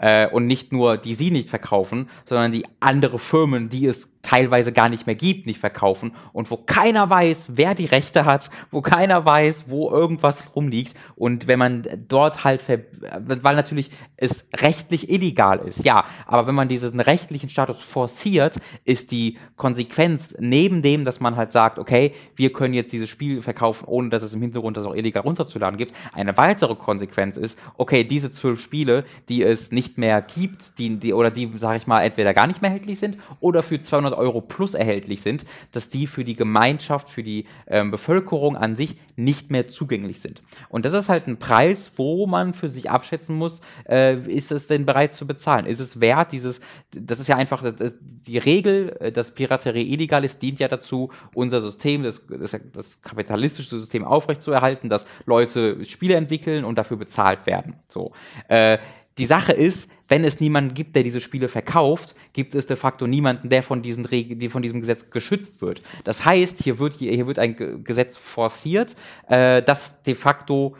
Äh, 0.00 0.28
und 0.28 0.46
nicht 0.46 0.72
nur 0.72 0.96
die 0.96 1.14
sie 1.14 1.30
nicht 1.30 1.50
verkaufen, 1.50 2.08
sondern 2.24 2.52
die 2.52 2.64
andere 2.80 3.18
Firmen, 3.18 3.68
die 3.68 3.86
es 3.86 4.12
teilweise 4.22 4.72
gar 4.72 4.88
nicht 4.88 5.06
mehr 5.06 5.14
gibt, 5.14 5.46
nicht 5.46 5.58
verkaufen 5.58 6.12
und 6.32 6.50
wo 6.50 6.56
keiner 6.56 7.08
weiß, 7.08 7.46
wer 7.48 7.74
die 7.74 7.86
Rechte 7.86 8.24
hat, 8.24 8.50
wo 8.70 8.82
keiner 8.82 9.24
weiß, 9.24 9.64
wo 9.68 9.90
irgendwas 9.90 10.54
rumliegt. 10.54 10.94
Und 11.16 11.46
wenn 11.46 11.58
man 11.58 11.86
dort 12.08 12.44
halt, 12.44 12.62
weil 12.68 13.56
natürlich 13.56 13.90
es 14.16 14.46
rechtlich 14.54 15.10
illegal 15.10 15.60
ist, 15.60 15.84
ja, 15.84 16.04
aber 16.26 16.46
wenn 16.46 16.54
man 16.54 16.68
diesen 16.68 17.00
rechtlichen 17.00 17.48
Status 17.48 17.82
forciert, 17.82 18.60
ist 18.84 19.10
die 19.10 19.38
Konsequenz 19.56 20.34
neben 20.38 20.82
dem, 20.82 21.04
dass 21.04 21.20
man 21.20 21.36
halt 21.36 21.52
sagt, 21.52 21.78
okay, 21.78 22.12
wir 22.36 22.52
können 22.52 22.74
jetzt 22.74 22.92
dieses 22.92 23.08
Spiel 23.08 23.40
verkaufen, 23.40 23.86
ohne 23.86 24.10
dass 24.10 24.22
es 24.22 24.34
im 24.34 24.42
Hintergrund 24.42 24.76
das 24.76 24.84
auch 24.86 24.94
illegal 24.94 25.22
runterzuladen 25.22 25.78
gibt, 25.78 25.94
eine 26.12 26.36
weitere 26.36 26.74
Konsequenz 26.74 27.36
ist, 27.36 27.58
okay, 27.78 28.04
diese 28.04 28.30
zwölf 28.30 28.60
Spiele, 28.60 29.04
die 29.28 29.42
es 29.42 29.72
nicht 29.72 29.96
mehr 29.98 30.20
gibt, 30.20 30.78
die, 30.78 30.98
die 30.98 31.14
oder 31.14 31.30
die, 31.30 31.50
sage 31.56 31.78
ich 31.78 31.86
mal, 31.86 32.02
entweder 32.02 32.34
gar 32.34 32.46
nicht 32.46 32.60
mehr 32.60 32.70
erhältlich 32.70 32.98
sind 32.98 33.18
oder 33.40 33.62
für 33.62 33.80
200 33.80 34.09
200 34.10 34.18
Euro 34.18 34.40
plus 34.40 34.74
erhältlich 34.74 35.22
sind, 35.22 35.44
dass 35.72 35.90
die 35.90 36.06
für 36.06 36.24
die 36.24 36.36
Gemeinschaft, 36.36 37.10
für 37.10 37.22
die 37.22 37.46
ähm, 37.66 37.90
Bevölkerung 37.90 38.56
an 38.56 38.76
sich 38.76 38.96
nicht 39.16 39.50
mehr 39.50 39.68
zugänglich 39.68 40.20
sind. 40.20 40.42
Und 40.68 40.84
das 40.84 40.94
ist 40.94 41.08
halt 41.08 41.26
ein 41.26 41.38
Preis, 41.38 41.92
wo 41.96 42.26
man 42.26 42.54
für 42.54 42.68
sich 42.68 42.90
abschätzen 42.90 43.36
muss, 43.36 43.60
äh, 43.88 44.16
ist 44.30 44.50
es 44.52 44.66
denn 44.66 44.86
bereit 44.86 45.12
zu 45.12 45.26
bezahlen? 45.26 45.66
Ist 45.66 45.80
es 45.80 46.00
wert, 46.00 46.32
dieses, 46.32 46.60
das 46.92 47.20
ist 47.20 47.28
ja 47.28 47.36
einfach, 47.36 47.62
das, 47.62 47.76
das, 47.76 47.94
die 48.00 48.38
Regel, 48.38 48.96
äh, 49.00 49.12
dass 49.12 49.32
Piraterie 49.32 49.92
illegal 49.92 50.24
ist, 50.24 50.40
dient 50.42 50.58
ja 50.58 50.68
dazu, 50.68 51.10
unser 51.34 51.60
System, 51.60 52.02
das, 52.02 52.26
das, 52.26 52.56
das 52.72 53.02
kapitalistische 53.02 53.78
System 53.78 54.04
aufrechtzuerhalten, 54.04 54.88
dass 54.88 55.06
Leute 55.26 55.84
Spiele 55.84 56.14
entwickeln 56.14 56.64
und 56.64 56.78
dafür 56.78 56.96
bezahlt 56.96 57.46
werden. 57.46 57.76
So. 57.88 58.12
Äh, 58.48 58.78
die 59.20 59.26
Sache 59.26 59.52
ist, 59.52 59.90
wenn 60.08 60.24
es 60.24 60.40
niemanden 60.40 60.72
gibt, 60.72 60.96
der 60.96 61.02
diese 61.02 61.20
Spiele 61.20 61.48
verkauft, 61.48 62.14
gibt 62.32 62.54
es 62.54 62.66
de 62.66 62.76
facto 62.76 63.06
niemanden, 63.06 63.50
der 63.50 63.62
von, 63.62 63.82
diesen 63.82 64.06
Reg 64.06 64.40
die 64.40 64.48
von 64.48 64.62
diesem 64.62 64.80
Gesetz 64.80 65.10
geschützt 65.10 65.60
wird. 65.60 65.82
Das 66.04 66.24
heißt, 66.24 66.62
hier 66.62 66.78
wird, 66.78 66.94
hier 66.94 67.26
wird 67.26 67.38
ein 67.38 67.84
Gesetz 67.84 68.16
forciert, 68.16 68.96
äh, 69.28 69.62
das 69.62 70.02
de 70.02 70.14
facto 70.14 70.74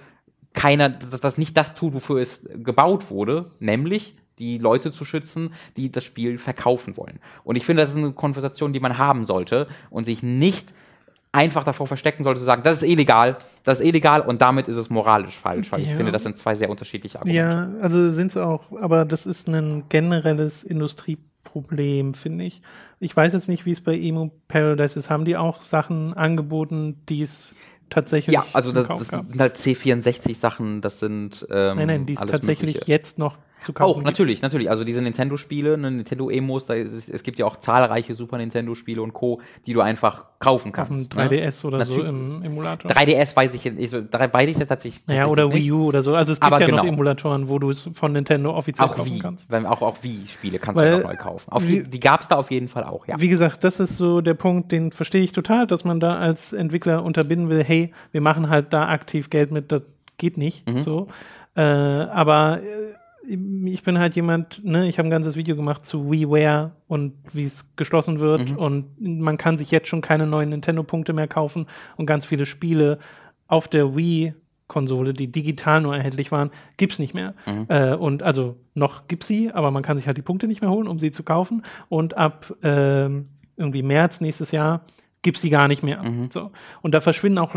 keiner, 0.55 0.88
dass 0.88 1.20
das 1.20 1.36
nicht 1.36 1.55
das 1.57 1.74
tut, 1.74 1.93
wofür 1.93 2.20
es 2.20 2.49
gebaut 2.55 3.11
wurde, 3.11 3.51
nämlich 3.61 4.16
die 4.38 4.57
Leute 4.57 4.91
zu 4.91 5.05
schützen, 5.05 5.53
die 5.76 5.93
das 5.93 6.03
Spiel 6.03 6.38
verkaufen 6.38 6.97
wollen. 6.97 7.20
Und 7.45 7.57
ich 7.57 7.66
finde, 7.66 7.82
das 7.82 7.91
ist 7.91 7.99
eine 7.99 8.12
Konversation, 8.12 8.72
die 8.72 8.80
man 8.80 8.97
haben 8.97 9.26
sollte 9.26 9.68
und 9.91 10.07
sich 10.07 10.22
nicht 10.22 10.72
einfach 11.33 11.64
davor 11.64 11.87
verstecken 11.87 12.24
sollte, 12.24 12.41
zu 12.41 12.47
sagen, 12.47 12.62
das 12.64 12.83
ist 12.83 12.89
illegal, 12.89 13.37
das 13.62 13.81
ist 13.81 13.87
illegal 13.87 14.20
und 14.20 14.43
damit 14.43 14.68
ist 14.68 14.76
es 14.76 14.91
moralisch 14.91 15.39
falsch, 15.39 15.70
weil 15.70 15.81
ja. 15.81 15.91
ich 15.91 15.95
finde, 15.95 16.12
das 16.12 16.24
sind 16.24 16.37
zwei 16.39 16.55
sehr 16.55 16.70
unterschiedliche 16.70 17.18
Argumente. 17.18 17.41
Ja, 17.41 17.70
also 17.81 18.12
sind 18.12 18.28
es 18.33 18.37
auch, 18.37 18.64
aber 18.81 19.05
das 19.05 19.26
ist 19.26 19.49
ein 19.49 19.85
generelles 19.89 20.64
Industrieproblem, 20.64 22.14
finde 22.14 22.45
ich. 22.45 22.62
Ich 22.99 23.16
weiß 23.16 23.33
jetzt 23.33 23.49
nicht, 23.49 23.64
wie 23.64 23.72
es 23.72 23.81
bei 23.81 23.97
Emo 23.97 24.33
Paradise 24.49 24.99
ist. 24.99 25.09
Haben 25.09 25.24
die 25.24 25.37
auch 25.37 25.62
Sachen 25.62 26.14
angeboten, 26.14 27.01
die 27.09 27.22
es 27.22 27.55
tatsächlich. 27.91 28.35
Ja, 28.35 28.45
also 28.53 28.72
das, 28.72 28.89
das 28.89 29.09
sind 29.09 29.41
halt 29.41 29.57
C64-Sachen, 29.57 30.81
das 30.81 30.99
sind. 30.99 31.47
Ähm, 31.51 31.76
nein, 31.76 31.87
nein, 31.87 32.07
die 32.07 32.14
es 32.14 32.20
tatsächlich 32.20 32.74
mögliche. 32.74 32.91
jetzt 32.91 33.18
noch 33.18 33.39
zu 33.61 33.72
kaufen. 33.72 33.90
Auch, 33.90 33.94
gibt. 33.96 34.06
natürlich, 34.06 34.42
natürlich. 34.42 34.70
Also 34.70 34.84
diese 34.84 35.02
Nintendo-Spiele, 35.02 35.78
ne, 35.78 35.90
Nintendo-Emos, 35.90 36.68
es 36.70 37.22
gibt 37.22 37.38
ja 37.38 37.46
auch 37.46 37.56
zahlreiche 37.56 38.14
Super 38.14 38.38
Nintendo-Spiele 38.38 39.02
und 39.02 39.12
Co., 39.12 39.40
die 39.66 39.72
du 39.72 39.80
einfach 39.80 40.24
kaufen 40.38 40.72
kannst. 40.72 40.92
Auf 40.92 40.98
dem 40.98 41.30
3DS 41.30 41.62
ne? 41.62 41.68
oder 41.68 41.78
natürlich. 41.78 42.00
so 42.00 42.06
im 42.06 42.42
Emulator. 42.42 42.90
3DS 42.90 43.36
weiß 43.36 43.54
ich, 43.54 43.66
ich 43.66 43.92
weiß 43.92 44.50
ich 44.50 44.58
jetzt 44.58 44.68
tatsächlich. 44.68 45.02
Ja, 45.08 45.26
oder 45.26 45.52
Wii 45.52 45.72
U 45.72 45.84
oder 45.84 46.02
so. 46.02 46.14
Also 46.14 46.32
es 46.32 46.40
gibt 46.40 46.46
Aber 46.52 46.61
ja 46.61 46.66
genau. 46.66 46.82
noch 46.82 46.88
Emulatoren, 46.88 47.48
wo 47.48 47.58
du 47.58 47.70
es 47.70 47.90
von 47.92 48.12
Nintendo 48.12 48.54
offiziell 48.54 48.88
auch 48.88 48.96
kaufen 48.96 49.12
Wii. 49.12 49.18
kannst. 49.18 49.52
Auch, 49.52 49.82
auch 49.82 50.02
Wii-Spiele 50.02 50.58
kannst 50.58 50.80
Weil, 50.80 50.92
du 50.92 50.96
nochmal 50.98 51.16
kaufen. 51.16 51.50
Auf, 51.52 51.66
wie, 51.66 51.82
die 51.82 52.00
gab 52.00 52.22
es 52.22 52.28
da 52.28 52.36
auf 52.36 52.50
jeden 52.50 52.68
Fall 52.68 52.84
auch, 52.84 53.06
ja. 53.06 53.20
Wie 53.20 53.28
gesagt, 53.28 53.64
das 53.64 53.80
ist 53.80 53.98
so 53.98 54.20
der 54.20 54.34
Punkt, 54.34 54.72
den 54.72 54.92
verstehe 54.92 55.22
ich 55.22 55.32
total, 55.32 55.66
dass 55.66 55.84
man 55.84 56.00
da 56.00 56.16
als 56.16 56.52
Entwickler 56.52 57.04
unterbinden 57.04 57.48
will, 57.48 57.62
hey, 57.62 57.92
wir 58.12 58.20
machen 58.20 58.48
halt 58.48 58.72
da 58.72 58.88
aktiv 58.88 59.30
Geld 59.30 59.50
mit, 59.50 59.72
das 59.72 59.82
geht 60.18 60.38
nicht 60.38 60.68
mhm. 60.68 60.80
so. 60.80 61.08
Äh, 61.56 61.62
aber 61.62 62.61
äh, 62.62 62.94
ich 63.26 63.82
bin 63.82 63.98
halt 63.98 64.16
jemand, 64.16 64.64
ne, 64.64 64.88
ich 64.88 64.98
habe 64.98 65.08
ein 65.08 65.10
ganzes 65.10 65.36
Video 65.36 65.56
gemacht 65.56 65.84
zu 65.84 66.10
WiiWare 66.10 66.72
und 66.88 67.14
wie 67.32 67.44
es 67.44 67.66
geschlossen 67.76 68.20
wird 68.20 68.50
mhm. 68.50 68.56
und 68.56 69.20
man 69.20 69.36
kann 69.36 69.58
sich 69.58 69.70
jetzt 69.70 69.88
schon 69.88 70.00
keine 70.00 70.26
neuen 70.26 70.48
Nintendo-Punkte 70.48 71.12
mehr 71.12 71.28
kaufen 71.28 71.66
und 71.96 72.06
ganz 72.06 72.24
viele 72.24 72.46
Spiele 72.46 72.98
auf 73.46 73.68
der 73.68 73.96
Wii 73.96 74.34
Konsole, 74.70 75.12
die 75.12 75.30
digital 75.30 75.82
nur 75.82 75.96
erhältlich 75.96 76.32
waren, 76.32 76.50
gibt's 76.78 76.98
nicht 76.98 77.12
mehr. 77.12 77.34
Mhm. 77.44 77.66
Äh, 77.68 77.94
und 77.94 78.22
also 78.22 78.56
noch 78.74 79.08
gibt's 79.08 79.26
sie, 79.26 79.52
aber 79.52 79.70
man 79.70 79.82
kann 79.82 79.98
sich 79.98 80.06
halt 80.06 80.16
die 80.16 80.22
Punkte 80.22 80.46
nicht 80.46 80.62
mehr 80.62 80.70
holen, 80.70 80.88
um 80.88 80.98
sie 80.98 81.10
zu 81.10 81.24
kaufen. 81.24 81.62
Und 81.88 82.16
ab 82.16 82.54
äh, 82.62 83.10
irgendwie 83.56 83.82
März 83.82 84.20
nächstes 84.20 84.52
Jahr 84.52 84.82
gibt's 85.22 85.42
sie 85.42 85.50
gar 85.50 85.68
nicht 85.68 85.82
mehr. 85.82 86.02
Mhm. 86.02 86.30
So. 86.30 86.52
Und 86.80 86.94
da 86.94 87.00
verschwinden 87.00 87.38
auch 87.38 87.54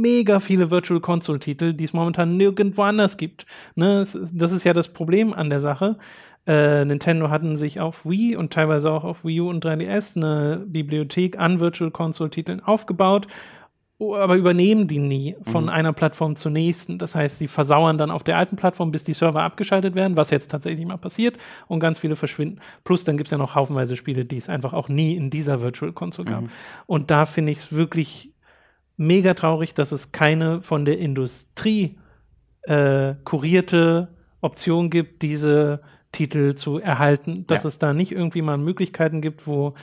mega 0.00 0.40
viele 0.40 0.70
Virtual 0.70 1.00
Console 1.00 1.38
Titel, 1.38 1.72
die 1.72 1.84
es 1.84 1.92
momentan 1.92 2.36
nirgendwo 2.36 2.82
anders 2.82 3.16
gibt. 3.16 3.46
Ne? 3.74 4.06
Das 4.32 4.52
ist 4.52 4.64
ja 4.64 4.72
das 4.72 4.88
Problem 4.88 5.32
an 5.32 5.50
der 5.50 5.60
Sache. 5.60 5.98
Äh, 6.46 6.84
Nintendo 6.84 7.30
hatten 7.30 7.56
sich 7.56 7.80
auf 7.80 8.04
Wii 8.04 8.36
und 8.36 8.52
teilweise 8.52 8.90
auch 8.90 9.04
auf 9.04 9.24
Wii 9.24 9.42
U 9.42 9.48
und 9.48 9.64
3DS 9.64 10.16
eine 10.16 10.64
Bibliothek 10.66 11.38
an 11.38 11.60
Virtual 11.60 11.92
Console 11.92 12.30
Titeln 12.30 12.60
aufgebaut, 12.60 13.28
aber 14.00 14.34
übernehmen 14.34 14.88
die 14.88 14.98
nie 14.98 15.36
von 15.44 15.64
mhm. 15.64 15.70
einer 15.70 15.92
Plattform 15.92 16.34
zur 16.34 16.50
nächsten. 16.50 16.98
Das 16.98 17.14
heißt, 17.14 17.38
sie 17.38 17.46
versauern 17.46 17.96
dann 17.96 18.10
auf 18.10 18.24
der 18.24 18.38
alten 18.38 18.56
Plattform, 18.56 18.90
bis 18.90 19.04
die 19.04 19.14
Server 19.14 19.42
abgeschaltet 19.42 19.94
werden, 19.94 20.16
was 20.16 20.30
jetzt 20.30 20.50
tatsächlich 20.50 20.84
mal 20.84 20.98
passiert 20.98 21.36
und 21.68 21.78
ganz 21.78 22.00
viele 22.00 22.16
verschwinden. 22.16 22.58
Plus 22.82 23.04
dann 23.04 23.16
gibt 23.16 23.28
es 23.28 23.30
ja 23.30 23.38
noch 23.38 23.54
haufenweise 23.54 23.94
Spiele, 23.94 24.24
die 24.24 24.38
es 24.38 24.48
einfach 24.48 24.72
auch 24.72 24.88
nie 24.88 25.14
in 25.14 25.30
dieser 25.30 25.60
Virtual 25.60 25.92
Console 25.92 26.28
gab. 26.28 26.42
Mhm. 26.42 26.50
Und 26.86 27.12
da 27.12 27.24
finde 27.24 27.52
ich 27.52 27.58
es 27.58 27.72
wirklich 27.72 28.31
mega 28.96 29.34
traurig, 29.34 29.74
dass 29.74 29.92
es 29.92 30.12
keine 30.12 30.62
von 30.62 30.84
der 30.84 30.98
Industrie 30.98 31.98
äh, 32.62 33.14
kurierte 33.24 34.08
Option 34.40 34.90
gibt, 34.90 35.22
diese 35.22 35.80
Titel 36.12 36.54
zu 36.54 36.78
erhalten. 36.78 37.46
Dass 37.46 37.64
ja. 37.64 37.68
es 37.68 37.78
da 37.78 37.92
nicht 37.92 38.12
irgendwie 38.12 38.42
mal 38.42 38.58
Möglichkeiten 38.58 39.20
gibt, 39.20 39.46
wo, 39.46 39.74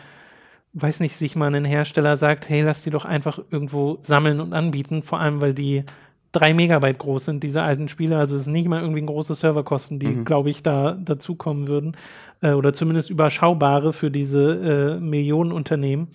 weiß 0.73 0.99
nicht, 0.99 1.17
sich 1.17 1.35
mal 1.35 1.53
ein 1.53 1.65
Hersteller 1.65 2.17
sagt, 2.17 2.49
hey, 2.49 2.61
lass 2.61 2.83
die 2.83 2.91
doch 2.91 3.05
einfach 3.05 3.39
irgendwo 3.49 3.97
sammeln 4.01 4.39
und 4.39 4.53
anbieten, 4.53 5.03
vor 5.03 5.19
allem 5.19 5.41
weil 5.41 5.53
die 5.53 5.83
drei 6.31 6.53
Megabyte 6.53 6.99
groß 6.99 7.25
sind, 7.25 7.43
diese 7.43 7.63
alten 7.63 7.89
Spiele. 7.89 8.17
Also 8.17 8.35
es 8.35 8.41
ist 8.43 8.47
nicht 8.47 8.67
mal 8.67 8.81
irgendwie 8.81 9.03
große 9.03 9.33
Serverkosten, 9.33 9.97
die, 9.97 10.07
mhm. 10.07 10.25
glaube 10.25 10.51
ich, 10.51 10.61
da 10.61 10.93
dazukommen 10.93 11.67
würden. 11.67 11.97
Äh, 12.41 12.51
oder 12.51 12.73
zumindest 12.73 13.09
überschaubare 13.09 13.93
für 13.93 14.11
diese 14.11 14.97
äh, 14.97 14.99
Millionenunternehmen 14.99 16.09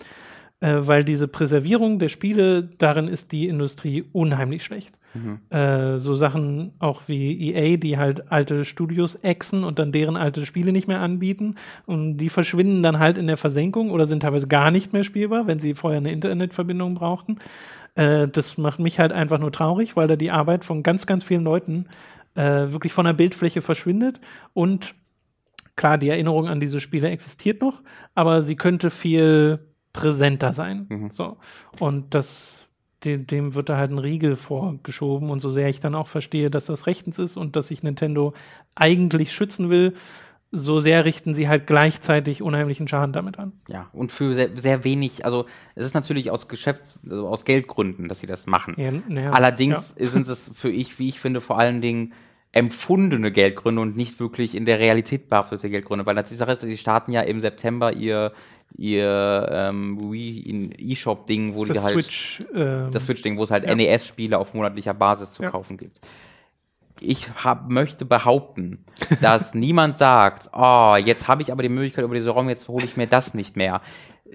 äh, 0.65 0.87
weil 0.87 1.05
diese 1.05 1.29
Präservierung 1.29 1.99
der 1.99 2.09
Spiele, 2.09 2.63
darin 2.63 3.07
ist 3.07 3.33
die 3.33 3.49
Industrie 3.49 4.05
unheimlich 4.13 4.65
schlecht. 4.65 4.99
Mhm. 5.13 5.41
Äh, 5.51 5.99
so 5.99 6.15
Sachen 6.15 6.73
auch 6.79 7.03
wie 7.07 7.53
EA, 7.53 7.77
die 7.77 7.99
halt 7.99 8.33
alte 8.33 8.65
Studios 8.65 9.15
exen 9.17 9.63
und 9.63 9.79
dann 9.79 9.93
deren 9.93 10.17
alte 10.17 10.47
Spiele 10.47 10.73
nicht 10.73 10.89
mehr 10.89 11.01
anbieten 11.01 11.57
und 11.85 12.17
die 12.17 12.31
verschwinden 12.31 12.83
dann 12.83 12.99
halt 12.99 13.19
in 13.19 13.27
der 13.27 13.37
Versenkung 13.37 13.91
oder 13.91 14.07
sind 14.07 14.21
teilweise 14.21 14.49
gar 14.49 14.71
nicht 14.71 14.95
mehr 14.95 15.05
spielbar, 15.05 15.47
wenn 15.47 15.61
sie 15.61 15.75
vorher 15.75 15.99
eine 15.99 16.13
Internetverbindung 16.13 16.95
brauchten. 16.95 17.41
Äh, 17.95 18.27
das 18.29 18.57
macht 18.57 18.81
mich 18.81 18.99
halt 18.99 19.13
einfach 19.13 19.39
nur 19.39 19.53
traurig, 19.53 19.97
weil 19.97 20.09
da 20.09 20.17
die 20.17 20.31
Arbeit 20.31 20.65
von 20.65 20.83
ganz, 20.83 21.05
ganz 21.05 21.25
vielen 21.25 21.45
Leuten 21.45 21.87
äh, 22.37 22.73
wirklich 22.73 22.95
von 22.95 23.05
der 23.05 23.13
Bildfläche 23.13 23.61
verschwindet 23.61 24.19
und 24.55 24.95
klar, 25.77 25.99
die 25.99 26.09
Erinnerung 26.09 26.49
an 26.49 26.59
diese 26.59 26.81
Spiele 26.81 27.11
existiert 27.11 27.61
noch, 27.61 27.83
aber 28.15 28.41
sie 28.41 28.57
könnte 28.57 28.89
viel 28.89 29.61
präsenter 29.95 30.53
sein. 30.53 30.87
Mhm. 30.91 31.11
So. 31.11 31.39
Und 31.81 32.15
das, 32.15 32.67
dem, 33.05 33.27
dem 33.27 33.55
wird 33.55 33.71
da 33.71 33.79
halt 33.79 33.91
ein 33.91 33.99
Riegel 33.99 34.37
vorgeschoben. 34.37 35.31
Und 35.31 35.41
so 35.41 35.49
sehr 35.49 35.71
ich 35.71 35.81
dann 35.81 35.95
auch 35.95 36.09
verstehe, 36.09 36.51
dass 36.51 36.67
das 36.67 36.87
rechtens 36.87 37.19
ist 37.19 37.39
und 37.39 37.57
dass 37.57 37.69
sich 37.69 37.83
Nintendo 37.83 38.35
eigentlich 38.75 39.33
schützen 39.33 39.71
will, 39.71 39.95
so 40.51 40.79
sehr 40.79 41.05
richten 41.05 41.35
sie 41.35 41.49
halt 41.49 41.67
gleichzeitig 41.67 42.43
unheimlichen 42.43 42.87
Schaden 42.87 43.13
damit 43.13 43.39
an. 43.39 43.53
Ja, 43.69 43.89
und 43.93 44.13
für 44.13 44.35
sehr, 44.35 44.51
sehr 44.57 44.85
wenig, 44.85 45.25
also 45.25 45.47
es 45.75 45.85
ist 45.85 45.95
natürlich 45.95 46.31
aus 46.31 46.49
Geschäfts-, 46.49 47.01
also 47.09 47.27
aus 47.27 47.45
Geldgründen, 47.45 48.09
dass 48.09 48.21
sie 48.21 48.27
das 48.27 48.47
machen. 48.47 48.75
Ja, 48.77 48.93
ja, 49.21 49.31
Allerdings 49.31 49.95
ja. 49.99 50.07
sind 50.07 50.29
es 50.29 50.51
für 50.55 50.71
ich, 50.71 50.99
wie 50.99 51.09
ich 51.09 51.19
finde, 51.19 51.41
vor 51.41 51.59
allen 51.59 51.81
Dingen 51.81 52.13
empfundene 52.53 53.33
Geldgründe 53.33 53.83
und 53.83 53.97
nicht 53.97 54.21
wirklich 54.21 54.55
in 54.55 54.65
der 54.65 54.79
Realität 54.79 55.29
behaftete 55.29 55.69
Geldgründe, 55.69 56.07
weil 56.07 56.15
die 56.23 56.35
Sache 56.35 56.53
ist, 56.53 56.61
sie 56.61 56.77
starten 56.77 57.11
ja 57.11 57.23
im 57.23 57.41
September 57.41 57.93
ihr 57.93 58.33
ihr 58.77 59.49
ähm, 59.51 60.13
E-Shop-Ding, 60.13 61.55
wo 61.55 61.65
das 61.65 61.79
die 61.79 61.83
halt 61.83 61.95
Switch, 61.95 62.39
ähm, 62.55 62.91
das 62.91 63.05
Switch-Ding, 63.05 63.39
wo 63.39 63.45
es 63.45 63.51
halt 63.51 63.65
ja. 63.65 63.75
NES-Spiele 63.75 64.39
auf 64.39 64.55
monatlicher 64.55 64.95
Basis 64.95 65.35
zu 65.35 65.43
ja. 65.43 65.51
kaufen 65.51 65.77
gibt. 65.77 66.01
Ich 67.01 67.29
hab, 67.45 67.71
möchte 67.71 68.05
behaupten, 68.05 68.85
dass 69.21 69.55
niemand 69.55 69.99
sagt, 69.99 70.51
oh, 70.53 70.97
jetzt 70.97 71.29
habe 71.29 71.43
ich 71.43 71.53
aber 71.53 71.63
die 71.63 71.69
Möglichkeit 71.69 72.05
über 72.05 72.15
diese 72.15 72.31
ROM, 72.31 72.49
jetzt 72.49 72.69
hole 72.69 72.85
ich 72.85 72.97
mir 72.97 73.07
das 73.07 73.35
nicht 73.35 73.57
mehr. 73.57 73.81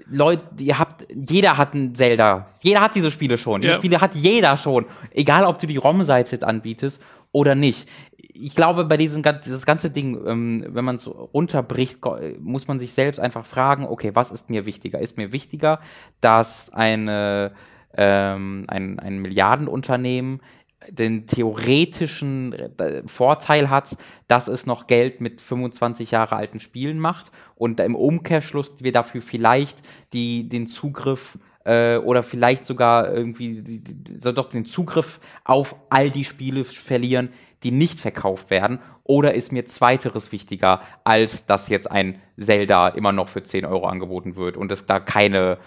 Leute, 0.06 0.42
ihr 0.60 0.78
habt, 0.78 1.06
jeder 1.14 1.58
hat 1.58 1.74
ein 1.74 1.94
Zelda. 1.94 2.46
Jeder 2.60 2.80
hat 2.80 2.94
diese 2.94 3.10
Spiele 3.10 3.36
schon. 3.36 3.60
Diese 3.60 3.74
ja. 3.74 3.78
Spiele 3.78 4.00
hat 4.00 4.14
jeder 4.14 4.56
schon. 4.56 4.86
Egal, 5.10 5.44
ob 5.44 5.58
du 5.58 5.66
die 5.66 5.76
ROM-Seite 5.76 6.32
jetzt 6.32 6.44
anbietest 6.44 7.02
oder 7.32 7.54
nicht. 7.54 7.88
Ich 8.32 8.54
glaube, 8.54 8.84
bei 8.84 8.96
diesem 8.96 9.22
dieses 9.44 9.66
ganze 9.66 9.90
Ding, 9.90 10.18
ähm, 10.26 10.64
wenn 10.68 10.84
man 10.84 10.96
es 10.96 11.06
runterbricht, 11.06 11.98
muss 12.38 12.68
man 12.68 12.78
sich 12.78 12.92
selbst 12.92 13.20
einfach 13.20 13.44
fragen, 13.44 13.86
okay, 13.86 14.12
was 14.14 14.30
ist 14.30 14.50
mir 14.50 14.66
wichtiger? 14.66 14.98
Ist 14.98 15.16
mir 15.16 15.32
wichtiger, 15.32 15.80
dass 16.20 16.72
eine, 16.72 17.52
ähm, 17.96 18.64
ein, 18.68 18.98
ein 18.98 19.18
Milliardenunternehmen 19.18 20.40
den 20.88 21.26
theoretischen 21.26 22.52
äh, 22.52 23.02
Vorteil 23.06 23.68
hat, 23.68 23.96
dass 24.28 24.48
es 24.48 24.66
noch 24.66 24.86
Geld 24.86 25.20
mit 25.20 25.40
25 25.40 26.10
Jahre 26.10 26.36
alten 26.36 26.60
Spielen 26.60 26.98
macht 26.98 27.30
und 27.54 27.80
im 27.80 27.94
Umkehrschluss 27.94 28.74
wir 28.78 28.92
dafür 28.92 29.20
vielleicht 29.20 29.82
die, 30.12 30.48
den 30.48 30.66
Zugriff 30.66 31.38
äh, 31.64 31.96
oder 31.96 32.22
vielleicht 32.22 32.66
sogar 32.66 33.12
irgendwie 33.12 33.62
die, 33.62 33.80
die, 33.80 34.18
soll 34.18 34.34
doch 34.34 34.48
den 34.48 34.64
Zugriff 34.64 35.20
auf 35.44 35.76
all 35.90 36.10
die 36.10 36.24
Spiele 36.24 36.64
verlieren, 36.64 37.30
die 37.62 37.70
nicht 37.70 37.98
verkauft 38.00 38.50
werden? 38.50 38.78
Oder 39.04 39.34
ist 39.34 39.52
mir 39.52 39.66
zweiteres 39.66 40.32
wichtiger, 40.32 40.82
als 41.04 41.46
dass 41.46 41.68
jetzt 41.68 41.90
ein 41.90 42.20
Zelda 42.36 42.88
immer 42.88 43.12
noch 43.12 43.28
für 43.28 43.42
10 43.42 43.64
Euro 43.64 43.86
angeboten 43.86 44.36
wird 44.36 44.56
und 44.56 44.70
es 44.72 44.86
da 44.86 45.00
keine, 45.00 45.58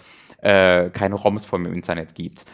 äh, 0.41 0.89
keine 0.89 1.15
ROMs 1.15 1.45
vom 1.45 1.65
Internet 1.65 2.15
gibt? 2.15 2.45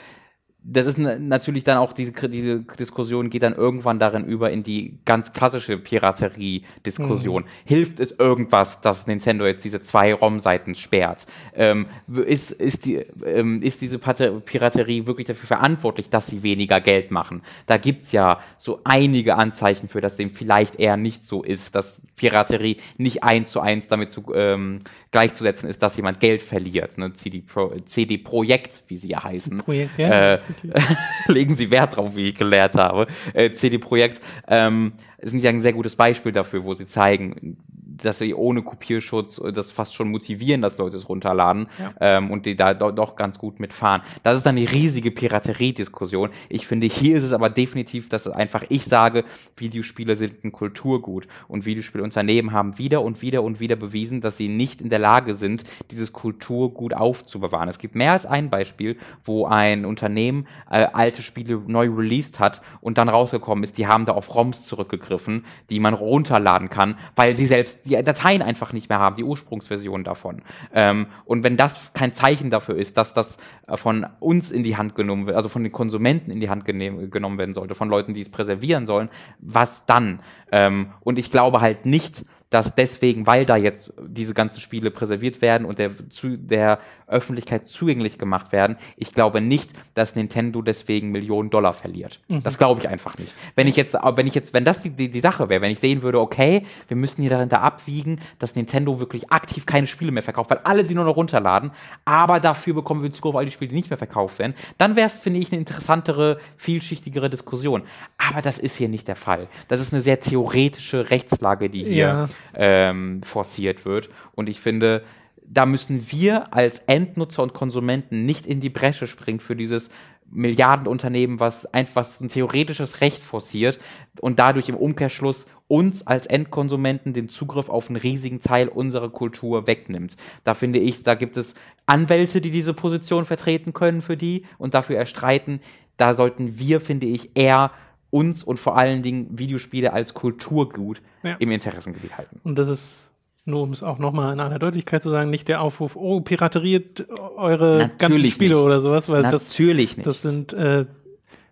Das 0.71 0.85
ist 0.85 0.97
natürlich 0.97 1.63
dann 1.63 1.77
auch 1.77 1.93
diese, 1.93 2.11
diese 2.29 2.59
Diskussion 2.59 3.29
geht 3.29 3.43
dann 3.43 3.53
irgendwann 3.53 3.97
darin 3.97 4.25
über 4.25 4.51
in 4.51 4.63
die 4.63 4.99
ganz 5.05 5.33
klassische 5.33 5.77
Piraterie-Diskussion. 5.77 7.43
Mhm. 7.43 7.47
Hilft 7.65 7.99
es 7.99 8.11
irgendwas, 8.11 8.81
dass 8.81 9.07
Nintendo 9.07 9.45
jetzt 9.45 9.65
diese 9.65 9.81
zwei 9.81 10.13
ROM-Seiten 10.13 10.75
sperrt? 10.75 11.25
Ähm, 11.55 11.87
ist, 12.07 12.51
ist, 12.51 12.85
die, 12.85 12.97
ähm, 13.25 13.63
ist 13.63 13.81
diese 13.81 13.97
Piraterie 13.97 15.07
wirklich 15.07 15.27
dafür 15.27 15.47
verantwortlich, 15.47 16.09
dass 16.09 16.27
sie 16.27 16.43
weniger 16.43 16.79
Geld 16.79 17.09
machen? 17.09 17.41
Da 17.65 17.77
gibt's 17.77 18.11
ja 18.11 18.39
so 18.57 18.81
einige 18.83 19.37
Anzeichen 19.37 19.89
für, 19.89 20.01
dass 20.01 20.17
dem 20.17 20.31
vielleicht 20.31 20.79
eher 20.79 20.97
nicht 20.97 21.25
so 21.25 21.43
ist, 21.43 21.73
dass 21.73 22.03
Piraterie 22.15 22.77
nicht 22.97 23.23
eins 23.23 23.51
zu 23.51 23.61
eins 23.61 23.87
damit 23.87 24.11
zu, 24.11 24.23
ähm, 24.35 24.81
gleichzusetzen 25.11 25.69
ist, 25.69 25.81
dass 25.81 25.97
jemand 25.97 26.19
Geld 26.19 26.43
verliert. 26.43 26.97
Ne? 26.97 27.13
CD, 27.13 27.41
Pro, 27.41 27.73
CD 27.85 28.17
Projekt, 28.17 28.83
wie 28.87 28.97
sie 28.97 29.09
ja 29.09 29.23
heißen. 29.23 29.57
Projekt, 29.59 29.97
ja. 29.97 30.33
Äh, 30.33 30.37
legen 31.27 31.55
Sie 31.55 31.71
Wert 31.71 31.95
drauf, 31.95 32.15
wie 32.15 32.25
ich 32.25 32.35
gelehrt 32.35 32.75
habe. 32.75 33.07
Äh, 33.33 33.51
CD 33.51 33.77
Projekt 33.77 34.21
ähm, 34.47 34.93
sind 35.21 35.41
ja 35.41 35.49
ein 35.49 35.61
sehr 35.61 35.73
gutes 35.73 35.95
Beispiel 35.95 36.31
dafür, 36.31 36.63
wo 36.63 36.73
sie 36.73 36.85
zeigen, 36.85 37.57
dass 38.05 38.19
sie 38.19 38.33
ohne 38.33 38.61
Kopierschutz 38.61 39.41
das 39.53 39.71
fast 39.71 39.95
schon 39.95 40.09
motivieren, 40.09 40.61
dass 40.61 40.77
Leute 40.77 40.97
es 40.97 41.09
runterladen 41.09 41.67
ja. 41.79 41.93
ähm, 41.99 42.31
und 42.31 42.45
die 42.45 42.55
da 42.55 42.73
do 42.73 42.91
doch 42.91 43.15
ganz 43.15 43.37
gut 43.37 43.59
mitfahren. 43.59 44.01
Das 44.23 44.37
ist 44.37 44.45
dann 44.45 44.57
eine 44.57 44.71
riesige 44.71 45.11
Piraterie-Diskussion. 45.11 46.29
Ich 46.49 46.67
finde, 46.67 46.87
hier 46.87 47.17
ist 47.17 47.23
es 47.23 47.33
aber 47.33 47.49
definitiv, 47.49 48.09
dass 48.09 48.27
einfach 48.27 48.63
ich 48.69 48.85
sage, 48.85 49.23
Videospiele 49.57 50.15
sind 50.15 50.43
ein 50.43 50.51
Kulturgut 50.51 51.27
und 51.47 51.65
Videospielunternehmen 51.65 52.51
haben 52.51 52.77
wieder 52.77 53.01
und 53.01 53.21
wieder 53.21 53.43
und 53.43 53.59
wieder 53.59 53.75
bewiesen, 53.75 54.21
dass 54.21 54.37
sie 54.37 54.47
nicht 54.47 54.81
in 54.81 54.89
der 54.89 54.99
Lage 54.99 55.35
sind, 55.35 55.63
dieses 55.91 56.13
Kulturgut 56.13 56.93
aufzubewahren. 56.93 57.69
Es 57.69 57.79
gibt 57.79 57.95
mehr 57.95 58.13
als 58.13 58.25
ein 58.25 58.49
Beispiel, 58.49 58.97
wo 59.23 59.45
ein 59.45 59.85
Unternehmen 59.85 60.47
äh, 60.69 60.87
alte 60.91 61.21
Spiele 61.21 61.61
neu 61.67 61.89
released 61.89 62.39
hat 62.39 62.61
und 62.81 62.97
dann 62.97 63.09
rausgekommen 63.09 63.63
ist, 63.63 63.77
die 63.77 63.87
haben 63.87 64.05
da 64.05 64.13
auf 64.13 64.33
ROMs 64.33 64.65
zurückgegriffen, 64.65 65.45
die 65.69 65.79
man 65.79 65.93
runterladen 65.93 66.69
kann, 66.69 66.95
weil 67.15 67.35
sie 67.35 67.47
selbst 67.47 67.88
die 67.89 68.03
Dateien 68.03 68.41
einfach 68.41 68.73
nicht 68.73 68.89
mehr 68.89 68.99
haben, 68.99 69.15
die 69.15 69.23
Ursprungsversion 69.23 70.03
davon. 70.03 70.41
Ähm, 70.73 71.07
und 71.25 71.43
wenn 71.43 71.57
das 71.57 71.91
kein 71.93 72.13
Zeichen 72.13 72.49
dafür 72.49 72.77
ist, 72.77 72.97
dass 72.97 73.13
das 73.13 73.37
äh, 73.67 73.77
von 73.77 74.05
uns 74.19 74.51
in 74.51 74.63
die 74.63 74.77
Hand 74.77 74.95
genommen 74.95 75.25
wird, 75.25 75.35
also 75.35 75.49
von 75.49 75.63
den 75.63 75.71
Konsumenten 75.71 76.31
in 76.31 76.39
die 76.39 76.49
Hand 76.49 76.65
genommen 76.65 77.37
werden 77.37 77.53
sollte, 77.53 77.75
von 77.75 77.89
Leuten, 77.89 78.13
die 78.13 78.21
es 78.21 78.29
präservieren 78.29 78.87
sollen, 78.87 79.09
was 79.39 79.85
dann? 79.85 80.21
Ähm, 80.51 80.91
und 81.01 81.19
ich 81.19 81.31
glaube 81.31 81.61
halt 81.61 81.85
nicht, 81.85 82.25
dass 82.49 82.73
deswegen, 82.73 83.27
weil 83.27 83.45
da 83.45 83.55
jetzt 83.55 83.93
diese 84.01 84.33
ganzen 84.33 84.59
Spiele 84.59 84.89
präserviert 84.89 85.41
werden 85.41 85.65
und 85.65 85.77
der, 85.77 85.91
zu, 86.09 86.35
der 86.35 86.79
Öffentlichkeit 87.05 87.67
zugänglich 87.67 88.17
gemacht 88.17 88.51
werden, 88.51 88.77
ich 88.97 89.13
glaube 89.13 89.39
nicht, 89.39 89.71
dass 89.93 90.15
Nintendo 90.15 90.61
deswegen 90.63 91.11
Millionen 91.11 91.51
Dollar 91.51 91.75
verliert. 91.75 92.19
Mhm. 92.27 92.41
Das 92.41 92.57
glaube 92.57 92.81
ich 92.81 92.89
einfach 92.89 93.17
nicht. 93.19 93.33
Wenn 93.55 93.67
ich 93.67 93.75
jetzt, 93.75 93.93
wenn 93.93 94.25
ich 94.25 94.33
jetzt, 94.33 94.53
wenn 94.53 94.65
das 94.65 94.81
die, 94.81 94.89
die, 94.89 95.11
die 95.11 95.19
Sache 95.19 95.49
wäre, 95.49 95.61
wenn 95.61 95.71
ich 95.71 95.79
sehen 95.79 96.01
würde, 96.01 96.19
okay, 96.19 96.63
wir 96.87 96.97
müssen 96.97 97.21
hier 97.21 97.29
darin 97.29 97.49
da 97.49 97.57
abwiegen, 97.57 98.19
dass 98.39 98.55
Nintendo 98.55 98.99
wirklich 98.99 99.31
aktiv 99.31 99.67
keine 99.67 99.85
Spiele 99.85 100.11
mehr 100.11 100.23
verkauft, 100.23 100.49
weil 100.49 100.59
alle 100.63 100.85
sie 100.85 100.95
nur 100.95 101.05
noch 101.05 101.15
runterladen, 101.15 101.71
aber 102.05 102.39
dafür 102.39 102.73
bekommen 102.73 103.03
wir 103.03 103.11
Zugriff 103.11 103.35
auf 103.35 103.39
all 103.39 103.45
die 103.45 103.51
Spiele, 103.51 103.69
die 103.69 103.75
nicht 103.75 103.91
mehr 103.91 103.97
verkauft 103.97 104.39
werden, 104.39 104.55
dann 104.79 104.95
wäre 104.95 105.07
es, 105.07 105.17
finde 105.17 105.39
ich, 105.39 105.51
eine 105.51 105.59
interessantere, 105.59 106.39
vielschichtigere 106.57 107.29
Diskussion. 107.29 107.83
Aber 108.17 108.41
das 108.41 108.57
ist 108.57 108.75
hier 108.75 108.89
nicht 108.89 109.07
der 109.07 109.15
Fall. 109.15 109.47
Das 109.67 109.79
ist 109.79 109.93
eine 109.93 110.01
sehr 110.01 110.19
theoretische 110.19 111.11
Rechtslage, 111.11 111.69
die 111.69 111.83
hier 111.83 112.07
ja 112.07 112.29
ähm, 112.53 113.21
forciert 113.23 113.85
wird. 113.85 114.09
Und 114.33 114.49
ich 114.49 114.59
finde, 114.59 115.03
da 115.45 115.65
müssen 115.65 116.11
wir 116.11 116.53
als 116.53 116.79
Endnutzer 116.87 117.43
und 117.43 117.53
Konsumenten 117.53 118.23
nicht 118.23 118.45
in 118.45 118.59
die 118.59 118.69
Bresche 118.69 119.07
springen 119.07 119.39
für 119.39 119.55
dieses 119.55 119.89
Milliardenunternehmen, 120.31 121.39
was 121.39 121.65
einfach 121.73 122.07
ein 122.21 122.29
theoretisches 122.29 123.01
Recht 123.01 123.21
forciert 123.23 123.79
und 124.21 124.37
dadurch 124.39 124.69
im 124.69 124.75
Umkehrschluss 124.75 125.47
uns 125.67 126.05
als 126.05 126.25
Endkonsumenten 126.25 127.13
den 127.13 127.29
Zugriff 127.29 127.69
auf 127.69 127.89
einen 127.89 127.95
riesigen 127.95 128.39
Teil 128.39 128.67
unserer 128.67 129.09
Kultur 129.09 129.67
wegnimmt. 129.67 130.15
Da 130.43 130.55
finde 130.55 130.79
ich, 130.79 131.03
da 131.03 131.15
gibt 131.15 131.37
es 131.37 131.53
Anwälte, 131.85 132.41
die 132.41 132.51
diese 132.51 132.73
Position 132.73 133.25
vertreten 133.25 133.73
können 133.73 134.01
für 134.01 134.17
die 134.17 134.45
und 134.57 134.73
dafür 134.73 134.97
erstreiten. 134.97 135.61
Da 135.97 136.13
sollten 136.13 136.57
wir, 136.57 136.81
finde 136.81 137.07
ich, 137.07 137.31
eher 137.35 137.71
uns 138.11 138.43
und 138.43 138.59
vor 138.59 138.77
allen 138.77 139.03
Dingen 139.03 139.37
Videospiele 139.37 139.93
als 139.93 140.13
Kulturgut 140.13 141.01
ja. 141.23 141.35
im 141.39 141.51
Interessengebiet 141.51 142.17
halten. 142.17 142.39
Und 142.43 142.57
das 142.57 142.67
ist, 142.67 143.09
nur 143.45 143.63
um 143.63 143.71
es 143.71 143.83
auch 143.83 143.99
nochmal 143.99 144.33
in 144.33 144.39
einer 144.39 144.59
Deutlichkeit 144.59 145.03
zu 145.03 145.09
sagen, 145.09 145.29
nicht 145.29 145.47
der 145.47 145.61
Aufruf, 145.61 145.95
oh, 145.95 146.21
pirateriert 146.21 147.07
eure 147.37 147.77
Natürlich 147.77 147.97
ganzen 147.97 148.29
Spiele 148.31 148.55
nicht. 148.55 148.63
oder 148.63 148.81
sowas, 148.81 149.09
weil 149.09 149.21
Natürlich 149.21 149.89
das, 149.89 149.97
nicht. 149.97 150.07
das 150.07 150.21
sind 150.21 150.53
äh, 150.53 150.85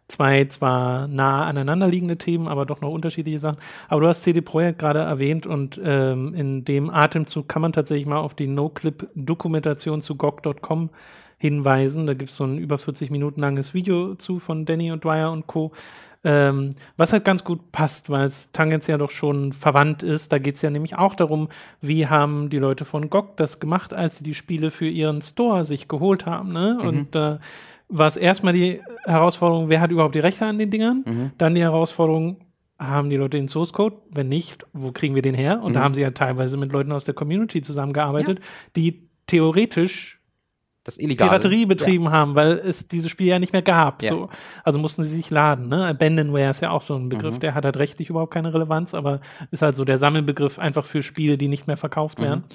zwei 0.08 0.46
zwar 0.46 1.08
nah 1.08 1.46
aneinanderliegende 1.46 2.18
Themen, 2.18 2.48
aber 2.48 2.66
doch 2.66 2.82
noch 2.82 2.92
unterschiedliche 2.92 3.40
Sachen. 3.40 3.58
Aber 3.88 4.02
du 4.02 4.08
hast 4.08 4.24
CD 4.24 4.42
Projekt 4.42 4.80
gerade 4.80 5.00
erwähnt 5.00 5.46
und 5.46 5.80
ähm, 5.84 6.34
in 6.34 6.66
dem 6.66 6.90
Atemzug 6.90 7.48
kann 7.48 7.62
man 7.62 7.74
tatsächlich 7.74 8.08
mal 8.08 8.20
auf 8.20 8.34
die 8.34 8.48
No-Clip-Dokumentation 8.48 10.02
zu 10.02 10.16
GOG.com 10.16 10.90
hinweisen. 11.38 12.08
Da 12.08 12.14
gibt 12.14 12.32
es 12.32 12.38
so 12.38 12.46
ein 12.46 12.58
über 12.58 12.78
40 12.78 13.12
Minuten 13.12 13.42
langes 13.42 13.74
Video 13.74 14.16
zu 14.16 14.40
von 14.40 14.66
Danny 14.66 14.92
und 14.92 15.04
Dwyer 15.04 15.32
und 15.32 15.48
Co. 15.48 15.72
Ähm, 16.30 16.76
was 16.98 17.14
halt 17.14 17.24
ganz 17.24 17.46
gut 17.46 17.72
passt, 17.72 18.10
weil 18.10 18.26
es 18.26 18.52
ja 18.88 18.98
doch 18.98 19.12
schon 19.12 19.54
verwandt 19.54 20.04
ist. 20.04 20.34
Da 20.34 20.40
geht 20.40 20.56
es 20.56 20.62
ja 20.62 20.70
nämlich 20.70 20.98
auch 20.98 21.16
darum, 21.16 21.48
wie 21.80 22.08
haben 22.08 22.50
die 22.50 22.58
Leute 22.58 22.84
von 22.84 23.10
GOG 23.10 23.38
das 23.38 23.62
gemacht, 23.62 23.94
als 23.94 24.18
sie 24.18 24.26
die 24.26 24.34
Spiele 24.34 24.70
für 24.70 24.90
ihren 24.90 25.22
Store 25.22 25.64
sich 25.64 25.88
geholt 25.88 26.26
haben. 26.26 26.52
Ne? 26.52 26.80
Mhm. 26.82 26.88
Und 26.88 27.16
äh, 27.16 27.38
war 27.88 28.08
es 28.08 28.18
erstmal 28.18 28.52
die 28.52 28.82
Herausforderung, 29.06 29.70
wer 29.70 29.80
hat 29.80 29.90
überhaupt 29.92 30.16
die 30.16 30.20
Rechte 30.20 30.46
an 30.46 30.60
den 30.60 30.70
Dingern? 30.70 31.04
Mhm. 31.06 31.32
Dann 31.38 31.56
die 31.56 31.62
Herausforderung, 31.62 32.42
haben 32.78 33.10
die 33.10 33.16
Leute 33.16 33.38
den 33.38 33.48
Source 33.48 33.72
Code? 33.72 33.96
Wenn 34.12 34.28
nicht, 34.28 34.66
wo 34.74 34.92
kriegen 34.92 35.16
wir 35.16 35.22
den 35.22 35.34
her? 35.34 35.62
Und 35.64 35.72
mhm. 35.72 35.74
da 35.76 35.84
haben 35.84 35.94
sie 35.94 36.02
ja 36.02 36.12
teilweise 36.12 36.58
mit 36.58 36.74
Leuten 36.74 36.92
aus 36.92 37.06
der 37.06 37.14
Community 37.14 37.62
zusammengearbeitet, 37.62 38.40
ja. 38.40 38.46
die 38.76 39.08
theoretisch 39.28 40.17
das 40.88 40.98
illegal. 40.98 41.28
Piraterie 41.28 41.66
betrieben 41.66 42.06
ja. 42.06 42.12
haben, 42.12 42.36
weil 42.36 42.54
es 42.54 42.88
diese 42.88 43.10
Spiele 43.10 43.32
ja 43.32 43.40
nicht 43.40 43.54
mehr 43.54 43.62
gab. 43.62 44.02
Ja. 44.02 44.10
So. 44.10 44.30
Also 44.64 44.80
mussten 44.80 45.04
sie 45.04 45.10
sich 45.10 45.30
laden. 45.30 45.68
Ne? 45.68 45.86
Abandonware 45.86 46.50
ist 46.50 46.62
ja 46.62 46.72
auch 46.72 46.82
so 46.82 46.96
ein 46.96 47.10
Begriff, 47.10 47.36
mhm. 47.36 47.40
der 47.42 47.56
hat 47.56 47.66
halt 47.66 47.78
rechtlich 47.78 48.10
überhaupt 48.10 48.34
keine 48.34 48.54
Relevanz, 48.54 48.94
aber 48.94 49.20
ist 49.52 49.62
halt 49.62 49.76
so 49.76 49.86
der 49.86 49.98
Sammelbegriff 49.98 50.58
einfach 50.58 50.86
für 50.86 51.04
Spiele, 51.04 51.38
die 51.38 51.50
nicht 51.50 51.68
mehr 51.68 51.78
verkauft 51.78 52.22
werden. 52.22 52.46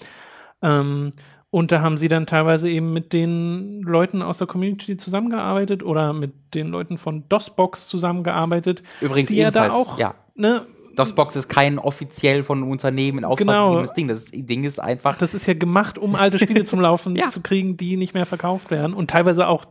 Mhm. 0.63 0.69
Ähm, 0.69 1.13
und 1.51 1.71
da 1.71 1.83
haben 1.83 1.99
sie 1.99 2.09
dann 2.09 2.27
teilweise 2.27 2.71
eben 2.71 2.95
mit 2.95 3.13
den 3.13 3.83
Leuten 3.83 4.23
aus 4.23 4.39
der 4.39 4.47
Community 4.47 4.97
zusammengearbeitet 4.97 5.83
oder 5.83 6.15
mit 6.15 6.33
den 6.55 6.69
Leuten 6.69 6.97
von 6.97 7.29
DOSBox 7.29 7.89
zusammengearbeitet. 7.89 8.83
Übrigens 9.03 9.29
die 9.29 9.37
ja 9.37 9.51
da 9.51 9.71
auch 9.71 9.99
ja. 9.99 10.15
Ne, 10.35 10.63
DOSBox 10.95 11.37
ist 11.37 11.49
kein 11.49 11.79
offiziell 11.79 12.45
von 12.45 12.59
einem 12.59 12.71
Unternehmen 12.71 13.25
Auftrag 13.25 13.47
genau. 13.47 13.85
Ding. 13.87 14.09
Das 14.09 14.31
Ding 14.31 14.65
ist 14.65 14.81
einfach. 14.81 15.19
Das 15.19 15.35
ist 15.35 15.47
ja 15.47 15.55
gemacht, 15.55 15.99
um 15.99 16.15
alte 16.15 16.39
Spiele 16.39 16.65
zum 16.65 16.81
Laufen 16.81 17.17
ja. 17.17 17.29
zu 17.29 17.41
kriegen, 17.41 17.77
die 17.77 17.97
nicht 17.97 18.15
mehr 18.15 18.27
verkauft 18.27 18.71
werden. 18.71 18.95
Und 18.95 19.11
teilweise 19.11 19.47
auch, 19.47 19.65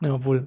na, 0.00 0.14
obwohl, 0.14 0.46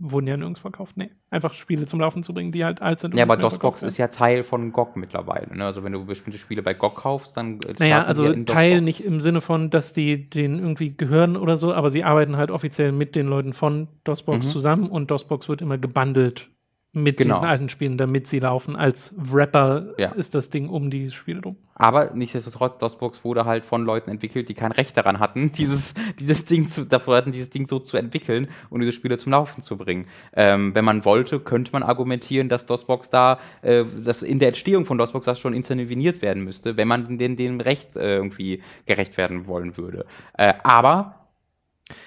wurden 0.00 0.26
ja 0.26 0.36
nirgends 0.36 0.60
verkauft. 0.60 0.96
Nee, 0.96 1.10
einfach 1.30 1.52
Spiele 1.52 1.86
zum 1.86 2.00
Laufen 2.00 2.22
zu 2.22 2.32
bringen, 2.32 2.52
die 2.52 2.64
halt 2.64 2.80
alt 2.80 3.00
sind. 3.00 3.14
Ja, 3.14 3.24
aber 3.24 3.36
DOSBox 3.36 3.82
ist 3.82 3.98
ja 3.98 4.08
Teil 4.08 4.42
von 4.44 4.72
GOG 4.72 4.96
mittlerweile. 4.96 5.54
Ne? 5.54 5.64
Also 5.64 5.84
wenn 5.84 5.92
du 5.92 6.04
bestimmte 6.06 6.38
Spiele 6.38 6.62
bei 6.62 6.74
GOG 6.74 6.96
kaufst, 6.96 7.36
dann. 7.36 7.60
Naja, 7.78 8.04
also 8.04 8.32
Teil 8.44 8.80
nicht 8.80 9.04
im 9.04 9.20
Sinne 9.20 9.40
von, 9.40 9.70
dass 9.70 9.92
die 9.92 10.28
denen 10.30 10.58
irgendwie 10.58 10.96
gehören 10.96 11.36
oder 11.36 11.58
so, 11.58 11.74
aber 11.74 11.90
sie 11.90 12.04
arbeiten 12.04 12.36
halt 12.36 12.50
offiziell 12.50 12.92
mit 12.92 13.14
den 13.14 13.26
Leuten 13.26 13.52
von 13.52 13.88
DOSBox 14.04 14.46
mhm. 14.46 14.50
zusammen 14.50 14.86
und 14.88 15.10
DOSBox 15.10 15.48
wird 15.48 15.62
immer 15.62 15.78
gebundelt 15.78 16.50
mit 16.92 17.18
genau. 17.18 17.34
diesen 17.34 17.48
alten 17.48 17.68
Spielen, 17.68 17.98
damit 17.98 18.26
sie 18.26 18.40
laufen. 18.40 18.74
Als 18.74 19.14
Rapper 19.32 19.94
ja. 19.96 20.10
ist 20.12 20.34
das 20.34 20.50
Ding 20.50 20.68
um 20.68 20.90
die 20.90 21.10
Spiele 21.10 21.40
drum. 21.40 21.56
Aber 21.74 22.10
nichtsdestotrotz, 22.14 22.78
DOSBox 22.78 23.24
wurde 23.24 23.44
halt 23.44 23.64
von 23.64 23.84
Leuten 23.84 24.10
entwickelt, 24.10 24.48
die 24.48 24.54
kein 24.54 24.72
Recht 24.72 24.96
daran 24.96 25.20
hatten, 25.20 25.52
dieses, 25.56 25.94
dieses 26.18 26.44
Ding 26.46 26.68
zu, 26.68 26.84
davor 26.84 27.16
hatten, 27.16 27.32
dieses 27.32 27.50
Ding 27.50 27.68
so 27.68 27.78
zu 27.78 27.96
entwickeln 27.96 28.48
und 28.70 28.80
diese 28.80 28.92
Spiele 28.92 29.18
zum 29.18 29.32
Laufen 29.32 29.62
zu 29.62 29.76
bringen. 29.76 30.06
Ähm, 30.32 30.74
wenn 30.74 30.84
man 30.84 31.04
wollte, 31.04 31.38
könnte 31.38 31.72
man 31.72 31.82
argumentieren, 31.84 32.48
dass 32.48 32.66
DOSBox 32.66 33.10
da, 33.10 33.38
äh, 33.62 33.84
dass 34.04 34.22
in 34.22 34.40
der 34.40 34.48
Entstehung 34.48 34.84
von 34.84 34.98
DOSBox 34.98 35.26
das 35.26 35.38
schon 35.38 35.54
interveniert 35.54 36.22
werden 36.22 36.42
müsste, 36.42 36.76
wenn 36.76 36.88
man 36.88 37.18
den, 37.18 37.36
dem 37.36 37.60
Recht 37.60 37.96
äh, 37.96 38.16
irgendwie 38.16 38.62
gerecht 38.86 39.16
werden 39.16 39.46
wollen 39.46 39.76
würde. 39.76 40.06
Äh, 40.36 40.54
aber 40.64 41.28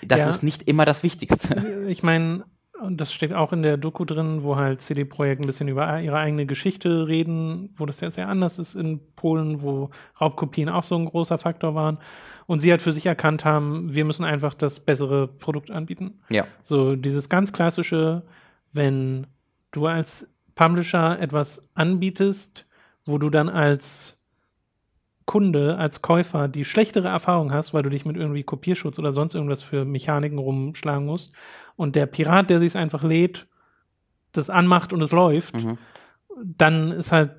das 0.06 0.20
ja. 0.20 0.30
ist 0.30 0.44
nicht 0.44 0.68
immer 0.68 0.86
das 0.86 1.04
Wichtigste. 1.04 1.86
Ich 1.88 2.04
meine, 2.04 2.46
und 2.84 3.02
das 3.02 3.14
steht 3.14 3.34
auch 3.34 3.54
in 3.54 3.64
der 3.64 3.78
Doku 3.78 4.06
drin, 4.06 4.44
wo 4.44 4.56
halt 4.56 4.82
CD 4.82 5.06
Projekt 5.06 5.42
ein 5.42 5.48
bisschen 5.48 5.68
über 5.68 6.02
ihre 6.02 6.18
eigene 6.18 6.46
Geschichte 6.46 7.08
reden, 7.08 7.74
wo 7.78 7.86
das 7.86 8.00
ja 8.02 8.12
sehr 8.12 8.28
anders 8.28 8.60
ist 8.60 8.76
in 8.76 9.00
Polen, 9.16 9.62
wo 9.62 9.90
Raubkopien 10.20 10.70
auch 10.70 10.84
so 10.84 10.96
ein 10.96 11.06
großer 11.06 11.38
Faktor 11.38 11.76
waren. 11.76 11.98
Und 12.46 12.60
sie 12.60 12.72
halt 12.72 12.82
für 12.82 12.92
sich 12.92 13.06
erkannt 13.06 13.46
haben, 13.46 13.94
wir 13.94 14.06
müssen 14.06 14.26
einfach 14.26 14.54
das 14.54 14.82
bessere 14.82 15.28
Produkt 15.28 15.72
anbieten. 15.72 16.20
Ja. 16.30 16.46
So 16.62 16.96
dieses 16.96 17.30
ganz 17.30 17.54
klassische, 17.54 18.24
wenn 18.74 19.28
du 19.72 19.88
als 19.88 20.30
Publisher 20.56 21.20
etwas 21.20 21.62
anbietest, 21.74 22.66
wo 23.06 23.18
du 23.18 23.30
dann 23.30 23.50
als 23.50 24.23
Kunde, 25.26 25.78
als 25.78 26.02
Käufer 26.02 26.48
die 26.48 26.66
schlechtere 26.66 27.08
Erfahrung 27.08 27.54
hast, 27.54 27.74
weil 27.74 27.84
du 27.84 27.90
dich 27.90 28.06
mit 28.06 28.18
irgendwie 28.18 28.44
Kopierschutz 28.44 29.00
oder 29.00 29.12
sonst 29.12 29.36
irgendwas 29.36 29.62
für 29.62 29.86
Mechaniken 29.86 30.38
rumschlagen 30.38 31.06
musst 31.06 31.32
und 31.76 31.96
der 31.96 32.06
Pirat, 32.06 32.50
der 32.50 32.60
sich 32.60 32.76
einfach 32.76 33.04
lädt, 33.04 33.48
das 34.32 34.50
anmacht 34.50 34.94
und 34.94 35.02
es 35.02 35.12
läuft, 35.12 35.56
Mhm. 35.56 35.78
dann 36.44 36.92
ist 36.92 37.12
halt 37.12 37.32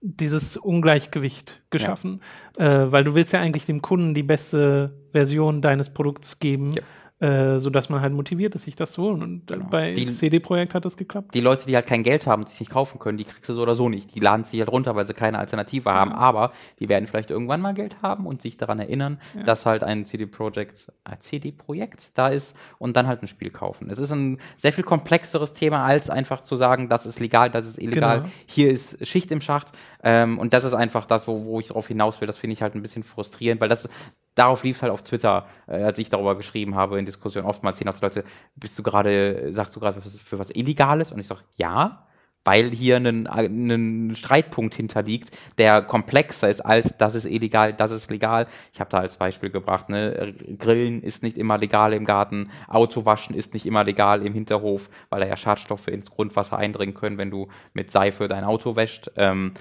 dieses 0.00 0.56
Ungleichgewicht 0.58 1.62
geschaffen, 1.70 2.20
äh, 2.58 2.86
weil 2.90 3.04
du 3.04 3.14
willst 3.14 3.32
ja 3.32 3.40
eigentlich 3.40 3.64
dem 3.64 3.80
Kunden 3.80 4.12
die 4.12 4.22
beste 4.22 4.92
Version 5.12 5.62
deines 5.62 5.88
Produkts 5.94 6.38
geben, 6.40 6.74
äh, 7.20 7.58
sodass 7.60 7.88
man 7.88 8.00
halt 8.00 8.12
motiviert 8.12 8.54
ist, 8.56 8.64
sich 8.64 8.74
das 8.76 8.92
zu 8.92 9.02
holen. 9.04 9.22
Und 9.22 9.50
äh, 9.50 9.54
Genau. 9.54 9.68
bei 9.70 9.92
Die- 9.92 10.04
CD-Projekt 10.06 10.74
hat 10.74 10.84
das 10.84 10.96
geklappt. 10.96 11.32
Die 11.34 11.40
Leute, 11.40 11.64
die 11.66 11.74
halt 11.76 11.86
kein 11.86 12.02
Geld 12.02 12.26
haben, 12.26 12.44
die 12.44 12.50
sich 12.50 12.60
nicht 12.60 12.72
kaufen 12.72 12.98
können, 12.98 13.18
die 13.18 13.24
kriegst 13.24 13.48
du 13.48 13.54
so 13.54 13.62
oder 13.62 13.74
so 13.76 13.88
nicht. 13.88 14.14
Die 14.14 14.20
laden 14.20 14.44
sich 14.44 14.58
halt 14.60 14.70
runter, 14.70 14.94
weil 14.96 15.06
sie 15.06 15.14
keine 15.14 15.38
Alternative 15.38 15.90
haben. 15.92 16.12
Aber 16.12 16.52
die 16.80 16.88
werden 16.88 17.06
vielleicht 17.06 17.30
irgendwann 17.30 17.60
mal 17.60 17.72
Geld 17.72 18.02
haben 18.02 18.26
und 18.26 18.42
sich 18.42 18.56
daran 18.56 18.80
erinnern, 18.80 19.18
dass 19.46 19.64
halt 19.64 19.84
ein 19.84 20.04
CD-Projekt, 20.04 20.92
ein 21.04 21.20
CD-Projekt 21.20 22.18
da 22.18 22.28
ist 22.28 22.56
und 22.78 22.96
dann 22.96 23.06
halt 23.06 23.22
ein 23.22 23.28
Spiel 23.28 23.50
kaufen. 23.50 23.88
Es 23.90 23.98
ist 23.98 24.10
ein 24.12 24.38
sehr 24.56 24.72
viel 24.72 24.84
komplexeres 24.84 25.52
Thema, 25.52 25.84
als 25.84 26.10
einfach 26.10 26.42
zu 26.42 26.56
sagen, 26.56 26.88
das 26.88 27.06
ist 27.06 27.20
legal, 27.20 27.48
das 27.48 27.66
ist 27.66 27.78
illegal. 27.80 28.18
Genau. 28.22 28.30
Hier 28.46 28.70
ist 28.70 29.06
Schicht 29.06 29.30
im 29.30 29.40
Schacht. 29.40 29.72
Ähm, 30.02 30.38
und 30.38 30.52
das 30.52 30.64
ist 30.64 30.74
einfach 30.74 31.06
das, 31.06 31.28
wo, 31.28 31.44
wo 31.44 31.60
ich 31.60 31.68
darauf 31.68 31.86
hinaus 31.88 32.20
will. 32.20 32.26
Das 32.26 32.36
finde 32.36 32.54
ich 32.54 32.62
halt 32.62 32.74
ein 32.74 32.82
bisschen 32.82 33.04
frustrierend, 33.04 33.60
weil 33.60 33.68
das 33.68 33.88
darauf 34.34 34.64
lief 34.64 34.76
es 34.76 34.82
halt 34.82 34.92
auf 34.92 35.02
Twitter, 35.02 35.46
äh, 35.66 35.82
als 35.82 35.98
ich 35.98 36.10
darüber 36.10 36.36
geschrieben 36.36 36.74
habe 36.74 36.98
in 36.98 37.06
Diskussionen. 37.06 37.46
Oftmals 37.46 37.78
sehen 37.78 37.90
Leute, 38.00 38.24
bist 38.56 38.78
du 38.78 38.82
gerade, 38.82 39.52
sagst 39.52 39.74
du 39.76 39.80
gerade 39.80 40.04
was 40.04 40.18
für 40.18 40.38
was 40.38 40.50
Illegales? 40.50 41.12
Und 41.12 41.20
ich 41.20 41.26
sage, 41.26 41.42
ja, 41.56 42.06
weil 42.44 42.70
hier 42.70 42.96
ein, 42.96 43.26
ein 43.26 44.14
Streitpunkt 44.14 44.74
hinterliegt, 44.74 45.30
der 45.58 45.82
komplexer 45.82 46.50
ist 46.50 46.60
als 46.60 46.96
das 46.98 47.14
ist 47.14 47.24
illegal, 47.24 47.72
das 47.72 47.90
ist 47.90 48.10
legal. 48.10 48.46
Ich 48.72 48.80
habe 48.80 48.90
da 48.90 48.98
als 48.98 49.16
Beispiel 49.16 49.50
gebracht, 49.50 49.88
ne, 49.88 50.34
Grillen 50.58 51.02
ist 51.02 51.22
nicht 51.22 51.38
immer 51.38 51.56
legal 51.58 51.94
im 51.94 52.04
Garten, 52.04 52.50
Autowaschen 52.68 53.34
ist 53.34 53.54
nicht 53.54 53.66
immer 53.66 53.82
legal 53.82 54.24
im 54.24 54.34
Hinterhof, 54.34 54.90
weil 55.08 55.20
da 55.20 55.26
ja 55.26 55.36
Schadstoffe 55.36 55.88
ins 55.88 56.10
Grundwasser 56.10 56.58
eindringen 56.58 56.94
können, 56.94 57.18
wenn 57.18 57.30
du 57.30 57.48
mit 57.72 57.90
Seife 57.90 58.28
dein 58.28 58.44
Auto 58.44 58.76
wäscht. 58.76 59.10
Ähm, 59.16 59.52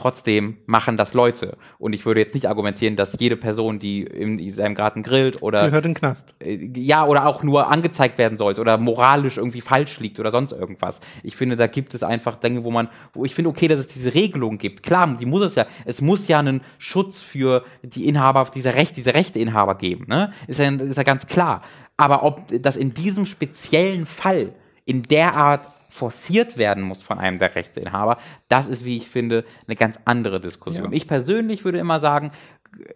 Trotzdem 0.00 0.56
machen 0.64 0.96
das 0.96 1.12
Leute. 1.12 1.58
Und 1.78 1.92
ich 1.92 2.06
würde 2.06 2.20
jetzt 2.20 2.34
nicht 2.34 2.48
argumentieren, 2.48 2.96
dass 2.96 3.20
jede 3.20 3.36
Person, 3.36 3.78
die 3.78 4.00
in 4.00 4.50
seinem 4.50 4.74
Garten 4.74 5.02
grillt 5.02 5.42
oder 5.42 5.66
Gehört 5.66 5.84
in 5.84 5.90
den 5.90 5.98
Knast. 5.98 6.34
äh, 6.40 6.70
ja, 6.74 7.04
oder 7.04 7.26
auch 7.26 7.42
nur 7.42 7.70
angezeigt 7.70 8.16
werden 8.16 8.38
sollte 8.38 8.62
oder 8.62 8.78
moralisch 8.78 9.36
irgendwie 9.36 9.60
falsch 9.60 10.00
liegt 10.00 10.18
oder 10.18 10.30
sonst 10.30 10.52
irgendwas. 10.52 11.02
Ich 11.22 11.36
finde, 11.36 11.56
da 11.56 11.66
gibt 11.66 11.92
es 11.92 12.02
einfach 12.02 12.36
Dinge, 12.36 12.64
wo 12.64 12.70
man, 12.70 12.88
wo 13.12 13.26
ich 13.26 13.34
finde, 13.34 13.50
okay, 13.50 13.68
dass 13.68 13.78
es 13.78 13.88
diese 13.88 14.14
Regelung 14.14 14.56
gibt. 14.56 14.82
Klar, 14.82 15.18
die 15.20 15.26
muss 15.26 15.42
es 15.42 15.54
ja, 15.54 15.66
es 15.84 16.00
muss 16.00 16.28
ja 16.28 16.38
einen 16.38 16.62
Schutz 16.78 17.20
für 17.20 17.62
die 17.82 18.08
Inhaber, 18.08 18.50
diese 18.54 18.74
Recht, 18.74 18.96
diese 18.96 19.12
Rechteinhaber 19.12 19.74
geben, 19.74 20.06
ne? 20.08 20.32
Ist 20.46 20.60
ja, 20.60 20.70
ist 20.70 20.96
ja 20.96 21.02
ganz 21.02 21.26
klar. 21.26 21.60
Aber 21.98 22.22
ob 22.22 22.44
das 22.62 22.78
in 22.78 22.94
diesem 22.94 23.26
speziellen 23.26 24.06
Fall 24.06 24.54
in 24.86 25.02
der 25.02 25.36
Art 25.36 25.68
forciert 25.90 26.56
werden 26.56 26.82
muss 26.82 27.02
von 27.02 27.18
einem 27.18 27.38
der 27.38 27.54
Rechteinhaber, 27.54 28.18
das 28.48 28.68
ist, 28.68 28.84
wie 28.84 28.96
ich 28.96 29.08
finde, 29.08 29.44
eine 29.66 29.76
ganz 29.76 29.98
andere 30.04 30.40
Diskussion. 30.40 30.92
Ja. 30.92 30.96
Ich 30.96 31.06
persönlich 31.06 31.64
würde 31.64 31.78
immer 31.78 32.00
sagen, 32.00 32.30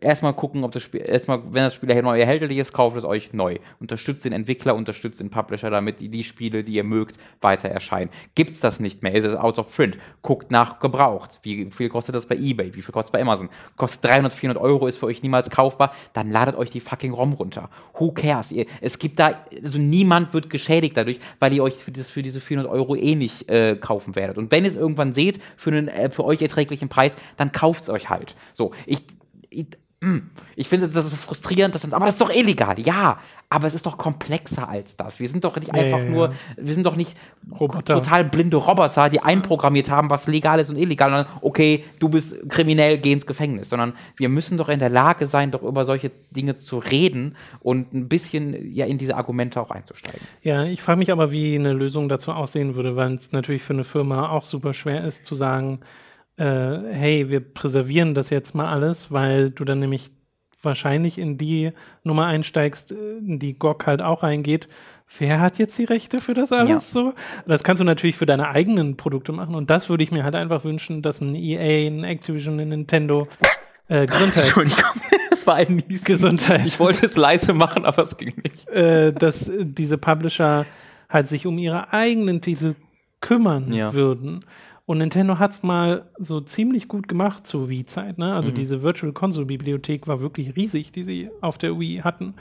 erstmal 0.00 0.34
gucken, 0.34 0.64
ob 0.64 0.72
das 0.72 0.82
Spiel, 0.82 1.02
erstmal, 1.02 1.40
wenn 1.50 1.64
das 1.64 1.74
Spiel 1.74 2.02
neu 2.02 2.18
erhältlich 2.18 2.58
ist, 2.58 2.72
kauft 2.72 2.96
es 2.96 3.04
euch 3.04 3.32
neu. 3.32 3.58
Unterstützt 3.80 4.24
den 4.24 4.32
Entwickler, 4.32 4.74
unterstützt 4.74 5.20
den 5.20 5.30
Publisher, 5.30 5.70
damit 5.70 6.00
die, 6.00 6.08
die 6.08 6.24
Spiele, 6.24 6.62
die 6.62 6.74
ihr 6.74 6.84
mögt, 6.84 7.18
weiter 7.40 7.68
erscheinen. 7.68 8.10
Gibt's 8.34 8.60
das 8.60 8.80
nicht 8.80 9.02
mehr, 9.02 9.14
ist 9.14 9.24
es 9.24 9.34
out 9.34 9.58
of 9.58 9.74
print. 9.74 9.98
Guckt 10.22 10.50
nach 10.50 10.80
gebraucht. 10.80 11.40
Wie 11.42 11.70
viel 11.70 11.88
kostet 11.88 12.14
das 12.14 12.26
bei 12.26 12.36
eBay? 12.36 12.74
Wie 12.74 12.82
viel 12.82 12.92
kostet 12.92 13.08
es 13.08 13.12
bei 13.12 13.22
Amazon? 13.22 13.48
Kostet 13.76 14.04
300, 14.04 14.32
400 14.32 14.62
Euro, 14.62 14.86
ist 14.86 14.98
für 14.98 15.06
euch 15.06 15.22
niemals 15.22 15.50
kaufbar, 15.50 15.94
dann 16.12 16.30
ladet 16.30 16.56
euch 16.56 16.70
die 16.70 16.80
fucking 16.80 17.12
ROM 17.12 17.32
runter. 17.32 17.68
Who 17.98 18.12
cares? 18.12 18.52
Ihr, 18.52 18.66
es 18.80 18.98
gibt 18.98 19.18
da, 19.18 19.40
also 19.62 19.78
niemand 19.78 20.32
wird 20.34 20.50
geschädigt 20.50 20.96
dadurch, 20.96 21.18
weil 21.40 21.52
ihr 21.52 21.62
euch 21.62 21.74
für, 21.74 21.92
das, 21.92 22.10
für 22.10 22.22
diese 22.22 22.40
400 22.40 22.72
Euro 22.72 22.94
eh 22.94 23.14
nicht 23.14 23.48
äh, 23.48 23.76
kaufen 23.76 24.14
werdet. 24.14 24.38
Und 24.38 24.50
wenn 24.50 24.64
ihr 24.64 24.70
es 24.70 24.76
irgendwann 24.76 25.12
seht, 25.12 25.40
für 25.56 25.70
einen 25.70 25.88
äh, 25.88 26.10
für 26.10 26.24
euch 26.24 26.42
erträglichen 26.42 26.88
Preis, 26.88 27.16
dann 27.36 27.52
kauft's 27.52 27.90
euch 27.90 28.10
halt. 28.10 28.36
So, 28.52 28.72
ich, 28.86 29.02
ich, 29.54 29.66
mm, 30.00 30.18
ich 30.56 30.68
finde 30.68 30.88
das 30.88 31.04
so 31.04 31.16
frustrierend, 31.16 31.74
dass 31.74 31.82
dann, 31.82 31.92
aber 31.92 32.06
das 32.06 32.14
ist 32.14 32.20
doch 32.20 32.34
illegal. 32.34 32.78
Ja, 32.80 33.18
aber 33.50 33.68
es 33.68 33.74
ist 33.74 33.86
doch 33.86 33.98
komplexer 33.98 34.68
als 34.68 34.96
das. 34.96 35.20
Wir 35.20 35.28
sind 35.28 35.44
doch 35.44 35.54
nicht 35.56 35.68
Ja, 35.68 35.74
einfach 35.74 35.98
ja, 35.98 36.04
ja. 36.04 36.10
nur, 36.10 36.32
wir 36.56 36.74
sind 36.74 36.84
doch 36.84 36.96
nicht 36.96 37.16
Roboter. 37.52 37.94
total 37.94 38.24
blinde 38.24 38.56
Roboter, 38.56 39.08
die 39.08 39.20
einprogrammiert 39.20 39.90
haben, 39.90 40.10
was 40.10 40.26
legal 40.26 40.58
ist 40.58 40.70
und 40.70 40.76
illegal. 40.76 41.10
Dann, 41.10 41.26
okay, 41.40 41.84
du 42.00 42.08
bist 42.08 42.48
kriminell, 42.48 42.98
geh 42.98 43.12
ins 43.12 43.26
Gefängnis. 43.26 43.68
Sondern 43.68 43.92
wir 44.16 44.28
müssen 44.28 44.58
doch 44.58 44.68
in 44.68 44.80
der 44.80 44.88
Lage 44.90 45.26
sein, 45.26 45.52
doch 45.52 45.62
über 45.62 45.84
solche 45.84 46.10
Dinge 46.30 46.58
zu 46.58 46.78
reden 46.78 47.36
und 47.60 47.92
ein 47.94 48.08
bisschen 48.08 48.72
ja 48.74 48.86
in 48.86 48.98
diese 48.98 49.14
Argumente 49.16 49.60
auch 49.60 49.70
einzusteigen. 49.70 50.26
Ja, 50.42 50.64
ich 50.64 50.82
frage 50.82 50.98
mich 50.98 51.12
aber, 51.12 51.30
wie 51.30 51.54
eine 51.54 51.74
Lösung 51.74 52.08
dazu 52.08 52.32
aussehen 52.32 52.74
würde, 52.74 52.96
weil 52.96 53.14
es 53.14 53.30
natürlich 53.30 53.62
für 53.62 53.74
eine 53.74 53.84
Firma 53.84 54.30
auch 54.30 54.42
super 54.42 54.72
schwer 54.74 55.04
ist 55.04 55.26
zu 55.26 55.36
sagen, 55.36 55.78
äh, 56.36 56.44
hey, 56.92 57.28
wir 57.30 57.40
präservieren 57.40 58.14
das 58.14 58.30
jetzt 58.30 58.54
mal 58.54 58.68
alles, 58.72 59.10
weil 59.12 59.50
du 59.50 59.64
dann 59.64 59.78
nämlich 59.80 60.10
wahrscheinlich 60.62 61.18
in 61.18 61.36
die 61.36 61.72
Nummer 62.04 62.26
einsteigst, 62.26 62.92
äh, 62.92 63.18
in 63.18 63.38
die 63.38 63.54
GOG 63.58 63.86
halt 63.86 64.02
auch 64.02 64.22
reingeht. 64.22 64.68
Wer 65.18 65.40
hat 65.40 65.58
jetzt 65.58 65.78
die 65.78 65.84
Rechte 65.84 66.18
für 66.18 66.32
das 66.34 66.50
alles 66.50 66.70
Ja. 66.70 66.80
so? 66.80 67.12
Das 67.46 67.62
kannst 67.62 67.80
du 67.80 67.84
natürlich 67.84 68.16
für 68.16 68.26
deine 68.26 68.48
eigenen 68.48 68.96
Produkte 68.96 69.32
machen 69.32 69.54
und 69.54 69.68
das 69.70 69.88
würde 69.90 70.02
ich 70.02 70.10
mir 70.10 70.24
halt 70.24 70.34
einfach 70.34 70.64
wünschen, 70.64 71.02
dass 71.02 71.20
ein 71.20 71.34
EA, 71.34 71.86
ein 71.88 72.02
Activision, 72.04 72.58
ein 72.58 72.70
Nintendo 72.70 73.28
äh, 73.88 74.06
Gesundheit 74.06 74.44
Entschuldigung, 74.44 74.82
das 75.30 75.46
war 75.46 75.56
ein 75.56 75.84
Niesen. 75.86 76.04
Gesundheit. 76.06 76.66
Ich 76.66 76.80
wollte 76.80 77.04
es 77.04 77.16
leise 77.16 77.52
machen, 77.52 77.84
aber 77.84 78.02
es 78.02 78.16
ging 78.16 78.32
nicht. 78.42 78.66
äh, 78.70 79.12
dass 79.12 79.46
äh, 79.48 79.66
diese 79.66 79.98
Publisher 79.98 80.64
halt 81.10 81.28
sich 81.28 81.46
um 81.46 81.58
ihre 81.58 81.92
eigenen 81.92 82.40
Titel 82.40 82.74
kümmern 83.20 83.72
Ja. 83.74 83.92
würden. 83.92 84.40
Und 84.86 84.98
Nintendo 84.98 85.38
hat's 85.38 85.62
mal 85.62 86.10
so 86.18 86.40
ziemlich 86.40 86.88
gut 86.88 87.08
gemacht 87.08 87.46
zur 87.46 87.68
Wii-Zeit. 87.70 88.18
Ne? 88.18 88.34
Also 88.34 88.50
diese 88.50 88.82
Virtual 88.82 89.12
Console 89.12 89.46
Bibliothek 89.46 90.06
war 90.06 90.20
wirklich 90.20 90.56
riesig, 90.56 90.92
die 90.92 91.04
sie 91.04 91.30
auf 91.40 91.56
der 91.56 91.78
Wii 91.78 92.02
hatten. 92.04 92.34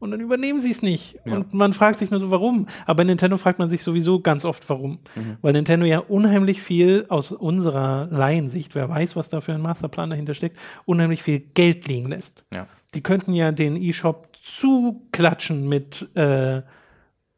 Und 0.00 0.10
dann 0.10 0.20
übernehmen 0.20 0.60
sie 0.60 0.72
es 0.72 0.82
nicht. 0.82 1.16
Und 1.24 1.54
man 1.54 1.72
fragt 1.72 2.00
sich 2.00 2.10
nur 2.10 2.20
so, 2.20 2.30
warum. 2.30 2.66
Aber 2.84 2.96
bei 2.96 3.04
Nintendo 3.04 3.36
fragt 3.38 3.58
man 3.58 3.70
sich 3.70 3.82
sowieso 3.82 4.20
ganz 4.20 4.44
oft, 4.44 4.68
warum. 4.68 4.98
Weil 5.40 5.52
Nintendo 5.52 5.86
ja 5.86 6.00
unheimlich 6.00 6.60
viel 6.60 7.06
aus 7.08 7.32
unserer 7.32 8.08
Laiensicht, 8.10 8.74
wer 8.74 8.88
weiß, 8.88 9.14
was 9.16 9.28
da 9.28 9.40
für 9.40 9.54
ein 9.54 9.62
Masterplan 9.62 10.10
dahinter 10.10 10.34
steckt, 10.34 10.58
unheimlich 10.84 11.22
viel 11.22 11.38
Geld 11.38 11.86
liegen 11.86 12.08
lässt. 12.08 12.44
Ja. 12.52 12.66
Die 12.92 13.02
könnten 13.02 13.32
ja 13.32 13.52
den 13.52 13.76
E-Shop 13.80 14.28
zuklatschen 14.42 15.68
mit 15.68 16.08
äh, 16.14 16.62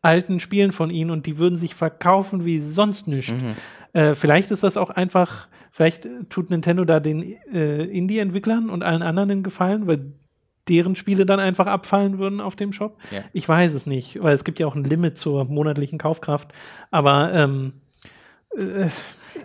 alten 0.02 0.40
Spielen 0.40 0.72
von 0.72 0.90
ihnen 0.90 1.10
und 1.10 1.26
die 1.26 1.38
würden 1.38 1.58
sich 1.58 1.74
verkaufen 1.74 2.44
wie 2.44 2.60
sonst 2.60 3.06
nichts. 3.06 3.34
Äh, 3.96 4.14
vielleicht 4.14 4.50
ist 4.50 4.62
das 4.62 4.76
auch 4.76 4.90
einfach, 4.90 5.48
vielleicht 5.70 6.06
tut 6.28 6.50
Nintendo 6.50 6.84
da 6.84 7.00
den 7.00 7.22
äh, 7.50 7.84
Indie-Entwicklern 7.84 8.68
und 8.68 8.82
allen 8.82 9.00
anderen 9.00 9.30
einen 9.30 9.42
Gefallen, 9.42 9.86
weil 9.86 10.12
deren 10.68 10.96
Spiele 10.96 11.24
dann 11.24 11.40
einfach 11.40 11.66
abfallen 11.66 12.18
würden 12.18 12.42
auf 12.42 12.56
dem 12.56 12.74
Shop. 12.74 12.98
Ja. 13.10 13.20
Ich 13.32 13.48
weiß 13.48 13.72
es 13.72 13.86
nicht, 13.86 14.22
weil 14.22 14.34
es 14.34 14.44
gibt 14.44 14.58
ja 14.58 14.66
auch 14.66 14.74
ein 14.74 14.84
Limit 14.84 15.16
zur 15.16 15.46
monatlichen 15.46 15.98
Kaufkraft. 15.98 16.52
Aber 16.90 17.32
ähm, 17.32 17.72
äh, 18.54 18.88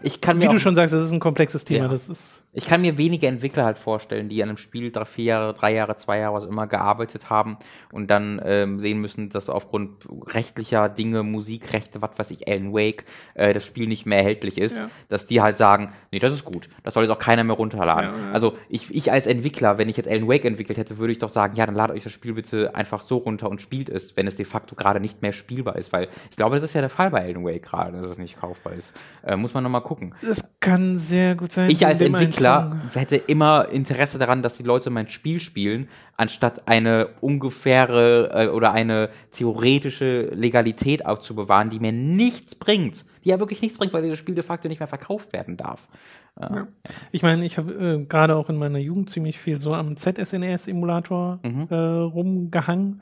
Ich 0.03 0.21
kann 0.21 0.37
wie 0.37 0.45
mir 0.45 0.49
du 0.51 0.57
auch- 0.57 0.59
schon 0.59 0.75
sagst, 0.75 0.93
das 0.93 1.03
ist 1.03 1.11
ein 1.11 1.19
komplexes 1.19 1.65
Thema. 1.65 1.85
Ja. 1.85 1.91
Das 1.91 2.07
ist 2.07 2.43
Ich 2.53 2.65
kann 2.65 2.81
mir 2.81 2.97
wenige 2.97 3.27
Entwickler 3.27 3.63
halt 3.63 3.77
vorstellen, 3.79 4.27
die 4.27 4.43
an 4.43 4.49
einem 4.49 4.57
Spiel 4.57 4.91
drei, 4.91 5.05
vier 5.05 5.23
Jahre, 5.25 5.53
drei 5.53 5.73
Jahre, 5.73 5.95
zwei 5.95 6.19
Jahre, 6.19 6.33
was 6.35 6.45
immer 6.45 6.67
gearbeitet 6.67 7.29
haben 7.29 7.57
und 7.93 8.09
dann 8.11 8.41
ähm, 8.43 8.79
sehen 8.79 8.99
müssen, 8.99 9.29
dass 9.29 9.47
aufgrund 9.49 10.05
rechtlicher 10.27 10.89
Dinge, 10.89 11.23
Musikrechte, 11.23 12.01
was 12.01 12.11
weiß 12.17 12.31
ich, 12.31 12.47
Alan 12.49 12.73
Wake, 12.73 13.05
äh, 13.35 13.53
das 13.53 13.65
Spiel 13.65 13.87
nicht 13.87 14.05
mehr 14.05 14.17
erhältlich 14.19 14.57
ist, 14.57 14.77
Ja. 14.79 14.89
dass 15.09 15.27
die 15.27 15.41
halt 15.41 15.55
sagen, 15.57 15.93
nee, 16.11 16.19
das 16.19 16.33
ist 16.33 16.43
gut, 16.45 16.69
das 16.83 16.93
soll 16.93 17.03
jetzt 17.03 17.11
auch 17.11 17.19
keiner 17.19 17.43
mehr 17.43 17.55
runterladen. 17.55 18.09
Ja. 18.27 18.31
Also 18.33 18.57
ich, 18.69 18.93
ich 18.93 19.11
als 19.11 19.27
Entwickler, 19.27 19.77
wenn 19.77 19.87
ich 19.89 19.95
jetzt 19.97 20.09
Alan 20.09 20.27
Wake 20.27 20.45
entwickelt 20.45 20.77
hätte, 20.77 20.97
würde 20.97 21.13
ich 21.13 21.19
doch 21.19 21.29
sagen, 21.29 21.55
ja, 21.55 21.65
dann 21.65 21.75
ladet 21.75 21.95
euch 21.95 22.03
das 22.03 22.11
Spiel 22.11 22.33
bitte 22.33 22.75
einfach 22.75 23.01
so 23.01 23.17
runter 23.17 23.49
und 23.49 23.61
spielt 23.61 23.87
es, 23.89 24.17
wenn 24.17 24.27
es 24.27 24.35
de 24.35 24.45
facto 24.45 24.75
gerade 24.75 24.99
nicht 24.99 25.21
mehr 25.21 25.31
spielbar 25.33 25.77
ist, 25.77 25.93
weil 25.93 26.09
ich 26.29 26.35
glaube, 26.37 26.55
das 26.55 26.63
ist 26.63 26.73
ja 26.73 26.81
der 26.81 26.89
Fall 26.89 27.11
bei 27.11 27.21
Alan 27.23 27.45
Wake 27.45 27.63
gerade, 27.63 27.97
dass 28.01 28.07
es 28.07 28.17
nicht 28.17 28.39
kaufbar 28.39 28.73
ist. 28.73 28.93
Äh, 29.23 29.35
muss 29.37 29.53
man 29.53 29.63
nochmal 29.63 29.80
mal 29.81 29.87
gucken. 29.87 30.13
Das 30.21 30.59
kann 30.59 30.97
sehr 30.99 31.35
gut 31.35 31.51
sein. 31.51 31.69
Ich 31.69 31.85
als 31.85 32.01
Entwickler 32.01 32.77
hätte 32.93 33.15
immer 33.15 33.67
Interesse 33.69 34.17
daran, 34.19 34.41
dass 34.41 34.57
die 34.57 34.63
Leute 34.63 34.89
mein 34.89 35.07
Spiel 35.09 35.39
spielen, 35.39 35.87
anstatt 36.17 36.67
eine 36.67 37.09
ungefähre 37.21 38.29
äh, 38.33 38.47
oder 38.47 38.71
eine 38.71 39.09
theoretische 39.31 40.29
Legalität 40.33 41.05
aufzubewahren, 41.05 41.69
die 41.69 41.79
mir 41.79 41.91
nichts 41.91 42.55
bringt. 42.55 43.05
Die 43.23 43.29
ja 43.29 43.39
wirklich 43.39 43.61
nichts 43.61 43.77
bringt, 43.77 43.93
weil 43.93 44.01
dieses 44.03 44.17
Spiel 44.19 44.35
de 44.35 44.43
facto 44.43 44.67
nicht 44.67 44.79
mehr 44.79 44.87
verkauft 44.87 45.33
werden 45.33 45.57
darf. 45.57 45.87
Äh, 46.39 46.63
Ich 47.11 47.21
meine, 47.23 47.45
ich 47.45 47.57
habe 47.57 47.73
äh, 47.73 48.05
gerade 48.05 48.35
auch 48.35 48.49
in 48.49 48.57
meiner 48.57 48.79
Jugend 48.79 49.09
ziemlich 49.09 49.37
viel 49.39 49.59
so 49.59 49.73
am 49.73 49.95
ZSNES-Emulator 49.97 51.39
Mhm. 51.43 51.67
äh, 51.69 51.75
rumgehangen 51.75 53.01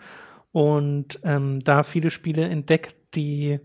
und 0.51 1.19
ähm, 1.23 1.59
da 1.59 1.83
viele 1.83 2.09
Spiele 2.09 2.47
entdeckt, 2.47 2.95
die 3.15 3.59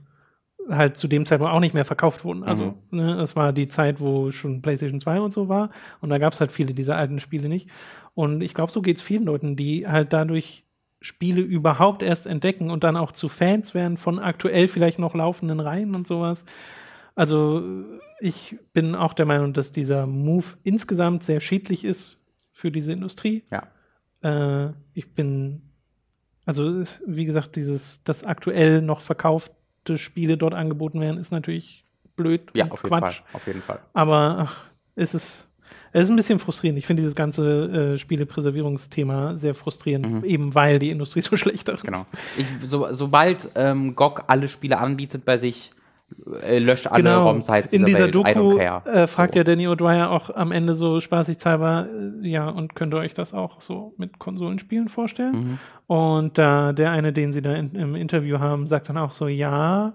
halt 0.70 0.96
zu 0.96 1.08
dem 1.08 1.26
Zeitpunkt 1.26 1.52
auch 1.52 1.60
nicht 1.60 1.74
mehr 1.74 1.84
verkauft 1.84 2.24
wurden. 2.24 2.42
Also, 2.44 2.74
Mhm. 2.90 2.98
ne, 2.98 3.14
es 3.20 3.36
war 3.36 3.52
die 3.52 3.68
Zeit, 3.68 4.00
wo 4.00 4.30
schon 4.32 4.62
PlayStation 4.62 5.00
2 5.00 5.20
und 5.20 5.32
so 5.32 5.48
war 5.48 5.70
und 6.00 6.10
da 6.10 6.18
gab 6.18 6.32
es 6.32 6.40
halt 6.40 6.52
viele 6.52 6.74
dieser 6.74 6.96
alten 6.96 7.20
Spiele 7.20 7.48
nicht. 7.48 7.68
Und 8.14 8.40
ich 8.42 8.54
glaube, 8.54 8.72
so 8.72 8.80
geht 8.82 8.96
es 8.96 9.02
vielen 9.02 9.24
Leuten, 9.24 9.56
die 9.56 9.86
halt 9.86 10.12
dadurch 10.12 10.64
Spiele 11.00 11.42
überhaupt 11.42 12.02
erst 12.02 12.26
entdecken 12.26 12.70
und 12.70 12.82
dann 12.82 12.96
auch 12.96 13.12
zu 13.12 13.28
Fans 13.28 13.74
werden 13.74 13.98
von 13.98 14.18
aktuell 14.18 14.68
vielleicht 14.68 14.98
noch 14.98 15.14
laufenden 15.14 15.60
Reihen 15.60 15.94
und 15.94 16.06
sowas. 16.06 16.44
Also 17.14 17.62
ich 18.20 18.56
bin 18.72 18.94
auch 18.94 19.12
der 19.12 19.26
Meinung, 19.26 19.52
dass 19.52 19.70
dieser 19.70 20.06
Move 20.06 20.46
insgesamt 20.62 21.22
sehr 21.22 21.40
schädlich 21.40 21.84
ist 21.84 22.16
für 22.52 22.70
diese 22.70 22.92
Industrie. 22.92 23.42
ja. 23.50 23.64
Äh, 24.22 24.72
ich 24.94 25.12
bin, 25.12 25.60
also 26.46 26.82
wie 27.06 27.26
gesagt, 27.26 27.56
dieses, 27.56 28.02
dass 28.04 28.24
aktuell 28.24 28.80
noch 28.80 29.02
verkaufte 29.02 29.54
Spiele 29.96 30.36
dort 30.36 30.54
angeboten 30.54 31.00
werden, 31.00 31.18
ist 31.18 31.32
natürlich 31.32 31.84
blöd 32.16 32.50
ja, 32.54 32.64
und 32.64 32.72
auf 32.72 32.82
jeden 32.82 32.96
Quatsch. 32.96 33.16
Fall. 33.16 33.24
Auf 33.32 33.46
jeden 33.46 33.62
Fall. 33.62 33.80
Aber 33.92 34.36
ach, 34.40 34.64
es 34.94 35.14
ist, 35.14 35.48
es 35.92 36.04
ist 36.04 36.10
ein 36.10 36.16
bisschen 36.16 36.38
frustrierend. 36.38 36.78
Ich 36.78 36.86
finde 36.86 37.02
dieses 37.02 37.14
ganze 37.14 37.94
äh, 37.94 37.98
Spielepräservierungsthema 37.98 39.36
sehr 39.36 39.54
frustrierend, 39.54 40.24
eben 40.24 40.54
weil 40.54 40.78
die 40.78 40.90
Industrie 40.90 41.20
so 41.20 41.36
schlecht 41.36 41.68
ist. 41.68 41.82
Mhm. 41.82 41.86
Genau. 41.86 42.06
Ich, 42.36 42.46
so, 42.68 42.92
sobald 42.92 43.50
ähm, 43.54 43.94
GOG 43.94 44.24
alle 44.26 44.48
Spiele 44.48 44.78
anbietet 44.78 45.24
bei 45.24 45.38
sich, 45.38 45.72
äh, 46.42 46.58
löscht 46.58 46.86
alle 46.86 47.02
Genau. 47.02 47.24
ROM-Sites 47.28 47.72
In 47.72 47.84
dieser 47.84 48.04
Welt. 48.04 48.14
Doku 48.14 48.58
äh, 48.58 49.06
fragt 49.06 49.34
So. 49.34 49.38
ja 49.40 49.44
Danny 49.44 49.66
O'Dwyer 49.68 50.08
auch 50.08 50.30
am 50.30 50.52
Ende 50.52 50.74
so 50.74 51.00
spaßigshalber, 51.00 51.86
äh, 52.22 52.28
ja, 52.28 52.48
und 52.48 52.74
könnt 52.74 52.94
ihr 52.94 52.98
euch 52.98 53.14
das 53.14 53.34
auch 53.34 53.60
so 53.60 53.94
mit 53.96 54.18
Konsolenspielen 54.18 54.88
vorstellen? 54.88 55.34
Mhm. 55.34 55.58
Und 55.86 56.38
äh, 56.38 56.72
der 56.72 56.90
eine, 56.90 57.12
den 57.12 57.32
sie 57.32 57.42
da 57.42 57.54
in, 57.54 57.74
im 57.74 57.94
Interview 57.94 58.38
haben, 58.38 58.66
sagt 58.66 58.88
dann 58.88 58.98
auch 58.98 59.12
so, 59.12 59.28
ja, 59.28 59.94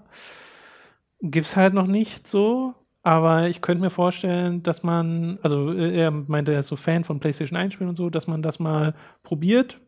gibt's 1.22 1.56
halt 1.58 1.74
noch 1.74 1.88
nicht 1.88 2.28
so, 2.28 2.74
aber 3.04 3.48
ich 3.50 3.62
könnte 3.62 3.84
mir 3.84 3.90
vorstellen, 3.90 4.62
dass 4.64 4.84
man, 4.84 5.40
also 5.42 5.72
äh, 5.74 5.98
er 5.98 6.12
meinte, 6.12 6.54
er 6.54 6.60
ist 6.62 6.68
so 6.68 6.76
Fan 6.76 7.04
von 7.04 7.20
PlayStation 7.20 7.58
1 7.58 7.74
Spielen 7.74 7.90
und 7.90 7.96
so, 7.96 8.10
dass 8.10 8.28
man 8.28 8.42
das 8.42 8.60
mal 8.60 8.94
probiert. 9.24 9.80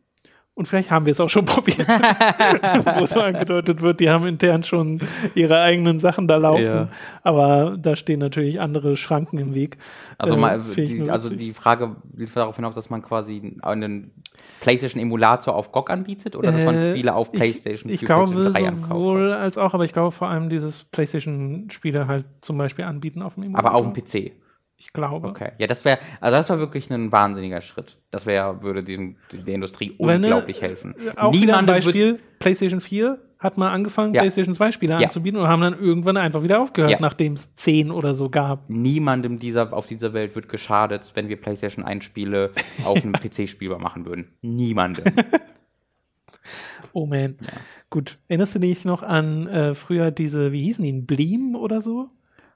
Und 0.53 0.67
vielleicht 0.67 0.91
haben 0.91 1.05
wir 1.05 1.11
es 1.11 1.19
auch 1.19 1.29
schon 1.29 1.45
probiert, 1.45 1.87
wo 2.99 3.05
so 3.05 3.21
angedeutet 3.21 3.81
wird, 3.81 3.99
die 3.99 4.09
haben 4.09 4.27
intern 4.27 4.63
schon 4.63 5.01
ihre 5.33 5.59
eigenen 5.61 5.99
Sachen 5.99 6.27
da 6.27 6.35
laufen. 6.35 6.63
Ja. 6.63 6.87
Aber 7.23 7.77
da 7.81 7.95
stehen 7.95 8.19
natürlich 8.19 8.59
andere 8.59 8.97
Schranken 8.97 9.39
im 9.39 9.53
Weg. 9.55 9.77
Also, 10.17 10.35
Äh, 10.35 10.37
mal, 10.37 10.61
ich 10.67 10.75
die, 10.75 11.09
also 11.09 11.29
die 11.29 11.53
Frage 11.53 11.95
lief 12.15 12.33
darauf 12.33 12.57
hinaus, 12.57 12.75
dass 12.75 12.89
man 12.89 13.01
quasi 13.01 13.57
einen 13.61 14.11
PlayStation-Emulator 14.59 15.55
auf 15.55 15.71
GOG 15.71 15.89
anbietet 15.89 16.35
oder 16.35 16.51
dass 16.51 16.63
man 16.65 16.75
Äh, 16.75 16.91
Spiele 16.91 17.15
auf 17.15 17.29
ich- 17.31 17.39
PlayStation 17.39 17.91
Ich, 17.91 18.01
für 18.01 18.05
glaube 18.07 18.31
PlayStation 18.33 18.81
3 18.81 18.87
sowohl 18.89 19.31
als 19.33 19.57
auch, 19.57 19.73
aber 19.73 19.85
ich 19.85 19.93
glaube 19.93 20.11
vor 20.11 20.27
allem 20.27 20.49
dieses 20.49 20.83
PlayStation-Spiele 20.83 22.07
halt 22.07 22.25
zum 22.41 22.57
Beispiel 22.57 22.85
anbieten 22.85 23.21
auf 23.21 23.35
dem 23.35 23.43
Emulator. 23.43 23.69
Aber 23.71 23.77
auf 23.77 23.91
dem 23.93 23.93
PC. 24.03 24.33
Ich 24.83 24.93
glaube. 24.93 25.27
Okay. 25.27 25.51
Ja, 25.59 25.67
das 25.67 25.85
wäre, 25.85 25.99
also 26.19 26.35
das 26.37 26.49
war 26.49 26.57
wirklich 26.57 26.89
ein 26.89 27.11
wahnsinniger 27.11 27.61
Schritt. 27.61 27.99
Das 28.09 28.25
wäre, 28.25 28.63
würde 28.63 28.83
diesem, 28.83 29.15
der 29.31 29.53
Industrie 29.53 29.95
Weil, 29.99 30.17
ne, 30.17 30.25
unglaublich 30.27 30.59
helfen. 30.63 30.95
Auch 31.17 31.33
wieder 31.33 31.57
ein 31.59 31.67
Beispiel, 31.67 32.19
PlayStation 32.39 32.81
4 32.81 33.19
hat 33.37 33.59
mal 33.59 33.69
angefangen, 33.71 34.15
Ja. 34.15 34.21
PlayStation 34.21 34.55
2 34.55 34.71
Spiele 34.71 34.93
Ja. 34.93 34.99
anzubieten 35.01 35.39
und 35.39 35.47
haben 35.47 35.61
dann 35.61 35.79
irgendwann 35.79 36.17
einfach 36.17 36.41
wieder 36.41 36.59
aufgehört, 36.61 36.91
Ja. 36.93 36.97
nachdem 36.99 37.33
es 37.33 37.55
10 37.55 37.91
oder 37.91 38.15
so 38.15 38.29
gab. 38.31 38.67
Niemandem 38.71 39.37
dieser, 39.37 39.71
auf 39.71 39.85
dieser 39.85 40.13
Welt 40.13 40.33
wird 40.35 40.49
geschadet, 40.49 41.11
wenn 41.13 41.27
wir 41.29 41.39
PlayStation 41.39 41.85
1 41.85 42.03
Spiele 42.03 42.49
auf 42.83 43.03
einem 43.03 43.13
PC 43.13 43.47
spielbar 43.47 43.77
machen 43.79 44.05
würden. 44.07 44.29
Niemandem. 44.41 45.05
Oh 46.93 47.05
man. 47.05 47.37
Gut. 47.89 48.17
Erinnerst 48.27 48.55
du 48.55 48.59
dich 48.59 48.83
noch 48.83 49.03
an 49.03 49.47
äh, 49.47 49.75
früher 49.75 50.11
diese, 50.11 50.51
wie 50.51 50.63
hießen 50.63 50.83
die, 50.83 50.91
Bleem 50.93 51.55
oder 51.55 51.81
so? 51.81 52.09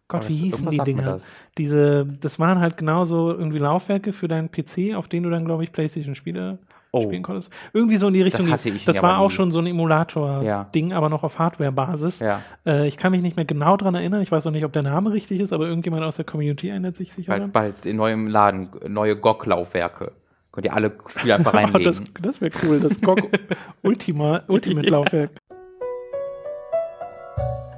Gott, 0.08 0.28
wie 0.30 0.34
das- 0.50 0.60
hießen 0.60 0.70
die 0.70 0.78
Dinger? 0.80 1.04
das. 1.04 1.24
Diese, 1.58 2.06
das 2.06 2.40
waren 2.40 2.60
halt 2.60 2.78
genauso 2.78 3.32
irgendwie 3.32 3.58
Laufwerke 3.58 4.14
für 4.14 4.28
deinen 4.28 4.52
PC, 4.52 4.96
auf 4.96 5.08
denen 5.08 5.24
du 5.24 5.30
dann, 5.30 5.46
glaube 5.46 5.64
ich, 5.64 5.72
PlayStation-Spiele 5.72 6.60
Oh. 6.92 7.02
spielen 7.02 7.24
konntest. 7.24 7.52
Irgendwie 7.74 7.98
so 7.98 8.08
in 8.08 8.14
die 8.14 8.22
Richtung. 8.22 8.50
hatte 8.50 8.70
ich 8.70 8.86
das 8.86 8.96
nie, 8.96 9.02
war 9.02 9.18
auch 9.20 9.28
nie. 9.30 9.36
schon 9.36 9.52
so 9.52 9.60
ein 9.60 9.68
Emulator-Ding, 9.68 10.94
aber 10.94 11.10
noch 11.10 11.24
auf 11.24 11.40
Hardware-Basis. 11.40 12.20
Ja. 12.20 12.42
Äh, 12.66 12.88
ich 12.88 12.96
kann 12.98 13.12
mich 13.12 13.22
nicht 13.22 13.36
mehr 13.36 13.44
genau 13.46 13.76
dran 13.76 13.96
erinnern. 13.96 14.22
Ich 14.22 14.32
weiß 14.32 14.48
auch 14.48 14.52
nicht, 14.52 14.64
ob 14.64 14.72
der 14.72 14.84
Name 14.84 15.12
richtig 15.12 15.42
ist, 15.42 15.52
aber 15.52 15.68
irgendjemand 15.68 16.04
aus 16.06 16.16
der 16.16 16.24
Community 16.24 16.70
erinnert 16.70 16.96
sich 16.96 17.12
sicher. 17.14 17.32
Bald, 17.38 17.52
bald 17.52 17.86
in 17.86 17.98
neuem 17.98 18.28
Laden, 18.28 18.70
neue 18.88 19.18
GOG-Laufwerke. 19.18 20.14
Könnt 20.54 20.66
ihr 20.68 20.74
alle 20.74 20.94
Spiele 21.08 21.36
einfach 21.36 21.54
Oh, 21.54 21.58
reinlegen. 21.58 21.84
das 21.84 22.02
das 22.22 22.40
wäre 22.40 22.52
cool, 22.64 22.80
das 22.80 23.02
GOG 23.02 23.28
Ultima, 23.82 24.44
Ultimate-Laufwerk. 24.48 25.32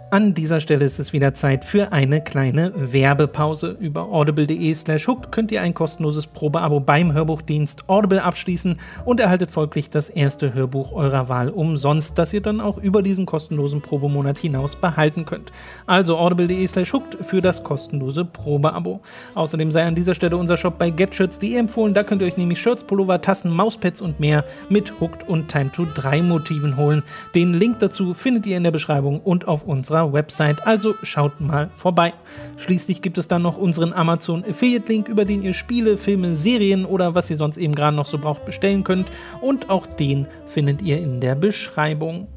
An 0.10 0.34
dieser 0.34 0.62
Stelle 0.62 0.86
ist 0.86 1.00
es 1.00 1.12
wieder 1.12 1.34
Zeit 1.34 1.66
für 1.66 1.92
eine 1.92 2.22
kleine 2.22 2.72
Werbepause. 2.74 3.76
Über 3.78 4.04
audible.de 4.04 4.74
slash 4.74 5.06
hooked 5.06 5.34
könnt 5.34 5.52
ihr 5.52 5.62
ein 5.62 5.74
kostenloses 5.74 6.28
Probeabo 6.28 6.80
beim 6.80 7.12
Hörbuchdienst 7.12 7.90
Audible 7.90 8.24
abschließen 8.24 8.80
und 9.04 9.20
erhaltet 9.20 9.52
folglich 9.52 9.90
das 9.90 10.10
erste 10.10 10.54
Hörbuch 10.54 10.94
eurer 10.94 11.28
Wahl 11.28 11.50
umsonst, 11.50 12.18
das 12.18 12.32
ihr 12.32 12.40
dann 12.40 12.62
auch 12.62 12.78
über 12.78 13.02
diesen 13.02 13.26
kostenlosen 13.26 13.82
Probemonat 13.82 14.38
hinaus 14.38 14.78
behalten 14.78 15.26
könnt. 15.26 15.52
Also 15.88 16.18
audible.de 16.18 16.66
slash 16.68 16.94
hooked 16.94 17.18
für 17.26 17.42
das 17.42 17.66
kostenlose 17.66 18.24
Probeabo. 18.24 19.02
Außerdem 19.36 19.74
sei 19.74 19.84
an 19.86 19.96
dieser 19.96 20.16
Stelle 20.16 20.38
unser 20.38 20.56
Shop 20.56 20.80
bei 20.80 20.90
GetShirts.de 20.90 21.54
empfohlen. 21.54 21.94
Da 21.94 22.06
könnt 22.06 22.22
ihr 22.22 22.30
euch 22.30 22.38
nämlich 22.38 22.62
Shirts, 22.62 22.86
Pullover, 22.86 23.20
Tassen, 23.20 23.52
Mauspads 23.52 24.00
und 24.00 24.22
mehr 24.22 24.46
mit 24.70 25.02
Hooked 25.02 25.28
und 25.28 25.50
Time 25.50 25.70
to 25.74 25.86
3 25.96 26.22
Motiven 26.22 26.78
holen. 26.78 27.04
Den 27.36 27.54
Link 27.54 27.80
dazu 27.80 28.14
findet 28.14 28.46
ihr 28.46 28.56
in 28.56 28.64
der 28.64 28.72
Beschreibung 28.72 29.20
und 29.20 29.50
auf 29.50 29.66
unserer 29.66 29.97
Website. 30.12 30.66
Also 30.66 30.96
schaut 31.04 31.40
mal 31.40 31.70
vorbei. 31.76 32.14
Schließlich 32.58 33.02
gibt 33.02 33.18
es 33.18 33.28
dann 33.28 33.42
noch 33.42 33.58
unseren 33.58 33.94
Amazon 33.94 34.44
Affiliate 34.48 34.92
Link, 34.92 35.08
über 35.08 35.26
den 35.26 35.42
ihr 35.42 35.54
Spiele, 35.54 35.98
Filme, 35.98 36.36
Serien 36.36 36.86
oder 36.86 37.16
was 37.16 37.30
ihr 37.30 37.38
sonst 37.38 37.58
eben 37.58 37.76
gerade 37.76 37.96
noch 37.96 38.06
so 38.06 38.18
braucht 38.18 38.46
bestellen 38.46 38.84
könnt. 38.84 39.12
Und 39.42 39.70
auch 39.70 39.88
den 39.88 40.28
findet 40.48 40.82
ihr 40.82 41.00
in 41.00 41.22
der 41.22 41.36
Beschreibung. 41.36 42.28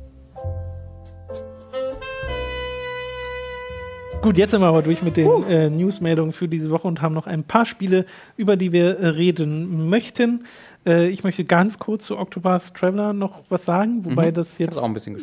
Gut, 4.23 4.37
jetzt 4.37 4.51
sind 4.51 4.61
wir 4.61 4.67
aber 4.67 4.83
durch 4.83 5.03
mit 5.03 5.17
den 5.17 5.45
äh, 5.45 5.71
Newsmeldungen 5.71 6.35
für 6.35 6.47
diese 6.47 6.71
Woche 6.71 6.87
und 6.87 7.01
haben 7.01 7.15
noch 7.15 7.27
ein 7.27 7.43
paar 7.43 7.65
Spiele, 7.65 8.05
über 8.37 8.57
die 8.57 8.71
wir 8.71 8.99
äh, 8.99 9.07
reden 9.09 9.89
möchten. 9.89 10.45
Äh, 10.85 11.09
ich 11.09 11.25
möchte 11.25 11.45
ganz 11.45 11.79
kurz 11.79 12.05
zu 12.05 12.19
Octopath 12.19 12.75
Traveler 12.75 13.15
noch 13.15 13.41
was 13.49 13.65
sagen, 13.65 14.05
wobei 14.05 14.31
das 14.31 14.59
jetzt 14.59 14.79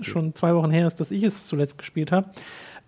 schon 0.06 0.34
zwei 0.34 0.56
Wochen 0.56 0.72
her 0.72 0.88
ist, 0.88 1.00
dass 1.00 1.12
ich 1.12 1.22
es 1.22 1.46
zuletzt 1.46 1.78
gespielt 1.78 2.12
habe. 2.12 2.30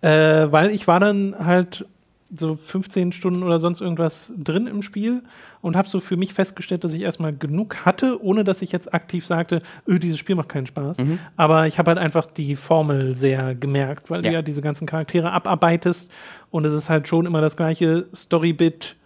Äh, 0.00 0.50
weil 0.50 0.72
ich 0.72 0.88
war 0.88 0.98
dann 0.98 1.36
halt 1.38 1.86
so 2.36 2.54
15 2.56 3.12
Stunden 3.12 3.42
oder 3.42 3.58
sonst 3.58 3.80
irgendwas 3.80 4.32
drin 4.36 4.66
im 4.66 4.82
Spiel 4.82 5.22
und 5.62 5.76
habe 5.76 5.88
so 5.88 5.98
für 6.00 6.16
mich 6.16 6.32
festgestellt, 6.32 6.84
dass 6.84 6.92
ich 6.92 7.02
erstmal 7.02 7.32
genug 7.36 7.84
hatte, 7.84 8.22
ohne 8.22 8.44
dass 8.44 8.62
ich 8.62 8.70
jetzt 8.72 8.94
aktiv 8.94 9.26
sagte, 9.26 9.62
öh, 9.88 9.98
dieses 9.98 10.18
Spiel 10.18 10.36
macht 10.36 10.48
keinen 10.48 10.66
Spaß. 10.66 10.98
Aber 11.36 11.66
ich 11.66 11.78
habe 11.78 11.90
halt 11.90 11.98
einfach 11.98 12.26
die 12.26 12.54
Formel 12.56 13.14
sehr 13.14 13.54
gemerkt, 13.54 14.10
weil 14.10 14.20
du 14.22 14.26
Ja. 14.28 14.34
ja 14.34 14.42
diese 14.42 14.62
ganzen 14.62 14.86
Charaktere 14.86 15.32
abarbeitest 15.32 16.12
und 16.50 16.64
es 16.64 16.72
ist 16.72 16.88
halt 16.88 17.08
schon 17.08 17.26
immer 17.26 17.40
das 17.40 17.56
gleiche 17.56 18.06
Story-Bit, 18.14 18.96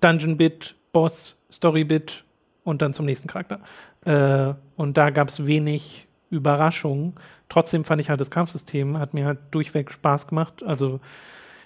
Dungeon-Bit, 0.00 0.74
Boss, 0.92 1.40
Story-Bit 1.50 2.24
und 2.64 2.82
dann 2.82 2.92
zum 2.92 3.06
nächsten 3.06 3.28
Charakter. 3.28 3.60
Äh, 4.04 4.54
und 4.76 4.96
da 4.96 5.10
gab 5.10 5.28
es 5.28 5.46
wenig 5.46 6.06
Überraschungen. 6.30 7.14
Trotzdem 7.48 7.84
fand 7.84 8.00
ich 8.00 8.10
halt 8.10 8.20
das 8.20 8.30
Kampfsystem, 8.30 8.98
hat 8.98 9.14
mir 9.14 9.24
halt 9.26 9.38
durchweg 9.50 9.90
Spaß 9.90 10.26
gemacht. 10.26 10.62
Also 10.64 11.00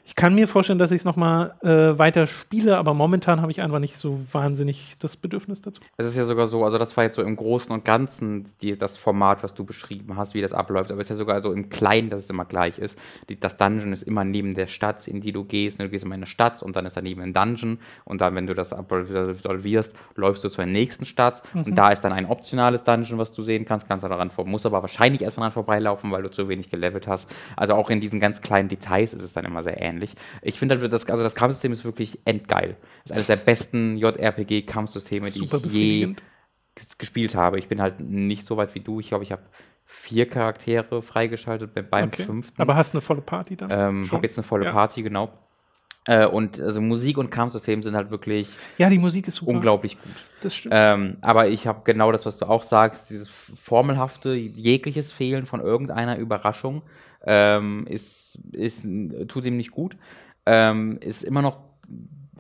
ich 0.05 0.17
kann 0.17 0.35
mir 0.35 0.49
vorstellen, 0.49 0.81
dass 0.81 0.91
ich 0.91 1.01
es 1.01 1.05
nochmal 1.05 1.55
äh, 1.63 1.97
weiter 1.97 2.27
spiele, 2.27 2.77
aber 2.77 2.93
momentan 2.93 3.41
habe 3.41 3.53
ich 3.53 3.63
einfach 3.63 3.79
nicht 3.79 3.97
so 3.97 4.21
wahnsinnig 4.33 4.97
das 4.99 5.17
Bedürfnis 5.17 5.61
dazu. 5.61 5.81
Es 5.97 6.07
ist 6.07 6.17
ja 6.17 6.25
sogar 6.25 6.49
so, 6.49 6.65
also 6.65 6.77
das 6.77 6.97
war 6.97 7.05
jetzt 7.05 7.15
so 7.15 7.23
im 7.23 7.37
Großen 7.37 7.71
und 7.71 7.85
Ganzen 7.85 8.47
die, 8.61 8.77
das 8.77 8.97
Format, 8.97 9.45
was 9.45 9.55
du 9.55 9.65
beschrieben 9.65 10.17
hast, 10.17 10.35
wie 10.35 10.41
das 10.41 10.53
abläuft, 10.53 10.91
aber 10.91 11.01
es 11.01 11.07
ist 11.07 11.11
ja 11.11 11.17
sogar 11.17 11.41
so 11.41 11.53
im 11.53 11.69
Kleinen, 11.69 12.11
dass 12.11 12.23
es 12.23 12.31
immer 12.31 12.45
gleich 12.45 12.79
ist. 12.79 12.99
Die, 13.29 13.39
das 13.39 13.57
Dungeon 13.57 13.93
ist 13.93 14.03
immer 14.03 14.25
neben 14.25 14.55
der 14.55 14.67
Stadt, 14.67 15.07
in 15.07 15.21
die 15.21 15.31
du 15.31 15.45
gehst. 15.45 15.81
Du 15.81 15.89
gehst 15.89 16.05
in 16.05 16.13
eine 16.13 16.27
Stadt 16.27 16.63
und 16.63 16.75
dann 16.75 16.85
ist 16.85 16.97
daneben 16.97 17.23
ein 17.23 17.33
Dungeon 17.33 17.79
und 18.05 18.21
dann, 18.21 18.35
wenn 18.35 18.47
du 18.49 18.55
das 18.55 18.73
absolvierst, 18.73 19.95
läufst 20.17 20.43
du 20.43 20.49
zur 20.49 20.67
nächsten 20.67 21.05
Stadt 21.05 21.43
und 21.55 21.77
da 21.77 21.91
ist 21.91 22.01
dann 22.01 22.13
ein 22.13 22.27
optionales 22.27 22.83
Dungeon, 22.83 23.19
was 23.19 23.33
du 23.33 23.43
sehen 23.43 23.65
kannst, 23.65 23.89
kannst 23.89 24.05
du 24.05 24.09
daran 24.09 24.31
vor, 24.31 24.47
musst 24.47 24.67
aber 24.67 24.83
wahrscheinlich 24.83 25.23
erstmal 25.23 25.47
dran 25.47 25.53
vorbeilaufen, 25.53 26.11
weil 26.11 26.23
du 26.23 26.31
zu 26.31 26.49
wenig 26.49 26.71
gelevelt 26.71 27.07
hast. 27.07 27.31
Also 27.57 27.75
auch 27.75 27.89
in 27.89 28.01
diesen 28.01 28.19
ganz 28.19 28.41
kleinen 28.41 28.69
Details 28.69 29.15
ist 29.15 29.23
es 29.23 29.33
dann 29.33 29.45
immer 29.45 29.63
sehr 29.63 29.81
ähnlich. 29.81 29.92
Ähnlich. 29.93 30.15
Ich 30.43 30.59
finde 30.59 30.79
halt, 30.79 30.93
das, 30.93 31.09
also 31.09 31.23
das 31.23 31.35
Kampfsystem 31.35 31.73
ist 31.73 31.85
wirklich 31.85 32.19
endgeil. 32.25 32.77
Das 33.05 33.11
ist 33.11 33.13
eines 33.13 33.27
der 33.29 33.37
besten 33.37 33.97
JRPG-Kampfsysteme, 33.99 35.31
die 35.31 35.45
ich 35.45 35.73
je 35.73 36.15
gespielt 36.99 37.35
habe. 37.35 37.59
Ich 37.59 37.69
bin 37.69 37.81
halt 37.83 38.01
nicht 38.01 38.47
so 38.47 38.57
weit 38.57 38.75
wie 38.75 38.81
du. 38.81 39.01
Ich 39.01 39.09
glaube, 39.09 39.25
ich 39.25 39.33
habe 39.33 39.43
vier 39.85 40.27
Charaktere 40.29 41.03
freigeschaltet 41.03 41.75
be- 41.75 41.83
beim 41.83 42.07
Okay. 42.07 42.23
fünften. 42.23 42.61
Aber 42.63 42.77
hast 42.77 42.95
eine 42.95 43.03
volle 43.03 43.21
Party 43.21 43.57
dann? 43.57 43.69
ähm, 43.71 44.11
habe 44.11 44.27
jetzt 44.27 44.39
eine 44.39 44.43
volle 44.45 44.65
Ja. 44.67 44.73
Party, 44.73 45.03
genau. 45.03 45.33
Äh, 46.07 46.27
und 46.27 46.59
also 46.61 46.81
Musik 46.81 47.19
und 47.19 47.31
Kampfsystem 47.31 47.83
sind 47.83 47.95
halt 47.95 48.11
wirklich 48.11 48.49
Ja, 48.79 48.89
die 48.89 48.99
Musik 48.99 49.29
ist 49.29 49.37
super. 49.37 49.53
unglaublich 49.53 50.01
gut. 50.03 50.13
Das 50.41 50.55
stimmt. 50.57 50.75
Ähm, 50.77 51.17
aber 51.21 51.49
ich 51.49 51.67
habe 51.69 51.83
genau 51.85 52.11
das, 52.11 52.27
was 52.27 52.39
du 52.39 52.47
auch 52.49 52.63
sagst, 52.65 53.11
dieses 53.11 53.29
formelhafte, 53.29 54.33
jegliches 54.35 55.13
Fehlen 55.13 55.47
von 55.47 55.61
irgendeiner 55.61 56.17
Überraschung 56.17 56.83
ähm, 57.27 57.87
ist, 57.89 58.39
ist, 58.53 58.87
tut 59.29 59.45
ihm 59.45 59.57
nicht 59.57 59.71
gut. 59.71 59.97
Ähm, 60.47 60.99
ist 61.01 61.23
immer 61.23 61.43
noch, 61.43 61.59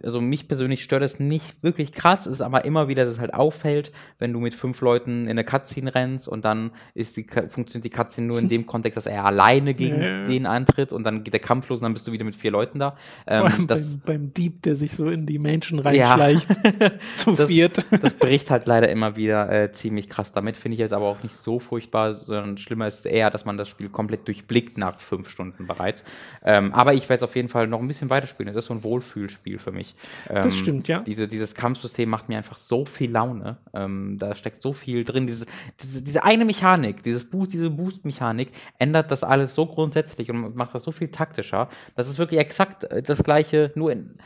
also 0.05 0.21
mich 0.21 0.49
persönlich 0.49 0.83
stört 0.83 1.03
es 1.03 1.21
nicht 1.21 1.63
wirklich 1.63 1.93
krass, 1.93 2.27
ist 2.27 2.41
aber 2.41 2.65
immer 2.65 2.89
wieder, 2.89 3.05
dass 3.05 3.15
es 3.15 3.21
halt 3.21 3.35
auffällt, 3.35 3.93
wenn 4.19 4.33
du 4.33 4.41
mit 4.41 4.55
fünf 4.55 4.81
Leuten 4.81 5.23
in 5.25 5.31
eine 5.31 5.45
Cutscene 5.45 5.95
rennst 5.95 6.29
und 6.29 6.45
dann 6.45 6.71
ist 6.95 7.17
die, 7.17 7.27
funktioniert 7.49 7.85
die 7.85 7.91
Cutscene 7.91 8.27
nur 8.27 8.39
in 8.39 8.49
dem 8.49 8.67
Kontext, 8.67 8.97
dass 8.97 9.07
er 9.07 9.25
alleine 9.25 9.75
gegen 9.75 10.01
Ja, 10.01 10.09
ja. 10.23 10.27
den 10.27 10.47
antritt 10.47 10.93
und 10.93 11.05
dann 11.05 11.25
geht 11.25 11.33
der 11.35 11.41
Kampf 11.41 11.69
los 11.69 11.81
und 11.81 11.85
dann 11.85 11.93
bist 11.93 12.07
du 12.07 12.13
wieder 12.13 12.25
mit 12.25 12.37
vier 12.37 12.51
Leuten 12.51 12.79
da. 12.79 12.91
Vor 12.91 12.99
Ähm, 13.27 13.43
allem 13.45 13.67
das, 13.67 13.99
beim, 13.99 14.21
beim 14.21 14.35
Dieb, 14.35 14.63
der 14.63 14.77
sich 14.77 14.93
so 14.93 15.09
in 15.09 15.27
die 15.27 15.39
Menschen 15.39 15.79
Ja. 15.79 16.15
reinschleicht. 16.15 16.49
zu 17.15 17.33
Das- 17.33 17.49
viert. 17.49 17.85
das 18.01 18.15
bricht 18.15 18.51
halt 18.51 18.67
leider 18.67 18.89
immer 18.89 19.17
wieder 19.17 19.51
äh, 19.51 19.73
ziemlich 19.73 20.09
krass 20.09 20.33
damit. 20.33 20.57
Finde 20.57 20.75
ich 20.75 20.81
jetzt 20.81 20.93
aber 20.93 21.07
auch 21.07 21.23
nicht 21.23 21.37
so 21.37 21.59
furchtbar, 21.59 22.15
sondern 22.15 22.59
schlimmer 22.59 22.87
ist 22.87 23.07
eher, 23.07 23.31
dass 23.31 23.45
man 23.45 23.57
das 23.57 23.69
Spiel 23.69 23.89
komplett 23.89 24.27
durchblickt 24.29 24.79
nach 24.79 25.01
fünf 25.01 25.29
Stunden 25.29 25.67
bereits. 25.67 26.05
Ähm, 26.45 26.73
aber 26.73 26.95
ich 26.95 27.09
werde 27.09 27.17
es 27.17 27.23
auf 27.23 27.37
jeden 27.37 27.49
Fall 27.49 27.67
noch 27.67 27.81
ein 27.81 27.89
bisschen 27.89 28.11
weiterspielen. 28.11 28.53
Das 28.53 28.65
ist 28.65 28.69
so 28.69 28.75
ein 28.75 28.85
Wohlfühlspiel 28.85 29.59
für 29.59 29.73
mich. 29.73 29.92
Ähm, 30.29 30.43
Das 30.43 30.57
stimmt, 30.57 30.89
ja. 30.89 31.01
Diese, 31.01 31.29
dieses 31.29 31.55
Kampfsystem 31.55 32.09
macht 32.09 32.29
mir 32.29 32.39
einfach 32.39 32.59
so 32.59 32.85
viel 32.85 33.11
Laune. 33.11 33.59
Ähm, 33.75 34.17
da 34.19 34.35
steckt 34.35 34.63
so 34.63 34.73
viel 34.73 35.05
drin. 35.05 35.27
Diese, 35.27 35.47
diese, 35.81 36.03
diese 36.03 36.25
eine 36.25 36.45
Mechanik, 36.45 37.03
dieses 37.03 37.29
Boost, 37.29 37.53
diese 37.53 37.71
Boost-Mechanik 37.71 38.53
ändert 38.79 39.11
das 39.11 39.25
alles 39.25 39.55
so 39.55 39.67
grundsätzlich 39.67 40.31
und 40.31 40.57
macht 40.57 40.75
das 40.75 40.85
so 40.85 40.93
viel 40.93 41.09
taktischer. 41.09 41.69
Das 41.95 42.09
ist 42.09 42.19
wirklich 42.19 42.41
exakt 42.41 42.85
äh, 42.85 43.03
das 43.03 43.23
gleiche, 43.23 43.73
nur 43.75 43.93
in, 43.93 44.17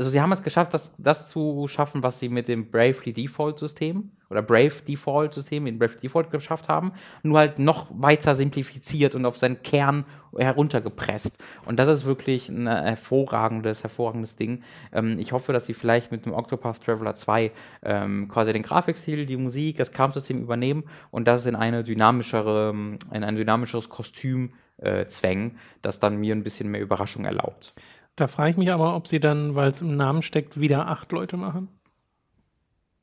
also 0.00 0.08
sie 0.08 0.22
haben 0.22 0.32
es 0.32 0.42
geschafft, 0.42 0.72
das, 0.72 0.94
das 0.96 1.28
zu 1.28 1.68
schaffen, 1.68 2.02
was 2.02 2.18
sie 2.18 2.30
mit 2.30 2.48
dem 2.48 2.70
Bravely 2.70 3.12
Default 3.12 3.58
System 3.58 4.10
oder 4.30 4.40
Brave 4.40 4.72
Default 4.88 5.34
System 5.34 5.66
in 5.66 5.78
Brave 5.78 5.96
Default 6.02 6.30
geschafft 6.30 6.70
haben, 6.70 6.92
nur 7.22 7.38
halt 7.38 7.58
noch 7.58 7.88
weiter 7.90 8.34
simplifiziert 8.34 9.14
und 9.14 9.26
auf 9.26 9.36
seinen 9.36 9.62
Kern 9.62 10.06
heruntergepresst. 10.34 11.44
Und 11.66 11.78
das 11.78 11.88
ist 11.88 12.06
wirklich 12.06 12.48
ein 12.48 12.66
hervorragendes, 12.66 13.82
hervorragendes 13.82 14.36
Ding. 14.36 14.62
Ähm, 14.90 15.18
ich 15.18 15.32
hoffe, 15.32 15.52
dass 15.52 15.66
sie 15.66 15.74
vielleicht 15.74 16.12
mit 16.12 16.24
dem 16.24 16.32
Octopath 16.32 16.82
Traveler 16.82 17.14
2 17.14 17.52
ähm, 17.82 18.28
quasi 18.28 18.54
den 18.54 18.62
Grafikstil, 18.62 19.26
die 19.26 19.36
Musik, 19.36 19.76
das 19.76 19.92
Kampfsystem 19.92 20.40
übernehmen 20.40 20.84
und 21.10 21.28
das 21.28 21.44
in 21.44 21.56
eine 21.56 21.84
dynamischere, 21.84 22.70
in 23.12 23.22
ein 23.22 23.36
dynamischeres 23.36 23.90
Kostüm 23.90 24.54
äh, 24.78 25.04
zwängen, 25.08 25.58
das 25.82 25.98
dann 25.98 26.16
mir 26.16 26.34
ein 26.34 26.42
bisschen 26.42 26.70
mehr 26.70 26.80
Überraschung 26.80 27.26
erlaubt. 27.26 27.74
Da 28.20 28.28
frage 28.28 28.50
ich 28.50 28.56
mich 28.58 28.70
aber, 28.70 28.94
ob 28.96 29.08
sie 29.08 29.18
dann, 29.18 29.54
weil 29.54 29.70
es 29.70 29.80
im 29.80 29.96
Namen 29.96 30.20
steckt, 30.20 30.60
wieder 30.60 30.88
acht 30.88 31.10
Leute 31.10 31.38
machen. 31.38 31.68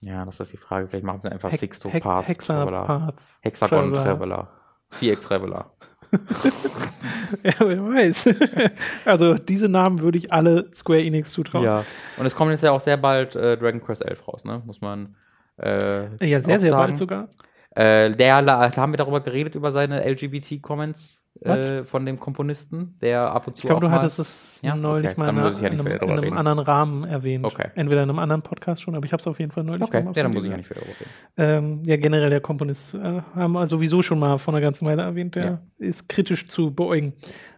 Ja, 0.01 0.23
das 0.25 0.39
ist 0.39 0.53
die 0.53 0.57
Frage. 0.57 0.87
Vielleicht 0.87 1.05
machen 1.05 1.21
sie 1.21 1.31
einfach 1.31 1.49
Hex- 1.51 1.59
Sixto 1.61 1.89
Hex- 1.89 2.03
Path 2.03 2.25
Traveler. 2.37 2.81
Hexapath. 2.81 3.15
Hexagon 3.41 3.93
Traveler. 3.93 4.03
Traveler. 4.03 4.47
Viereck 4.91 5.21
Traveler. 5.21 5.71
Ja, 7.43 7.53
wer 7.59 7.83
weiß. 7.83 8.29
also 9.05 9.33
diese 9.33 9.67
Namen 9.67 9.99
würde 9.99 10.17
ich 10.17 10.31
alle 10.31 10.69
Square 10.73 11.01
Enix 11.03 11.31
zutrauen. 11.33 11.65
Ja. 11.65 11.83
Und 12.15 12.25
es 12.25 12.33
kommt 12.35 12.51
jetzt 12.51 12.61
ja 12.63 12.71
auch 12.71 12.79
sehr 12.79 12.95
bald 12.95 13.35
äh, 13.35 13.57
Dragon 13.57 13.81
Quest 13.81 14.05
11 14.05 14.25
raus, 14.27 14.45
ne? 14.45 14.61
Muss 14.65 14.79
man. 14.79 15.15
Äh, 15.57 16.25
Ja, 16.25 16.39
sehr, 16.39 16.59
sehr 16.59 16.71
bald 16.73 16.95
sogar. 16.95 17.27
Äh, 17.71 18.11
der, 18.11 18.41
da 18.43 18.73
haben 18.77 18.93
wir 18.93 18.97
darüber 18.97 19.19
geredet, 19.19 19.55
über 19.55 19.73
seine 19.73 20.09
LGBT-Comments 20.09 21.21
äh, 21.41 21.83
von 21.83 22.05
dem 22.05 22.19
Komponisten, 22.19 22.97
der 23.01 23.31
ab 23.31 23.47
und 23.47 23.55
zu. 23.55 23.61
Ich 23.63 23.67
glaube, 23.67 23.81
du 23.81 23.87
mal- 23.87 23.95
hattest 23.95 24.19
es 24.19 24.59
Ja? 24.63 24.75
neulich 24.75 25.11
Okay, 25.11 25.19
mal 25.19 25.29
in, 25.29 25.35
ja 25.37 25.69
einem, 25.69 25.87
in 25.87 25.93
einem 26.01 26.19
reden. 26.19 26.37
anderen 26.37 26.59
Rahmen 26.59 27.03
erwähnt. 27.03 27.45
Okay. 27.45 27.69
Entweder 27.75 28.03
in 28.03 28.09
einem 28.09 28.19
anderen 28.19 28.41
Podcast 28.41 28.81
schon, 28.81 28.95
aber 28.95 29.05
ich 29.05 29.11
habe 29.13 29.21
es 29.21 29.27
auf 29.27 29.39
jeden 29.39 29.51
Fall 29.51 29.63
neulich 29.63 29.83
Okay, 29.83 30.03
mal 30.03 30.13
ja, 30.15 30.23
dann 30.23 30.33
muss 30.33 30.43
ich 30.45 30.51
ja 30.51 30.57
nicht 30.57 30.69
wieder 30.69 30.81
drüber 30.81 30.93
reden. 30.99 31.09
Ähm, 31.37 31.83
ja, 31.85 31.97
generell 31.97 32.29
der 32.29 32.41
Komponist 32.41 32.93
äh, 32.95 33.21
haben 33.35 33.53
wir 33.53 33.67
sowieso 33.67 34.01
schon 34.01 34.19
mal 34.19 34.37
vor 34.37 34.53
einer 34.53 34.61
ganzen 34.61 34.85
Weile 34.87 35.03
erwähnt. 35.03 35.35
Der 35.35 35.45
Ja. 35.45 35.61
ist 35.77 36.09
kritisch 36.09 36.47
zu 36.47 36.73
beäugen. 36.73 37.13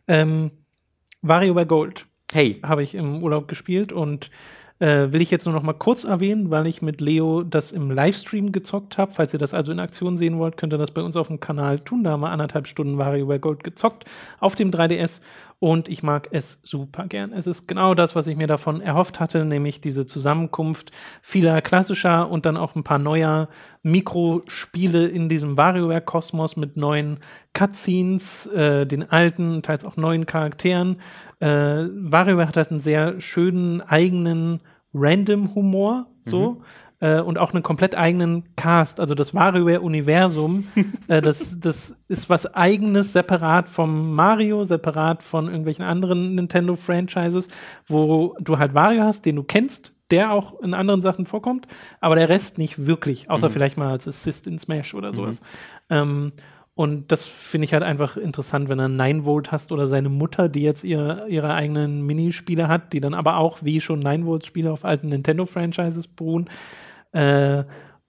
Ähm, 0.07 0.51
WarioWare 1.21 1.65
Gold 1.65 2.05
Hey, 2.31 2.59
habe 2.63 2.83
ich 2.83 2.93
im 2.93 3.23
Urlaub 3.23 3.47
gespielt 3.47 3.91
und 3.91 4.29
äh, 4.79 5.11
will 5.11 5.21
ich 5.21 5.31
jetzt 5.31 5.45
nur 5.45 5.53
noch 5.53 5.63
mal 5.63 5.73
kurz 5.73 6.03
erwähnen, 6.03 6.49
weil 6.51 6.65
ich 6.65 6.81
mit 6.81 7.01
Leo 7.01 7.43
das 7.43 7.71
im 7.71 7.91
Livestream 7.91 8.51
gezockt 8.51 8.97
habe. 8.97 9.11
Falls 9.11 9.33
ihr 9.33 9.39
das 9.39 9.53
also 9.53 9.71
in 9.71 9.79
Aktion 9.79 10.17
sehen 10.17 10.39
wollt, 10.39 10.57
könnt 10.57 10.73
ihr 10.73 10.77
das 10.77 10.91
bei 10.91 11.01
uns 11.01 11.15
auf 11.15 11.27
dem 11.27 11.39
Kanal 11.39 11.79
tun. 11.79 12.03
Da 12.03 12.11
haben 12.11 12.21
wir 12.21 12.31
anderthalb 12.31 12.67
Stunden 12.67 12.97
WarioWare 12.97 13.39
Gold 13.39 13.63
gezockt 13.63 14.05
auf 14.39 14.55
dem 14.55 14.71
3DS 14.71 15.21
und 15.59 15.89
ich 15.89 16.03
mag 16.03 16.29
es 16.31 16.57
super 16.63 17.07
gern. 17.07 17.33
Es 17.33 17.45
ist 17.45 17.67
genau 17.67 17.93
das, 17.93 18.15
was 18.15 18.27
ich 18.27 18.37
mir 18.37 18.47
davon 18.47 18.79
erhofft 18.79 19.19
hatte, 19.19 19.43
nämlich 19.43 19.81
diese 19.81 20.05
Zusammenkunft 20.05 20.91
vieler 21.21 21.61
klassischer 21.61 22.29
und 22.29 22.45
dann 22.45 22.55
auch 22.55 22.75
ein 22.75 22.83
paar 22.83 22.97
neuer 22.97 23.49
Mikrospiele 23.83 25.07
in 25.07 25.27
diesem 25.27 25.57
WarioWare-Kosmos 25.57 26.55
mit 26.55 26.77
neuen 26.77 27.19
Cutscenes, 27.53 28.47
äh, 28.47 28.85
den 28.85 29.09
alten, 29.09 29.61
teils 29.61 29.83
auch 29.83 29.97
neuen 29.97 30.25
Charakteren. 30.25 31.01
Äh, 31.39 31.47
WarioWare 31.47 32.47
hat 32.47 32.57
halt 32.57 32.71
einen 32.71 32.79
sehr 32.79 33.19
schönen 33.19 33.81
eigenen 33.81 34.61
Random-Humor, 34.93 36.07
so. 36.23 36.61
Äh, 37.01 37.21
und 37.21 37.37
auch 37.37 37.53
einen 37.53 37.63
komplett 37.63 37.95
eigenen 37.95 38.43
Cast, 38.55 38.99
also 38.99 39.15
das 39.15 39.33
WarioWare-Universum, 39.33 40.67
äh, 41.07 41.21
das, 41.21 41.59
das 41.59 41.95
ist 42.09 42.29
was 42.29 42.53
eigenes, 42.53 43.13
separat 43.13 43.69
vom 43.69 44.13
Mario, 44.15 44.65
separat 44.65 45.23
von 45.23 45.45
irgendwelchen 45.47 45.85
anderen 45.85 46.35
Nintendo-Franchises, 46.35 47.47
wo 47.87 48.35
du 48.41 48.59
halt 48.59 48.73
Wario 48.73 49.03
hast, 49.03 49.25
den 49.25 49.37
du 49.37 49.43
kennst, 49.43 49.93
der 50.11 50.33
auch 50.33 50.59
in 50.59 50.73
anderen 50.73 51.01
Sachen 51.01 51.25
vorkommt, 51.25 51.67
aber 52.01 52.15
der 52.15 52.27
Rest 52.27 52.57
nicht 52.57 52.85
wirklich, 52.85 53.29
außer 53.29 53.49
vielleicht 53.49 53.77
mal 53.77 53.91
als 53.91 54.07
Assist 54.07 54.47
in 54.47 54.59
Smash 54.59 54.93
oder 54.93 55.13
sowas. 55.13 55.41
Ähm, 55.89 56.33
und 56.79 57.11
das 57.11 57.25
finde 57.25 57.65
ich 57.65 57.73
halt 57.73 57.83
einfach 57.83 58.15
interessant, 58.15 58.69
wenn 58.69 58.79
er 58.79 58.87
Nine 58.87 59.25
Volt 59.25 59.51
hast 59.51 59.73
oder 59.73 59.87
seine 59.87 60.07
Mutter, 60.07 60.47
die 60.47 60.61
jetzt 60.61 60.85
ihr, 60.85 61.25
ihre 61.27 61.53
eigenen 61.53 62.05
Minispiele 62.05 62.69
hat, 62.69 62.93
die 62.93 63.01
dann 63.01 63.13
aber 63.13 63.35
auch 63.35 63.57
wie 63.61 63.81
schon 63.81 63.99
Nine 63.99 64.25
Volt 64.25 64.45
Spiele 64.45 64.71
auf 64.71 64.85
alten 64.85 65.09
Nintendo-Franchises 65.09 66.07
beruhen. 66.07 66.49
Äh, 67.11 67.63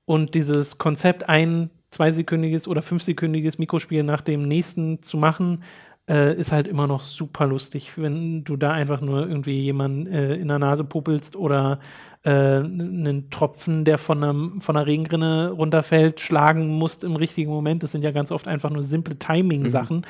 und 0.05 0.35
dieses 0.35 0.79
Konzept, 0.79 1.29
ein 1.29 1.71
zweisekündiges 1.91 2.69
oder 2.69 2.83
fünfsekündiges 2.83 3.59
Mikrospiel 3.59 4.03
nach 4.03 4.21
dem 4.21 4.47
nächsten 4.47 5.03
zu 5.03 5.17
machen, 5.17 5.63
äh, 6.09 6.35
ist 6.35 6.51
halt 6.51 6.67
immer 6.67 6.87
noch 6.87 7.05
super 7.05 7.47
lustig, 7.47 7.93
wenn 7.97 8.43
du 8.45 8.57
da 8.57 8.73
einfach 8.73 9.01
nur 9.01 9.29
irgendwie 9.29 9.61
jemanden 9.61 10.07
äh, 10.07 10.35
in 10.35 10.49
der 10.49 10.59
Nase 10.59 10.83
popelst 10.83 11.37
oder 11.37 11.79
äh, 12.25 12.31
einen 12.31 13.31
Tropfen, 13.31 13.85
der 13.85 13.99
von, 13.99 14.25
einem, 14.25 14.61
von 14.61 14.77
einer 14.77 14.87
Regenrinne 14.87 15.51
runterfällt, 15.51 16.21
schlagen 16.21 16.69
musst 16.69 17.05
im 17.05 17.17
richtigen 17.17 17.51
Moment. 17.51 17.83
Das 17.83 17.93
sind 17.93 18.03
ja 18.03 18.11
ganz 18.11 18.33
oft 18.33 18.49
einfach 18.49 18.71
nur 18.71 18.83
simple 18.83 19.19
Timing-Sachen. 19.19 20.05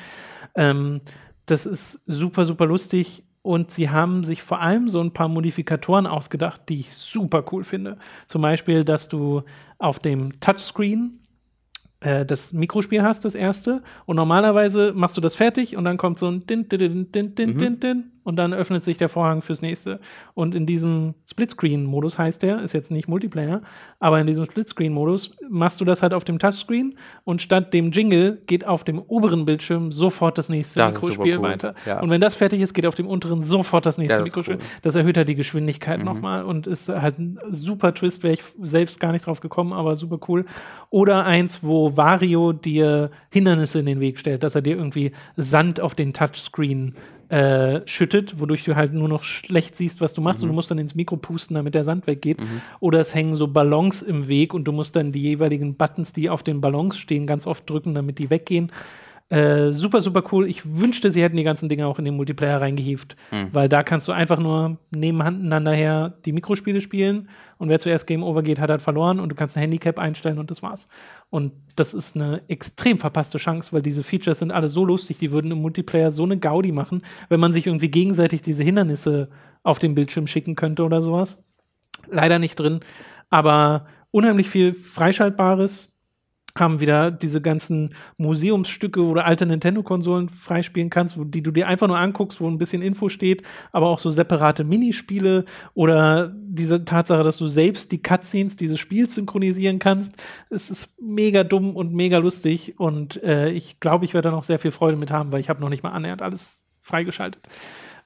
Ähm, 0.55 1.01
das 1.45 1.65
ist 1.65 2.03
super, 2.07 2.45
super 2.45 2.65
lustig. 2.65 3.23
Und 3.43 3.71
sie 3.71 3.89
haben 3.89 4.23
sich 4.23 4.43
vor 4.43 4.61
allem 4.61 4.89
so 4.89 4.99
ein 4.99 5.13
paar 5.13 5.27
Modifikatoren 5.27 6.05
ausgedacht, 6.05 6.61
die 6.69 6.81
ich 6.81 6.93
super 6.93 7.43
cool 7.51 7.63
finde. 7.63 7.97
Zum 8.27 8.41
Beispiel, 8.41 8.83
dass 8.83 9.09
du 9.09 9.41
auf 9.79 9.97
dem 9.97 10.39
Touchscreen 10.39 11.21
äh, 12.01 12.25
das 12.25 12.53
Mikrospiel 12.53 13.01
hast, 13.01 13.25
das 13.25 13.33
erste. 13.33 13.81
Und 14.05 14.15
normalerweise 14.15 14.93
machst 14.93 15.17
du 15.17 15.21
das 15.21 15.33
fertig 15.33 15.75
und 15.75 15.85
dann 15.85 15.97
kommt 15.97 16.19
so 16.19 16.27
ein 16.27 16.45
Din, 16.45 16.69
din, 16.69 16.79
din, 16.79 17.11
din, 17.11 17.35
din, 17.35 17.57
din, 17.57 17.79
din, 17.79 18.11
und 18.23 18.35
dann 18.35 18.53
öffnet 18.53 18.83
sich 18.83 18.97
der 18.97 19.09
Vorhang 19.09 19.41
fürs 19.41 19.61
nächste. 19.61 19.99
Und 20.33 20.53
in 20.55 20.65
diesem 20.65 21.15
Splitscreen-Modus 21.29 22.17
heißt 22.19 22.43
der, 22.43 22.61
ist 22.61 22.73
jetzt 22.73 22.91
nicht 22.91 23.07
Multiplayer, 23.07 23.61
aber 23.99 24.19
in 24.21 24.27
diesem 24.27 24.45
Splitscreen-Modus 24.45 25.37
machst 25.49 25.81
du 25.81 25.85
das 25.85 26.01
halt 26.01 26.13
auf 26.13 26.23
dem 26.23 26.39
Touchscreen 26.39 26.95
und 27.23 27.41
statt 27.41 27.73
dem 27.73 27.91
Jingle 27.91 28.41
geht 28.45 28.65
auf 28.67 28.83
dem 28.83 28.99
oberen 28.99 29.45
Bildschirm 29.45 29.91
sofort 29.91 30.37
das 30.37 30.49
nächste 30.49 30.79
Das 30.79 30.93
Mikrospiel 30.93 31.37
cool. 31.37 31.43
weiter. 31.43 31.73
Ja. 31.85 31.99
Und 32.01 32.09
wenn 32.09 32.21
das 32.21 32.35
fertig 32.35 32.61
ist, 32.61 32.73
geht 32.73 32.85
auf 32.85 32.95
dem 32.95 33.07
unteren 33.07 33.41
sofort 33.41 33.85
das 33.85 33.97
nächste 33.97 34.19
Das 34.19 34.25
Mikrospiel. 34.25 34.55
cool. 34.55 34.61
Das 34.81 34.95
erhöht 34.95 35.17
halt 35.17 35.27
die 35.29 35.35
Geschwindigkeit 35.35 35.99
Mhm. 35.99 36.05
nochmal 36.05 36.43
und 36.45 36.67
ist 36.67 36.89
halt 36.89 37.19
ein 37.19 37.39
super 37.49 37.93
Twist, 37.93 38.23
wäre 38.23 38.35
ich 38.35 38.43
selbst 38.61 38.99
gar 38.99 39.11
nicht 39.11 39.25
drauf 39.25 39.39
gekommen, 39.41 39.73
aber 39.73 39.95
super 39.95 40.19
cool. 40.27 40.45
Oder 40.89 41.25
eins, 41.25 41.63
wo 41.63 41.97
Wario 41.97 42.53
dir 42.53 43.09
Hindernisse 43.29 43.79
in 43.79 43.85
den 43.85 43.99
Weg 43.99 44.19
stellt, 44.19 44.43
dass 44.43 44.55
er 44.55 44.61
dir 44.61 44.75
irgendwie 44.75 45.11
Sand 45.37 45.79
auf 45.81 45.95
den 45.95 46.13
Touchscreen 46.13 46.93
äh, 47.31 47.81
schüttet, 47.87 48.39
wodurch 48.39 48.65
du 48.65 48.75
halt 48.75 48.93
nur 48.93 49.07
noch 49.07 49.23
schlecht 49.23 49.77
siehst, 49.77 50.01
was 50.01 50.13
du 50.13 50.19
machst 50.21 50.43
und 50.43 50.47
Mhm. 50.49 50.51
du 50.51 50.55
musst 50.55 50.69
dann 50.69 50.79
ins 50.79 50.95
Mikro 50.95 51.15
pusten, 51.15 51.55
damit 51.55 51.73
der 51.75 51.85
Sand 51.85 52.05
weggeht. 52.05 52.37
Oder 52.81 52.99
es 52.99 53.15
hängen 53.15 53.35
so 53.35 53.47
Ballons 53.47 54.01
im 54.01 54.27
Weg 54.27 54.53
und 54.53 54.65
du 54.65 54.73
musst 54.73 54.95
dann 54.97 55.11
die 55.13 55.21
jeweiligen 55.21 55.75
Buttons, 55.75 56.11
die 56.11 56.29
auf 56.29 56.43
den 56.43 56.59
Ballons 56.59 56.97
stehen, 56.97 57.25
ganz 57.27 57.47
oft 57.47 57.69
drücken, 57.69 57.95
damit 57.95 58.19
die 58.19 58.29
weggehen. 58.29 58.71
Äh, 59.31 59.71
super, 59.71 60.01
super 60.01 60.23
cool. 60.33 60.45
Ich 60.45 60.61
wünschte, 60.77 61.09
sie 61.09 61.23
hätten 61.23 61.37
die 61.37 61.43
ganzen 61.45 61.69
Dinge 61.69 61.87
auch 61.87 61.97
in 61.97 62.03
den 62.03 62.17
Multiplayer 62.17 62.59
reingehieft, 62.59 63.15
Mhm. 63.31 63.47
weil 63.53 63.69
da 63.69 63.81
kannst 63.81 64.09
du 64.09 64.11
einfach 64.11 64.37
nur 64.39 64.77
nebeneinander 64.93 65.71
her 65.71 66.15
die 66.25 66.33
Mikrospiele 66.33 66.81
spielen 66.81 67.29
und 67.57 67.69
wer 67.69 67.79
zuerst 67.79 68.07
Game 68.07 68.23
Over 68.23 68.43
geht, 68.43 68.59
hat 68.59 68.69
halt 68.69 68.81
verloren 68.81 69.21
und 69.21 69.29
du 69.29 69.35
kannst 69.35 69.55
ein 69.55 69.61
Handicap 69.61 69.99
einstellen 69.99 70.37
und 70.37 70.51
das 70.51 70.61
war's. 70.61 70.89
Und 71.29 71.53
das 71.77 71.93
ist 71.93 72.17
eine 72.17 72.41
extrem 72.49 72.99
verpasste 72.99 73.37
Chance, 73.37 73.71
weil 73.71 73.81
diese 73.81 74.03
Features 74.03 74.39
sind 74.39 74.51
alle 74.51 74.67
so 74.67 74.83
lustig, 74.83 75.17
die 75.19 75.31
würden 75.31 75.49
im 75.51 75.61
Multiplayer 75.61 76.11
so 76.11 76.23
eine 76.23 76.37
Gaudi 76.37 76.73
machen, 76.73 77.01
wenn 77.29 77.39
man 77.39 77.53
sich 77.53 77.67
irgendwie 77.67 77.89
gegenseitig 77.89 78.41
diese 78.41 78.63
Hindernisse 78.63 79.29
auf 79.63 79.79
den 79.79 79.95
Bildschirm 79.95 80.27
schicken 80.27 80.55
könnte 80.55 80.83
oder 80.83 81.01
sowas. 81.01 81.41
Leider 82.09 82.37
nicht 82.37 82.59
drin, 82.59 82.81
aber 83.29 83.85
unheimlich 84.11 84.49
viel 84.49 84.73
Freischaltbares 84.73 85.90
haben 86.57 86.79
wieder 86.79 87.11
diese 87.11 87.41
ganzen 87.41 87.93
Museumsstücke 88.17 89.03
oder 89.03 89.25
alte 89.25 89.45
Nintendo-Konsolen 89.45 90.29
freispielen 90.29 90.89
kannst, 90.89 91.17
wo, 91.17 91.23
die 91.23 91.41
du 91.41 91.51
dir 91.51 91.67
einfach 91.67 91.87
nur 91.87 91.97
anguckst, 91.97 92.41
wo 92.41 92.47
ein 92.47 92.57
bisschen 92.57 92.81
Info 92.81 93.09
steht, 93.09 93.43
aber 93.71 93.87
auch 93.87 93.99
so 93.99 94.09
separate 94.09 94.63
Minispiele 94.63 95.45
oder 95.73 96.33
diese 96.35 96.85
Tatsache, 96.85 97.23
dass 97.23 97.37
du 97.37 97.47
selbst 97.47 97.91
die 97.91 98.01
Cutscenes 98.01 98.55
dieses 98.55 98.79
Spiels 98.79 99.15
synchronisieren 99.15 99.79
kannst. 99.79 100.15
Es 100.49 100.69
ist 100.69 100.89
mega 101.01 101.43
dumm 101.43 101.75
und 101.75 101.93
mega 101.93 102.17
lustig 102.17 102.79
und 102.79 103.21
äh, 103.23 103.49
ich 103.51 103.79
glaube, 103.79 104.05
ich 104.05 104.13
werde 104.13 104.29
da 104.29 104.35
noch 104.35 104.43
sehr 104.43 104.59
viel 104.59 104.71
Freude 104.71 104.97
mit 104.97 105.11
haben, 105.11 105.31
weil 105.31 105.39
ich 105.39 105.49
habe 105.49 105.61
noch 105.61 105.69
nicht 105.69 105.83
mal 105.83 105.91
annähernd 105.91 106.21
alles 106.21 106.61
freigeschaltet. 106.81 107.43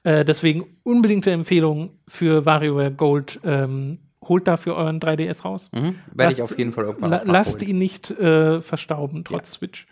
Äh, 0.06 0.24
deswegen 0.24 0.66
unbedingte 0.84 1.32
Empfehlung 1.32 1.98
für 2.06 2.46
WarioWare 2.46 2.92
Gold. 2.92 3.40
Ähm, 3.42 3.98
holt 4.28 4.46
dafür 4.48 4.76
euren 4.76 5.00
3DS 5.00 5.42
raus. 5.42 5.70
Mhm. 5.72 5.96
Werde 6.14 6.32
ich 6.32 6.42
auf 6.42 6.56
jeden 6.58 6.72
Fall 6.72 6.84
irgendwann 6.84 7.10
La 7.10 7.22
lasst 7.24 7.62
ihn 7.62 7.78
nicht 7.78 8.10
äh, 8.10 8.60
verstauben, 8.60 9.24
trotz 9.24 9.52
Switch. 9.52 9.86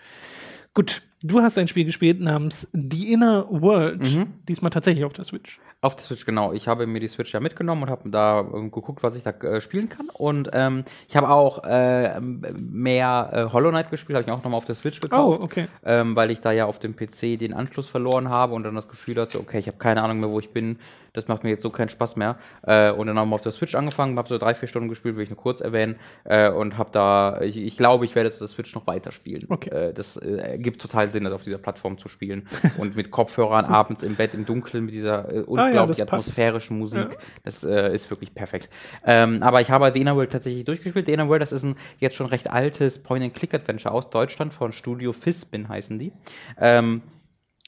Gut, 0.74 1.02
du 1.23 1.40
hast 1.40 1.56
ein 1.59 1.69
Spiel 1.69 1.85
gespielt 1.85 2.20
namens 2.20 2.69
The 2.73 3.12
Inner 3.12 3.47
World. 3.48 4.02
Mhm. 4.02 4.27
Diesmal 4.48 4.70
tatsächlich 4.70 5.05
auf 5.05 5.12
der 5.12 5.24
Switch. 5.24 5.59
Auf 5.85 5.97
der 5.97 6.02
Switch, 6.02 6.24
genau. 6.24 6.55
Ich 6.55 6.66
habe 6.66 6.86
mir 6.86 6.98
die 6.98 7.09
Switch 7.09 7.35
ja 7.35 7.40
mitgenommen 7.40 7.82
und 7.82 7.90
habe 7.90 8.09
da 8.09 8.40
ähm, 8.40 8.70
geguckt, 8.70 9.02
was 9.02 9.16
ich 9.16 9.23
da 9.23 9.32
äh, 9.32 9.61
spielen 9.61 9.90
kann. 9.90 10.09
Und 10.09 10.48
ähm, 10.55 10.85
ich 11.09 11.15
habe 11.15 11.28
auch 11.28 11.62
äh, 11.65 12.19
mehr 12.20 13.51
Hollow 13.52 13.69
Knight 13.69 13.90
gespielt, 13.90 14.16
habe 14.16 14.24
ich 14.24 14.32
auch 14.32 14.43
nochmal 14.43 14.56
auf 14.56 14.65
der 14.65 14.77
Switch 14.77 14.98
gekauft. 14.98 15.40
Oh, 15.40 15.44
okay. 15.44 15.69
ähm, 15.85 16.16
weil 16.16 16.31
ich 16.31 16.40
da 16.40 16.52
ja 16.52 16.65
auf 16.65 16.78
dem 16.78 16.97
PC 16.97 17.39
den 17.39 17.52
Anschluss 17.52 17.86
verloren 17.86 18.31
habe 18.31 18.55
und 18.55 18.62
dann 18.62 18.74
das 18.74 18.89
Gefühl 18.89 19.20
hatte, 19.20 19.39
okay, 19.39 19.59
ich 19.59 19.66
habe 19.66 19.77
keine 19.77 20.02
Ahnung 20.02 20.20
mehr, 20.20 20.31
wo 20.31 20.39
ich 20.39 20.51
bin. 20.55 20.78
Das 21.15 21.28
macht 21.28 21.44
mir 21.44 21.51
jetzt 21.51 21.62
so 21.62 21.70
keinen 21.70 21.89
Spaß 21.89 22.16
mehr. 22.16 22.36
Äh, 22.62 22.90
und 22.90 23.06
dann 23.06 23.16
haben 23.19 23.31
wir 23.31 23.36
auf 23.36 23.40
der 23.40 23.52
Switch 23.52 23.77
angefangen, 23.77 24.19
habe 24.19 24.28
so 24.28 24.36
drei, 24.36 24.52
vier 24.55 24.66
Stunden 24.66 24.89
gespielt, 24.89 25.16
will 25.16 25.23
ich 25.23 25.31
nur 25.31 25.39
kurz 25.39 25.61
erwähnen. 25.61 25.94
Äh, 26.24 26.51
und 26.51 26.77
habe 26.77 26.90
da, 26.93 27.40
ich, 27.40 27.56
ich 27.56 27.77
glaube, 27.77 28.05
ich 28.05 28.16
werde 28.16 28.31
auf 28.31 28.39
der 28.39 28.48
Switch 28.48 28.74
noch 28.74 28.86
weiterspielen. 28.89 29.47
Okay. 29.48 29.70
Äh, 29.70 29.93
das 29.93 30.16
ergibt 30.16 30.82
total 30.82 31.11
Sinn, 31.12 31.23
das 31.23 31.32
auf 31.32 31.44
dieser 31.44 31.59
Plattform 31.59 31.98
zu 31.98 32.09
spielen. 32.09 32.48
und 32.78 32.97
mit 32.97 33.12
Kopfhörern 33.12 33.65
abends 33.65 34.02
im 34.02 34.16
Bett 34.16 34.35
im 34.35 34.44
Dunkeln 34.44 34.86
mit 34.86 34.94
dieser 34.94 35.28
äh, 35.74 35.80
unglaublich 35.80 35.98
Ah 35.98 36.05
das 36.05 36.10
passt. 36.10 36.28
atmosphärischen 36.28 36.78
Musik. 36.78 37.12
Ja. 37.12 37.18
Das 37.42 37.64
äh, 37.64 37.94
ist 37.94 38.10
wirklich 38.10 38.34
perfekt. 38.34 38.68
Ähm, 39.05 39.42
aber 39.42 39.60
ich 39.60 39.70
habe 39.70 39.90
The 39.92 40.01
Inner 40.01 40.16
World 40.16 40.32
tatsächlich 40.32 40.64
durchgespielt. 40.64 41.06
The 41.06 41.12
Inner 41.12 41.28
World, 41.28 41.42
das 41.42 41.52
ist 41.52 41.62
ein 41.62 41.76
jetzt 41.98 42.16
schon 42.16 42.26
recht 42.26 42.51
altes 42.51 43.02
Point-and-Click-Adventure 43.02 43.92
aus 43.92 44.10
Deutschland 44.10 44.55
von 44.55 44.72
Studio 44.72 45.12
Fispin 45.12 45.68
heißen 45.68 45.98
die. 45.98 46.12
Ähm, 46.59 47.02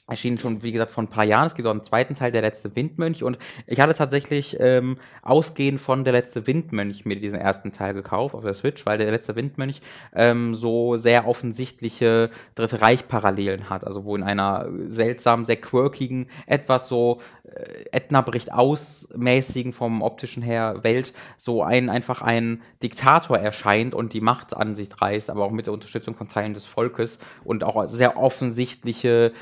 Erschien 0.09 0.37
schon, 0.37 0.63
wie 0.63 0.71
gesagt, 0.71 0.91
vor 0.91 1.03
ein 1.03 1.09
paar 1.09 1.25
Jahren. 1.25 1.47
Es 1.47 1.55
gibt 1.55 1.67
auch 1.67 1.71
einen 1.71 1.83
zweiten 1.83 2.15
Teil, 2.15 2.31
Der 2.31 2.41
letzte 2.41 2.73
Windmönch. 2.77 3.23
Und 3.23 3.37
ich 3.65 3.81
hatte 3.81 3.93
tatsächlich 3.93 4.55
ähm, 4.59 4.97
ausgehend 5.21 5.81
von 5.81 6.05
Der 6.05 6.13
letzte 6.13 6.47
Windmönch 6.47 7.05
mir 7.05 7.19
diesen 7.19 7.37
ersten 7.37 7.73
Teil 7.73 7.93
gekauft 7.93 8.33
auf 8.33 8.43
der 8.43 8.53
Switch, 8.53 8.85
weil 8.85 8.97
Der 8.97 9.11
letzte 9.11 9.35
Windmönch 9.35 9.81
ähm, 10.15 10.55
so 10.55 10.95
sehr 10.95 11.27
offensichtliche 11.27 12.29
Dritte 12.55 12.81
Reich-Parallelen 12.81 13.69
hat. 13.69 13.85
Also 13.85 14.05
wo 14.05 14.15
in 14.15 14.23
einer 14.23 14.69
seltsam, 14.87 15.43
sehr 15.43 15.57
quirkigen, 15.57 16.27
etwas 16.45 16.87
so 16.87 17.19
äh, 17.43 17.85
Edna 17.91 18.21
bricht 18.21 18.51
aus 18.53 19.09
mäßigen 19.15 19.73
vom 19.73 20.01
optischen 20.01 20.43
her 20.43 20.83
Welt 20.83 21.13
so 21.37 21.63
ein 21.63 21.89
einfach 21.89 22.21
ein 22.21 22.61
Diktator 22.83 23.37
erscheint 23.37 23.93
und 23.93 24.13
die 24.13 24.21
Macht 24.21 24.55
an 24.55 24.75
sich 24.75 24.89
reißt, 24.99 25.29
aber 25.29 25.43
auch 25.43 25.51
mit 25.51 25.65
der 25.65 25.73
Unterstützung 25.73 26.15
von 26.15 26.27
Teilen 26.27 26.53
des 26.53 26.65
Volkes 26.65 27.19
und 27.43 27.63
auch 27.63 27.87
sehr 27.87 28.17
offensichtliche 28.17 29.33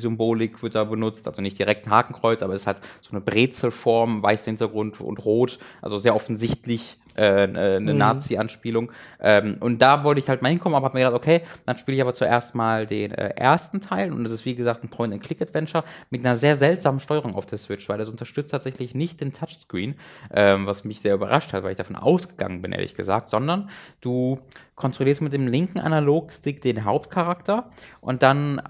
Nazi-Symbolik 0.00 0.62
wird 0.62 0.74
da 0.74 0.84
benutzt, 0.84 1.26
also 1.26 1.42
nicht 1.42 1.58
direkt 1.58 1.86
ein 1.86 1.90
Hakenkreuz, 1.90 2.42
aber 2.42 2.54
es 2.54 2.66
hat 2.66 2.80
so 3.00 3.10
eine 3.12 3.20
Brezelform, 3.20 4.22
weißer 4.22 4.46
Hintergrund 4.46 5.00
und 5.00 5.24
rot, 5.24 5.58
also 5.82 5.98
sehr 5.98 6.14
offensichtlich 6.14 6.98
äh, 7.16 7.44
äh, 7.44 7.76
eine 7.76 7.92
Mhm. 7.92 7.98
Nazi-Anspielung. 7.98 8.92
Ähm, 9.20 9.56
und 9.60 9.82
da 9.82 10.04
wollte 10.04 10.20
ich 10.20 10.28
halt 10.28 10.42
mal 10.42 10.48
hinkommen, 10.48 10.76
aber 10.76 10.86
habe 10.86 10.96
mir 10.96 11.04
gedacht, 11.04 11.20
okay, 11.20 11.42
dann 11.66 11.76
spiele 11.76 11.96
ich 11.96 12.02
aber 12.02 12.14
zuerst 12.14 12.54
mal 12.54 12.86
den 12.86 13.10
äh, 13.10 13.30
ersten 13.30 13.80
Teil 13.80 14.12
und 14.12 14.24
das 14.24 14.32
ist 14.32 14.44
wie 14.44 14.54
gesagt 14.54 14.84
ein 14.84 14.88
Point-and-Click-Adventure 14.88 15.84
mit 16.10 16.24
einer 16.24 16.36
sehr 16.36 16.54
seltsamen 16.56 17.00
Steuerung 17.00 17.34
auf 17.34 17.46
der 17.46 17.58
Switch, 17.58 17.88
weil 17.88 17.98
das 17.98 18.08
unterstützt 18.08 18.52
tatsächlich 18.52 18.94
nicht 18.94 19.20
den 19.20 19.32
Touchscreen, 19.32 19.96
ähm, 20.32 20.66
was 20.66 20.84
mich 20.84 21.00
sehr 21.00 21.14
überrascht 21.14 21.52
hat, 21.52 21.62
weil 21.64 21.72
ich 21.72 21.78
davon 21.78 21.96
ausgegangen 21.96 22.62
bin, 22.62 22.72
ehrlich 22.72 22.94
gesagt, 22.94 23.28
sondern 23.28 23.70
du 24.00 24.38
kontrollierst 24.76 25.20
mit 25.20 25.32
dem 25.32 25.46
linken 25.48 25.80
Analogstick 25.80 26.60
den 26.60 26.84
Hauptcharakter 26.84 27.70
und 28.00 28.22
dann 28.22 28.62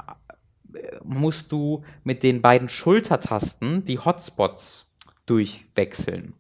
musst 1.02 1.52
du 1.52 1.82
mit 2.04 2.22
den 2.22 2.42
beiden 2.42 2.68
Schultertasten 2.68 3.84
die 3.84 3.98
Hotspots 3.98 4.90
durchwechseln. 5.26 6.34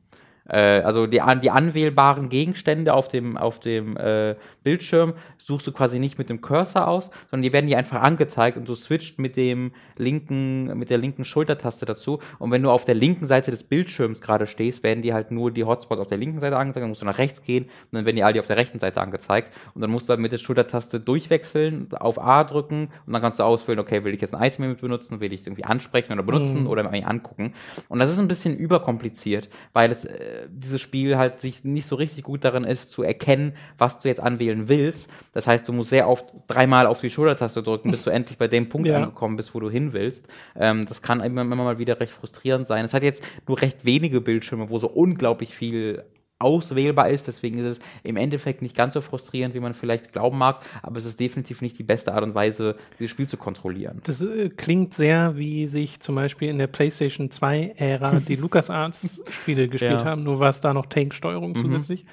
Äh, 0.48 0.80
also 0.80 1.06
die, 1.06 1.22
die 1.42 1.50
anwählbaren 1.50 2.28
Gegenstände 2.28 2.92
auf 2.92 3.08
dem, 3.08 3.36
auf 3.36 3.60
dem 3.60 3.96
äh, 3.96 4.34
Bildschirm 4.62 5.14
suchst 5.38 5.66
du 5.66 5.72
quasi 5.72 5.98
nicht 5.98 6.18
mit 6.18 6.28
dem 6.30 6.40
Cursor 6.40 6.86
aus, 6.88 7.10
sondern 7.30 7.42
die 7.42 7.52
werden 7.52 7.66
dir 7.66 7.78
einfach 7.78 8.02
angezeigt 8.02 8.56
und 8.56 8.68
du 8.68 8.74
switcht 8.74 9.18
mit 9.18 9.36
dem 9.36 9.72
linken, 9.96 10.76
mit 10.78 10.90
der 10.90 10.98
linken 10.98 11.24
Schultertaste 11.24 11.86
dazu. 11.86 12.18
Und 12.38 12.50
wenn 12.50 12.62
du 12.62 12.70
auf 12.70 12.84
der 12.84 12.94
linken 12.94 13.26
Seite 13.26 13.50
des 13.50 13.62
Bildschirms 13.64 14.20
gerade 14.20 14.46
stehst, 14.46 14.82
werden 14.82 15.02
dir 15.02 15.14
halt 15.14 15.30
nur 15.30 15.50
die 15.50 15.64
Hotspots 15.64 16.00
auf 16.00 16.06
der 16.08 16.18
linken 16.18 16.40
Seite 16.40 16.56
angezeigt, 16.56 16.82
dann 16.82 16.90
musst 16.90 17.02
du 17.02 17.06
nach 17.06 17.18
rechts 17.18 17.42
gehen 17.42 17.64
und 17.64 17.70
dann 17.92 18.04
werden 18.04 18.16
die 18.16 18.22
all 18.24 18.32
die 18.32 18.40
auf 18.40 18.46
der 18.46 18.56
rechten 18.56 18.78
Seite 18.78 19.00
angezeigt. 19.00 19.50
Und 19.74 19.80
dann 19.80 19.90
musst 19.90 20.08
du 20.08 20.10
halt 20.10 20.20
mit 20.20 20.32
der 20.32 20.38
Schultertaste 20.38 21.00
durchwechseln, 21.00 21.88
auf 21.98 22.20
A 22.20 22.44
drücken 22.44 22.88
und 23.06 23.12
dann 23.12 23.22
kannst 23.22 23.38
du 23.38 23.44
auswählen, 23.44 23.78
okay, 23.78 24.04
will 24.04 24.14
ich 24.14 24.20
jetzt 24.20 24.34
ein 24.34 24.42
Item 24.42 24.68
mit 24.68 24.80
benutzen, 24.80 25.20
will 25.20 25.32
ich 25.32 25.40
es 25.42 25.46
irgendwie 25.46 25.64
ansprechen 25.64 26.12
oder 26.12 26.22
benutzen 26.22 26.62
Mhm. 26.62 26.66
oder 26.66 26.88
mir 26.90 27.06
angucken. 27.06 27.54
Und 27.88 27.98
das 27.98 28.10
ist 28.10 28.18
ein 28.18 28.28
bisschen 28.28 28.56
überkompliziert, 28.56 29.48
weil 29.72 29.90
es 29.90 30.04
äh, 30.04 30.48
dieses 30.50 30.80
Spiel 30.80 31.16
halt 31.16 31.40
sich 31.40 31.64
nicht 31.64 31.86
so 31.86 31.96
richtig 31.96 32.24
gut 32.24 32.44
darin 32.44 32.64
ist, 32.64 32.90
zu 32.90 33.02
erkennen, 33.02 33.54
was 33.78 34.00
du 34.00 34.08
jetzt 34.08 34.20
anwählen 34.50 34.68
willst. 34.68 35.10
Das 35.32 35.46
heißt, 35.46 35.66
du 35.68 35.72
musst 35.72 35.90
sehr 35.90 36.08
oft 36.08 36.24
dreimal 36.48 36.86
auf 36.86 37.00
die 37.00 37.10
Schultertaste 37.10 37.62
drücken, 37.62 37.90
bis 37.90 38.04
du 38.04 38.10
endlich 38.10 38.38
bei 38.38 38.48
dem 38.48 38.68
Punkt 38.68 38.88
Ja. 38.88 38.96
angekommen 38.96 39.36
bist, 39.36 39.54
wo 39.54 39.60
du 39.60 39.70
hin 39.70 39.92
willst. 39.92 40.28
Ähm, 40.58 40.86
das 40.86 41.02
kann 41.02 41.20
immer, 41.20 41.42
immer 41.42 41.56
mal 41.56 41.78
wieder 41.78 41.98
recht 42.00 42.12
frustrierend 42.12 42.66
sein. 42.66 42.84
Es 42.84 42.94
hat 42.94 43.02
jetzt 43.02 43.22
nur 43.46 43.60
recht 43.60 43.84
wenige 43.84 44.20
Bildschirme, 44.20 44.70
wo 44.70 44.78
so 44.78 44.88
unglaublich 44.88 45.54
viel 45.54 46.02
auswählbar 46.42 47.10
ist, 47.10 47.26
deswegen 47.26 47.58
ist 47.58 47.66
es 47.66 47.80
im 48.02 48.16
Endeffekt 48.16 48.62
nicht 48.62 48.74
ganz 48.74 48.94
so 48.94 49.02
frustrierend, 49.02 49.54
wie 49.54 49.60
man 49.60 49.74
vielleicht 49.74 50.10
glauben 50.10 50.38
mag, 50.38 50.62
aber 50.82 50.96
es 50.96 51.04
ist 51.04 51.20
definitiv 51.20 51.60
nicht 51.60 51.78
die 51.78 51.82
beste 51.82 52.14
Art 52.14 52.22
und 52.22 52.34
Weise, 52.34 52.76
dieses 52.98 53.10
Spiel 53.10 53.28
zu 53.28 53.36
kontrollieren. 53.36 54.00
Das 54.04 54.22
äh, 54.22 54.48
klingt 54.48 54.94
sehr, 54.94 55.36
wie 55.36 55.66
sich 55.66 56.00
zum 56.00 56.14
Beispiel 56.14 56.48
in 56.48 56.56
der 56.56 56.66
PlayStation 56.66 57.28
2-Ära 57.28 58.20
die 58.26 58.36
LucasArts-Spiele 58.36 59.68
gespielt 59.68 60.00
Ja. 60.00 60.04
haben, 60.06 60.22
nur 60.24 60.38
war 60.40 60.48
es 60.48 60.62
da 60.62 60.72
noch 60.72 60.86
Tank-Steuerung 60.86 61.50
Mhm. 61.50 61.56
zusätzlich. 61.56 62.06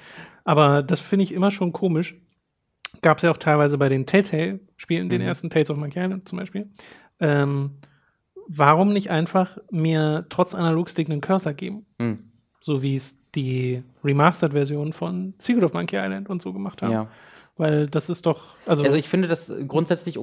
Aber 0.44 0.82
das 0.82 1.00
finde 1.00 1.24
ich 1.24 1.32
immer 1.32 1.50
schon 1.50 1.72
komisch. 1.72 2.14
Gab 3.02 3.18
es 3.18 3.22
ja 3.22 3.30
auch 3.30 3.36
teilweise 3.38 3.78
bei 3.78 3.88
den 3.88 4.06
Telltale-Spielen, 4.06 5.08
den 5.08 5.22
Mhm. 5.22 5.28
ersten 5.28 5.50
Tales 5.50 5.70
of 5.70 5.76
Monkey 5.78 5.98
Island 6.00 6.28
zum 6.28 6.38
Beispiel. 6.38 6.68
Ähm, 7.20 7.70
warum 8.48 8.92
nicht 8.92 9.10
einfach 9.10 9.58
mir 9.70 10.26
trotz 10.28 10.54
Analogstick 10.54 11.08
einen 11.10 11.20
Cursor 11.20 11.52
geben? 11.54 11.86
Hm. 12.00 12.18
So 12.60 12.82
wie 12.82 12.96
es 12.96 13.16
die 13.34 13.82
Remastered-Version 14.04 14.92
von 14.92 15.34
Secret 15.38 15.64
of 15.64 15.72
Monkey 15.74 15.96
Island 15.96 16.28
und 16.28 16.42
so 16.42 16.52
gemacht 16.52 16.82
haben. 16.82 16.92
Ja. 16.92 17.08
Weil 17.58 17.86
das 17.86 18.08
ist 18.08 18.24
doch, 18.24 18.54
also, 18.66 18.84
Also 18.84 18.96
ich 18.96 19.08
finde 19.08 19.26
das 19.26 19.52
grundsätzlich 19.66 20.16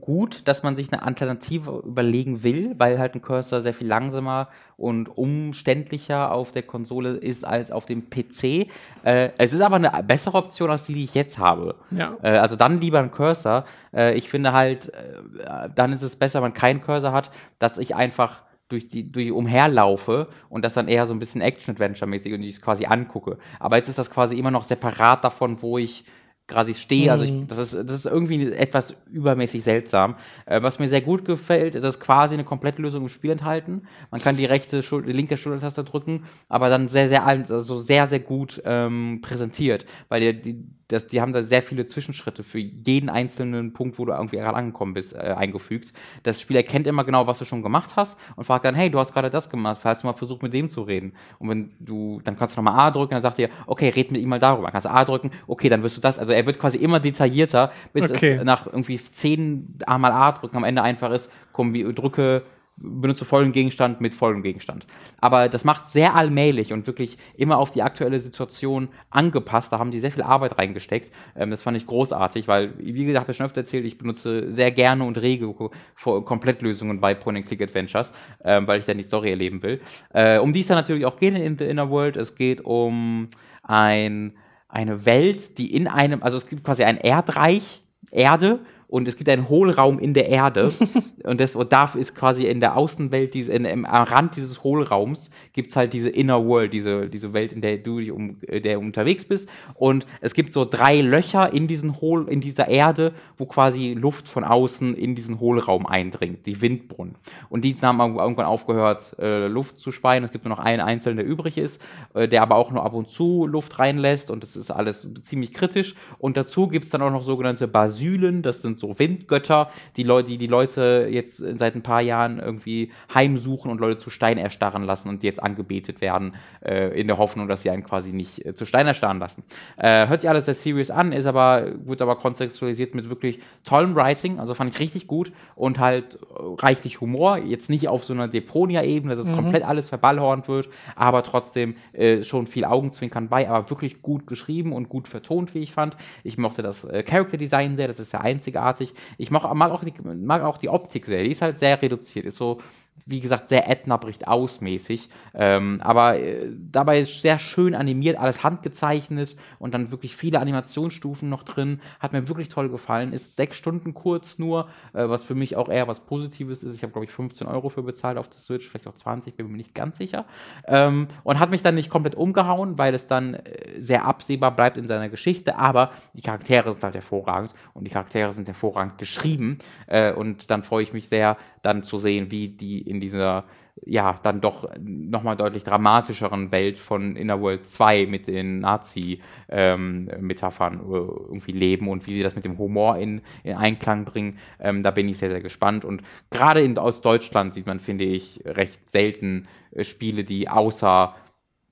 gut, 0.00 0.42
dass 0.46 0.62
man 0.62 0.76
sich 0.76 0.92
eine 0.92 1.02
Alternative 1.02 1.82
überlegen 1.84 2.44
will, 2.44 2.74
weil 2.78 3.00
halt 3.00 3.16
ein 3.16 3.22
Cursor 3.22 3.60
sehr 3.60 3.74
viel 3.74 3.88
langsamer 3.88 4.48
und 4.76 5.08
umständlicher 5.08 6.30
auf 6.32 6.52
der 6.52 6.62
Konsole 6.62 7.10
ist 7.10 7.44
als 7.44 7.72
auf 7.72 7.86
dem 7.86 8.08
PC. 8.08 8.68
Äh, 9.02 9.30
es 9.36 9.52
ist 9.52 9.62
aber 9.62 9.76
eine 9.76 9.90
bessere 10.04 10.38
Option 10.38 10.70
als 10.70 10.84
die, 10.86 10.94
die 10.94 11.04
ich 11.04 11.14
jetzt 11.14 11.38
habe. 11.38 11.74
ja. 11.90 12.16
Äh, 12.22 12.38
also 12.38 12.54
dann 12.54 12.80
lieber 12.80 13.00
ein 13.00 13.10
Cursor. 13.10 13.64
Äh, 13.92 14.14
ich 14.14 14.30
finde 14.30 14.52
halt, 14.52 14.94
äh, 14.94 15.68
dann 15.74 15.92
ist 15.92 16.02
es 16.02 16.14
besser, 16.14 16.38
wenn 16.38 16.50
man 16.50 16.54
keinen 16.54 16.80
Cursor 16.80 17.12
hat, 17.12 17.32
dass 17.58 17.78
ich 17.78 17.96
einfach 17.96 18.44
durch 18.68 18.88
die 18.88 19.10
durch 19.10 19.30
umherlaufe 19.32 20.28
und 20.48 20.64
das 20.64 20.74
dann 20.74 20.88
eher 20.88 21.06
so 21.06 21.14
ein 21.14 21.18
bisschen 21.18 21.40
Action-Adventure-mäßig 21.40 22.34
und 22.34 22.42
ich 22.42 22.56
es 22.56 22.62
quasi 22.62 22.86
angucke. 22.86 23.38
Aber 23.58 23.76
jetzt 23.76 23.88
ist 23.88 23.98
das 23.98 24.10
quasi 24.10 24.38
immer 24.38 24.50
noch 24.50 24.64
separat 24.64 25.24
davon, 25.24 25.62
wo 25.62 25.78
ich 25.78 26.04
quasi 26.48 26.74
stehe. 26.74 27.10
Also 27.10 27.24
ich, 27.24 27.46
das, 27.48 27.58
ist, 27.58 27.74
das 27.74 27.96
ist 27.96 28.06
irgendwie 28.06 28.52
etwas 28.52 28.94
übermäßig 29.10 29.64
seltsam. 29.64 30.16
Äh, 30.46 30.62
was 30.62 30.78
mir 30.78 30.88
sehr 30.88 31.00
gut 31.00 31.24
gefällt, 31.24 31.74
ist, 31.74 31.82
dass 31.82 31.98
quasi 31.98 32.34
eine 32.34 32.44
Komplettlösung 32.44 33.02
im 33.02 33.08
Spiel 33.08 33.32
enthalten. 33.32 33.82
Man 34.10 34.20
kann 34.20 34.36
die 34.36 34.44
rechte, 34.44 34.82
Schul 34.82 35.02
die 35.02 35.12
linke 35.12 35.36
Schultertaste 35.36 35.84
drücken, 35.84 36.24
aber 36.48 36.68
dann 36.68 36.88
sehr, 36.88 37.08
sehr, 37.08 37.26
also 37.26 37.76
sehr, 37.76 38.06
sehr 38.06 38.20
gut 38.20 38.62
ähm, 38.64 39.20
präsentiert, 39.22 39.86
weil 40.08 40.20
die, 40.20 40.42
die, 40.42 40.64
das, 40.88 41.08
die 41.08 41.20
haben 41.20 41.32
da 41.32 41.42
sehr 41.42 41.62
viele 41.62 41.86
Zwischenschritte 41.86 42.44
für 42.44 42.60
jeden 42.60 43.08
einzelnen 43.08 43.72
Punkt, 43.72 43.98
wo 43.98 44.04
du 44.04 44.12
irgendwie 44.12 44.36
gerade 44.36 44.56
angekommen 44.56 44.94
bist, 44.94 45.14
äh, 45.14 45.34
eingefügt. 45.36 45.92
Das 46.22 46.40
Spiel 46.40 46.56
erkennt 46.56 46.86
immer 46.86 47.04
genau, 47.04 47.26
was 47.26 47.38
du 47.40 47.44
schon 47.44 47.62
gemacht 47.62 47.96
hast 47.96 48.18
und 48.36 48.44
fragt 48.44 48.64
dann, 48.64 48.74
hey, 48.74 48.88
du 48.88 48.98
hast 48.98 49.12
gerade 49.12 49.30
das 49.30 49.50
gemacht, 49.50 49.80
hast 49.84 50.02
du 50.02 50.06
mal 50.06 50.12
versucht, 50.12 50.42
mit 50.42 50.54
dem 50.54 50.70
zu 50.70 50.82
reden? 50.82 51.14
Und 51.38 51.48
wenn 51.48 51.72
du, 51.80 52.20
dann 52.22 52.38
kannst 52.38 52.56
du 52.56 52.62
nochmal 52.62 52.78
A 52.78 52.90
drücken, 52.92 53.14
dann 53.14 53.22
sagt 53.22 53.38
er, 53.40 53.50
okay, 53.66 53.88
red 53.88 54.12
mit 54.12 54.20
ihm 54.20 54.28
mal 54.28 54.38
darüber. 54.38 54.64
Dann 54.64 54.72
kannst 54.72 54.86
du 54.86 54.90
A 54.92 55.04
drücken, 55.04 55.32
okay, 55.48 55.68
dann 55.68 55.82
wirst 55.82 55.96
du 55.96 56.00
das. 56.00 56.18
Also 56.20 56.32
er 56.36 56.46
wird 56.46 56.58
quasi 56.58 56.78
immer 56.78 57.00
detaillierter, 57.00 57.72
bis 57.92 58.10
Okay. 58.10 58.36
es 58.38 58.44
nach 58.44 58.66
irgendwie 58.66 59.00
zehn 59.12 59.76
mal 59.86 60.12
A 60.12 60.32
drücken 60.32 60.56
am 60.56 60.64
Ende 60.64 60.82
einfach 60.82 61.10
ist, 61.10 61.30
komm, 61.52 61.72
drücke 61.94 62.42
benutze 62.78 63.24
vollen 63.24 63.52
Gegenstand 63.52 64.02
mit 64.02 64.14
vollem 64.14 64.42
Gegenstand. 64.42 64.86
Aber 65.18 65.48
das 65.48 65.64
macht 65.64 65.86
sehr 65.86 66.14
allmählich 66.14 66.74
und 66.74 66.86
wirklich 66.86 67.16
immer 67.34 67.56
auf 67.56 67.70
die 67.70 67.82
aktuelle 67.82 68.20
Situation 68.20 68.88
angepasst. 69.08 69.72
Da 69.72 69.78
haben 69.78 69.90
die 69.90 69.98
sehr 69.98 70.12
viel 70.12 70.22
Arbeit 70.22 70.58
reingesteckt. 70.58 71.10
Ähm, 71.36 71.50
das 71.50 71.62
fand 71.62 71.78
ich 71.78 71.86
großartig, 71.86 72.48
weil, 72.48 72.74
wie 72.76 73.06
gesagt, 73.06 73.22
habe 73.22 73.32
ich 73.32 73.38
schon 73.38 73.46
öfter 73.46 73.62
erzählt, 73.62 73.86
ich 73.86 73.96
benutze 73.96 74.52
sehr 74.52 74.70
gerne 74.72 75.04
und 75.04 75.16
rege 75.16 75.50
Ko- 75.54 75.70
Ko- 76.02 76.20
Komplettlösungen 76.20 77.00
bei 77.00 77.14
Point-and-Click-Adventures, 77.14 78.12
ähm, 78.44 78.66
weil 78.66 78.80
ich 78.80 78.84
dann 78.84 78.98
die 78.98 79.04
Story 79.04 79.30
erleben 79.30 79.62
will. 79.62 79.80
Äh, 80.12 80.38
um 80.38 80.52
die 80.52 80.60
es 80.60 80.66
dann 80.66 80.76
natürlich 80.76 81.06
auch 81.06 81.16
geht 81.16 81.34
in 81.34 81.56
The 81.56 81.64
Inner 81.64 81.88
World. 81.88 82.18
Es 82.18 82.34
geht 82.34 82.60
um 82.62 83.28
ein, 83.62 84.36
eine 84.76 85.06
Welt, 85.06 85.56
die 85.58 85.74
in 85.74 85.88
einem, 85.88 86.22
also 86.22 86.36
es 86.36 86.46
gibt 86.46 86.62
quasi 86.62 86.84
ein 86.84 86.98
Erdreich, 86.98 87.82
Erde, 88.10 88.60
und 88.88 89.08
es 89.08 89.16
gibt 89.16 89.28
einen 89.28 89.48
Hohlraum 89.48 89.98
in 89.98 90.14
der 90.14 90.28
Erde. 90.28 90.72
und 91.24 91.40
das 91.40 91.56
und 91.56 91.72
da 91.72 91.90
ist 91.94 92.14
quasi 92.14 92.46
in 92.46 92.60
der 92.60 92.76
Außenwelt, 92.76 93.34
diese, 93.34 93.52
in, 93.52 93.64
im, 93.64 93.84
am 93.84 94.04
Rand 94.04 94.36
dieses 94.36 94.62
Hohlraums, 94.62 95.30
gibt 95.52 95.70
es 95.70 95.76
halt 95.76 95.92
diese 95.92 96.08
Inner 96.08 96.44
World, 96.44 96.72
diese, 96.72 97.08
diese 97.08 97.32
Welt, 97.32 97.52
in 97.52 97.60
der 97.60 97.78
du 97.78 97.98
dich 97.98 98.12
um, 98.12 98.36
äh, 98.46 98.60
der 98.60 98.78
unterwegs 98.78 99.24
bist. 99.24 99.48
Und 99.74 100.06
es 100.20 100.34
gibt 100.34 100.52
so 100.52 100.64
drei 100.64 101.00
Löcher 101.00 101.52
in 101.52 101.66
diesen 101.66 102.00
Hohl, 102.00 102.28
in 102.28 102.40
dieser 102.40 102.68
Erde, 102.68 103.12
wo 103.36 103.46
quasi 103.46 103.94
Luft 103.94 104.28
von 104.28 104.44
außen 104.44 104.94
in 104.94 105.16
diesen 105.16 105.40
Hohlraum 105.40 105.86
eindringt, 105.86 106.46
die 106.46 106.60
Windbrunnen. 106.60 107.16
Und 107.48 107.64
die 107.64 107.74
haben 107.74 107.98
irgendwann 108.16 108.46
aufgehört, 108.46 109.16
äh, 109.18 109.48
Luft 109.48 109.80
zu 109.80 109.90
speien. 109.90 110.22
Es 110.22 110.30
gibt 110.30 110.44
nur 110.44 110.54
noch 110.54 110.62
einen 110.62 110.80
einzelnen, 110.80 111.16
der 111.16 111.26
übrig 111.26 111.58
ist, 111.58 111.82
äh, 112.14 112.28
der 112.28 112.42
aber 112.42 112.54
auch 112.54 112.70
nur 112.70 112.84
ab 112.84 112.94
und 112.94 113.08
zu 113.08 113.46
Luft 113.46 113.78
reinlässt. 113.80 114.30
Und 114.30 114.44
das 114.44 114.54
ist 114.54 114.70
alles 114.70 115.08
ziemlich 115.22 115.52
kritisch. 115.52 115.96
Und 116.18 116.36
dazu 116.36 116.68
gibt 116.68 116.84
es 116.84 116.90
dann 116.90 117.02
auch 117.02 117.10
noch 117.10 117.24
sogenannte 117.24 117.66
Basylen, 117.66 118.42
das 118.42 118.62
sind 118.62 118.75
so 118.78 118.98
Windgötter, 118.98 119.70
die 119.96 120.02
Leute, 120.02 120.28
die 120.28 120.38
die 120.38 120.46
Leute 120.46 121.08
jetzt 121.10 121.36
seit 121.36 121.74
ein 121.74 121.82
paar 121.82 122.02
Jahren 122.02 122.38
irgendwie 122.38 122.90
heimsuchen 123.14 123.70
und 123.70 123.80
Leute 123.80 123.98
zu 123.98 124.10
Stein 124.10 124.38
erstarren 124.38 124.82
lassen 124.82 125.08
und 125.08 125.22
die 125.22 125.26
jetzt 125.26 125.42
angebetet 125.42 126.00
werden, 126.00 126.34
äh, 126.64 126.98
in 126.98 127.06
der 127.06 127.18
Hoffnung, 127.18 127.48
dass 127.48 127.62
sie 127.62 127.70
einen 127.70 127.84
quasi 127.84 128.12
nicht 128.12 128.44
äh, 128.44 128.54
zu 128.54 128.64
Stein 128.64 128.86
erstarren 128.86 129.18
lassen. 129.18 129.44
Äh, 129.76 130.06
hört 130.08 130.20
sich 130.20 130.30
alles 130.30 130.46
sehr 130.46 130.54
serious 130.54 130.90
an, 130.90 131.12
ist 131.12 131.26
aber, 131.26 131.72
wird 131.84 132.02
aber 132.02 132.16
kontextualisiert 132.16 132.94
mit 132.94 133.10
wirklich 133.10 133.40
tollem 133.64 133.94
Writing, 133.94 134.38
also 134.38 134.54
fand 134.54 134.72
ich 134.72 134.80
richtig 134.80 135.06
gut 135.06 135.32
und 135.54 135.78
halt 135.78 136.14
äh, 136.14 136.18
reichlich 136.58 137.00
Humor, 137.00 137.38
jetzt 137.38 137.70
nicht 137.70 137.88
auf 137.88 138.04
so 138.04 138.12
einer 138.12 138.28
Deponia-Ebene, 138.28 139.16
dass 139.16 139.26
es 139.26 139.34
komplett 139.34 139.64
alles 139.64 139.88
verballhornt 139.88 140.48
wird, 140.48 140.68
aber 140.94 141.22
trotzdem 141.22 141.76
äh, 141.92 142.22
schon 142.22 142.46
viel 142.46 142.64
Augenzwinkern 142.64 143.28
bei, 143.28 143.48
aber 143.48 143.68
wirklich 143.70 144.02
gut 144.02 144.26
geschrieben 144.26 144.72
und 144.72 144.88
gut 144.88 145.08
vertont, 145.08 145.54
wie 145.54 145.60
ich 145.60 145.72
fand. 145.72 145.96
Ich 146.24 146.38
mochte 146.38 146.62
das 146.62 146.84
äh, 146.84 147.02
Character 147.02 147.36
Design 147.36 147.76
sehr, 147.76 147.88
das 147.88 148.00
ist 148.00 148.10
sehr 148.10 148.22
einzigartig. 148.66 148.94
Ich 149.18 149.30
mag, 149.30 149.44
auch 149.44 149.84
die, 149.84 149.94
mag 150.02 150.42
auch 150.42 150.58
die 150.58 150.68
Optik 150.68 151.06
sehr, 151.06 151.24
die 151.24 151.30
ist 151.30 151.42
halt 151.42 151.58
sehr 151.58 151.80
reduziert, 151.80 152.26
ist 152.26 152.36
so 152.36 152.60
wie 153.04 153.20
gesagt, 153.20 153.48
sehr 153.48 153.70
Edna 153.70 153.96
bricht 153.96 154.26
ausmäßig. 154.26 155.08
Ähm, 155.32 155.80
aber 155.82 156.18
äh, 156.18 156.50
dabei 156.50 157.00
ist 157.00 157.22
sehr 157.22 157.38
schön 157.38 157.74
animiert, 157.74 158.18
alles 158.18 158.42
handgezeichnet 158.42 159.36
und 159.60 159.74
dann 159.74 159.92
wirklich 159.92 160.16
viele 160.16 160.40
Animationsstufen 160.40 161.28
noch 161.28 161.44
drin. 161.44 161.80
Hat 162.00 162.12
mir 162.12 162.28
wirklich 162.28 162.48
toll 162.48 162.68
gefallen. 162.68 163.12
Ist 163.12 163.36
sechs 163.36 163.56
Stunden 163.56 163.94
kurz 163.94 164.38
nur, 164.38 164.68
äh, 164.92 165.08
was 165.08 165.22
für 165.22 165.36
mich 165.36 165.56
auch 165.56 165.68
eher 165.68 165.86
was 165.86 166.00
Positives 166.00 166.64
ist. 166.64 166.74
Ich 166.74 166.82
habe, 166.82 166.92
glaube 166.92 167.04
ich, 167.04 167.12
15 167.12 167.46
Euro 167.46 167.68
für 167.68 167.84
bezahlt 167.84 168.18
auf 168.18 168.28
der 168.28 168.40
Switch, 168.40 168.68
vielleicht 168.68 168.88
auch 168.88 168.94
20, 168.96 169.36
bin 169.36 169.50
mir 169.50 169.56
nicht 169.56 169.74
ganz 169.74 169.98
sicher. 169.98 170.24
Ähm, 170.66 171.06
und 171.22 171.38
hat 171.38 171.50
mich 171.50 171.62
dann 171.62 171.76
nicht 171.76 171.90
komplett 171.90 172.16
umgehauen, 172.16 172.76
weil 172.76 172.94
es 172.94 173.06
dann 173.06 173.34
äh, 173.34 173.78
sehr 173.78 174.04
absehbar 174.04 174.56
bleibt 174.56 174.76
in 174.78 174.88
seiner 174.88 175.08
Geschichte. 175.08 175.58
Aber 175.58 175.92
die 176.14 176.22
Charaktere 176.22 176.72
sind 176.72 176.82
halt 176.82 176.94
hervorragend 176.94 177.54
und 177.72 177.84
die 177.84 177.90
Charaktere 177.90 178.32
sind 178.32 178.48
hervorragend 178.48 178.98
geschrieben. 178.98 179.58
Äh, 179.86 180.12
und 180.12 180.50
dann 180.50 180.64
freue 180.64 180.82
ich 180.82 180.92
mich 180.92 181.08
sehr, 181.08 181.36
dann 181.66 181.82
zu 181.82 181.98
sehen, 181.98 182.30
wie 182.30 182.48
die 182.48 182.85
in 182.86 183.00
dieser 183.00 183.44
ja, 183.84 184.18
dann 184.22 184.40
doch 184.40 184.70
nochmal 184.80 185.36
deutlich 185.36 185.64
dramatischeren 185.64 186.50
Welt 186.50 186.78
von 186.78 187.14
Inner 187.16 187.42
World 187.42 187.68
2 187.68 188.06
mit 188.06 188.26
den 188.26 188.60
Nazi-Metaphern 188.60 190.80
äh, 190.80 190.84
irgendwie 190.84 191.52
leben 191.52 191.88
und 191.88 192.06
wie 192.06 192.14
sie 192.14 192.22
das 192.22 192.34
mit 192.34 192.46
dem 192.46 192.56
Humor 192.58 192.96
in, 192.96 193.20
in 193.44 193.54
Einklang 193.54 194.06
bringen. 194.06 194.38
Ähm, 194.60 194.82
da 194.82 194.90
bin 194.90 195.06
ich 195.08 195.18
sehr, 195.18 195.30
sehr 195.30 195.42
gespannt. 195.42 195.84
Und 195.84 196.02
gerade 196.30 196.66
aus 196.80 197.02
Deutschland 197.02 197.52
sieht 197.52 197.66
man, 197.66 197.80
finde 197.80 198.04
ich, 198.04 198.40
recht 198.46 198.90
selten 198.90 199.46
äh, 199.72 199.84
Spiele, 199.84 200.24
die 200.24 200.48
außer 200.48 201.14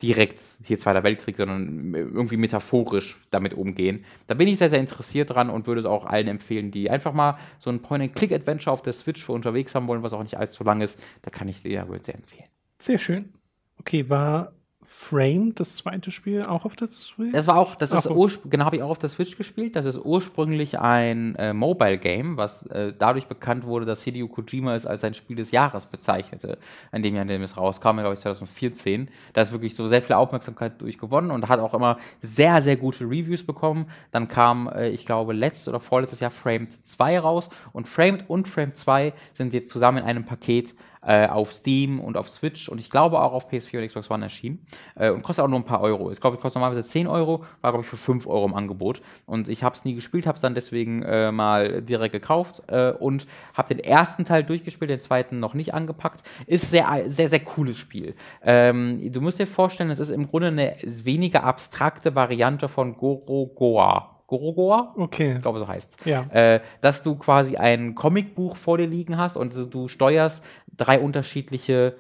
direkt 0.03 0.41
hier 0.63 0.79
Zweiter 0.79 1.03
Weltkrieg, 1.03 1.37
sondern 1.37 1.95
irgendwie 1.95 2.37
metaphorisch 2.37 3.21
damit 3.31 3.55
umgehen. 3.55 4.05
Da 4.27 4.35
bin 4.35 4.49
ich 4.49 4.59
sehr, 4.59 4.71
sehr 4.71 4.81
interessiert 4.81 5.31
dran 5.31 5.51
und 5.51 5.67
würde 5.67 5.81
es 5.81 5.87
auch 5.87 6.05
allen 6.05 6.29
empfehlen, 6.29 6.71
die 6.71 6.91
einfach 6.91 7.13
mal 7.13 7.39
so 7.59 7.71
ein 7.71 7.81
Point-and-Click-Adventure 7.81 8.73
auf 8.73 8.83
der 8.83 8.93
Switch 8.93 9.25
für 9.25 9.33
unterwegs 9.33 9.75
haben 9.75 9.87
wollen, 9.87 10.03
was 10.03 10.13
auch 10.13 10.23
nicht 10.23 10.37
allzu 10.37 10.65
lang 10.65 10.81
ist. 10.81 11.03
Da 11.23 11.31
kann 11.31 11.49
ich 11.49 11.63
dir 11.63 11.89
wohl 11.89 12.03
sehr 12.03 12.17
empfehlen. 12.17 12.49
Sehr 12.79 12.99
schön. 12.99 13.33
Okay, 13.79 14.09
war 14.11 14.53
Frame 14.87 15.55
das 15.55 15.77
zweite 15.77 16.11
Spiel 16.11 16.43
auch 16.43 16.65
auf 16.65 16.77
der 16.77 16.89
Switch? 16.89 17.33
Das 17.33 17.47
war 17.47 17.57
auch, 17.57 17.75
das 17.75 17.93
Ach 17.93 17.99
ist 17.99 18.11
urspr- 18.11 18.49
genau, 18.49 18.65
habe 18.67 18.77
ich 18.77 18.83
auch 18.83 18.91
auf 18.91 18.99
der 18.99 19.09
Switch 19.09 19.37
gespielt. 19.37 19.77
Das 19.77 19.87
ist 19.87 19.99
ursprünglich 19.99 20.79
ein 20.79 21.35
äh, 21.37 21.53
Mobile 21.53 21.99
Game, 21.99 22.37
was 22.37 22.67
äh, 22.67 22.93
dadurch 22.99 23.27
bekannt 23.27 23.65
wurde, 23.65 23.87
dass 23.87 24.03
Hideo 24.03 24.29
Kojima 24.29 24.75
es 24.75 24.87
als 24.87 25.03
sein 25.03 25.15
Spiel 25.15 25.37
des 25.37 25.51
Jahres 25.51 25.87
bezeichnete, 25.87 26.59
an 26.93 27.03
dem 27.03 27.15
Jahr, 27.15 27.23
in 27.23 27.29
dem 27.29 27.43
es 27.43 27.57
rauskam, 27.57 27.99
glaube 27.99 28.15
ich 28.15 28.21
2014. 28.21 29.09
Da 29.33 29.43
ist 29.43 29.53
wirklich 29.53 29.75
so 29.75 29.89
sehr 29.89 30.03
viel 30.03 30.15
Aufmerksamkeit 30.15 30.81
durchgewonnen 30.81 31.31
und 31.31 31.49
hat 31.49 31.61
auch 31.61 31.75
immer 31.75 31.99
sehr, 32.21 32.63
sehr 32.63 32.77
gute 32.77 33.05
Reviews 33.05 33.43
bekommen. 33.43 33.87
Dann 34.11 34.29
kam, 34.29 34.69
äh, 34.69 34.91
ich 34.91 35.07
glaube, 35.07 35.33
letztes 35.33 35.69
oder 35.69 35.81
vorletztes 35.81 36.21
Jahr 36.21 36.31
Framed 36.31 36.87
2 36.87 37.19
raus 37.19 37.51
und 37.73 37.89
Framed 37.89 38.25
und 38.29 38.49
Framed 38.49 38.77
2 38.77 39.13
sind 39.33 39.53
jetzt 39.55 39.71
zusammen 39.71 39.99
in 39.99 40.05
einem 40.05 40.25
Paket 40.25 40.75
äh, 41.07 41.27
auf 41.27 41.53
Steam 41.53 42.01
und 42.01 42.17
auf 42.17 42.29
Switch 42.29 42.69
und 42.69 42.79
ich 42.79 42.91
glaube 42.91 43.21
auch 43.21 43.33
auf 43.33 43.51
PS4 43.51 43.79
und 43.79 43.87
Xbox 43.87 44.11
One 44.11 44.25
erschienen. 44.25 44.65
Äh, 44.95 45.11
und 45.11 45.23
kostet 45.23 45.45
auch 45.45 45.49
nur 45.49 45.59
ein 45.59 45.65
paar 45.65 45.81
Euro. 45.81 46.11
Ich 46.11 46.21
glaube, 46.21 46.37
es 46.37 46.43
kostet 46.43 46.61
normalerweise 46.61 46.89
10 46.89 47.07
Euro, 47.07 47.45
war, 47.61 47.73
glaube 47.73 47.85
ich, 47.85 47.91
für 47.91 47.97
5 47.97 48.27
Euro 48.27 48.45
im 48.47 48.55
Angebot. 48.55 49.03
Und 49.27 49.49
ich 49.49 49.63
habe 49.63 49.75
es 49.75 49.85
nie 49.85 49.95
gespielt, 49.95 50.27
habe 50.27 50.37
es 50.37 50.43
dann 50.43 50.55
deswegen 50.55 51.03
äh, 51.03 51.33
mal 51.33 51.83
direkt 51.83 52.13
gekauft 52.13 52.63
äh, 52.69 52.91
und 52.93 53.27
habe 53.55 53.75
den 53.75 53.85
ersten 53.85 54.25
Teil 54.25 54.45
durchgespielt, 54.45 54.91
den 54.91 55.01
zweiten 55.01 55.41
noch 55.41 55.55
nicht 55.55 55.75
angepackt. 55.75 56.23
Ist 56.47 56.71
sehr, 56.71 57.05
sehr, 57.07 57.29
sehr 57.29 57.41
cooles 57.41 57.77
Spiel. 57.77 58.15
Ähm, 58.43 59.13
du 59.13 59.21
musst 59.21 59.39
dir 59.39 59.47
vorstellen, 59.47 59.91
es 59.91 59.99
ist 59.99 60.11
im 60.11 60.29
Grunde 60.29 60.49
eine 60.49 60.77
weniger 60.83 61.45
abstrakte 61.45 62.15
Variante 62.15 62.69
von 62.69 62.97
Gorogoa. 62.97 64.14
Gorogoa? 64.27 64.95
Okay. 64.97 65.35
Ich 65.35 65.43
glaube, 65.43 65.59
so 65.59 65.69
heißt's. 65.69 65.97
Ja. 66.05 66.23
Äh, 66.31 66.61
dass 66.81 67.03
du 67.03 67.17
quasi 67.17 67.57
ein 67.57 67.95
Comicbuch 67.95 68.57
vor 68.57 68.79
dir 68.79 68.87
liegen 68.87 69.19
hast 69.19 69.37
und 69.37 69.55
du 69.73 69.89
steuerst 69.89 70.45
drei 70.77 70.99
unterschiedliche 70.99 71.97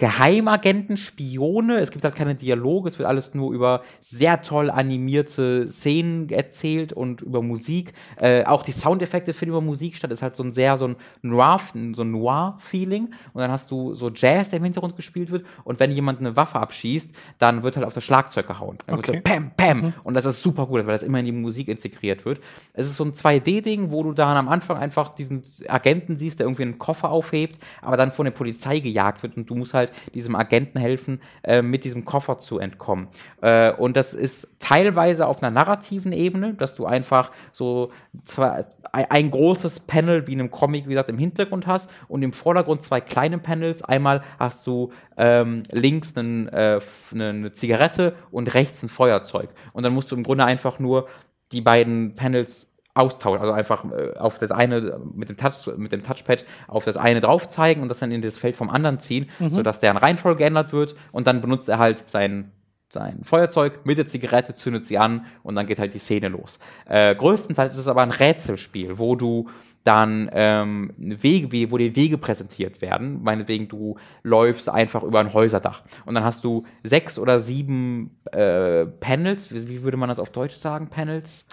Geheimagenten, 0.00 0.96
Spione. 0.96 1.78
Es 1.78 1.90
gibt 1.90 2.04
halt 2.04 2.14
keine 2.14 2.34
Dialoge, 2.34 2.88
es 2.88 2.98
wird 2.98 3.06
alles 3.06 3.34
nur 3.34 3.52
über 3.52 3.82
sehr 4.00 4.40
toll 4.40 4.70
animierte 4.70 5.68
Szenen 5.68 6.30
erzählt 6.30 6.94
und 6.94 7.20
über 7.20 7.42
Musik. 7.42 7.92
Äh, 8.16 8.44
auch 8.46 8.62
die 8.62 8.72
Soundeffekte 8.72 9.34
finden 9.34 9.50
über 9.50 9.60
Musik 9.60 9.96
statt. 9.96 10.10
Ist 10.10 10.22
halt 10.22 10.36
so 10.36 10.42
ein 10.42 10.54
sehr 10.54 10.78
so 10.78 10.88
ein 10.88 10.96
Noir, 11.20 11.60
so 11.92 12.00
ein 12.02 12.12
Noir-Feeling. 12.12 13.10
Und 13.34 13.40
dann 13.42 13.50
hast 13.50 13.70
du 13.70 13.92
so 13.92 14.08
Jazz, 14.08 14.48
der 14.48 14.56
im 14.60 14.64
Hintergrund 14.64 14.96
gespielt 14.96 15.30
wird. 15.30 15.44
Und 15.64 15.80
wenn 15.80 15.92
jemand 15.92 16.20
eine 16.20 16.34
Waffe 16.34 16.58
abschießt, 16.60 17.14
dann 17.38 17.62
wird 17.62 17.76
halt 17.76 17.86
auf 17.86 17.92
das 17.92 18.02
Schlagzeug 18.02 18.46
gehauen. 18.46 18.78
Dann 18.86 18.96
wird 18.96 19.06
Okay. 19.06 19.18
so 19.18 19.22
Pam, 19.22 19.50
Pam. 19.54 19.92
Und 20.02 20.14
das 20.14 20.24
ist 20.24 20.42
super 20.42 20.64
gut, 20.66 20.78
weil 20.86 20.94
das 20.94 21.02
immer 21.02 21.18
in 21.18 21.26
die 21.26 21.32
Musik 21.32 21.68
integriert 21.68 22.24
wird. 22.24 22.40
Es 22.72 22.86
ist 22.86 22.96
so 22.96 23.04
ein 23.04 23.12
2D-Ding, 23.12 23.90
wo 23.90 24.02
du 24.02 24.14
dann 24.14 24.38
am 24.38 24.48
Anfang 24.48 24.78
einfach 24.78 25.14
diesen 25.14 25.42
Agenten 25.68 26.16
siehst, 26.16 26.38
der 26.38 26.46
irgendwie 26.46 26.62
einen 26.62 26.78
Koffer 26.78 27.10
aufhebt, 27.10 27.58
aber 27.82 27.98
dann 27.98 28.12
von 28.12 28.24
der 28.24 28.32
Polizei 28.32 28.78
gejagt 28.78 29.22
wird 29.22 29.36
und 29.36 29.50
du 29.50 29.54
musst 29.54 29.74
halt 29.74 29.89
diesem 30.14 30.34
Agenten 30.34 30.78
helfen, 30.78 31.20
äh, 31.42 31.62
mit 31.62 31.84
diesem 31.84 32.04
Koffer 32.04 32.38
zu 32.38 32.58
entkommen. 32.58 33.08
Äh, 33.40 33.72
und 33.72 33.96
das 33.96 34.14
ist 34.14 34.48
teilweise 34.58 35.26
auf 35.26 35.42
einer 35.42 35.50
narrativen 35.50 36.12
Ebene, 36.12 36.54
dass 36.54 36.74
du 36.74 36.86
einfach 36.86 37.32
so 37.52 37.92
zwei, 38.24 38.64
ein, 38.92 39.30
großes 39.30 39.80
Panel 39.80 40.26
wie 40.26 40.32
in 40.32 40.40
einem 40.40 40.50
Comic, 40.50 40.86
wie 40.86 40.90
gesagt, 40.90 41.10
im 41.10 41.18
Hintergrund 41.18 41.66
hast 41.66 41.90
und 42.08 42.22
im 42.22 42.32
Vordergrund 42.32 42.82
zwei 42.82 43.00
kleine 43.00 43.38
Panels. 43.38 43.82
Einmal 43.82 44.22
hast 44.38 44.66
du 44.66 44.92
ähm, 45.16 45.62
links 45.70 46.16
einen, 46.16 46.48
äh, 46.48 46.80
eine 47.12 47.52
Zigarette 47.52 48.14
und 48.30 48.54
rechts 48.54 48.82
ein 48.82 48.88
Feuerzeug. 48.88 49.50
Und 49.72 49.82
dann 49.82 49.94
musst 49.94 50.10
du 50.10 50.16
im 50.16 50.22
Grunde 50.22 50.44
einfach 50.44 50.78
nur 50.78 51.08
die 51.52 51.60
beiden 51.60 52.14
Panels 52.14 52.69
austauschen, 53.00 53.40
also 53.40 53.52
einfach 53.52 53.84
äh, 53.90 54.16
auf 54.18 54.38
das 54.38 54.50
eine 54.50 55.00
mit 55.14 55.28
dem 55.28 55.36
Touch 55.36 55.70
mit 55.76 55.92
dem 55.92 56.02
Touchpad 56.02 56.44
auf 56.68 56.84
das 56.84 56.96
eine 56.96 57.20
drauf 57.20 57.48
zeigen 57.48 57.82
und 57.82 57.88
das 57.88 57.98
dann 58.00 58.12
in 58.12 58.22
das 58.22 58.38
Feld 58.38 58.56
vom 58.56 58.70
anderen 58.70 59.00
ziehen, 59.00 59.28
Mhm. 59.38 59.50
sodass 59.50 59.80
deren 59.80 59.96
Reihenfolge 59.96 60.38
geändert 60.38 60.72
wird 60.72 60.94
und 61.12 61.26
dann 61.26 61.40
benutzt 61.40 61.68
er 61.68 61.78
halt 61.78 62.08
sein 62.10 62.52
sein 62.92 63.20
Feuerzeug 63.22 63.86
mit 63.86 63.98
der 63.98 64.08
Zigarette, 64.08 64.52
zündet 64.52 64.84
sie 64.84 64.98
an 64.98 65.24
und 65.44 65.54
dann 65.54 65.68
geht 65.68 65.78
halt 65.78 65.94
die 65.94 66.00
Szene 66.00 66.26
los. 66.26 66.58
Äh, 66.86 67.14
größtenteils 67.14 67.74
ist 67.74 67.78
es 67.78 67.86
aber 67.86 68.02
ein 68.02 68.10
Rätselspiel, 68.10 68.98
wo 68.98 69.14
du 69.14 69.48
dann 69.84 70.28
ähm, 70.32 70.92
Wege, 70.98 71.70
wo 71.70 71.78
dir 71.78 71.94
Wege 71.94 72.18
präsentiert 72.18 72.82
werden. 72.82 73.22
Meinetwegen, 73.22 73.68
du 73.68 73.96
läufst 74.24 74.68
einfach 74.68 75.04
über 75.04 75.20
ein 75.20 75.32
Häuserdach 75.32 75.82
und 76.04 76.16
dann 76.16 76.24
hast 76.24 76.42
du 76.42 76.64
sechs 76.82 77.16
oder 77.16 77.38
sieben 77.38 78.18
äh, 78.32 78.86
Panels. 78.86 79.54
Wie, 79.54 79.68
wie 79.68 79.82
würde 79.84 79.96
man 79.96 80.08
das 80.08 80.18
auf 80.18 80.30
Deutsch 80.30 80.56
sagen? 80.56 80.88
Panels? 80.88 81.46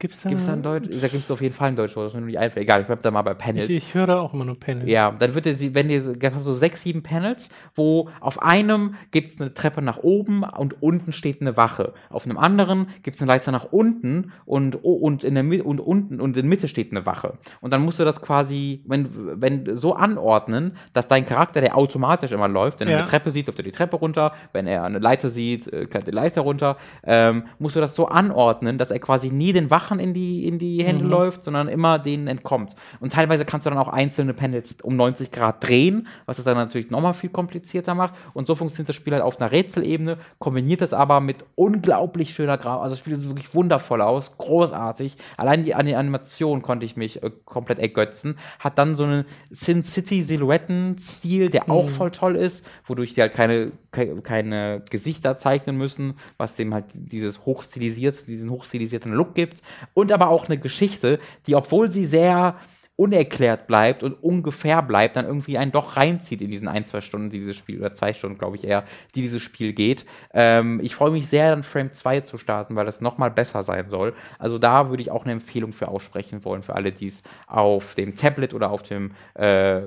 Gibt's 0.00 0.22
da? 0.22 0.30
Gibt 0.30 0.40
es 0.40 0.46
da 0.46 0.54
ein 0.54 0.62
Deutsch? 0.62 0.88
Da 0.90 1.08
gibt 1.08 1.22
es 1.24 1.30
auf 1.30 1.40
jeden 1.42 1.54
Fall 1.54 1.68
ein 1.68 1.76
Deutsch, 1.76 1.94
das 1.94 2.06
ist 2.06 2.14
mir 2.14 2.22
nicht 2.22 2.38
einfach. 2.38 2.56
Egal, 2.56 2.80
ich 2.80 2.86
bleib 2.86 3.02
da 3.02 3.10
mal 3.10 3.20
bei 3.22 3.34
Panels. 3.34 3.66
ich, 3.68 3.76
ich 3.76 3.94
höre 3.94 4.06
da 4.08 4.18
auch 4.18 4.32
immer 4.34 4.46
nur 4.46 4.58
Panel. 4.58 4.88
Ja, 4.88 5.10
dann 5.12 5.34
wird 5.34 5.44
dir, 5.44 5.54
sie- 5.54 5.74
wenn 5.74 5.88
dir 5.88 6.00
so- 6.02 6.14
gab 6.18 6.34
es 6.36 6.42
so 6.44 6.54
sechs, 6.54 6.82
sieben 6.82 7.02
Panels, 7.02 7.50
wo 7.74 8.08
auf 8.20 8.42
einem 8.42 8.94
gibt 9.10 9.34
es 9.34 9.40
eine 9.40 9.52
Treppe 9.54 9.82
nach 9.82 9.98
oben 9.98 10.42
und 10.42 10.82
unten 10.82 11.12
steht 11.12 11.42
eine 11.42 11.56
Wache. 11.56 11.92
Auf 12.08 12.24
einem 12.24 12.38
anderen 12.38 12.88
gibt 13.02 13.16
es 13.16 13.22
eine 13.22 13.30
Leiter 13.30 13.52
nach 13.52 13.66
unten 13.70 14.32
und, 14.46 14.78
oh, 14.82 14.94
und 14.94 15.22
in 15.22 15.34
der 15.34 15.42
Mitte 15.44 15.64
und 15.64 15.80
unten 15.80 16.18
und 16.20 16.30
in 16.30 16.42
der 16.42 16.48
Mitte 16.48 16.66
steht 16.66 16.90
eine 16.92 17.04
Wache. 17.04 17.34
Und 17.60 17.70
dann 17.72 17.82
musst 17.84 18.00
du 18.00 18.04
das 18.06 18.22
quasi, 18.22 18.82
wenn, 18.86 19.06
wenn 19.40 19.76
so 19.76 19.94
anordnen, 19.94 20.76
dass 20.94 21.08
dein 21.08 21.26
Charakter, 21.26 21.60
der 21.60 21.76
automatisch 21.76 22.32
immer 22.32 22.48
läuft, 22.48 22.80
wenn 22.80 22.88
er 22.88 22.92
Ja. 22.94 22.98
eine 23.00 23.06
Treppe 23.08 23.30
sieht, 23.30 23.46
läuft 23.48 23.58
er 23.58 23.64
die 23.64 23.70
Treppe 23.70 23.96
runter, 23.96 24.32
wenn 24.54 24.66
er 24.66 24.82
eine 24.84 24.98
Leiter 24.98 25.28
sieht, 25.28 25.66
äh, 25.70 25.84
klettert 25.84 26.08
die 26.08 26.14
Leiter 26.14 26.40
runter, 26.40 26.78
ähm, 27.04 27.44
musst 27.58 27.76
du 27.76 27.80
das 27.80 27.94
so 27.94 28.06
anordnen, 28.08 28.78
dass 28.78 28.90
er 28.90 28.98
quasi 28.98 29.28
nie 29.30 29.52
den 29.52 29.70
Wachen 29.90 30.00
in 30.00 30.14
die, 30.14 30.46
in 30.46 30.58
die 30.58 30.84
Hände 30.84 31.04
läuft, 31.10 31.42
sondern 31.42 31.66
immer 31.68 31.98
denen 31.98 32.28
entkommt. 32.28 32.76
Und 33.00 33.12
teilweise 33.12 33.44
kannst 33.44 33.66
du 33.66 33.70
dann 33.70 33.78
auch 33.78 33.88
einzelne 33.88 34.34
Panels 34.34 34.76
um 34.82 34.94
90 34.96 35.30
Grad 35.32 35.66
drehen, 35.66 36.06
was 36.26 36.38
es 36.38 36.44
dann 36.44 36.56
natürlich 36.56 36.90
nochmal 36.90 37.14
viel 37.14 37.30
komplizierter 37.30 37.94
macht. 37.94 38.14
Und 38.34 38.46
so 38.46 38.54
funktioniert 38.54 38.88
das 38.90 38.96
Spiel 38.96 39.12
halt 39.12 39.22
auf 39.22 39.40
einer 39.40 39.50
Rätselebene, 39.50 40.18
kombiniert 40.38 40.80
das 40.80 40.92
aber 40.92 41.20
mit 41.20 41.38
unglaublich 41.56 42.32
schöner 42.34 42.56
Grafik. 42.56 42.82
Also 42.84 42.92
das 42.92 42.98
Spiel 43.00 43.16
sieht 43.16 43.28
wirklich 43.28 43.52
wundervoll 43.54 44.00
aus, 44.00 44.36
großartig. 44.38 45.16
Allein 45.36 45.64
die, 45.64 45.74
an 45.74 45.86
die 45.86 45.96
Animation 45.96 46.62
konnte 46.62 46.86
ich 46.86 46.96
mich 46.96 47.22
äh, 47.22 47.30
komplett 47.44 47.78
ergötzen. 47.80 48.36
Hat 48.60 48.78
dann 48.78 48.94
so 48.94 49.04
einen 49.04 49.24
Sin 49.50 49.82
City 49.82 50.22
Silhouetten-Stil, 50.22 51.50
der 51.50 51.68
auch 51.70 51.88
voll 51.88 52.10
toll 52.10 52.36
ist, 52.36 52.64
wodurch 52.86 53.14
die 53.14 53.20
halt 53.22 53.32
keine, 53.34 53.72
ke- 53.90 54.20
keine 54.22 54.82
Gesichter 54.90 55.36
zeichnen 55.38 55.76
müssen, 55.76 56.14
was 56.36 56.56
dem 56.56 56.72
halt 56.74 56.84
dieses 56.94 57.44
hochstilisiert, 57.44 58.26
diesen 58.28 58.50
hochstilisierten 58.50 59.12
Look 59.12 59.34
gibt. 59.34 59.62
Und 59.94 60.12
aber 60.12 60.28
auch 60.28 60.46
eine 60.46 60.58
Geschichte, 60.58 61.18
die, 61.46 61.54
obwohl 61.54 61.90
sie 61.90 62.04
sehr 62.06 62.56
unerklärt 62.96 63.66
bleibt 63.66 64.02
und 64.02 64.12
ungefähr 64.22 64.82
bleibt, 64.82 65.16
dann 65.16 65.24
irgendwie 65.24 65.56
einen 65.56 65.72
doch 65.72 65.96
reinzieht 65.96 66.42
in 66.42 66.50
diesen 66.50 66.68
ein, 66.68 66.84
zwei 66.84 67.00
Stunden, 67.00 67.30
die 67.30 67.38
dieses 67.38 67.56
Spiel, 67.56 67.78
oder 67.80 67.94
zwei 67.94 68.12
Stunden, 68.12 68.36
glaube 68.36 68.56
ich 68.56 68.64
eher, 68.64 68.84
die 69.14 69.22
dieses 69.22 69.40
Spiel 69.40 69.72
geht. 69.72 70.04
Ähm, 70.34 70.80
ich 70.82 70.94
freue 70.94 71.10
mich 71.10 71.26
sehr, 71.26 71.48
dann 71.48 71.62
Frame 71.62 71.94
2 71.94 72.20
zu 72.20 72.36
starten, 72.36 72.76
weil 72.76 72.84
das 72.84 73.00
nochmal 73.00 73.30
besser 73.30 73.62
sein 73.62 73.88
soll. 73.88 74.12
Also 74.38 74.58
da 74.58 74.90
würde 74.90 75.00
ich 75.00 75.10
auch 75.10 75.24
eine 75.24 75.32
Empfehlung 75.32 75.72
für 75.72 75.88
aussprechen 75.88 76.44
wollen, 76.44 76.62
für 76.62 76.74
alle, 76.74 76.92
die 76.92 77.06
es 77.06 77.22
auf 77.46 77.94
dem 77.94 78.14
Tablet 78.18 78.52
oder 78.52 78.70
auf 78.70 78.82
dem 78.82 79.12
äh, 79.32 79.80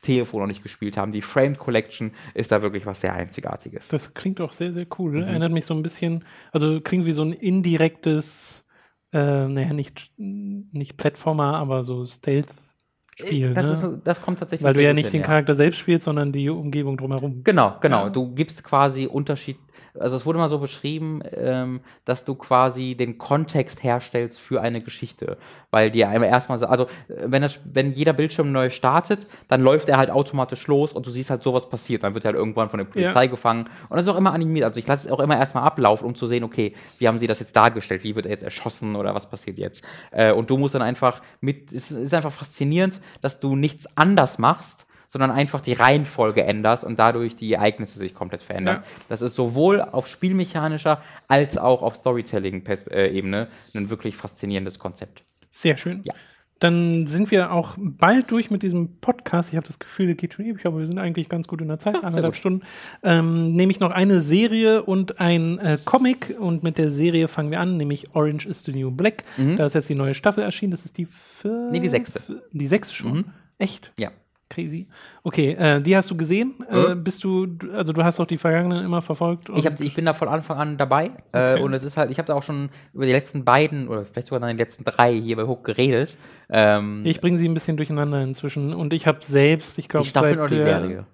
Telefon 0.00 0.42
noch 0.42 0.46
nicht 0.46 0.62
gespielt 0.62 0.96
haben. 0.96 1.10
Die 1.10 1.22
Framed 1.22 1.58
Collection 1.58 2.12
ist 2.34 2.52
da 2.52 2.62
wirklich 2.62 2.86
was 2.86 3.00
sehr 3.00 3.14
Einzigartiges. 3.14 3.88
Das 3.88 4.14
klingt 4.14 4.40
auch 4.40 4.52
sehr, 4.52 4.72
sehr 4.72 4.84
Mhm. 4.84 4.90
cool. 4.96 5.22
Erinnert 5.24 5.50
mich 5.50 5.66
so 5.66 5.74
ein 5.74 5.82
bisschen, 5.82 6.24
also 6.52 6.80
klingt 6.80 7.04
wie 7.04 7.10
so 7.10 7.22
ein 7.22 7.32
indirektes, 7.32 8.64
äh, 9.12 9.48
naja, 9.48 9.72
nicht, 9.72 10.10
nicht 10.16 10.96
Plattformer, 10.96 11.54
aber 11.56 11.82
so 11.82 12.04
Stealth-Spiel. 12.04 13.54
Das, 13.54 13.66
ne? 13.66 13.72
ist, 13.72 14.00
das 14.04 14.22
kommt 14.22 14.38
tatsächlich 14.38 14.64
Weil 14.64 14.74
du 14.74 14.82
ja 14.82 14.92
nicht 14.92 15.06
hin, 15.06 15.20
den 15.20 15.20
ja. 15.22 15.26
Charakter 15.26 15.56
selbst 15.56 15.78
spielst, 15.78 16.04
sondern 16.04 16.32
die 16.32 16.48
Umgebung 16.48 16.96
drumherum. 16.96 17.42
Genau, 17.42 17.76
genau. 17.80 18.04
Ja. 18.04 18.10
Du 18.10 18.34
gibst 18.34 18.62
quasi 18.62 19.06
Unterschied. 19.06 19.56
Also 19.98 20.16
es 20.16 20.24
wurde 20.26 20.38
mal 20.38 20.48
so 20.48 20.58
beschrieben, 20.58 21.20
ähm, 21.36 21.80
dass 22.04 22.24
du 22.24 22.34
quasi 22.34 22.94
den 22.94 23.18
Kontext 23.18 23.82
herstellst 23.82 24.40
für 24.40 24.60
eine 24.60 24.80
Geschichte, 24.80 25.36
weil 25.70 25.90
dir 25.90 26.08
einmal 26.08 26.28
erstmal, 26.30 26.58
so- 26.58 26.66
also 26.66 26.84
äh, 26.84 26.88
wenn 27.26 27.42
das, 27.42 27.60
wenn 27.64 27.92
jeder 27.92 28.12
Bildschirm 28.12 28.52
neu 28.52 28.70
startet, 28.70 29.26
dann 29.48 29.62
läuft 29.62 29.88
er 29.88 29.96
halt 29.98 30.10
automatisch 30.10 30.66
los 30.66 30.92
und 30.92 31.06
du 31.06 31.10
siehst 31.10 31.30
halt 31.30 31.42
sowas 31.42 31.68
passiert. 31.68 32.04
Dann 32.04 32.14
wird 32.14 32.24
er 32.24 32.28
halt 32.28 32.36
irgendwann 32.36 32.68
von 32.70 32.78
der 32.78 32.84
Polizei 32.86 33.26
gefangen 33.26 33.68
und 33.88 33.96
das 33.96 34.02
ist 34.06 34.08
auch 34.08 34.16
immer 34.18 34.32
animiert. 34.32 34.64
Also 34.64 34.78
ich 34.78 34.86
lasse 34.86 35.06
es 35.08 35.12
auch 35.12 35.20
immer 35.20 35.36
erstmal 35.36 35.64
ablaufen, 35.64 36.06
um 36.06 36.14
zu 36.14 36.26
sehen, 36.26 36.44
okay, 36.44 36.74
wie 36.98 37.08
haben 37.08 37.18
sie 37.18 37.26
das 37.26 37.40
jetzt 37.40 37.56
dargestellt? 37.56 38.04
Wie 38.04 38.14
wird 38.14 38.26
er 38.26 38.32
jetzt 38.32 38.44
erschossen 38.44 38.96
oder 38.96 39.14
was 39.14 39.28
passiert 39.28 39.58
jetzt? 39.58 39.84
Äh, 40.12 40.32
und 40.32 40.50
du 40.50 40.56
musst 40.58 40.74
dann 40.74 40.82
einfach 40.82 41.20
mit, 41.40 41.72
es 41.72 41.90
ist 41.90 42.14
einfach 42.14 42.32
faszinierend, 42.32 43.00
dass 43.20 43.40
du 43.40 43.56
nichts 43.56 43.86
anders 43.96 44.38
machst 44.38 44.86
sondern 45.10 45.32
einfach 45.32 45.60
die 45.60 45.72
Reihenfolge 45.72 46.44
änderst 46.44 46.84
und 46.84 47.00
dadurch 47.00 47.34
die 47.34 47.52
Ereignisse 47.52 47.98
sich 47.98 48.14
komplett 48.14 48.42
verändern. 48.42 48.76
Ja. 48.76 48.82
Das 49.08 49.22
ist 49.22 49.34
sowohl 49.34 49.82
auf 49.82 50.06
spielmechanischer 50.06 51.02
als 51.26 51.58
auch 51.58 51.82
auf 51.82 51.96
Storytelling-Ebene 51.96 53.48
ein 53.74 53.90
wirklich 53.90 54.16
faszinierendes 54.16 54.78
Konzept. 54.78 55.24
Sehr 55.50 55.76
schön. 55.76 56.02
Ja. 56.04 56.14
Dann 56.60 57.08
sind 57.08 57.32
wir 57.32 57.50
auch 57.50 57.74
bald 57.76 58.30
durch 58.30 58.52
mit 58.52 58.62
diesem 58.62 59.00
Podcast. 59.00 59.50
Ich 59.50 59.56
habe 59.56 59.66
das 59.66 59.80
Gefühl, 59.80 60.06
der 60.06 60.14
geht 60.14 60.34
schon 60.34 60.44
ewig, 60.44 60.64
aber 60.64 60.78
wir 60.78 60.86
sind 60.86 60.98
eigentlich 61.00 61.28
ganz 61.28 61.48
gut 61.48 61.60
in 61.60 61.66
der 61.66 61.80
Zeit, 61.80 61.96
anderthalb 61.96 62.34
gut. 62.34 62.36
Stunden. 62.36 62.62
Ähm, 63.02 63.56
nämlich 63.56 63.80
noch 63.80 63.90
eine 63.90 64.20
Serie 64.20 64.84
und 64.84 65.18
ein 65.18 65.58
äh, 65.58 65.78
Comic. 65.84 66.36
Und 66.38 66.62
mit 66.62 66.78
der 66.78 66.92
Serie 66.92 67.26
fangen 67.26 67.50
wir 67.50 67.58
an, 67.58 67.76
nämlich 67.76 68.14
Orange 68.14 68.46
is 68.46 68.62
the 68.62 68.70
New 68.70 68.92
Black. 68.92 69.24
Da 69.56 69.66
ist 69.66 69.74
jetzt 69.74 69.88
die 69.88 69.96
neue 69.96 70.14
Staffel 70.14 70.44
erschienen. 70.44 70.70
Das 70.70 70.84
ist 70.84 70.98
die 70.98 71.06
vierte. 71.06 71.56
Mhm. 71.56 71.70
Nee, 71.72 71.80
die 71.80 71.88
sechste. 71.88 72.20
Mhm. 72.28 72.38
Die 72.52 72.66
sechste 72.68 72.94
schon. 72.94 73.24
Echt? 73.58 73.92
Ja. 73.98 74.12
Crazy. 74.50 74.88
Okay, 75.22 75.52
äh, 75.52 75.80
die 75.80 75.96
hast 75.96 76.10
du 76.10 76.16
gesehen. 76.16 76.54
Äh, 76.68 76.96
bist 76.96 77.22
du, 77.22 77.46
also 77.72 77.92
du 77.92 78.02
hast 78.02 78.18
auch 78.18 78.26
die 78.26 78.36
vergangenen 78.36 78.84
immer 78.84 79.00
verfolgt. 79.00 79.48
Ich, 79.54 79.64
hab, 79.64 79.80
ich 79.80 79.94
bin 79.94 80.04
da 80.04 80.12
von 80.12 80.26
Anfang 80.28 80.58
an 80.58 80.76
dabei 80.76 81.12
äh, 81.32 81.52
Okay. 81.52 81.62
und 81.62 81.72
es 81.72 81.84
ist 81.84 81.96
halt, 81.96 82.10
ich 82.10 82.18
habe 82.18 82.26
da 82.26 82.34
auch 82.34 82.42
schon 82.42 82.68
über 82.92 83.06
die 83.06 83.12
letzten 83.12 83.44
beiden 83.44 83.86
oder 83.86 84.04
vielleicht 84.04 84.26
sogar 84.26 84.40
dann 84.40 84.56
die 84.56 84.62
letzten 84.62 84.84
drei 84.84 85.14
hier 85.14 85.36
bei 85.36 85.44
Hook 85.44 85.62
geredet. 85.62 86.16
Ähm, 86.50 87.02
ich 87.04 87.20
bringe 87.20 87.38
sie 87.38 87.48
ein 87.48 87.54
bisschen 87.54 87.76
durcheinander 87.76 88.22
inzwischen. 88.22 88.74
Und 88.74 88.92
ich 88.92 89.06
habe 89.06 89.18
selbst, 89.22 89.78
ich 89.78 89.88
glaube, 89.88 90.04
die 90.04 90.10
Staffel 90.10 90.30
seit 90.30 90.38
oder 90.38 90.48
die 90.48 90.60
Serie? 90.60 91.06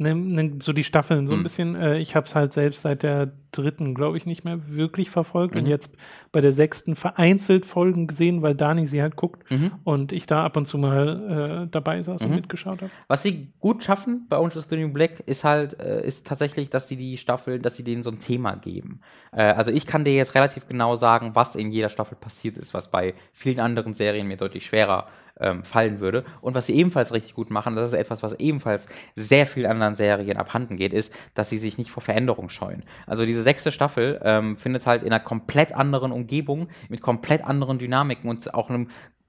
Ne, 0.00 0.14
ne, 0.14 0.52
so 0.62 0.72
die 0.72 0.84
Staffeln, 0.84 1.26
so 1.26 1.32
ein 1.34 1.40
Mhm. 1.40 1.42
bisschen. 1.42 1.74
Äh, 1.74 1.98
ich 1.98 2.14
habe 2.14 2.24
es 2.24 2.36
halt 2.36 2.52
selbst 2.52 2.82
seit 2.82 3.02
der 3.02 3.32
dritten, 3.50 3.94
glaube 3.94 4.16
ich, 4.16 4.26
nicht 4.26 4.44
mehr 4.44 4.68
wirklich 4.68 5.10
verfolgt 5.10 5.54
Mhm. 5.54 5.62
und 5.62 5.66
jetzt 5.66 5.96
bei 6.30 6.40
der 6.40 6.52
sechsten 6.52 6.94
vereinzelt 6.94 7.66
Folgen 7.66 8.06
gesehen, 8.06 8.40
weil 8.42 8.54
Dani 8.54 8.86
sie 8.86 9.02
halt 9.02 9.16
guckt 9.16 9.50
Mhm. 9.50 9.72
und 9.82 10.12
ich 10.12 10.26
da 10.26 10.44
ab 10.44 10.56
und 10.56 10.66
zu 10.66 10.78
mal 10.78 11.64
äh, 11.64 11.68
dabei 11.68 12.00
saß 12.02 12.22
und 12.22 12.30
mitgeschaut 12.30 12.80
habe. 12.82 12.92
Was 13.08 13.24
sie 13.24 13.48
gut 13.58 13.82
schaffen 13.82 14.26
bei 14.28 14.36
Orange 14.36 14.56
is 14.58 14.66
the 14.70 14.76
New 14.76 14.92
Black 14.92 15.20
ist 15.26 15.42
halt, 15.42 15.80
äh, 15.80 16.06
ist 16.06 16.26
tatsächlich, 16.26 16.70
dass 16.70 16.86
sie 16.86 16.96
die 16.96 17.16
Staffel, 17.16 17.58
dass 17.58 17.74
sie 17.74 17.82
denen 17.82 18.04
so 18.04 18.10
ein 18.10 18.20
Thema 18.20 18.54
geben. 18.54 19.00
Äh, 19.32 19.42
also 19.42 19.72
ich 19.72 19.84
kann 19.86 20.04
dir 20.04 20.14
jetzt 20.14 20.36
relativ 20.36 20.68
genau 20.68 20.94
sagen, 20.94 21.30
was 21.34 21.56
in 21.56 21.72
jeder 21.72 21.88
Staffel 21.88 22.16
passiert 22.16 22.56
ist, 22.58 22.72
was 22.72 22.88
bei 22.90 23.14
vielen 23.32 23.58
anderen 23.58 23.94
Serien 23.94 24.28
mir 24.28 24.36
deutlich 24.36 24.66
schwerer 24.66 25.08
ähm, 25.40 25.64
fallen 25.64 26.00
würde. 26.00 26.24
Und 26.40 26.54
was 26.54 26.66
sie 26.66 26.74
ebenfalls 26.74 27.12
richtig 27.12 27.34
gut 27.34 27.50
machen, 27.50 27.76
das 27.76 27.92
ist 27.92 27.98
etwas, 27.98 28.22
was 28.22 28.34
ebenfalls 28.34 28.88
sehr 29.14 29.46
vielen 29.46 29.70
anderen 29.70 29.94
Serien 29.94 30.36
abhanden 30.36 30.76
geht, 30.76 30.92
ist, 30.92 31.12
dass 31.34 31.48
sie 31.48 31.58
sich 31.58 31.78
nicht 31.78 31.90
vor 31.90 32.02
Veränderung 32.02 32.48
scheuen. 32.48 32.82
Also 33.06 33.24
diese 33.24 33.42
sechste 33.42 33.72
Staffel 33.72 34.20
ähm, 34.22 34.56
findet 34.56 34.86
halt 34.86 35.02
in 35.02 35.12
einer 35.12 35.20
komplett 35.20 35.74
anderen 35.74 36.12
Umgebung, 36.12 36.68
mit 36.88 37.00
komplett 37.00 37.44
anderen 37.44 37.78
Dynamiken 37.78 38.28
und 38.30 38.54
auch 38.54 38.68
einem 38.70 38.88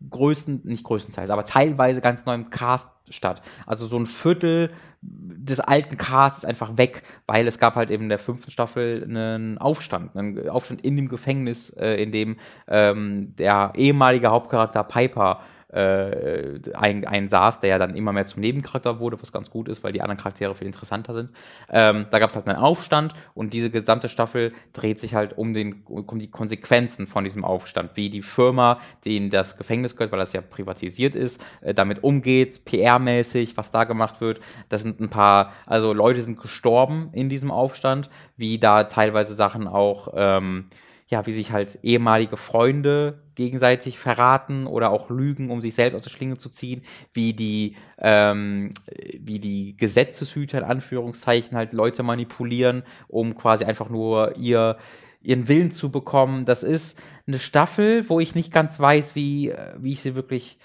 größten, 0.10 0.62
nicht 0.64 0.84
größtenteils, 0.84 1.30
aber 1.30 1.44
teilweise 1.44 2.00
ganz 2.00 2.26
neuem 2.26 2.50
Cast 2.50 2.92
statt. 3.10 3.42
Also 3.66 3.86
so 3.86 3.98
ein 3.98 4.06
Viertel 4.06 4.72
des 5.02 5.60
alten 5.60 5.98
Casts 5.98 6.46
einfach 6.46 6.78
weg, 6.78 7.04
weil 7.26 7.48
es 7.48 7.58
gab 7.58 7.76
halt 7.76 7.90
eben 7.90 8.04
in 8.04 8.10
der 8.10 8.20
fünften 8.20 8.52
Staffel 8.52 9.04
einen 9.04 9.58
Aufstand, 9.58 10.16
einen 10.16 10.50
Aufstand 10.50 10.82
in 10.82 10.96
dem 10.96 11.10
Gefängnis, 11.10 11.70
äh, 11.72 12.02
in 12.02 12.12
dem 12.12 12.38
ähm, 12.68 13.34
der 13.38 13.74
ehemalige 13.76 14.30
Hauptcharakter 14.30 14.84
Piper 14.84 15.42
äh, 15.42 15.59
ein, 15.72 17.06
ein 17.06 17.28
saß, 17.28 17.60
der 17.60 17.70
ja 17.70 17.78
dann 17.78 17.96
immer 17.96 18.12
mehr 18.12 18.26
zum 18.26 18.42
Nebencharakter 18.42 19.00
wurde, 19.00 19.22
was 19.22 19.32
ganz 19.32 19.52
gut 19.52 19.68
ist, 19.68 19.84
weil 19.84 19.92
die 19.92 20.02
anderen 20.02 20.18
Charaktere 20.18 20.56
viel 20.56 20.68
interessanter 20.68 21.14
sind. 21.14 21.30
Ähm, 21.70 22.08
da 22.10 22.18
gab 22.20 22.32
es 22.32 22.36
halt 22.36 22.48
einen 22.48 22.58
Aufstand 22.58 23.14
und 23.36 23.54
diese 23.54 23.70
gesamte 23.70 24.10
Staffel 24.10 24.54
dreht 24.74 25.00
sich 25.00 25.14
halt 25.14 25.38
um, 25.38 25.54
den, 25.54 25.84
um 25.86 26.18
die 26.18 26.32
Konsequenzen 26.32 27.06
von 27.06 27.24
diesem 27.24 27.46
Aufstand, 27.46 27.92
wie 27.96 28.10
die 28.10 28.24
Firma, 28.24 28.80
in 29.04 29.30
das 29.30 29.58
Gefängnis 29.58 29.96
gehört, 29.96 30.12
weil 30.12 30.20
das 30.20 30.34
ja 30.34 30.42
privatisiert 30.42 31.14
ist, 31.16 31.42
äh, 31.62 31.74
damit 31.74 32.04
umgeht, 32.04 32.62
PR-mäßig, 32.66 33.56
was 33.56 33.72
da 33.72 33.84
gemacht 33.84 34.22
wird. 34.22 34.42
Das 34.70 34.82
sind 34.82 35.00
ein 35.00 35.10
paar, 35.10 35.54
also 35.66 35.94
Leute 35.94 36.24
sind 36.24 36.40
gestorben 36.40 37.10
in 37.14 37.30
diesem 37.30 37.52
Aufstand, 37.52 38.10
wie 38.38 38.58
da 38.58 38.86
teilweise 38.86 39.36
Sachen 39.36 39.68
auch 39.68 40.10
ähm, 40.16 40.66
ja, 41.10 41.26
wie 41.26 41.32
sich 41.32 41.52
halt 41.52 41.80
ehemalige 41.82 42.38
Freunde 42.38 43.24
gegenseitig 43.34 43.98
verraten 43.98 44.68
oder 44.68 44.92
auch 44.92 45.10
lügen, 45.10 45.50
um 45.50 45.60
sich 45.60 45.74
selbst 45.74 45.96
aus 45.96 46.04
der 46.04 46.12
Schlinge 46.12 46.38
zu 46.38 46.50
ziehen, 46.50 46.84
wie 47.14 47.34
die, 47.34 47.76
ähm, 47.98 48.72
wie 49.20 49.40
die 49.40 49.76
Gesetzeshüter 49.76 50.60
in 50.60 50.64
Anführungszeichen 50.64 51.58
halt 51.58 51.74
Leute 51.74 52.04
manipulieren, 52.04 52.84
um 53.08 53.36
quasi 53.36 53.66
einfach 53.66 53.90
nur 53.90 54.38
ihr 54.38 54.78
ihren 55.22 55.48
Willen 55.50 55.72
zu 55.72 55.92
bekommen. 55.92 56.46
Das 56.46 56.64
ist 56.64 57.02
eine 57.28 57.40
Staffel, 57.40 58.08
wo 58.08 58.22
ich 58.22 58.36
nicht 58.36 58.54
ganz 58.54 58.80
weiß, 58.80 59.16
wie, 59.16 59.50
äh, 59.50 59.74
wie 59.78 59.94
ich 59.94 60.02
sie 60.02 60.16
wirklich 60.16 60.60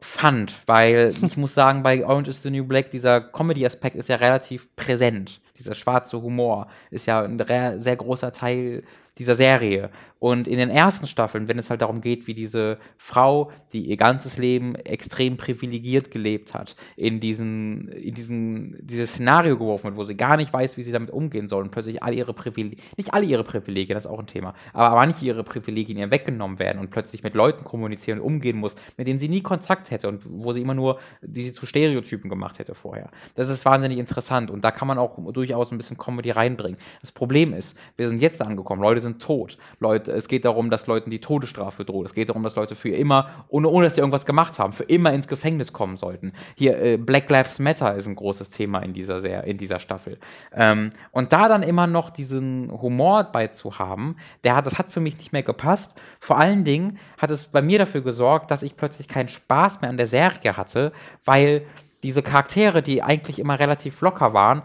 fand, 0.00 0.54
weil 0.66 1.12
ich 1.22 1.36
muss 1.36 1.54
sagen, 1.54 1.82
bei 1.82 2.04
Orange 2.04 2.28
is 2.28 2.42
the 2.42 2.50
New 2.50 2.64
Black, 2.64 2.90
dieser 2.90 3.20
Comedy-Aspekt 3.20 3.96
ist 3.96 4.08
ja 4.08 4.16
relativ 4.16 4.74
präsent. 4.76 5.40
Dieser 5.58 5.74
schwarze 5.74 6.20
Humor 6.20 6.68
ist 6.90 7.06
ja 7.06 7.22
ein 7.22 7.80
sehr 7.80 7.96
großer 7.96 8.32
Teil 8.32 8.82
dieser 9.18 9.34
Serie. 9.34 9.90
Und 10.20 10.46
in 10.46 10.58
den 10.58 10.68
ersten 10.68 11.06
Staffeln, 11.06 11.48
wenn 11.48 11.58
es 11.58 11.70
halt 11.70 11.80
darum 11.80 12.02
geht, 12.02 12.26
wie 12.26 12.34
diese 12.34 12.78
Frau, 12.98 13.50
die 13.72 13.86
ihr 13.86 13.96
ganzes 13.96 14.36
Leben 14.36 14.74
extrem 14.74 15.38
privilegiert 15.38 16.10
gelebt 16.10 16.52
hat, 16.52 16.76
in 16.94 17.20
diesen, 17.20 17.88
in 17.88 18.12
diesen, 18.12 18.86
dieses 18.86 19.12
Szenario 19.12 19.56
geworfen 19.56 19.84
wird, 19.84 19.96
wo 19.96 20.04
sie 20.04 20.18
gar 20.18 20.36
nicht 20.36 20.52
weiß, 20.52 20.76
wie 20.76 20.82
sie 20.82 20.92
damit 20.92 21.10
umgehen 21.10 21.48
soll 21.48 21.62
und 21.62 21.70
plötzlich 21.70 22.02
all 22.02 22.12
ihre 22.12 22.34
Privilegien, 22.34 22.82
nicht 22.98 23.14
alle 23.14 23.24
ihre 23.24 23.44
Privilegien, 23.44 23.94
das 23.94 24.04
ist 24.04 24.10
auch 24.10 24.18
ein 24.18 24.26
Thema, 24.26 24.52
aber 24.74 24.94
manche 24.94 25.24
ihre 25.24 25.42
Privilegien 25.42 25.98
ihr 25.98 26.10
weggenommen 26.10 26.58
werden 26.58 26.80
und 26.80 26.90
plötzlich 26.90 27.22
mit 27.22 27.34
Leuten 27.34 27.64
kommunizieren 27.64 28.20
und 28.20 28.26
umgehen 28.26 28.58
muss, 28.58 28.76
mit 28.98 29.06
denen 29.06 29.18
sie 29.18 29.28
nie 29.30 29.40
Kontakt 29.40 29.90
hätte 29.90 30.08
und 30.08 30.26
wo 30.28 30.52
sie 30.52 30.60
immer 30.60 30.74
nur 30.74 30.98
diese 31.22 31.54
zu 31.54 31.64
Stereotypen 31.64 32.28
gemacht 32.28 32.58
hätte 32.58 32.74
vorher. 32.74 33.10
Das 33.36 33.48
ist 33.48 33.64
wahnsinnig 33.64 33.96
interessant 33.96 34.50
und 34.50 34.62
da 34.64 34.70
kann 34.70 34.86
man 34.86 34.98
auch 34.98 35.16
durchaus 35.32 35.72
ein 35.72 35.78
bisschen 35.78 35.96
Comedy 35.96 36.30
reinbringen. 36.30 36.78
Das 37.00 37.10
Problem 37.10 37.54
ist, 37.54 37.78
wir 37.96 38.06
sind 38.06 38.20
jetzt 38.20 38.42
angekommen, 38.42 38.82
Leute 38.82 39.00
sind 39.00 39.09
tot, 39.18 39.58
Leute 39.78 40.12
es 40.12 40.28
geht 40.28 40.44
darum, 40.44 40.70
dass 40.70 40.86
Leuten 40.86 41.10
die 41.10 41.20
Todesstrafe 41.20 41.84
droht. 41.84 42.06
Es 42.06 42.14
geht 42.14 42.28
darum, 42.28 42.42
dass 42.42 42.56
Leute 42.56 42.74
für 42.74 42.90
immer, 42.90 43.30
ohne, 43.48 43.68
ohne 43.68 43.86
dass 43.86 43.94
sie 43.94 44.00
irgendwas 44.00 44.26
gemacht 44.26 44.58
haben, 44.58 44.72
für 44.72 44.84
immer 44.84 45.12
ins 45.12 45.28
Gefängnis 45.28 45.72
kommen 45.72 45.96
sollten. 45.96 46.32
Hier, 46.54 46.80
äh, 46.80 46.96
Black 46.96 47.28
Lives 47.30 47.58
Matter 47.58 47.94
ist 47.94 48.06
ein 48.06 48.16
großes 48.16 48.50
Thema 48.50 48.80
in 48.80 48.92
dieser, 48.92 49.20
Ser 49.20 49.44
in 49.44 49.58
dieser 49.58 49.80
Staffel. 49.80 50.18
Ähm, 50.54 50.90
und 51.10 51.32
da 51.32 51.48
dann 51.48 51.62
immer 51.62 51.86
noch 51.86 52.10
diesen 52.10 52.70
Humor 52.70 53.24
bei 53.24 53.48
zu 53.48 53.78
haben, 53.78 54.16
der 54.44 54.56
hat, 54.56 54.66
das 54.66 54.78
hat 54.78 54.92
für 54.92 55.00
mich 55.00 55.18
nicht 55.18 55.32
mehr 55.32 55.42
gepasst. 55.42 55.98
Vor 56.20 56.38
allen 56.38 56.64
Dingen 56.64 56.98
hat 57.18 57.30
es 57.30 57.46
bei 57.46 57.62
mir 57.62 57.78
dafür 57.78 58.02
gesorgt, 58.02 58.50
dass 58.50 58.62
ich 58.62 58.76
plötzlich 58.76 59.08
keinen 59.08 59.28
Spaß 59.28 59.80
mehr 59.80 59.90
an 59.90 59.96
der 59.96 60.06
Serie 60.06 60.56
hatte, 60.56 60.92
weil 61.24 61.62
diese 62.02 62.22
Charaktere, 62.22 62.82
die 62.82 63.02
eigentlich 63.02 63.38
immer 63.38 63.58
relativ 63.58 64.00
locker 64.00 64.32
waren, 64.32 64.62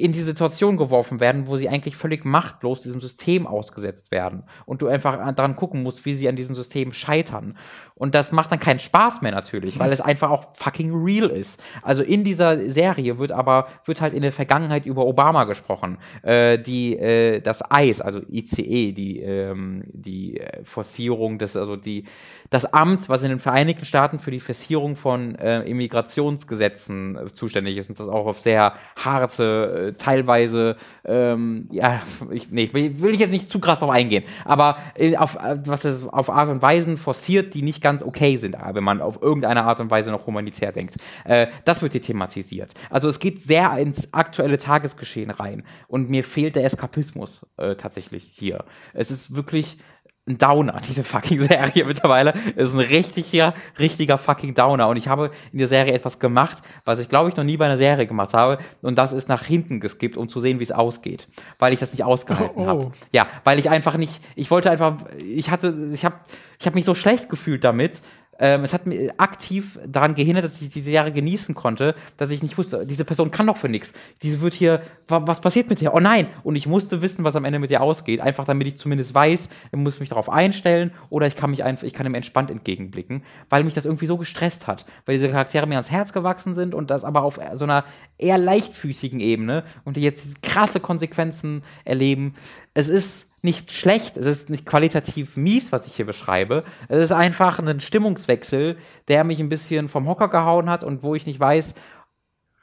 in 0.00 0.12
die 0.12 0.20
Situation 0.20 0.76
geworfen 0.76 1.20
werden, 1.20 1.46
wo 1.46 1.56
sie 1.56 1.68
eigentlich 1.68 1.96
völlig 1.96 2.24
machtlos 2.24 2.82
diesem 2.82 3.00
System 3.00 3.46
ausgesetzt 3.46 4.10
werden. 4.10 4.44
Und 4.64 4.82
du 4.82 4.88
einfach 4.88 5.34
daran 5.34 5.56
gucken 5.56 5.82
musst, 5.82 6.04
wie 6.04 6.14
sie 6.14 6.28
an 6.28 6.36
diesem 6.36 6.54
System 6.54 6.92
scheitern. 6.92 7.56
Und 7.94 8.14
das 8.14 8.32
macht 8.32 8.50
dann 8.50 8.58
keinen 8.58 8.80
Spaß 8.80 9.22
mehr 9.22 9.32
natürlich, 9.32 9.78
weil 9.78 9.92
es 9.92 10.00
einfach 10.02 10.30
auch 10.30 10.46
fucking 10.54 10.92
real 10.94 11.30
ist. 11.30 11.62
Also 11.82 12.02
in 12.02 12.24
dieser 12.24 12.70
Serie 12.70 13.18
wird 13.18 13.32
aber, 13.32 13.68
wird 13.84 14.00
halt 14.00 14.14
in 14.14 14.22
der 14.22 14.32
Vergangenheit 14.32 14.86
über 14.86 15.06
Obama 15.06 15.44
gesprochen. 15.44 15.98
Äh, 16.22 16.58
die, 16.58 16.96
äh, 16.96 17.40
das 17.40 17.62
ICE, 17.72 18.02
also 18.02 18.20
ICE, 18.30 18.92
die, 18.92 19.20
ähm, 19.20 19.84
die 19.92 20.40
Forcierung 20.64 21.38
des, 21.38 21.56
also 21.56 21.76
die, 21.76 22.04
das 22.52 22.66
Amt, 22.66 23.08
was 23.08 23.22
in 23.22 23.30
den 23.30 23.40
Vereinigten 23.40 23.86
Staaten 23.86 24.18
für 24.18 24.30
die 24.30 24.38
Forcierung 24.38 24.96
von 24.96 25.36
äh, 25.36 25.62
Immigrationsgesetzen 25.62 27.16
äh, 27.16 27.32
zuständig 27.32 27.78
ist 27.78 27.88
und 27.88 27.98
das 27.98 28.08
auch 28.08 28.26
auf 28.26 28.40
sehr 28.40 28.74
harte 28.94 29.88
äh, 29.88 29.92
teilweise, 29.94 30.76
ähm, 31.06 31.66
ja, 31.72 32.02
ich, 32.30 32.50
nee, 32.50 32.68
will 32.74 33.14
ich 33.14 33.20
jetzt 33.20 33.30
nicht 33.30 33.50
zu 33.50 33.58
krass 33.58 33.78
drauf 33.78 33.88
eingehen, 33.88 34.24
aber 34.44 34.76
äh, 34.94 35.16
auf, 35.16 35.36
äh, 35.36 35.60
was 35.64 35.86
es 35.86 36.06
auf 36.06 36.28
Art 36.28 36.50
und 36.50 36.60
Weisen 36.60 36.98
forciert, 36.98 37.54
die 37.54 37.62
nicht 37.62 37.80
ganz 37.80 38.02
okay 38.02 38.36
sind, 38.36 38.54
wenn 38.72 38.84
man 38.84 39.00
auf 39.00 39.22
irgendeine 39.22 39.64
Art 39.64 39.80
und 39.80 39.90
Weise 39.90 40.10
noch 40.10 40.26
humanitär 40.26 40.72
denkt. 40.72 40.96
Äh, 41.24 41.46
das 41.64 41.80
wird 41.80 41.92
hier 41.92 42.02
thematisiert. 42.02 42.74
Also 42.90 43.08
es 43.08 43.18
geht 43.18 43.40
sehr 43.40 43.78
ins 43.78 44.12
aktuelle 44.12 44.58
Tagesgeschehen 44.58 45.30
rein 45.30 45.62
und 45.88 46.10
mir 46.10 46.22
fehlt 46.22 46.56
der 46.56 46.66
Eskapismus 46.66 47.46
äh, 47.56 47.76
tatsächlich 47.76 48.24
hier. 48.24 48.66
Es 48.92 49.10
ist 49.10 49.34
wirklich 49.34 49.78
ein 50.26 50.38
Downer, 50.38 50.80
diese 50.88 51.02
fucking 51.02 51.40
Serie 51.40 51.84
mittlerweile. 51.84 52.32
ist 52.56 52.72
ein 52.72 52.80
richtiger, 52.80 53.54
richtiger 53.78 54.18
fucking 54.18 54.54
Downer. 54.54 54.88
Und 54.88 54.96
ich 54.96 55.08
habe 55.08 55.30
in 55.52 55.58
der 55.58 55.68
Serie 55.68 55.92
etwas 55.92 56.18
gemacht, 56.18 56.58
was 56.84 56.98
ich 56.98 57.08
glaube 57.08 57.30
ich 57.30 57.36
noch 57.36 57.44
nie 57.44 57.56
bei 57.56 57.66
einer 57.66 57.78
Serie 57.78 58.06
gemacht 58.06 58.34
habe. 58.34 58.58
Und 58.82 58.96
das 58.98 59.12
ist 59.12 59.28
nach 59.28 59.44
hinten 59.44 59.80
geskippt, 59.80 60.16
um 60.16 60.28
zu 60.28 60.40
sehen, 60.40 60.60
wie 60.60 60.64
es 60.64 60.72
ausgeht. 60.72 61.28
Weil 61.58 61.72
ich 61.72 61.80
das 61.80 61.92
nicht 61.92 62.04
ausgehalten 62.04 62.54
oh, 62.56 62.62
oh. 62.62 62.66
habe. 62.66 62.92
Ja, 63.12 63.26
weil 63.44 63.58
ich 63.58 63.68
einfach 63.68 63.96
nicht, 63.96 64.22
ich 64.36 64.50
wollte 64.50 64.70
einfach, 64.70 64.98
ich 65.18 65.50
hatte, 65.50 65.90
ich 65.92 66.04
habe 66.04 66.16
ich 66.58 66.66
hab 66.66 66.74
mich 66.76 66.84
so 66.84 66.94
schlecht 66.94 67.28
gefühlt 67.28 67.64
damit, 67.64 68.00
ähm, 68.42 68.64
es 68.64 68.74
hat 68.74 68.86
mir 68.86 69.14
aktiv 69.18 69.78
daran 69.86 70.16
gehindert, 70.16 70.44
dass 70.44 70.60
ich 70.60 70.70
diese 70.70 70.90
Jahre 70.90 71.12
genießen 71.12 71.54
konnte, 71.54 71.94
dass 72.16 72.30
ich 72.30 72.42
nicht 72.42 72.58
wusste, 72.58 72.84
diese 72.84 73.04
Person 73.04 73.30
kann 73.30 73.46
doch 73.46 73.56
für 73.56 73.68
nichts. 73.68 73.92
Diese 74.20 74.40
wird 74.40 74.52
hier, 74.52 74.82
was 75.06 75.40
passiert 75.40 75.70
mit 75.70 75.80
ihr? 75.80 75.94
Oh 75.94 76.00
nein! 76.00 76.26
Und 76.42 76.56
ich 76.56 76.66
musste 76.66 77.02
wissen, 77.02 77.22
was 77.22 77.36
am 77.36 77.44
Ende 77.44 77.60
mit 77.60 77.70
ihr 77.70 77.80
ausgeht, 77.80 78.20
einfach 78.20 78.44
damit 78.44 78.66
ich 78.66 78.76
zumindest 78.76 79.14
weiß, 79.14 79.48
ich 79.70 79.78
muss 79.78 80.00
mich 80.00 80.08
darauf 80.08 80.28
einstellen 80.28 80.90
oder 81.08 81.28
ich 81.28 81.36
kann 81.36 81.52
mich 81.52 81.62
einfach, 81.62 81.84
ich 81.84 81.92
kann 81.92 82.04
ihm 82.04 82.16
entspannt 82.16 82.50
entgegenblicken, 82.50 83.22
weil 83.48 83.62
mich 83.62 83.74
das 83.74 83.86
irgendwie 83.86 84.06
so 84.06 84.18
gestresst 84.18 84.66
hat, 84.66 84.86
weil 85.06 85.14
diese 85.14 85.28
Charaktere 85.28 85.68
mir 85.68 85.74
ans 85.74 85.92
Herz 85.92 86.12
gewachsen 86.12 86.54
sind 86.54 86.74
und 86.74 86.90
das 86.90 87.04
aber 87.04 87.22
auf 87.22 87.38
so 87.54 87.64
einer 87.64 87.84
eher 88.18 88.38
leichtfüßigen 88.38 89.20
Ebene 89.20 89.62
und 89.84 89.96
die 89.96 90.02
jetzt 90.02 90.24
diese 90.24 90.36
krasse 90.42 90.80
Konsequenzen 90.80 91.62
erleben. 91.84 92.34
Es 92.74 92.88
ist 92.88 93.26
nicht 93.42 93.72
schlecht, 93.72 94.16
es 94.16 94.26
ist 94.26 94.50
nicht 94.50 94.64
qualitativ 94.66 95.36
mies, 95.36 95.72
was 95.72 95.88
ich 95.88 95.96
hier 95.96 96.06
beschreibe. 96.06 96.64
Es 96.88 97.00
ist 97.00 97.12
einfach 97.12 97.58
ein 97.58 97.80
Stimmungswechsel, 97.80 98.76
der 99.08 99.24
mich 99.24 99.40
ein 99.40 99.48
bisschen 99.48 99.88
vom 99.88 100.08
Hocker 100.08 100.28
gehauen 100.28 100.70
hat 100.70 100.84
und 100.84 101.02
wo 101.02 101.16
ich 101.16 101.26
nicht 101.26 101.40
weiß, 101.40 101.74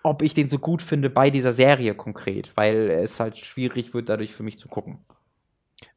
ob 0.03 0.21
ich 0.21 0.33
den 0.33 0.49
so 0.49 0.57
gut 0.57 0.81
finde 0.81 1.09
bei 1.09 1.29
dieser 1.29 1.51
Serie 1.51 1.93
konkret, 1.95 2.55
weil 2.55 2.89
es 2.89 3.19
halt 3.19 3.37
schwierig 3.37 3.93
wird, 3.93 4.07
dadurch 4.07 4.33
für 4.33 4.43
mich 4.43 4.57
zu 4.57 4.69
gucken. 4.69 4.99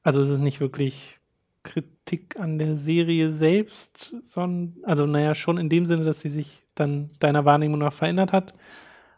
Also 0.03 0.21
es 0.21 0.29
ist 0.29 0.41
nicht 0.41 0.61
wirklich 0.61 1.21
Kritik 1.63 2.39
an 2.41 2.59
der 2.59 2.77
Serie 2.77 3.31
selbst, 3.31 4.15
sondern, 4.23 4.83
also 4.85 5.07
naja, 5.07 5.37
schon 5.37 5.59
in 5.59 5.69
dem 5.69 5.87
Sinne, 5.87 6.03
dass 6.05 6.21
sie 6.21 6.31
sich 6.31 6.63
dann 6.75 7.11
deiner 7.21 7.45
Wahrnehmung 7.45 7.79
nach 7.79 7.93
verändert 7.93 8.33
hat. 8.33 8.55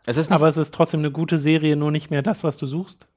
Es 0.04 0.30
aber 0.30 0.48
es 0.48 0.58
ist 0.58 0.74
trotzdem 0.74 1.00
eine 1.00 1.10
gute 1.10 1.38
Serie, 1.38 1.76
nur 1.76 1.90
nicht 1.90 2.10
mehr 2.10 2.20
das, 2.20 2.44
was 2.44 2.58
du 2.58 2.66
suchst. 2.66 3.08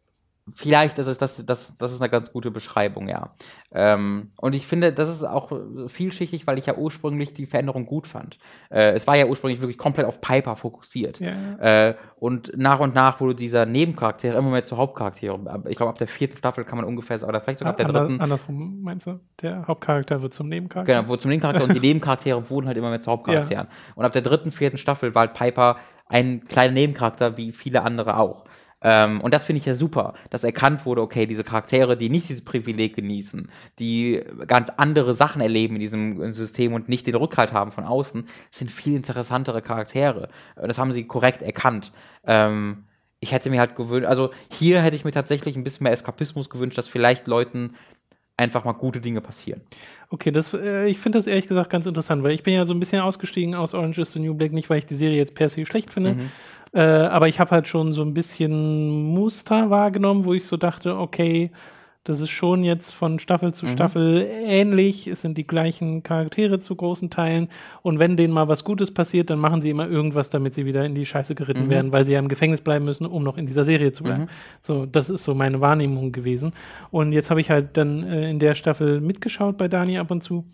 Vielleicht 0.54 0.98
ist 1.00 1.08
es 1.08 1.18
das, 1.18 1.46
das, 1.46 1.78
das 1.78 1.92
ist 1.92 2.02
eine 2.02 2.10
ganz 2.10 2.32
gute 2.32 2.52
Beschreibung, 2.52 3.08
ja. 3.08 3.34
Ähm, 3.72 4.30
und 4.38 4.56
ich 4.56 4.66
finde, 4.66 4.94
das 4.94 5.10
ist 5.10 5.24
auch 5.24 5.52
vielschichtig, 5.88 6.48
weil 6.48 6.58
ich 6.58 6.66
ja 6.66 6.76
ursprünglich 6.76 7.34
die 7.34 7.46
Veränderung 7.46 7.86
gut 7.86 8.08
fand. 8.08 8.38
Äh, 8.70 8.92
es 8.92 9.08
war 9.08 9.18
ja 9.18 9.26
ursprünglich 9.26 9.60
wirklich 9.62 9.78
komplett 9.78 10.06
auf 10.06 10.22
Piper 10.22 10.56
fokussiert. 10.56 11.20
Ja. 11.20 11.90
Äh, 11.90 11.96
und 12.20 12.58
nach 12.58 12.80
und 12.80 12.96
nach 12.96 13.20
wurde 13.20 13.36
dieser 13.36 13.66
Nebencharakter 13.66 14.38
immer 14.38 14.50
mehr 14.50 14.66
zu 14.66 14.78
Hauptcharaktere. 14.78 15.38
Ich 15.68 15.78
glaube, 15.78 15.92
ab 15.92 15.98
der 15.98 16.08
vierten 16.08 16.38
Staffel 16.38 16.64
kann 16.64 16.78
man 16.78 16.86
ungefähr, 16.86 17.22
oder 17.28 17.42
vielleicht 17.42 17.60
sogar 17.60 17.72
ab 17.72 17.78
der 17.78 17.88
dritten. 17.88 18.22
Andersrum 18.22 18.82
meinst 18.82 19.08
du? 19.08 19.20
Der 19.42 19.68
Hauptcharakter 19.68 20.22
wird 20.22 20.34
zum 20.34 20.48
Nebencharakter? 20.48 20.94
Genau, 20.94 21.08
wurde 21.08 21.22
zum 21.22 21.30
Nebencharakter 21.30 21.64
und 21.64 21.74
die 21.74 21.80
Nebencharaktere 21.88 22.50
wurden 22.50 22.68
halt 22.68 22.78
immer 22.78 22.90
mehr 22.90 23.02
zu 23.02 23.12
Hauptcharakteren. 23.12 23.68
Ja. 23.68 23.94
Und 23.96 24.06
ab 24.06 24.14
der 24.14 24.22
dritten, 24.22 24.52
vierten 24.52 24.78
Staffel 24.78 25.14
war 25.14 25.28
halt 25.28 25.34
Piper 25.34 25.78
ein 26.10 26.46
kleiner 26.46 26.74
Nebencharakter 26.74 27.38
wie 27.38 27.52
viele 27.52 27.84
andere 27.84 28.18
auch. 28.18 28.46
Ähm, 28.82 29.22
und 29.22 29.34
das 29.34 29.44
finde 29.44 29.60
ich 29.60 29.66
ja 29.66 29.76
super, 29.76 30.14
dass 30.30 30.44
erkannt 30.44 30.86
wurde, 30.86 31.02
okay, 31.02 31.26
diese 31.26 31.44
Charaktere, 31.44 31.98
die 31.98 32.10
nicht 32.10 32.30
dieses 32.30 32.44
Privileg 32.44 32.96
genießen, 32.96 33.50
die 33.80 34.24
ganz 34.46 34.70
andere 34.78 35.14
Sachen 35.14 35.42
erleben 35.42 35.76
in 35.76 35.82
diesem 35.82 36.32
System 36.32 36.74
und 36.74 36.88
nicht 36.88 37.08
den 37.08 37.16
Rückhalt 37.16 37.54
haben 37.54 37.72
von 37.72 37.86
außen, 37.86 38.28
sind 38.52 38.70
viel 38.70 38.96
interessantere 38.96 39.62
Charaktere. 39.62 40.30
Das 40.56 40.78
haben 40.78 40.92
sie 40.92 41.06
korrekt 41.06 41.42
erkannt. 41.42 41.92
Ähm, 42.26 42.84
ich 43.20 43.32
hätte 43.32 43.50
mir 43.50 43.60
halt 43.60 43.76
gewünscht, 43.76 44.08
also 44.08 44.30
hier 44.52 44.82
hätte 44.82 44.96
ich 44.96 45.04
mir 45.04 45.12
tatsächlich 45.12 45.56
ein 45.56 45.64
bisschen 45.64 45.86
mehr 45.86 45.94
Eskapismus 45.94 46.50
gewünscht, 46.50 46.78
dass 46.78 46.88
vielleicht 46.88 47.26
Leuten 47.26 47.74
einfach 48.38 48.64
mal 48.64 48.74
gute 48.74 49.02
Dinge 49.02 49.20
passieren. 49.20 49.62
Okay, 50.10 50.32
das, 50.32 50.54
äh, 50.54 50.88
ich 50.88 51.00
finde 51.00 51.18
das 51.18 51.26
ehrlich 51.26 51.48
gesagt 51.48 51.72
ganz 51.72 51.88
interessant, 51.88 52.22
weil 52.22 52.34
ich 52.34 52.44
bin 52.44 52.54
ja 52.54 52.66
so 52.68 52.74
ein 52.74 52.80
bisschen 52.80 53.02
ausgestiegen 53.02 53.56
aus 53.56 53.74
Orange 53.74 54.00
is 54.02 54.12
the 54.12 54.20
New 54.20 54.36
Black, 54.36 54.54
nicht 54.54 54.70
weil 54.70 54.78
ich 54.78 54.86
die 54.86 54.96
Serie 54.96 55.18
jetzt 55.18 55.34
per 55.34 55.50
se 55.50 55.66
schlecht 55.66 55.92
finde, 55.92 56.14
mhm. 56.14 56.32
Äh, 56.74 56.82
aber 56.82 57.28
ich 57.28 57.40
habe 57.40 57.52
halt 57.52 57.68
schon 57.68 57.94
so 57.94 58.02
ein 58.02 58.14
bisschen 58.14 59.14
Muster 59.14 59.70
wahrgenommen, 59.70 60.26
wo 60.26 60.34
ich 60.34 60.48
so 60.48 60.58
dachte, 60.58 60.98
okay, 60.98 61.52
das 62.08 62.22
ist 62.22 62.30
schon 62.30 62.64
jetzt 62.64 62.92
von 62.92 63.20
Staffel 63.20 63.54
zu 63.54 63.66
mhm. 63.66 63.70
Staffel 63.70 64.26
ähnlich. 64.46 65.08
Es 65.08 65.22
sind 65.22 65.38
die 65.38 65.46
gleichen 65.46 66.04
Charaktere 66.04 66.60
zu 66.60 66.74
großen 66.74 67.10
Teilen. 67.10 67.50
Und 67.82 68.00
wenn 68.00 68.16
denen 68.16 68.34
mal 68.34 68.48
was 68.48 68.64
Gutes 68.64 68.94
passiert, 68.94 69.30
dann 69.30 69.40
machen 69.40 69.62
sie 69.62 69.70
immer 69.70 69.90
irgendwas, 69.90 70.30
damit 70.30 70.54
sie 70.54 70.66
wieder 70.66 70.86
in 70.86 70.96
die 70.96 71.06
Scheiße 71.06 71.36
geritten 71.36 71.66
mhm. 71.66 71.70
werden, 71.70 71.92
weil 71.92 72.06
sie 72.06 72.14
ja 72.14 72.20
im 72.20 72.30
Gefängnis 72.30 72.62
bleiben 72.62 72.86
müssen, 72.86 73.06
um 73.06 73.24
noch 73.24 73.38
in 73.38 73.46
dieser 73.46 73.66
Serie 73.66 73.92
zu 73.92 74.04
bleiben. 74.04 74.24
Mhm. 74.24 74.30
So, 74.62 74.86
das 74.86 75.10
ist 75.10 75.26
so 75.26 75.36
meine 75.36 75.60
Wahrnehmung 75.60 76.14
gewesen. 76.14 76.54
Und 76.92 77.12
jetzt 77.12 77.30
habe 77.30 77.42
ich 77.42 77.50
halt 77.50 77.76
dann 77.76 78.04
äh, 78.04 78.30
in 78.30 78.40
der 78.40 78.56
Staffel 78.56 79.02
mitgeschaut 79.02 79.58
bei 79.58 79.68
Dani 79.68 79.98
ab 79.98 80.10
und 80.10 80.24
zu 80.24 80.46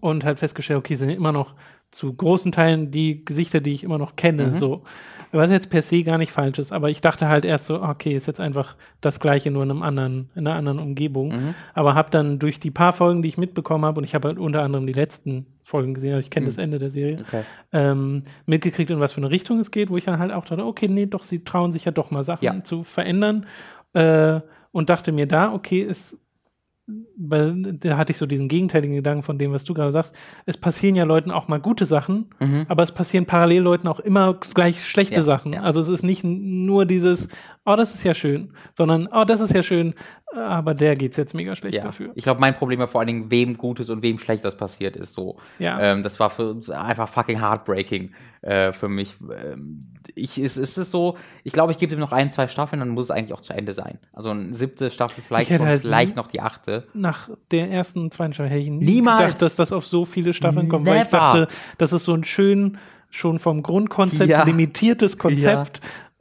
und 0.00 0.24
halt 0.24 0.38
festgestellt, 0.38 0.78
okay, 0.78 0.94
sind 0.94 1.10
immer 1.10 1.32
noch 1.32 1.54
zu 1.90 2.12
großen 2.12 2.52
Teilen 2.52 2.90
die 2.90 3.24
Gesichter, 3.24 3.60
die 3.60 3.72
ich 3.72 3.82
immer 3.82 3.98
noch 3.98 4.16
kenne, 4.16 4.48
mhm. 4.48 4.54
so. 4.54 4.82
Was 5.30 5.50
jetzt 5.50 5.68
per 5.68 5.82
se 5.82 6.02
gar 6.04 6.16
nicht 6.16 6.32
falsch 6.32 6.58
ist, 6.58 6.72
aber 6.72 6.88
ich 6.88 7.02
dachte 7.02 7.28
halt 7.28 7.44
erst 7.44 7.66
so, 7.66 7.82
okay, 7.82 8.16
ist 8.16 8.26
jetzt 8.26 8.40
einfach 8.40 8.76
das 9.02 9.20
Gleiche, 9.20 9.50
nur 9.50 9.62
in 9.62 9.70
einem 9.70 9.82
anderen, 9.82 10.30
in 10.34 10.46
einer 10.46 10.56
anderen 10.56 10.78
Umgebung. 10.78 11.28
Mhm. 11.28 11.54
Aber 11.74 11.94
habe 11.94 12.10
dann 12.10 12.38
durch 12.38 12.60
die 12.60 12.70
paar 12.70 12.94
Folgen, 12.94 13.22
die 13.22 13.28
ich 13.28 13.36
mitbekommen 13.36 13.84
habe, 13.84 13.98
und 13.98 14.04
ich 14.04 14.14
habe 14.14 14.28
halt 14.28 14.38
unter 14.38 14.62
anderem 14.62 14.86
die 14.86 14.94
letzten 14.94 15.46
Folgen 15.62 15.92
gesehen, 15.92 16.14
also 16.14 16.24
ich 16.24 16.30
kenne 16.30 16.44
mhm. 16.44 16.48
das 16.48 16.56
Ende 16.56 16.78
der 16.78 16.90
Serie, 16.90 17.18
okay. 17.20 17.42
ähm, 17.72 18.24
mitgekriegt, 18.46 18.90
in 18.90 19.00
was 19.00 19.12
für 19.12 19.20
eine 19.20 19.30
Richtung 19.30 19.58
es 19.58 19.70
geht, 19.70 19.90
wo 19.90 19.98
ich 19.98 20.04
dann 20.04 20.18
halt 20.18 20.32
auch 20.32 20.46
dachte, 20.46 20.64
okay, 20.64 20.88
nee, 20.88 21.06
doch, 21.06 21.22
sie 21.22 21.44
trauen 21.44 21.72
sich 21.72 21.84
ja 21.84 21.92
doch 21.92 22.10
mal 22.10 22.24
Sachen 22.24 22.44
ja. 22.44 22.64
zu 22.64 22.82
verändern. 22.82 23.46
Äh, 23.92 24.40
und 24.70 24.90
dachte 24.90 25.12
mir 25.12 25.26
da, 25.26 25.52
okay, 25.52 25.82
es 25.82 26.18
da 27.16 27.96
hatte 27.98 28.12
ich 28.12 28.18
so 28.18 28.24
diesen 28.24 28.48
gegenteiligen 28.48 28.96
Gedanken 28.96 29.22
von 29.22 29.38
dem, 29.38 29.52
was 29.52 29.64
du 29.64 29.74
gerade 29.74 29.92
sagst. 29.92 30.16
Es 30.46 30.56
passieren 30.56 30.94
ja 30.96 31.04
Leuten 31.04 31.30
auch 31.30 31.46
mal 31.46 31.60
gute 31.60 31.84
Sachen, 31.84 32.26
Mhm. 32.40 32.64
aber 32.68 32.82
es 32.82 32.92
passieren 32.92 33.26
parallel 33.26 33.60
Leuten 33.62 33.88
auch 33.88 34.00
immer 34.00 34.34
gleich 34.54 34.88
schlechte 34.88 35.16
Ja, 35.16 35.22
Sachen. 35.22 35.52
ja. 35.52 35.62
Also 35.62 35.80
es 35.80 35.88
ist 35.88 36.02
nicht 36.02 36.24
nur 36.24 36.86
dieses, 36.86 37.28
oh, 37.66 37.76
das 37.76 37.94
ist 37.94 38.04
ja 38.04 38.14
schön, 38.14 38.52
sondern, 38.72 39.08
oh, 39.12 39.24
das 39.24 39.40
ist 39.40 39.52
ja 39.52 39.62
schön, 39.62 39.94
aber 40.34 40.72
der 40.74 40.96
geht's 40.96 41.18
jetzt 41.18 41.34
mega 41.34 41.54
schlecht 41.56 41.76
Ja. 41.76 41.82
dafür. 41.82 42.10
Ich 42.14 42.24
glaube, 42.24 42.40
mein 42.40 42.54
Problem 42.54 42.78
war 42.80 42.88
vor 42.88 43.00
allen 43.00 43.08
Dingen, 43.08 43.30
wem 43.30 43.58
Gutes 43.58 43.90
und 43.90 44.02
wem 44.02 44.18
Schlechtes 44.18 44.56
passiert 44.56 44.96
ist. 44.96 45.12
So. 45.12 45.36
Ja. 45.58 45.78
Ähm, 45.80 46.02
das 46.02 46.18
war 46.18 46.30
für 46.30 46.50
uns 46.50 46.70
einfach 46.70 47.08
fucking 47.08 47.40
heartbreaking 47.40 48.12
äh, 48.40 48.72
für 48.72 48.88
mich. 48.88 49.16
Ähm, 49.20 49.80
ich, 50.14 50.38
es, 50.38 50.56
es 50.56 50.78
ist 50.78 50.90
so, 50.90 51.16
ich 51.44 51.52
glaube, 51.52 51.72
ich 51.72 51.78
gebe 51.78 51.92
ihm 51.94 52.00
noch 52.00 52.12
ein, 52.12 52.30
zwei 52.32 52.48
Staffeln, 52.48 52.80
dann 52.80 52.90
muss 52.90 53.06
es 53.06 53.10
eigentlich 53.10 53.32
auch 53.32 53.40
zu 53.40 53.52
Ende 53.52 53.74
sein. 53.74 53.98
Also 54.12 54.30
eine 54.30 54.52
siebte 54.54 54.90
Staffel, 54.90 55.22
vielleicht, 55.26 55.50
und 55.50 55.60
halt 55.60 55.82
vielleicht 55.82 56.16
noch 56.16 56.28
die 56.28 56.40
achte. 56.40 56.84
Nach 56.94 57.28
der 57.50 57.70
ersten, 57.70 58.10
zweiten 58.10 58.34
Staffel 58.34 58.50
hätte 58.50 58.60
ich 58.62 58.70
nie 58.70 58.84
Niemals. 58.84 59.20
gedacht, 59.20 59.42
dass 59.42 59.54
das 59.56 59.72
auf 59.72 59.86
so 59.86 60.04
viele 60.04 60.32
Staffeln 60.32 60.68
kommt, 60.68 60.86
weil 60.86 60.96
ich 61.02 61.04
Never. 61.04 61.18
dachte, 61.18 61.48
das 61.78 61.92
ist 61.92 62.04
so 62.04 62.14
ein 62.14 62.24
schön, 62.24 62.78
schon 63.10 63.38
vom 63.38 63.62
Grundkonzept 63.62 64.28
Ja. 64.30 64.44
limitiertes 64.44 65.18
Konzept. 65.18 65.80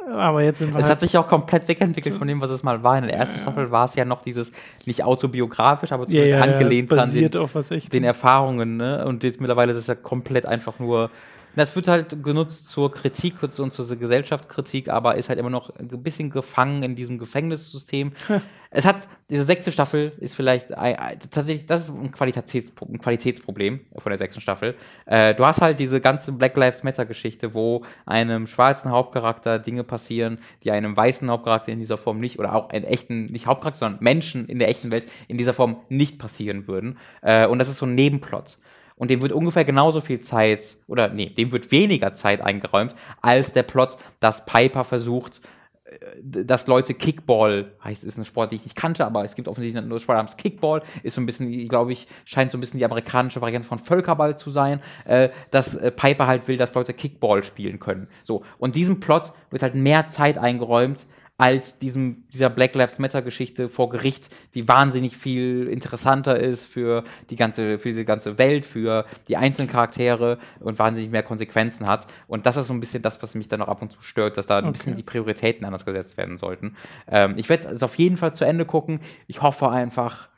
Aber 0.09 0.41
jetzt 0.41 0.59
sind 0.59 0.69
wir 0.73 0.80
Es 0.80 0.85
halt 0.85 0.91
hat 0.93 0.99
sich 1.01 1.18
auch 1.18 1.27
komplett 1.27 1.68
wegentwickelt 1.68 2.15
von 2.15 2.27
dem, 2.30 2.39
was 2.39 2.49
es 2.49 2.64
mal 2.64 2.81
war. 2.81 2.97
In 2.97 3.03
der 3.03 3.14
ersten 3.14 3.39
Staffel 3.39 3.72
war 3.72 3.84
es 3.85 3.95
ja 3.95 4.05
noch 4.05 4.22
dieses, 4.22 4.53
nicht 4.85 5.03
autobiografisch, 5.03 5.91
aber 5.91 6.03
ja, 6.03 6.07
zumindest 6.07 6.31
ja, 6.31 6.38
ja, 6.38 6.45
es 6.45 6.53
angelehnt 6.53 6.93
an 6.93 7.11
den, 7.11 7.89
den 7.91 8.03
Erfahrungen, 8.05 8.77
ne? 8.77 9.05
Und 9.05 9.23
jetzt 9.26 9.41
mittlerweile 9.41 9.73
ist 9.73 9.77
es 9.80 9.88
ja 9.88 9.95
komplett 9.95 10.45
einfach 10.45 10.80
nur. 10.80 11.09
Das 11.57 11.75
wird 11.75 11.88
halt 11.88 12.23
genutzt 12.23 12.69
zur 12.69 12.91
Kritik 12.91 13.41
und 13.41 13.51
zur 13.51 13.97
Gesellschaftskritik, 13.97 14.89
aber 14.89 15.15
ist 15.15 15.27
halt 15.27 15.39
immer 15.39 15.49
noch 15.49 15.75
ein 15.75 15.88
bisschen 16.03 16.29
gefangen 16.29 16.84
in 16.84 16.95
diesem 16.95 17.17
Gefängnissystem. 17.17 18.11
es 18.69 18.85
hat, 18.85 19.07
diese 19.27 19.43
sechste 19.43 19.71
Staffel 19.71 20.11
ist 20.19 20.35
vielleicht 20.35 20.69
tatsächlich, 20.69 21.65
das 21.65 21.88
ist 21.88 21.95
ein, 21.95 22.11
Qualitäts, 22.11 22.71
ein 22.88 22.99
Qualitätsproblem 22.99 23.79
von 23.97 24.09
der 24.11 24.19
sechsten 24.19 24.39
Staffel. 24.39 24.75
Äh, 25.07 25.34
du 25.34 25.47
hast 25.47 25.63
halt 25.63 25.79
diese 25.79 25.99
ganze 25.99 26.31
Black 26.31 26.55
Lives 26.55 26.84
Matter 26.84 27.07
Geschichte, 27.07 27.55
wo 27.55 27.84
einem 28.05 28.45
schwarzen 28.45 28.91
Hauptcharakter 28.91 29.57
Dinge 29.57 29.84
passieren, 29.84 30.38
die 30.63 30.69
einem 30.69 30.95
weißen 30.95 31.27
Hauptcharakter 31.27 31.71
in 31.71 31.79
dieser 31.79 31.97
Form 31.97 32.19
nicht, 32.19 32.38
oder 32.38 32.53
auch 32.53 32.69
einen 32.69 32.85
echten, 32.85 33.25
nicht 33.25 33.47
Hauptcharakter, 33.47 33.79
sondern 33.79 34.03
Menschen 34.03 34.47
in 34.47 34.59
der 34.59 34.69
echten 34.69 34.91
Welt 34.91 35.11
in 35.27 35.39
dieser 35.39 35.55
Form 35.55 35.77
nicht 35.89 36.19
passieren 36.19 36.67
würden. 36.67 36.99
Äh, 37.23 37.47
und 37.47 37.57
das 37.57 37.67
ist 37.67 37.79
so 37.79 37.88
ein 37.88 37.95
Nebenplot. 37.95 38.59
Und 38.97 39.11
dem 39.11 39.21
wird 39.21 39.31
ungefähr 39.31 39.63
genauso 39.63 40.01
viel 40.01 40.19
Zeit, 40.19 40.77
oder 40.87 41.09
nee, 41.09 41.29
dem 41.29 41.51
wird 41.51 41.71
weniger 41.71 42.13
Zeit 42.13 42.41
eingeräumt, 42.41 42.95
als 43.21 43.53
der 43.53 43.63
Plot, 43.63 43.97
dass 44.19 44.45
Piper 44.45 44.83
versucht, 44.83 45.41
äh, 45.85 45.97
dass 46.43 46.67
Leute 46.67 46.95
Kickball, 46.95 47.73
heißt 47.83 48.03
ist 48.03 48.17
ein 48.17 48.25
Sport, 48.25 48.51
den 48.51 48.57
ich 48.57 48.65
nicht 48.65 48.75
kannte, 48.75 49.05
aber 49.05 49.23
es 49.23 49.35
gibt 49.35 49.47
offensichtlich 49.47 49.85
nur 49.85 49.99
Sport 49.99 50.17
namens 50.17 50.35
Kickball, 50.35 50.81
ist 51.03 51.15
so 51.15 51.21
ein 51.21 51.27
bisschen, 51.27 51.67
glaube 51.67 51.93
ich, 51.93 52.07
scheint 52.25 52.51
so 52.51 52.57
ein 52.57 52.61
bisschen 52.61 52.79
die 52.79 52.85
amerikanische 52.85 53.39
Variante 53.39 53.67
von 53.67 53.79
Völkerball 53.79 54.37
zu 54.37 54.49
sein, 54.49 54.81
äh, 55.05 55.29
dass 55.51 55.75
äh, 55.75 55.91
Piper 55.91 56.25
halt 56.25 56.47
will, 56.47 56.57
dass 56.57 56.73
Leute 56.73 56.93
Kickball 56.93 57.43
spielen 57.43 57.79
können. 57.79 58.07
So. 58.23 58.43
Und 58.57 58.75
diesem 58.75 58.99
Plot 58.99 59.33
wird 59.51 59.61
halt 59.61 59.75
mehr 59.75 60.09
Zeit 60.09 60.39
eingeräumt, 60.39 61.05
als 61.39 61.77
diesem, 61.77 62.23
dieser 62.34 62.49
Black 62.49 62.73
Lives 62.73 62.97
Matter 62.97 63.22
Geschichte 63.22 63.69
vor 63.69 63.89
Gericht, 63.89 64.30
die 64.55 64.68
wahnsinnig 64.68 65.15
viel 65.18 65.68
interessanter 65.68 66.39
ist 66.39 66.65
für 66.65 67.03
die 67.30 67.35
ganze, 67.35 67.77
für 67.77 67.89
diese 67.89 68.05
ganze 68.05 68.38
Welt, 68.39 68.65
für 68.65 69.05
die 69.27 69.38
einzelnen 69.38 69.69
Charaktere 69.69 70.39
und 70.59 70.80
wahnsinnig 70.80 71.11
mehr 71.11 71.22
Konsequenzen 71.23 71.88
hat. 71.88 72.07
Und 72.27 72.47
das 72.47 72.57
ist 72.57 72.68
so 72.68 72.73
ein 72.73 72.80
bisschen 72.80 73.03
das, 73.03 73.22
was 73.22 73.35
mich 73.35 73.47
dann 73.47 73.61
auch 73.61 73.68
ab 73.68 73.84
und 73.84 73.91
zu 73.91 74.01
stört, 74.01 74.38
dass 74.38 74.47
da 74.47 74.57
ein 74.57 74.64
Okay. 74.65 74.72
bisschen 74.73 74.95
die 74.95 75.03
Prioritäten 75.03 75.64
anders 75.65 75.85
gesetzt 75.85 76.18
werden 76.18 76.38
sollten. 76.38 76.76
Ähm, 77.07 77.35
ich 77.38 77.49
werde 77.49 77.68
es 77.69 77.84
auf 77.84 77.95
jeden 77.95 78.18
Fall 78.18 78.34
zu 78.34 78.43
Ende 78.43 78.65
gucken. 78.65 78.99
Ich 79.27 79.41
hoffe 79.43 79.69
einfach, 79.69 80.30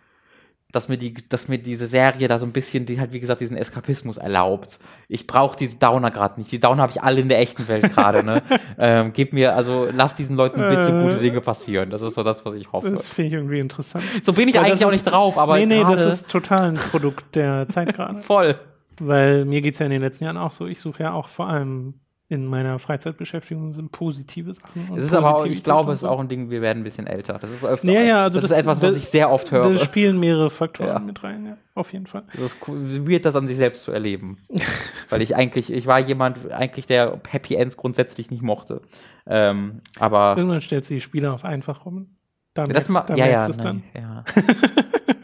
dass 0.72 0.88
mir, 0.88 0.98
die, 0.98 1.16
dass 1.28 1.48
mir 1.48 1.58
diese 1.58 1.88
Serie 1.88 2.28
da 2.28 2.38
so 2.38 2.46
ein 2.46 2.52
bisschen, 2.52 2.86
die 2.86 3.00
halt 3.00 3.12
wie 3.12 3.20
gesagt 3.20 3.42
diesen 3.42 3.58
Eskapismus 3.58 4.18
erlaubt. 4.18 4.78
Ich 5.08 5.26
brauche 5.26 5.58
diese 5.58 5.78
Downer 5.78 6.12
gerade 6.12 6.40
nicht. 6.40 6.52
Die 6.52 6.60
Downer 6.60 6.84
habe 6.84 6.92
ich 6.92 7.02
alle 7.02 7.22
in 7.22 7.28
der 7.30 7.40
echten 7.40 7.68
Welt 7.68 7.92
gerade. 7.94 8.24
Ne? 8.24 8.44
ähm, 8.78 9.12
gib 9.14 9.34
mir, 9.34 9.56
also 9.56 9.88
lass 9.92 10.14
diesen 10.14 10.36
Leuten 10.36 10.60
bitte 10.62 10.90
Äh. 10.90 11.02
gute 11.04 11.18
Dinge 11.18 11.42
passieren. 11.42 11.90
Das 11.90 12.04
ist 12.04 12.14
so 12.14 12.22
das, 12.24 12.46
was 12.46 12.54
ich 12.54 12.72
hoffe. 12.72 12.92
Das 12.92 13.08
finde 13.08 13.28
ich 13.30 13.34
irgendwie 13.34 13.60
interessant. 13.60 14.04
So 14.24 14.32
bin 14.34 14.48
ich 14.48 14.56
Weil 14.56 14.66
eigentlich 14.66 14.86
auch 14.86 14.90
ist- 14.92 15.06
nicht 15.06 15.12
drauf, 15.12 15.38
aber 15.40 15.58
nee, 15.58 15.66
nee, 15.66 15.82
das 15.84 16.02
ist 16.02 16.30
total 16.30 16.70
ein 16.70 16.76
Produkt 16.76 17.36
der 17.36 17.68
Zeit 17.68 17.96
gerade. 17.96 18.22
voll. 18.22 18.56
Weil 19.00 19.46
mir 19.46 19.62
geht's 19.62 19.80
ja 19.80 19.86
in 19.86 19.92
den 19.92 20.02
letzten 20.02 20.26
Jahren 20.26 20.38
auch 20.38 20.52
so. 20.52 20.68
Ich 20.68 20.82
suche 20.82 21.02
ja 21.04 21.14
auch 21.14 21.30
vor 21.30 21.48
allem 21.48 21.96
in 22.32 22.46
meiner 22.46 22.78
Freizeitbeschäftigung 22.78 23.74
sind 23.74 23.92
positive 23.92 24.54
Sachen. 24.54 24.88
Es 24.96 25.04
ist 25.04 25.14
aber 25.16 25.36
auch, 25.36 25.46
ich 25.46 25.64
glaube, 25.64 25.92
es 25.94 26.04
ist 26.04 26.08
auch 26.08 26.20
ein 26.20 26.28
Ding, 26.30 26.52
wir 26.52 26.62
werden 26.62 26.82
ein 26.82 26.84
bisschen 26.84 27.08
älter. 27.08 27.40
Das 27.40 27.52
ist 27.52 27.66
öfter. 27.66 27.92
Ja, 27.92 28.02
ja, 28.02 28.24
also 28.24 28.40
das, 28.40 28.50
das- 28.50 28.58
ist 28.58 28.64
etwas, 28.64 28.82
was 28.84 28.94
das- 28.94 28.98
ich 29.04 29.10
sehr 29.10 29.32
oft 29.32 29.52
höre. 29.52 29.68
Da 29.74 29.78
spielen 29.80 30.20
mehrere 30.20 30.52
Faktoren 30.52 30.90
Ja. 30.90 31.00
mit 31.00 31.24
rein, 31.24 31.46
ja, 31.48 31.58
auf 31.74 31.92
jeden 31.92 32.06
Fall. 32.06 32.24
Das 32.34 32.42
ist 32.44 32.58
cool, 32.68 33.08
weird, 33.10 33.26
das 33.26 33.36
an 33.36 33.48
sich 33.48 33.58
selbst 33.58 33.82
zu 33.84 33.92
erleben. 33.92 34.38
Weil 35.10 35.24
ich 35.24 35.36
eigentlich, 35.36 35.74
ich 35.74 35.88
war 35.88 36.00
jemand, 36.00 36.52
eigentlich, 36.52 36.86
der 36.86 37.20
Happy 37.28 37.56
Ends 37.56 37.78
grundsätzlich 37.78 38.30
nicht 38.30 38.44
mochte. 38.44 38.82
Ähm, 39.26 39.80
aber 40.00 40.36
Irgendwann 40.38 40.62
stellt 40.62 40.86
sie 40.86 40.94
die 40.96 41.02
Spieler 41.02 41.34
auf 41.34 41.44
einfach 41.44 41.86
rum. 41.86 42.16
Da 42.54 42.64
das 42.66 42.90
merkst, 42.90 42.90
ma 42.90 43.02
da 43.02 43.16
ja, 43.16 43.26
ja, 43.28 43.38
merkst 43.38 43.48
du 43.48 43.52
es 43.52 43.58
dann. 43.58 43.84
nein, 43.94 44.04
ja. 44.04 44.24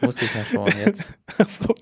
Musste 0.00 0.24
ich 0.24 0.34
ja 0.34 0.44
schon 0.44 0.68
jetzt. 0.84 1.12
So. 1.60 1.74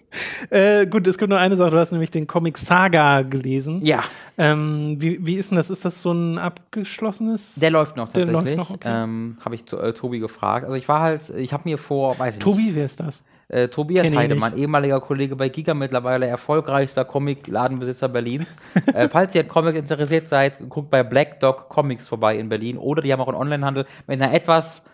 äh, 0.51 0.85
gut, 0.87 1.07
es 1.07 1.17
gibt 1.17 1.31
nur 1.31 1.39
eine 1.39 1.55
Sache. 1.55 1.71
Du 1.71 1.79
hast 1.79 1.93
nämlich 1.93 2.11
den 2.11 2.27
Comic 2.27 2.59
Saga 2.59 3.23
gelesen. 3.23 3.85
Ja, 3.85 4.03
Ähm, 4.37 4.97
wie, 4.99 5.25
wie 5.25 5.35
ist 5.37 5.53
denn 5.53 5.57
das? 5.57 5.71
Ist 5.71 5.85
das 5.85 6.03
so 6.03 6.11
ein 6.11 6.39
abgeschlossenes? 6.39 7.55
der 7.55 7.71
läuft 7.71 7.97
noch 7.97 8.09
Der 8.09 8.25
tatsächlich. 8.27 8.57
läuft 8.57 8.71
noch, 8.71 8.75
okay. 8.77 8.89
ähm, 9.05 9.37
Habe 9.45 9.55
ich 9.55 9.73
äh, 9.73 9.93
Tobi 9.93 10.19
gefragt. 10.19 10.65
Also 10.65 10.77
ich 10.77 10.89
war 10.89 11.01
halt, 11.01 11.31
ich 11.31 11.53
habe 11.53 11.63
mir 11.67 11.79
vor, 11.79 12.19
weiß 12.19 12.35
ich 12.35 12.39
nicht, 12.39 12.43
Tobi, 12.43 12.75
wer 12.75 12.85
ist 12.85 12.99
das? 12.99 13.23
äh, 13.49 13.69
Tobias 13.69 14.11
Heidemann, 14.13 14.57
ehemaliger 14.57 15.01
Kollege 15.01 15.37
bei 15.37 15.49
Giga, 15.51 15.75
mittlerweile 15.75 16.27
erfolgreichster 16.27 17.05
Comic-Ladenbesitzer 17.05 18.09
Berlins. 18.09 18.57
äh, 18.93 19.09
falls 19.09 19.35
ihr 19.37 19.43
an 19.43 19.49
Comics 19.49 19.79
interessiert 19.79 20.29
seid, 20.29 20.59
guckt 20.69 20.91
bei 20.91 21.05
Black 21.05 21.39
Dog 21.41 21.69
Comics 21.69 22.09
vorbei 22.09 22.37
in 22.39 22.49
Berlin 22.49 22.77
oder 22.77 23.03
die 23.03 23.13
haben 23.13 23.21
auch 23.21 23.29
einen 23.29 23.37
Onlinehandel 23.37 23.87
mit 24.09 24.21
einer 24.21 24.35
etwas 24.35 24.85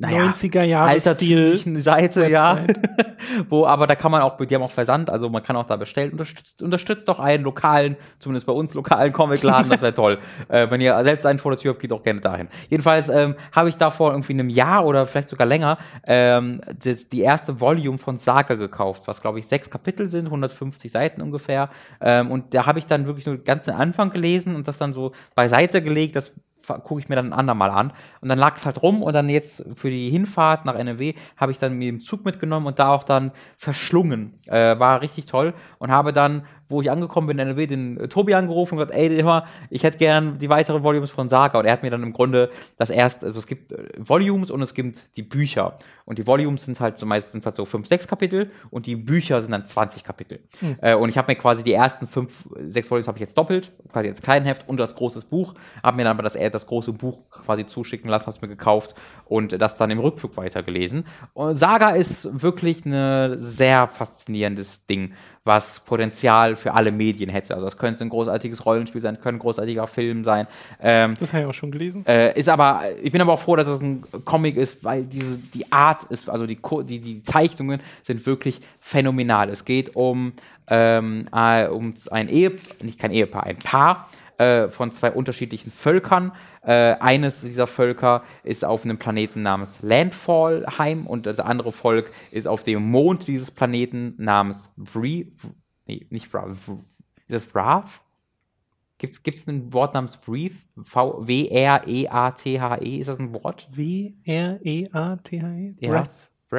naja, 0.00 0.32
90er 0.32 0.62
Jahre 0.62 0.88
Stil. 0.98 1.10
altertümlichen 1.10 1.80
Seite, 1.80 2.26
ja. 2.28 2.64
Wo, 3.50 3.66
aber 3.66 3.86
da 3.86 3.94
kann 3.94 4.10
man 4.10 4.22
auch, 4.22 4.38
die 4.38 4.54
haben 4.54 4.62
auch 4.62 4.70
Versand, 4.70 5.10
also 5.10 5.28
man 5.28 5.42
kann 5.42 5.56
auch 5.56 5.66
da 5.66 5.76
bestellen. 5.76 6.12
Unterstützt, 6.12 6.62
unterstützt 6.62 7.06
doch 7.06 7.20
einen 7.20 7.44
lokalen, 7.44 7.96
zumindest 8.18 8.46
bei 8.46 8.54
uns 8.54 8.72
lokalen 8.72 9.12
Comicladen, 9.12 9.70
das 9.70 9.82
wäre 9.82 9.94
toll. 9.94 10.18
Äh, 10.48 10.70
wenn 10.70 10.80
ihr 10.80 11.00
selbst 11.04 11.26
einen 11.26 11.38
vor 11.38 11.52
der 11.52 11.60
Tür 11.60 11.72
habt, 11.72 11.80
geht 11.80 11.92
auch 11.92 12.02
gerne 12.02 12.20
dahin. 12.20 12.48
Jedenfalls 12.68 13.08
ähm, 13.08 13.34
habe 13.52 13.68
ich 13.68 13.76
da 13.76 13.90
vor 13.90 14.10
irgendwie 14.10 14.32
einem 14.32 14.48
Jahr 14.48 14.84
oder 14.84 15.06
vielleicht 15.06 15.28
sogar 15.28 15.46
länger 15.46 15.78
ähm, 16.04 16.60
das, 16.82 17.08
die 17.08 17.20
erste 17.20 17.60
Volume 17.60 17.98
von 17.98 18.16
Saga 18.16 18.54
gekauft, 18.54 19.02
was 19.06 19.20
glaube 19.20 19.38
ich 19.38 19.46
sechs 19.46 19.70
Kapitel 19.70 20.08
sind, 20.08 20.26
150 20.26 20.90
Seiten 20.90 21.20
ungefähr. 21.20 21.68
Ähm, 22.00 22.30
und 22.30 22.54
da 22.54 22.66
habe 22.66 22.78
ich 22.78 22.86
dann 22.86 23.06
wirklich 23.06 23.26
nur 23.26 23.36
den 23.36 23.44
ganzen 23.44 23.72
Anfang 23.72 24.10
gelesen 24.10 24.56
und 24.56 24.66
das 24.66 24.78
dann 24.78 24.92
so 24.92 25.12
beiseite 25.34 25.82
gelegt, 25.82 26.16
das 26.16 26.32
gucke 26.78 27.00
ich 27.00 27.08
mir 27.08 27.16
dann 27.16 27.26
ein 27.26 27.32
andermal 27.32 27.70
an. 27.70 27.92
Und 28.20 28.28
dann 28.28 28.38
lag 28.38 28.56
es 28.56 28.66
halt 28.66 28.82
rum 28.82 29.02
und 29.02 29.12
dann 29.12 29.28
jetzt 29.28 29.64
für 29.74 29.90
die 29.90 30.10
Hinfahrt 30.10 30.64
nach 30.64 30.74
NRW 30.74 31.14
habe 31.36 31.52
ich 31.52 31.58
dann 31.58 31.74
mir 31.74 31.90
den 31.90 32.00
Zug 32.00 32.24
mitgenommen 32.24 32.66
und 32.66 32.78
da 32.78 32.88
auch 32.88 33.04
dann 33.04 33.32
verschlungen. 33.56 34.34
Äh, 34.46 34.78
war 34.78 35.00
richtig 35.00 35.26
toll 35.26 35.54
und 35.78 35.90
habe 35.90 36.12
dann, 36.12 36.42
wo 36.68 36.80
ich 36.80 36.90
angekommen 36.90 37.26
bin 37.26 37.38
in 37.38 37.48
NRW, 37.48 37.66
den 37.66 37.98
äh, 37.98 38.08
Tobi 38.08 38.34
angerufen 38.34 38.74
und 38.74 38.86
gesagt, 38.86 38.98
ey, 38.98 39.22
mal, 39.22 39.44
ich 39.70 39.82
hätte 39.82 39.98
gern 39.98 40.38
die 40.38 40.48
weiteren 40.48 40.82
Volumes 40.82 41.10
von 41.10 41.28
Saga. 41.28 41.58
Und 41.58 41.66
er 41.66 41.72
hat 41.72 41.82
mir 41.82 41.90
dann 41.90 42.02
im 42.02 42.12
Grunde 42.12 42.50
das 42.76 42.90
erst, 42.90 43.24
also 43.24 43.38
es 43.38 43.46
gibt 43.46 43.72
äh, 43.72 43.88
Volumes 43.98 44.50
und 44.50 44.62
es 44.62 44.74
gibt 44.74 45.16
die 45.16 45.22
Bücher. 45.22 45.76
Und 46.10 46.18
die 46.18 46.26
Volumes 46.26 46.64
sind 46.64 46.80
halt 46.80 46.98
so 46.98 47.06
meistens 47.06 47.46
halt 47.46 47.54
so 47.54 47.64
fünf, 47.64 47.86
sechs 47.86 48.08
Kapitel 48.08 48.50
und 48.70 48.86
die 48.86 48.96
Bücher 48.96 49.40
sind 49.40 49.52
dann 49.52 49.64
20 49.64 50.02
Kapitel. 50.02 50.40
Äh, 50.80 50.96
und 50.96 51.08
ich 51.08 51.16
habe 51.16 51.30
mir 51.30 51.36
quasi 51.36 51.62
die 51.62 51.72
ersten 51.72 52.08
fünf, 52.08 52.48
sechs 52.66 52.90
Volumes 52.90 53.06
habe 53.06 53.16
ich 53.18 53.20
jetzt 53.20 53.38
doppelt, 53.38 53.70
quasi 53.92 54.08
als 54.08 54.20
Kleinheft 54.20 54.68
und 54.68 54.80
als 54.80 54.96
großes 54.96 55.26
Buch, 55.26 55.54
habe 55.84 55.96
mir 55.98 56.02
dann 56.02 56.14
aber 56.14 56.24
das, 56.24 56.34
äh, 56.34 56.50
das 56.50 56.66
große 56.66 56.92
Buch 56.94 57.30
quasi 57.30 57.64
zuschicken 57.64 58.10
lassen, 58.10 58.26
habe 58.26 58.34
es 58.34 58.42
mir 58.42 58.48
gekauft 58.48 58.96
und 59.26 59.52
das 59.62 59.76
dann 59.76 59.92
im 59.92 60.00
Rückflug 60.00 60.36
weitergelesen. 60.36 61.04
Und 61.32 61.54
Saga 61.54 61.90
ist 61.90 62.42
wirklich 62.42 62.84
ein 62.84 63.38
sehr 63.38 63.86
faszinierendes 63.86 64.86
Ding, 64.86 65.12
was 65.44 65.80
Potenzial 65.80 66.54
für 66.54 66.74
alle 66.74 66.92
Medien 66.92 67.30
hätte. 67.30 67.54
Also 67.54 67.64
das 67.66 67.78
könnte 67.78 68.04
ein 68.04 68.10
großartiges 68.10 68.66
Rollenspiel 68.66 69.00
sein, 69.00 69.14
könnte 69.14 69.36
ein 69.36 69.38
großartiger 69.38 69.86
Film 69.86 70.22
sein. 70.22 70.46
Ähm, 70.80 71.14
Das 71.18 71.32
habe 71.32 71.44
ich 71.44 71.48
auch 71.48 71.54
schon 71.54 71.70
gelesen. 71.70 72.04
äh, 72.06 72.38
ist 72.38 72.48
aber, 72.50 72.82
ich 73.02 73.10
bin 73.10 73.22
aber 73.22 73.32
auch 73.32 73.40
froh, 73.40 73.56
dass 73.56 73.66
es 73.66 73.80
ein 73.80 74.04
Comic 74.26 74.56
ist, 74.56 74.84
weil 74.84 75.04
diese, 75.04 75.38
die 75.54 75.70
Art 75.72 75.99
ist, 76.04 76.28
also 76.28 76.46
die, 76.46 76.60
die, 76.84 77.00
die 77.00 77.22
Zeichnungen 77.22 77.80
sind 78.02 78.26
wirklich 78.26 78.60
phänomenal. 78.80 79.48
Es 79.50 79.64
geht 79.64 79.96
um, 79.96 80.32
ähm, 80.68 81.28
äh, 81.32 81.66
um 81.66 81.94
ein 82.10 82.28
Ehe, 82.28 82.52
nicht 82.82 82.98
kein 82.98 83.10
Ehepaar, 83.12 83.44
ein 83.44 83.58
Paar 83.58 84.08
äh, 84.38 84.68
von 84.68 84.90
zwei 84.90 85.10
unterschiedlichen 85.12 85.70
Völkern. 85.70 86.32
Äh, 86.62 86.96
eines 87.00 87.42
dieser 87.42 87.66
Völker 87.66 88.22
ist 88.42 88.64
auf 88.64 88.84
einem 88.84 88.98
Planeten 88.98 89.42
namens 89.42 89.80
Landfallheim 89.82 91.06
und 91.06 91.26
das 91.26 91.40
andere 91.40 91.72
Volk 91.72 92.12
ist 92.30 92.48
auf 92.48 92.64
dem 92.64 92.90
Mond 92.90 93.26
dieses 93.26 93.50
Planeten 93.50 94.14
namens 94.16 94.72
Vri, 94.76 95.32
v 95.36 95.48
nee, 95.86 96.06
nicht 96.10 96.28
Vra, 96.28 96.46
ist 96.46 96.70
das 97.28 97.44
Vrav? 97.44 98.02
Gibt 99.00 99.26
es 99.26 99.48
ein 99.48 99.72
Wort 99.72 99.94
namens 99.94 100.18
Wreath? 100.26 100.56
W-R-E-A-T-H-E? 100.76 102.84
E? 102.84 102.98
Ist 102.98 103.08
das 103.08 103.18
ein 103.18 103.32
Wort? 103.32 103.66
W-R-E-A-T-H-E? 103.72 105.74
Ja. 105.80 105.90
Wrath. 105.90 106.10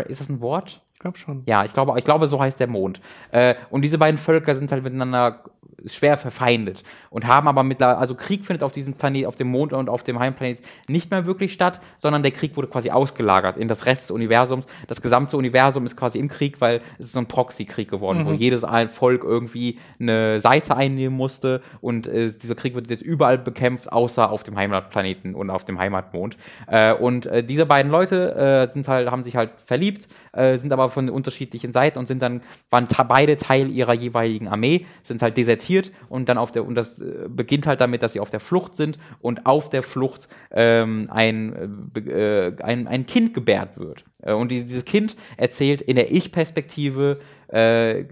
Ist 0.10 0.22
das 0.22 0.30
ein 0.30 0.42
Wort? 0.42 0.84
Ich 1.02 1.04
glaube 1.04 1.18
schon. 1.18 1.42
Ja, 1.48 1.66
ich 1.66 1.74
glaube, 1.74 1.98
ich 1.98 2.06
glaube, 2.06 2.28
so 2.28 2.40
heißt 2.40 2.60
der 2.60 2.68
Mond. 2.68 3.02
Äh, 3.32 3.56
und 3.72 3.82
diese 3.82 3.98
beiden 3.98 4.20
Völker 4.20 4.54
sind 4.54 4.72
halt 4.72 4.84
miteinander 4.84 5.44
schwer 5.88 6.18
verfeindet 6.18 6.84
und 7.10 7.28
haben 7.28 7.48
aber 7.48 7.64
mittlerweile, 7.64 7.98
also 7.98 8.16
Krieg 8.16 8.46
findet 8.46 8.64
auf 8.64 8.72
diesem 8.72 8.94
Planet, 8.94 9.26
auf 9.26 9.36
dem 9.36 9.48
Mond 9.48 9.74
und 9.74 9.90
auf 9.90 10.04
dem 10.04 10.20
Heimplanet 10.20 10.60
nicht 10.88 11.12
mehr 11.12 11.26
wirklich 11.26 11.54
statt, 11.54 11.82
sondern 11.98 12.24
der 12.24 12.32
Krieg 12.32 12.56
wurde 12.56 12.68
quasi 12.68 12.92
ausgelagert 12.92 13.58
in 13.58 13.68
das 13.68 13.86
Rest 13.86 14.04
des 14.04 14.12
Universums. 14.12 14.68
Das 14.88 15.02
gesamte 15.02 15.38
Universum 15.38 15.86
ist 15.86 15.98
quasi 15.98 16.20
im 16.20 16.28
Krieg, 16.28 16.62
weil 16.62 16.82
es 17.00 17.08
ist 17.08 17.14
so 17.14 17.20
ein 17.20 17.26
Proxy-Krieg 17.26 17.90
geworden, 17.90 18.26
wo 18.26 18.34
jedes 18.34 18.66
Volk 18.90 19.24
irgendwie 19.24 19.80
eine 20.00 20.40
Seite 20.40 20.76
einnehmen 20.76 21.16
musste 21.16 21.62
und 21.82 22.08
äh, 22.08 22.32
dieser 22.32 22.56
Krieg 22.56 22.76
wird 22.76 22.90
jetzt 22.90 23.04
überall 23.04 23.38
bekämpft, 23.38 23.92
außer 23.92 24.30
auf 24.30 24.44
dem 24.44 24.56
Heimatplaneten 24.56 25.36
und 25.36 25.50
auf 25.50 25.66
dem 25.66 25.80
Heimatmond. 25.80 26.38
Äh, 26.68 26.94
und 26.94 27.26
äh, 27.26 27.44
diese 27.44 27.66
beiden 27.66 27.92
Leute 27.92 28.36
äh, 28.70 28.72
sind 28.72 28.88
halt, 28.88 29.10
haben 29.10 29.24
sich 29.24 29.36
halt 29.36 29.52
verliebt, 29.66 30.08
äh, 30.34 30.58
sind 30.58 30.72
aber 30.72 30.90
von 30.90 31.10
unterschiedlichen 31.10 31.74
Seiten 31.74 32.00
und 32.00 32.08
sind 32.08 32.22
dann, 32.22 32.42
waren 32.70 32.88
beide 33.08 33.36
Teil 33.36 33.70
ihrer 33.70 33.94
jeweiligen 33.94 34.48
Armee, 34.48 34.86
sind 35.04 35.22
halt 35.22 35.38
desertiert 35.38 35.92
und 36.10 36.30
dann 36.30 36.38
auf 36.38 36.52
der, 36.52 36.66
und 36.66 36.76
das 36.76 37.00
äh, 37.00 37.28
beginnt 37.28 37.68
halt 37.68 37.82
damit, 37.82 38.04
dass 38.04 38.14
sie 38.14 38.20
auf 38.20 38.30
der 38.30 38.40
Flucht 38.40 38.76
sind 38.76 38.98
und 39.22 39.46
auf 39.46 39.70
der 39.70 39.84
Flucht 39.84 40.28
ähm, 40.52 41.08
ein, 41.12 41.92
äh, 41.96 42.48
äh, 42.48 42.64
ein, 42.64 42.88
ein 42.88 43.06
Kind 43.06 43.34
gebärt 43.34 43.78
wird. 43.78 44.06
Und 44.24 44.50
die, 44.52 44.64
dieses 44.64 44.86
Kind 44.86 45.16
erzählt 45.38 45.82
in 45.82 45.96
der 45.96 46.12
Ich-Perspektive 46.12 47.20
äh, 47.52 48.06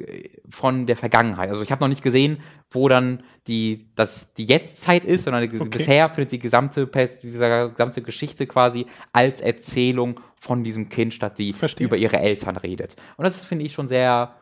von 0.49 0.85
der 0.85 0.97
Vergangenheit. 0.97 1.49
Also 1.49 1.61
ich 1.61 1.71
habe 1.71 1.81
noch 1.81 1.87
nicht 1.87 2.03
gesehen, 2.03 2.37
wo 2.71 2.87
dann 2.87 3.23
die, 3.47 3.89
das, 3.95 4.33
die 4.33 4.45
Jetztzeit 4.45 5.05
ist, 5.05 5.23
sondern 5.23 5.43
Okay. 5.43 5.67
bisher 5.69 6.09
findet 6.09 6.31
die 6.33 6.39
gesamte, 6.39 6.87
diese 7.23 7.69
gesamte 7.71 8.01
Geschichte 8.01 8.45
quasi 8.47 8.85
als 9.13 9.41
Erzählung 9.41 10.19
von 10.37 10.63
diesem 10.63 10.89
Kind 10.89 11.13
statt, 11.13 11.37
die 11.37 11.53
Verstehe. 11.53 11.87
über 11.87 11.97
ihre 11.97 12.19
Eltern 12.19 12.57
redet. 12.57 12.95
Und 13.17 13.23
das 13.23 13.43
finde 13.45 13.65
ich 13.65 13.73
schon 13.73 13.87
sehr, 13.87 14.35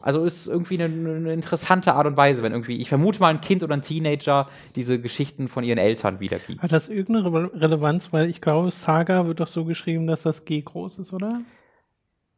also 0.00 0.24
ist 0.24 0.46
irgendwie 0.46 0.82
eine, 0.82 0.84
eine 1.16 1.32
interessante 1.32 1.92
Art 1.94 2.06
und 2.06 2.16
Weise, 2.16 2.42
wenn 2.42 2.52
irgendwie, 2.52 2.76
ich 2.80 2.88
vermute 2.88 3.20
mal 3.20 3.28
ein 3.28 3.40
Kind 3.40 3.62
oder 3.62 3.74
ein 3.74 3.82
Teenager 3.82 4.48
diese 4.74 5.00
Geschichten 5.00 5.48
von 5.48 5.64
ihren 5.64 5.78
Eltern 5.78 6.20
wiedergibt. 6.20 6.62
Hat 6.62 6.72
das 6.72 6.88
irgendeine 6.88 7.32
Re 7.32 7.50
Relevanz? 7.54 8.12
Weil 8.12 8.30
ich 8.30 8.40
glaube, 8.40 8.70
Saga 8.70 9.26
wird 9.26 9.40
doch 9.40 9.46
so 9.48 9.64
geschrieben, 9.64 10.06
dass 10.06 10.22
das 10.22 10.44
G 10.44 10.62
groß 10.62 10.98
ist, 10.98 11.12
oder? 11.12 11.40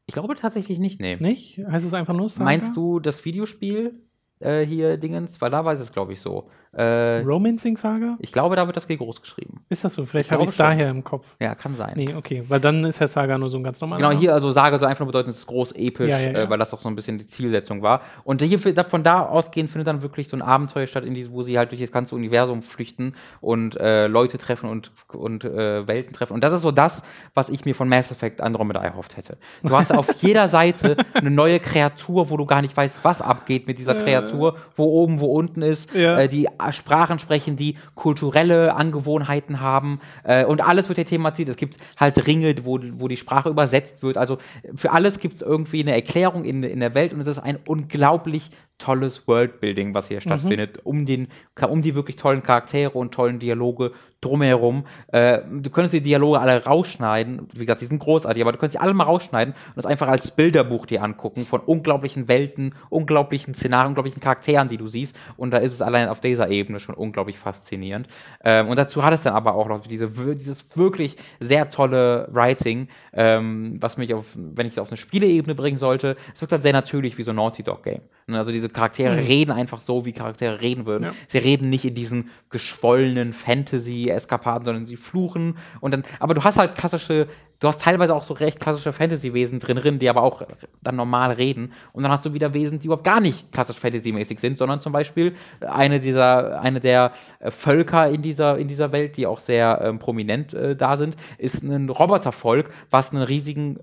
Ich 0.09 0.15
glaube 0.15 0.35
tatsächlich 0.37 0.79
nicht, 0.79 1.01
nee. 1.01 1.17
Nicht? 1.21 1.59
Heißt 1.59 1.85
es 1.85 1.93
einfach 1.93 2.15
nur 2.15 2.31
Saga? 2.31 2.45
Meinst 2.47 2.75
du 2.77 2.99
das 2.99 3.23
Videospiel 3.27 4.08
äh, 4.41 4.65
hier 4.65 4.97
Dingens? 4.97 5.41
Weil 5.41 5.51
da 5.51 5.65
weiß 5.65 5.81
es, 5.81 5.93
glaube 5.93 6.13
ich, 6.13 6.21
so. 6.21 6.49
Äh, 6.73 7.23
Romancing 7.23 7.77
Saga? 7.77 8.19
ich 8.21 8.31
glaube, 8.31 8.55
da 8.55 8.67
wird 8.67 8.77
das 8.77 8.87
G 8.87 8.97
groß 8.97 9.23
geschrieben. 9.23 9.65
Ist 9.71 9.85
das 9.85 9.95
so? 9.95 10.05
Vielleicht 10.05 10.29
Ich 10.29 10.33
habe 10.33 10.43
ich 10.43 10.51
es 10.51 10.57
daher 10.57 10.91
im 10.91 11.03
Kopf. 11.03 11.27
Ja, 11.41 11.55
kann 11.55 11.75
sein. 11.75 11.95
Nee, 11.97 12.15
okay. 12.15 12.45
Weil 12.47 12.61
dann 12.61 12.85
ist 12.85 12.99
ja 12.99 13.09
Saga 13.09 13.39
nur 13.39 13.49
so 13.49 13.57
ein 13.57 13.65
ganz 13.65 13.81
normaler. 13.81 13.99
Genau, 13.99 14.11
Name. 14.11 14.21
hier 14.21 14.35
also 14.35 14.53
Sage 14.53 14.79
so 14.79 14.85
einfach 14.85 15.01
nur 15.01 15.09
bedeuten, 15.09 15.31
es 15.31 15.39
ist 15.39 15.47
groß 15.47 15.73
episch, 15.73 16.11
Ja, 16.11 16.19
ja, 16.19 16.31
ja. 16.31 16.39
Äh, 16.41 16.51
weil 16.51 16.59
das 16.59 16.75
auch 16.75 16.81
so 16.81 16.89
ein 16.89 16.95
bisschen 16.95 17.17
die 17.17 17.27
Zielsetzung 17.27 17.83
war. 17.83 18.03
Und 18.23 18.43
hier 18.43 18.59
von 18.59 19.03
da 19.03 19.23
ausgehend 19.23 19.71
findet 19.71 19.87
dann 19.87 20.03
wirklich 20.03 20.29
so 20.29 20.37
ein 20.37 20.43
Abenteuer 20.43 20.87
statt, 20.87 21.05
in 21.05 21.15
diesem, 21.15 21.33
wo 21.33 21.43
sie 21.43 21.57
halt 21.57 21.71
durch 21.71 21.81
das 21.81 21.91
ganze 21.91 22.15
Universum 22.15 22.61
flüchten 22.61 23.15
und 23.41 23.77
äh, 23.81 24.07
Leute 24.07 24.37
treffen 24.37 24.69
und, 24.69 24.93
und 25.13 25.45
äh, 25.45 25.89
Welten 25.89 26.13
treffen. 26.13 26.35
Und 26.35 26.45
das 26.45 26.53
ist 26.53 26.63
so 26.63 26.71
das, 26.71 27.03
was 27.35 27.49
ich 27.49 27.65
mir 27.65 27.75
von 27.75 27.89
Mass 27.89 28.13
Effect 28.13 28.43
Andromeda 28.43 28.83
erhofft 28.83 29.17
hätte. 29.17 29.39
Du 29.63 29.71
hast 29.71 29.91
auf 29.91 30.13
jeder 30.19 30.49
Seite 30.49 30.97
eine 31.15 31.31
neue 31.31 31.61
Kreatur, 31.61 32.29
wo 32.29 32.37
du 32.37 32.45
gar 32.45 32.61
nicht 32.61 32.77
weißt, 32.77 33.01
was 33.03 33.23
abgeht 33.23 33.67
mit 33.67 33.79
dieser 33.79 33.95
Kreatur, 33.95 34.28
wo 34.77 34.85
oben, 34.85 35.21
wo 35.21 35.27
unten 35.27 35.63
ist, 35.63 35.93
Ja. 35.95 36.19
äh, 36.19 36.29
die 36.29 36.49
Sprachen 36.71 37.19
sprechen, 37.19 37.57
die 37.57 37.77
kulturelle 37.95 38.75
Angewohnheiten 38.75 39.61
haben 39.61 40.01
äh, 40.25 40.45
und 40.45 40.61
alles 40.61 40.89
wird 40.89 40.97
hier 40.99 41.07
thematisiert. 41.07 41.49
Es 41.51 41.57
gibt 41.57 41.77
halt 41.97 42.27
Ringe, 42.27 42.55
wo, 42.65 42.79
wo 42.95 43.09
die 43.09 43.17
Sprache 43.17 43.49
übersetzt 43.49 44.03
wird. 44.03 44.17
Also 44.19 44.39
für 44.75 44.93
alles 44.93 45.19
gibt 45.21 45.35
es 45.37 45.43
irgendwie 45.43 45.83
eine 45.83 45.93
Erklärung 45.93 46.45
in, 46.45 46.63
in 46.63 46.81
der 46.81 46.95
Welt 46.95 47.13
und 47.13 47.21
es 47.21 47.29
ist 47.29 47.39
ein 47.39 47.59
unglaublich 47.67 48.51
tolles 48.79 49.27
Worldbuilding, 49.27 49.93
was 49.93 50.09
hier 50.09 50.21
stattfindet, 50.21 50.81
um, 50.85 51.05
den, 51.05 51.29
um 51.69 51.83
die 51.83 51.95
wirklich 51.95 52.17
tollen 52.17 52.43
Charaktere 52.43 52.91
und 52.91 53.13
tollen 53.13 53.39
Dialoge 53.39 53.93
drumherum. 54.21 54.85
Äh, 55.09 55.41
du 55.51 55.71
könntest 55.71 55.95
die 55.95 56.01
Dialoge 56.01 56.41
alle 56.41 56.65
rausschneiden. 56.65 57.49
Wie 57.53 57.67
gesagt, 57.67 57.81
die 57.81 57.87
sind 57.87 58.01
großartig, 58.01 58.43
aber 58.43 58.53
du 58.53 58.59
könntest 58.59 58.79
sie 58.79 58.83
alle 58.83 58.95
mal 58.95 59.05
rausschneiden 59.05 59.55
und 59.55 59.77
das 59.77 59.87
einfach 59.87 60.09
als 60.09 60.31
Bilderbuch 60.31 60.87
dir 60.87 61.03
angucken 61.03 61.45
von 61.45 61.61
unglaublichen 61.61 62.29
Welten, 62.29 62.75
unglaublichen 62.89 63.55
Szenarien, 63.55 63.89
unglaublichen 63.89 64.21
Charakteren, 64.21 64.69
die 64.69 64.77
du 64.77 64.89
siehst. 64.89 65.17
Und 65.37 65.53
da 65.53 65.59
ist 65.59 65.73
es 65.73 65.83
allein 65.83 66.09
auf 66.09 66.21
dieser 66.21 66.49
Ebene 66.51 66.81
schon 66.81 66.95
unglaublich 66.95 67.39
faszinierend. 67.39 68.09
Ähm, 68.45 68.69
und 68.69 68.77
dazu 68.77 69.05
hat 69.05 69.13
es 69.13 69.23
dann 69.23 69.35
aber 69.35 69.55
auch 69.55 69.69
noch 69.69 69.81
diese, 69.81 70.09
dieses 70.09 70.67
wirklich 70.77 71.17
sehr 71.41 71.69
tolle 71.71 72.29
Writing, 72.33 72.89
ähm, 73.13 73.77
was 73.81 73.97
mich 73.97 74.15
auf, 74.15 74.37
wenn 74.37 74.67
ich 74.67 74.73
es 74.73 74.79
auf 74.79 74.89
eine 74.89 74.97
Spieleebene 74.97 75.55
bringen 75.55 75.79
sollte, 75.79 76.17
es 76.35 76.41
wirkt 76.41 76.53
halt 76.53 76.63
sehr 76.63 76.73
natürlich 76.73 77.19
wie 77.19 77.23
so 77.23 77.31
ein 77.31 77.37
Naughty 77.37 77.63
Dog 77.63 77.83
Game. 77.83 78.03
Also 78.35 78.53
diese 78.53 78.69
Charaktere 78.69 79.17
reden 79.17 79.51
einfach 79.51 79.81
so, 79.81 80.05
wie 80.05 80.13
Charaktere 80.13 80.61
reden 80.61 80.87
würden. 80.87 81.05
Ja. 81.05 81.13
Sie 81.27 81.39
reden 81.39 81.71
nicht 81.71 81.85
in 81.85 81.95
diesen 81.95 82.31
geschwollenen 82.51 83.33
Fantasy-Eskapaden, 83.33 84.65
sondern 84.65 84.87
sie 84.87 84.97
fluchen 84.97 85.57
und 85.81 85.93
dann, 85.93 86.05
aber 86.19 86.35
du 86.35 86.45
hast 86.45 86.59
halt 86.59 86.75
klassische, 86.75 87.29
du 87.61 87.69
hast 87.69 87.83
teilweise 87.83 88.15
auch 88.15 88.23
so 88.23 88.35
recht 88.35 88.61
klassische 88.61 88.93
Fantasy-Wesen 88.93 89.59
drin, 89.59 89.99
die 89.99 90.09
aber 90.09 90.23
auch 90.23 90.43
dann 90.83 90.97
normal 90.97 91.33
reden 91.33 91.73
und 91.93 92.03
dann 92.05 92.13
hast 92.13 92.25
du 92.25 92.33
wieder 92.35 92.55
Wesen, 92.55 92.79
die 92.79 92.87
überhaupt 92.87 93.05
gar 93.05 93.21
nicht 93.21 93.51
klassisch 93.53 93.79
Fantasy-mäßig 93.79 94.39
sind, 94.39 94.59
sondern 94.59 94.81
zum 94.81 94.93
Beispiel 94.93 95.35
eine 95.61 95.99
dieser, 96.01 96.61
eine 96.61 96.81
der 96.81 97.13
äh, 97.41 97.51
Völker 97.51 98.09
in 98.09 98.23
dieser, 98.23 98.59
in 98.59 98.69
dieser 98.69 98.93
Welt, 98.93 99.17
die 99.17 99.27
auch 99.27 99.41
sehr 99.41 99.81
ähm, 99.83 99.99
prominent 99.99 100.55
äh, 100.55 100.77
da 100.77 100.97
sind, 100.97 101.17
ist 101.39 101.63
ein 101.63 101.89
Robotervolk, 101.89 102.71
was 102.91 103.13
einen 103.13 103.23
riesigen 103.23 103.79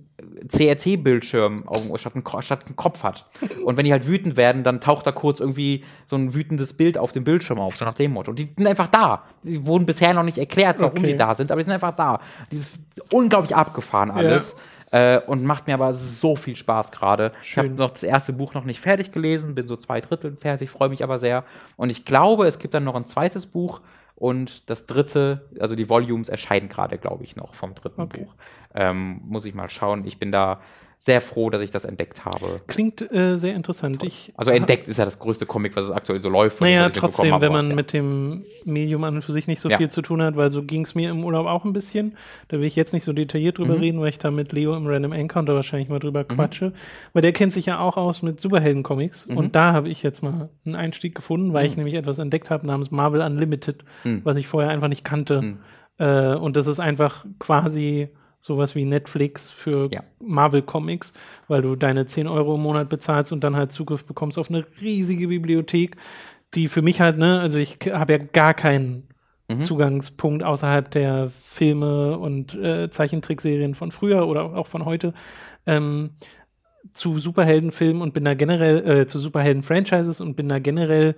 CRT-Bildschirm 0.47 1.65
einen 1.69 2.23
Ko- 2.23 2.41
statt 2.41 2.63
einen 2.65 2.75
Kopf 2.75 3.03
hat. 3.03 3.25
Und 3.63 3.77
wenn 3.77 3.85
die 3.85 3.91
halt 3.91 4.07
wütend 4.07 4.37
werden, 4.37 4.63
dann 4.63 4.81
taucht 4.81 5.05
da 5.05 5.11
kurz 5.11 5.39
irgendwie 5.39 5.83
so 6.05 6.15
ein 6.15 6.33
wütendes 6.33 6.73
Bild 6.73 6.97
auf 6.97 7.11
dem 7.11 7.23
Bildschirm 7.23 7.59
auf, 7.59 7.77
so 7.77 7.85
nach 7.85 7.93
dem 7.93 8.11
Motto. 8.13 8.31
Und 8.31 8.39
die 8.39 8.49
sind 8.55 8.67
einfach 8.67 8.87
da. 8.87 9.23
Die 9.43 9.65
wurden 9.65 9.85
bisher 9.85 10.13
noch 10.13 10.23
nicht 10.23 10.37
erklärt, 10.37 10.79
warum 10.79 10.95
Okay. 10.97 11.07
die 11.07 11.15
da 11.15 11.35
sind, 11.35 11.51
aber 11.51 11.59
die 11.61 11.65
sind 11.65 11.73
einfach 11.73 11.95
da. 11.95 12.19
Dieses 12.51 12.69
unglaublich 13.11 13.55
abgefahren 13.67 14.11
alles. 14.11 14.55
Äh, 14.91 15.19
und 15.25 15.43
macht 15.43 15.67
mir 15.67 15.73
aber 15.73 15.93
so 15.93 16.35
viel 16.35 16.55
Spaß 16.55 16.91
gerade. 16.91 17.31
Ich 17.41 17.57
habe 17.57 17.69
noch 17.69 17.91
das 17.91 18.03
erste 18.03 18.31
Buch 18.33 18.53
noch 18.53 18.63
nicht 18.65 18.79
fertig 18.79 19.11
gelesen, 19.11 19.55
bin 19.55 19.67
so 19.67 19.75
zwei 19.75 19.99
Drittel 19.99 20.35
fertig, 20.35 20.69
freue 20.69 20.89
mich 20.89 21.03
aber 21.03 21.19
sehr. 21.19 21.43
Und 21.75 21.89
ich 21.89 22.05
glaube, 22.05 22.45
es 22.47 22.59
gibt 22.59 22.73
dann 22.73 22.83
noch 22.83 22.95
ein 22.95 23.05
zweites 23.05 23.47
Buch 23.47 23.81
und 24.15 24.69
das 24.69 24.85
dritte, 24.85 25.49
also 25.59 25.75
die 25.75 25.89
Volumes 25.89 26.29
erscheinen 26.29 26.69
gerade, 26.69 26.97
glaube 26.97 27.23
ich, 27.23 27.35
noch 27.35 27.55
vom 27.55 27.75
dritten 27.75 28.01
Okay. 28.01 28.23
Buch. 28.23 28.35
Ähm, 28.73 29.21
muss 29.25 29.45
ich 29.45 29.53
mal 29.53 29.69
schauen. 29.69 30.05
Ich 30.05 30.19
bin 30.19 30.31
da 30.31 30.61
sehr 30.97 31.21
froh, 31.21 31.49
dass 31.49 31.61
ich 31.61 31.69
das 31.71 31.85
entdeckt 31.85 32.25
habe. 32.25 32.61
Klingt 32.67 33.01
äh, 33.13 33.37
sehr 33.37 33.53
interessant. 33.53 34.01
Also 34.35 34.51
entdeckt 34.51 34.87
ist 34.87 34.97
ja 34.97 35.05
das 35.05 35.19
größte 35.19 35.45
Comic, 35.45 35.75
was 35.75 35.85
es 35.85 35.91
aktuell 35.91 36.17
so 36.19 36.29
läuft. 36.29 36.61
Naja, 36.61 36.89
trotzdem, 36.89 37.31
habe, 37.31 37.45
wenn 37.45 37.51
man 37.53 37.69
ja. 37.69 37.75
mit 37.75 37.93
dem 37.93 38.43
Medium 38.65 39.03
an 39.03 39.15
und 39.15 39.21
für 39.23 39.31
sich 39.31 39.47
nicht 39.47 39.59
so 39.59 39.69
Ja. 39.69 39.77
viel 39.77 39.89
zu 39.89 40.01
tun 40.01 40.21
hat, 40.23 40.35
weil 40.35 40.49
so 40.49 40.63
ging 40.63 40.83
es 40.83 40.95
mir 40.95 41.11
im 41.11 41.23
Urlaub 41.23 41.45
auch 41.45 41.63
ein 41.65 41.73
bisschen. 41.73 42.15
Da 42.47 42.57
will 42.57 42.65
ich 42.65 42.75
jetzt 42.75 42.93
nicht 42.93 43.03
so 43.03 43.13
detailliert 43.13 43.59
Mhm. 43.59 43.63
drüber 43.65 43.79
reden, 43.81 43.99
weil 43.99 44.09
ich 44.09 44.17
da 44.19 44.31
mit 44.31 44.51
Leo 44.51 44.75
im 44.75 44.87
Random 44.87 45.11
Encounter 45.11 45.53
wahrscheinlich 45.53 45.89
mal 45.89 45.99
drüber 45.99 46.23
quatsche. 46.23 46.73
Weil 47.13 47.21
der 47.21 47.33
kennt 47.33 47.53
sich 47.53 47.67
ja 47.67 47.79
auch 47.79 47.97
aus 47.97 48.23
mit 48.23 48.39
Superhelden-Comics. 48.39 49.27
Mhm. 49.27 49.37
Und 49.37 49.55
da 49.55 49.73
habe 49.73 49.89
ich 49.89 50.01
jetzt 50.01 50.23
mal 50.23 50.49
einen 50.65 50.75
Einstieg 50.75 51.13
gefunden, 51.13 51.53
weil 51.53 51.67
ich 51.67 51.77
nämlich 51.77 51.95
etwas 51.95 52.17
entdeckt 52.17 52.49
habe 52.49 52.65
namens 52.65 52.89
Marvel 52.89 53.21
Unlimited, 53.21 53.83
Mhm. 54.05 54.21
was 54.23 54.37
ich 54.37 54.47
vorher 54.47 54.71
einfach 54.71 54.87
nicht 54.87 55.03
kannte. 55.03 55.55
Äh, 55.97 56.35
und 56.35 56.57
das 56.57 56.67
ist 56.67 56.79
einfach 56.79 57.25
quasi 57.39 58.09
sowas 58.45 58.75
wie 58.75 58.85
Netflix 58.85 59.49
für 59.49 59.89
Ja. 59.91 60.03
Marvel-Comics, 60.19 61.13
weil 61.47 61.63
du 61.63 61.75
deine 61.75 62.05
10 62.05 62.27
Euro 62.27 62.55
im 62.55 62.61
Monat 62.61 62.89
bezahlst 62.89 63.33
und 63.33 63.43
dann 63.43 63.55
halt 63.55 63.71
Zugriff 63.71 64.05
bekommst 64.05 64.37
auf 64.37 64.51
eine 64.51 64.63
riesige 64.79 65.29
Bibliothek, 65.29 65.95
die 66.53 66.67
für 66.67 66.83
mich 66.83 67.01
halt, 67.01 67.17
ne, 67.17 67.39
also 67.39 67.57
ich 67.57 67.79
habe 67.91 68.13
ja 68.13 68.19
gar 68.19 68.53
keinen 68.53 69.07
Zugangspunkt 69.59 70.43
außerhalb 70.43 70.89
der 70.89 71.29
Filme 71.29 72.17
und 72.17 72.55
äh, 72.55 72.89
Zeichentrickserien 72.89 73.75
von 73.75 73.91
früher 73.91 74.27
oder 74.27 74.55
auch 74.55 74.67
von 74.67 74.85
heute 74.85 75.13
ähm, 75.67 76.11
zu 76.93 77.19
Superheldenfilmen 77.19 78.01
und 78.01 78.13
bin 78.13 78.25
da 78.25 78.33
generell 78.35 78.87
äh, 79.01 79.07
zu 79.07 79.17
Superhelden-Franchises 79.19 80.19
und 80.21 80.35
bin 80.35 80.49
da 80.49 80.59
generell 80.59 81.15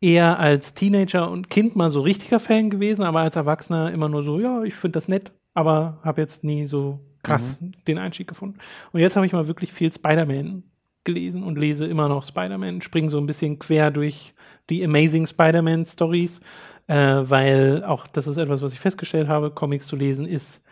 eher 0.00 0.38
als 0.38 0.74
Teenager 0.74 1.30
und 1.30 1.50
Kind 1.50 1.76
mal 1.76 1.90
so 1.90 2.00
richtiger 2.00 2.40
Fan 2.40 2.70
gewesen, 2.70 3.04
aber 3.04 3.20
als 3.20 3.36
Erwachsener 3.36 3.92
immer 3.92 4.08
nur 4.08 4.22
so, 4.24 4.40
ja, 4.40 4.62
ich 4.64 4.74
finde 4.74 4.94
das 4.96 5.08
nett, 5.08 5.32
aber 5.54 6.00
habe 6.02 6.20
jetzt 6.20 6.44
nie 6.44 6.66
so 6.66 7.00
krass 7.22 7.58
den 7.86 7.98
Einstieg 7.98 8.26
gefunden. 8.26 8.58
Und 8.92 9.00
jetzt 9.00 9.16
habe 9.16 9.26
ich 9.26 9.32
mal 9.32 9.46
wirklich 9.46 9.72
viel 9.72 9.92
Spider-Man 9.92 10.64
gelesen 11.04 11.42
und 11.42 11.58
lese 11.58 11.86
immer 11.86 12.08
noch 12.08 12.24
Spider-Man, 12.24 12.82
springe 12.82 13.10
so 13.10 13.18
ein 13.18 13.26
bisschen 13.26 13.58
quer 13.58 13.90
durch 13.90 14.34
die 14.70 14.84
Amazing 14.84 15.26
Spider-Man 15.26 15.86
Stories, 15.86 16.40
äh, 16.86 16.94
weil 16.94 17.84
auch 17.84 18.06
das 18.06 18.26
ist 18.26 18.36
etwas, 18.36 18.62
was 18.62 18.72
ich 18.72 18.80
festgestellt 18.80 19.28
habe, 19.28 19.50
Comics 19.50 19.86
zu 19.86 19.96
lesen 19.96 20.26
ist 20.26 20.62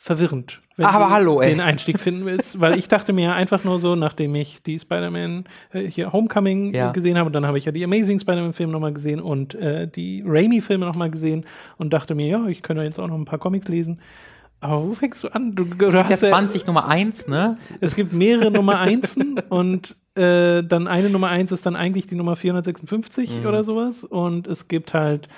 verwirrend, 0.00 0.60
wenn 0.76 0.86
Aber 0.86 1.06
du 1.06 1.10
hallo, 1.10 1.40
ey. 1.40 1.50
den 1.50 1.60
Einstieg 1.60 1.98
finden 1.98 2.24
willst, 2.24 2.60
weil 2.60 2.78
ich 2.78 2.86
dachte 2.86 3.12
mir 3.12 3.34
einfach 3.34 3.64
nur 3.64 3.78
so, 3.80 3.96
nachdem 3.96 4.34
ich 4.36 4.62
die 4.62 4.78
Spider-Man 4.78 5.44
äh, 5.72 5.80
hier 5.80 6.12
Homecoming 6.12 6.72
Ja. 6.72 6.92
gesehen 6.92 7.18
habe, 7.18 7.26
und 7.26 7.32
dann 7.32 7.46
habe 7.46 7.58
ich 7.58 7.64
ja 7.64 7.72
die 7.72 7.82
Amazing 7.84 8.20
Spider-Man-Filme 8.20 8.72
nochmal 8.72 8.92
gesehen 8.92 9.20
und 9.20 9.54
äh, 9.56 9.88
die 9.88 10.22
Raimi-Filme 10.24 10.86
nochmal 10.86 11.10
gesehen 11.10 11.44
und 11.78 11.92
dachte 11.92 12.14
mir, 12.14 12.28
ja, 12.28 12.46
ich 12.46 12.62
könnte 12.62 12.82
jetzt 12.84 13.00
auch 13.00 13.08
noch 13.08 13.16
ein 13.16 13.24
paar 13.24 13.40
Comics 13.40 13.66
lesen. 13.68 14.00
Aber 14.60 14.88
wo 14.88 14.94
fängst 14.94 15.22
du 15.24 15.28
an? 15.28 15.54
Du, 15.54 15.64
du 15.64 15.74
Der 15.88 16.08
hast 16.08 16.22
ja, 16.22 16.28
20 16.30 16.66
Nummer 16.66 16.88
1, 16.88 17.28
ne? 17.28 17.58
es 17.80 17.94
gibt 17.94 18.12
mehrere 18.12 18.50
Nummer 18.50 18.78
Einsen 18.80 19.38
und 19.48 19.94
äh, 20.16 20.62
dann 20.64 20.88
eine 20.88 21.10
Nummer 21.10 21.28
Eins 21.28 21.52
ist 21.52 21.64
dann 21.66 21.76
eigentlich 21.76 22.06
die 22.08 22.16
Nummer 22.16 22.34
456 22.34 23.40
Mhm. 23.40 23.46
oder 23.46 23.62
sowas. 23.64 24.02
Und 24.04 24.46
es 24.48 24.66
gibt 24.68 24.94
halt 24.94 25.28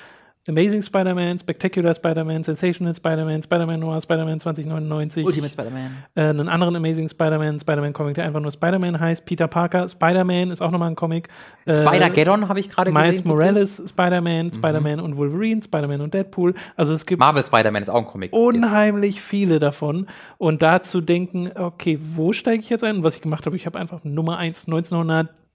Amazing 0.51 0.83
Spider-Man, 0.83 1.39
Spectacular 1.39 1.95
Spider-Man, 1.95 2.43
Sensational 2.43 2.95
Spider-Man, 2.95 3.43
Spider-Man 3.43 3.81
Noir, 3.81 4.01
Spider-Man 4.01 4.41
2099, 4.41 5.53
Spider-Man. 5.53 5.97
äh, 6.15 6.21
einen 6.21 6.49
anderen 6.49 6.77
Amazing 6.77 7.09
Spider-Man, 7.09 7.61
Spider-Man-Comic, 7.61 8.15
der 8.15 8.25
einfach 8.25 8.41
nur 8.41 8.51
Spider-Man 8.51 9.01
heißt, 9.01 9.25
Peter 9.25 9.49
Parker, 9.49 9.89
Spider-Man 9.89 10.51
ist 10.51 10.61
auch 10.61 10.71
nochmal 10.71 10.91
ein 10.91 10.97
Comic. 10.97 11.29
Äh, 11.65 11.79
Spider-Geddon 11.79 12.49
habe 12.49 12.61
ich 12.61 12.69
gerade 12.69 12.93
gesehen. 12.93 13.09
Miles. 13.09 13.25
Morales, 13.25 13.83
Spider-Man, 13.89 14.53
Spider-Man 14.53 15.01
und 15.01 15.17
Wolverine, 15.17 15.63
Spider-Man 15.63 16.01
und 16.01 16.13
Deadpool. 16.13 16.55
Also 16.77 16.93
es 16.93 17.07
gibt 17.07 17.21
Marvel 17.21 17.45
Spider-Man 17.45 17.83
ist 17.83 17.89
auch 17.89 17.99
ein 17.99 18.07
Comic. 18.07 18.33
unheimlich 18.33 19.21
viele 19.21 19.59
davon. 19.59 20.07
Und 20.39 20.63
da 20.63 20.83
zu 20.83 21.01
denken, 21.01 21.51
okay, 21.55 21.99
wo 22.01 22.33
steige 22.33 22.61
ich 22.61 22.71
jetzt 22.71 22.85
ein? 22.85 22.97
Und 22.97 23.03
was 23.03 23.15
ich 23.15 23.23
gemacht 23.23 23.47
habe, 23.47 23.57
ich 23.57 23.67
habe 23.67 23.79
einfach 23.79 24.05
Nummer 24.05 24.39
1, 24.39 24.67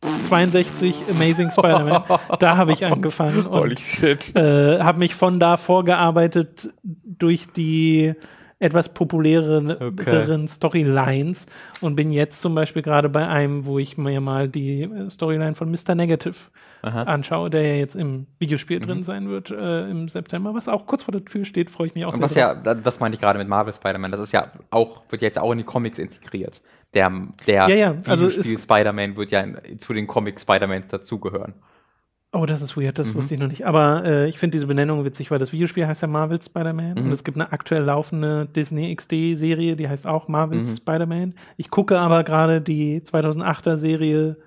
1962 0.03 1.03
Amazing 1.09 1.51
Spider-Man. 1.51 2.03
da 2.39 2.57
habe 2.57 2.73
ich 2.73 2.85
angefangen 2.85 3.45
und 3.47 3.79
shit. 3.79 4.35
äh, 4.35 4.79
habe 4.79 4.99
mich 4.99 5.15
von 5.15 5.39
da 5.39 5.57
vorgearbeitet 5.57 6.69
durch 6.83 7.47
die 7.47 8.13
etwas 8.59 8.89
populäreren 8.93 9.69
Okay. 9.71 10.47
Storylines 10.47 11.45
und 11.81 11.95
bin 11.97 12.11
jetzt 12.13 12.41
zum 12.41 12.55
Beispiel 12.55 12.81
gerade 12.83 13.09
bei 13.09 13.27
einem, 13.27 13.65
wo 13.65 13.79
ich 13.79 13.97
mir 13.97 14.21
mal 14.21 14.47
die 14.47 14.83
äh, 14.83 15.09
Storyline 15.09 15.55
von 15.55 15.69
Mr. 15.69 15.93
Negative 15.93 16.35
Aha. 16.81 17.03
anschaue, 17.03 17.49
der 17.49 17.63
ja 17.63 17.73
jetzt 17.75 17.95
im 17.95 18.27
Videospiel 18.39 18.79
Mhm. 18.79 18.83
drin 18.83 19.03
sein 19.03 19.27
wird 19.29 19.51
äh, 19.51 19.89
im 19.89 20.07
September, 20.07 20.53
was 20.53 20.69
auch 20.69 20.85
kurz 20.85 21.03
vor 21.03 21.11
der 21.11 21.25
Tür 21.25 21.43
steht, 21.43 21.69
freue 21.69 21.87
ich 21.87 21.95
mich 21.95 22.05
auch 22.05 22.13
Und 22.13 22.15
sehr 22.15 22.23
was 22.23 22.33
drauf. 22.33 22.41
ja, 22.41 22.55
da- 22.55 22.75
das 22.75 22.99
meine 23.01 23.15
ich 23.15 23.21
gerade 23.21 23.37
mit 23.39 23.49
Marvel 23.49 23.73
Spider-Man, 23.73 24.11
das 24.11 24.21
ist 24.21 24.31
ja 24.31 24.47
auch, 24.69 25.01
wird 25.09 25.21
jetzt 25.21 25.37
auch 25.37 25.51
in 25.51 25.57
die 25.57 25.63
Comics 25.65 25.99
integriert. 25.99 26.61
Der, 26.95 27.11
der 27.45 27.67
Ja, 27.69 27.75
ja, 27.75 27.95
also 28.07 28.29
Spider-Man 28.31 29.15
wird 29.17 29.29
ja 29.29 29.41
in, 29.41 29.79
zu 29.79 29.93
den 29.93 30.07
Comic 30.07 30.39
Spider-Man 30.39 30.85
dazugehören. 30.89 31.53
Oh, 32.33 32.45
das 32.45 32.61
ist 32.61 32.75
weird, 32.75 32.97
das 32.99 33.09
Mhm. 33.09 33.15
wusste 33.15 33.35
ich 33.35 33.39
noch 33.39 33.47
nicht. 33.47 33.65
Aber 33.65 34.03
äh, 34.03 34.27
ich 34.27 34.39
finde 34.39 34.55
diese 34.55 34.67
Benennung 34.67 35.05
witzig, 35.05 35.31
weil 35.31 35.39
das 35.39 35.53
Videospiel 35.53 35.87
heißt 35.87 36.01
ja 36.01 36.07
Marvel 36.07 36.41
Spider-Man 36.41 36.95
Mhm. 36.95 37.05
und 37.05 37.11
es 37.11 37.23
gibt 37.23 37.37
eine 37.37 37.51
aktuell 37.53 37.83
laufende 37.83 38.45
Disney 38.45 38.93
XD-Serie, 38.95 39.75
die 39.77 39.87
heißt 39.87 40.05
auch 40.07 40.27
Marvel 40.27 40.59
Mhm. 40.59 40.65
Spider-Man. 40.65 41.33
Ich 41.57 41.69
gucke 41.69 41.97
aber 41.99 42.23
gerade 42.23 42.59
die 42.61 43.01
2008er 43.03 43.77
Serie 43.77 44.37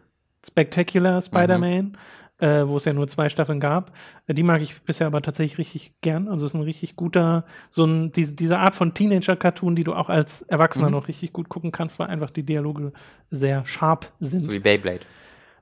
Spectacular 0.47 1.21
Spider-Man, 1.23 1.97
äh, 2.39 2.67
wo 2.67 2.77
es 2.77 2.85
ja 2.85 2.93
nur 2.93 3.09
zwei 3.09 3.29
Staffeln 3.29 3.61
gab. 3.61 3.93
Äh, 4.27 4.35
die 4.35 4.43
mag 4.43 4.61
ich 4.63 4.81
bisher 4.83 5.07
aber 5.07 5.23
tatsächlich 5.23 5.59
richtig 5.59 5.93
gern. 6.03 6.29
Also 6.29 6.47
es 6.47 6.53
ist 6.53 6.61
ein 6.61 6.63
richtig 6.63 6.97
guter, 6.97 7.45
so 7.71 7.85
ein, 7.85 8.13
diese, 8.13 8.35
diese 8.35 8.59
Art 8.59 8.75
von 8.77 8.95
Teenager-Cartoon, 8.95 9.75
die 9.77 9.85
du 9.85 9.95
auch 9.95 10.09
als 10.09 10.43
Erwachsener 10.43 10.87
Mhm. 10.87 10.93
noch 10.93 11.09
richtig 11.09 11.33
gut 11.33 11.49
gucken 11.49 11.73
kannst, 11.73 11.99
weil 11.99 12.07
einfach 12.09 12.31
die 12.31 12.45
Dialoge 12.45 12.93
sehr 13.31 13.65
sharp 13.67 14.11
sind. 14.21 14.43
So 14.43 14.53
wie 14.53 14.59
Beyblade. 14.61 15.01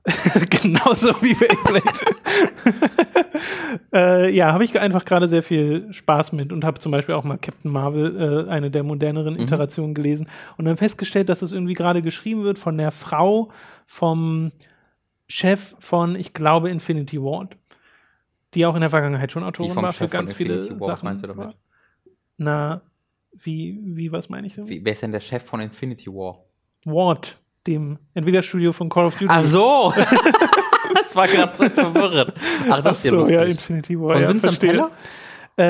Genauso 0.61 1.13
wie 1.21 1.33
Beyblade. 1.33 1.99
äh, 3.93 4.33
ja, 4.33 4.53
habe 4.53 4.63
ich 4.63 4.79
einfach 4.79 5.05
gerade 5.05 5.27
sehr 5.27 5.43
viel 5.43 5.91
Spaß 5.91 6.31
mit 6.31 6.51
und 6.53 6.63
habe 6.63 6.79
zum 6.79 6.91
Beispiel 6.91 7.15
auch 7.15 7.23
mal 7.23 7.37
Captain 7.37 7.71
Marvel, 7.71 8.45
äh, 8.47 8.49
eine 8.49 8.71
der 8.71 8.83
moderneren 8.83 9.33
Mhm. 9.35 9.41
Iterationen 9.41 9.93
gelesen 9.93 10.27
und 10.57 10.65
dann 10.65 10.77
festgestellt, 10.77 11.29
dass 11.29 11.41
es 11.41 11.51
irgendwie 11.51 11.73
gerade 11.73 12.01
geschrieben 12.01 12.43
wird 12.43 12.57
von 12.59 12.77
der 12.77 12.91
Frau 12.91 13.49
vom 13.85 14.51
Chef 15.27 15.75
von, 15.79 16.15
ich 16.15 16.33
glaube, 16.33 16.69
Infinity 16.69 17.21
Ward, 17.21 17.57
die 18.53 18.65
auch 18.65 18.75
in 18.75 18.81
der 18.81 18.89
Vergangenheit 18.89 19.31
schon 19.31 19.43
Autorin 19.43 19.75
war 19.75 19.93
für 19.93 20.05
Chef 20.05 20.11
von 20.11 20.19
ganz 20.19 20.33
viele 20.33 20.55
Infinity 20.55 20.79
War, 20.81 20.87
was 20.89 20.99
Sachen. 20.99 21.05
meinst 21.09 21.23
du 21.23 21.27
damit? 21.27 21.55
Na, 22.37 22.81
wie, 23.33 23.79
wie, 23.83 24.11
was 24.11 24.29
meine 24.29 24.47
ich 24.47 24.55
damit? 24.55 24.69
Wie, 24.69 24.83
wer 24.83 24.93
ist 24.93 25.01
denn 25.01 25.11
der 25.11 25.19
Chef 25.19 25.43
von 25.43 25.59
Infinity 25.59 26.07
War? 26.07 26.43
Ward, 26.85 27.37
dem 27.65 27.99
Entwicklerstudio 28.13 28.71
von 28.71 28.89
Call 28.89 29.05
of 29.05 29.15
Duty. 29.15 29.27
Ach 29.29 29.43
so! 29.43 29.93
das 31.03 31.15
war 31.15 31.27
gerade 31.27 31.55
so 31.57 31.69
verwirrend. 31.69 32.33
Ach, 32.69 32.81
das 32.81 32.99
ist 32.99 33.05
ja 33.05 33.11
Ach 33.11 33.13
so, 33.13 33.19
lustig. 33.19 33.35
ja, 33.35 33.43
Infinity 33.43 33.99
War. 33.99 34.13
Von 34.13 34.21
ja, 34.21 34.29
Vincent 34.29 34.53
verstehe. 34.53 34.69
Peller? 34.71 34.91
Äh, 35.59 35.63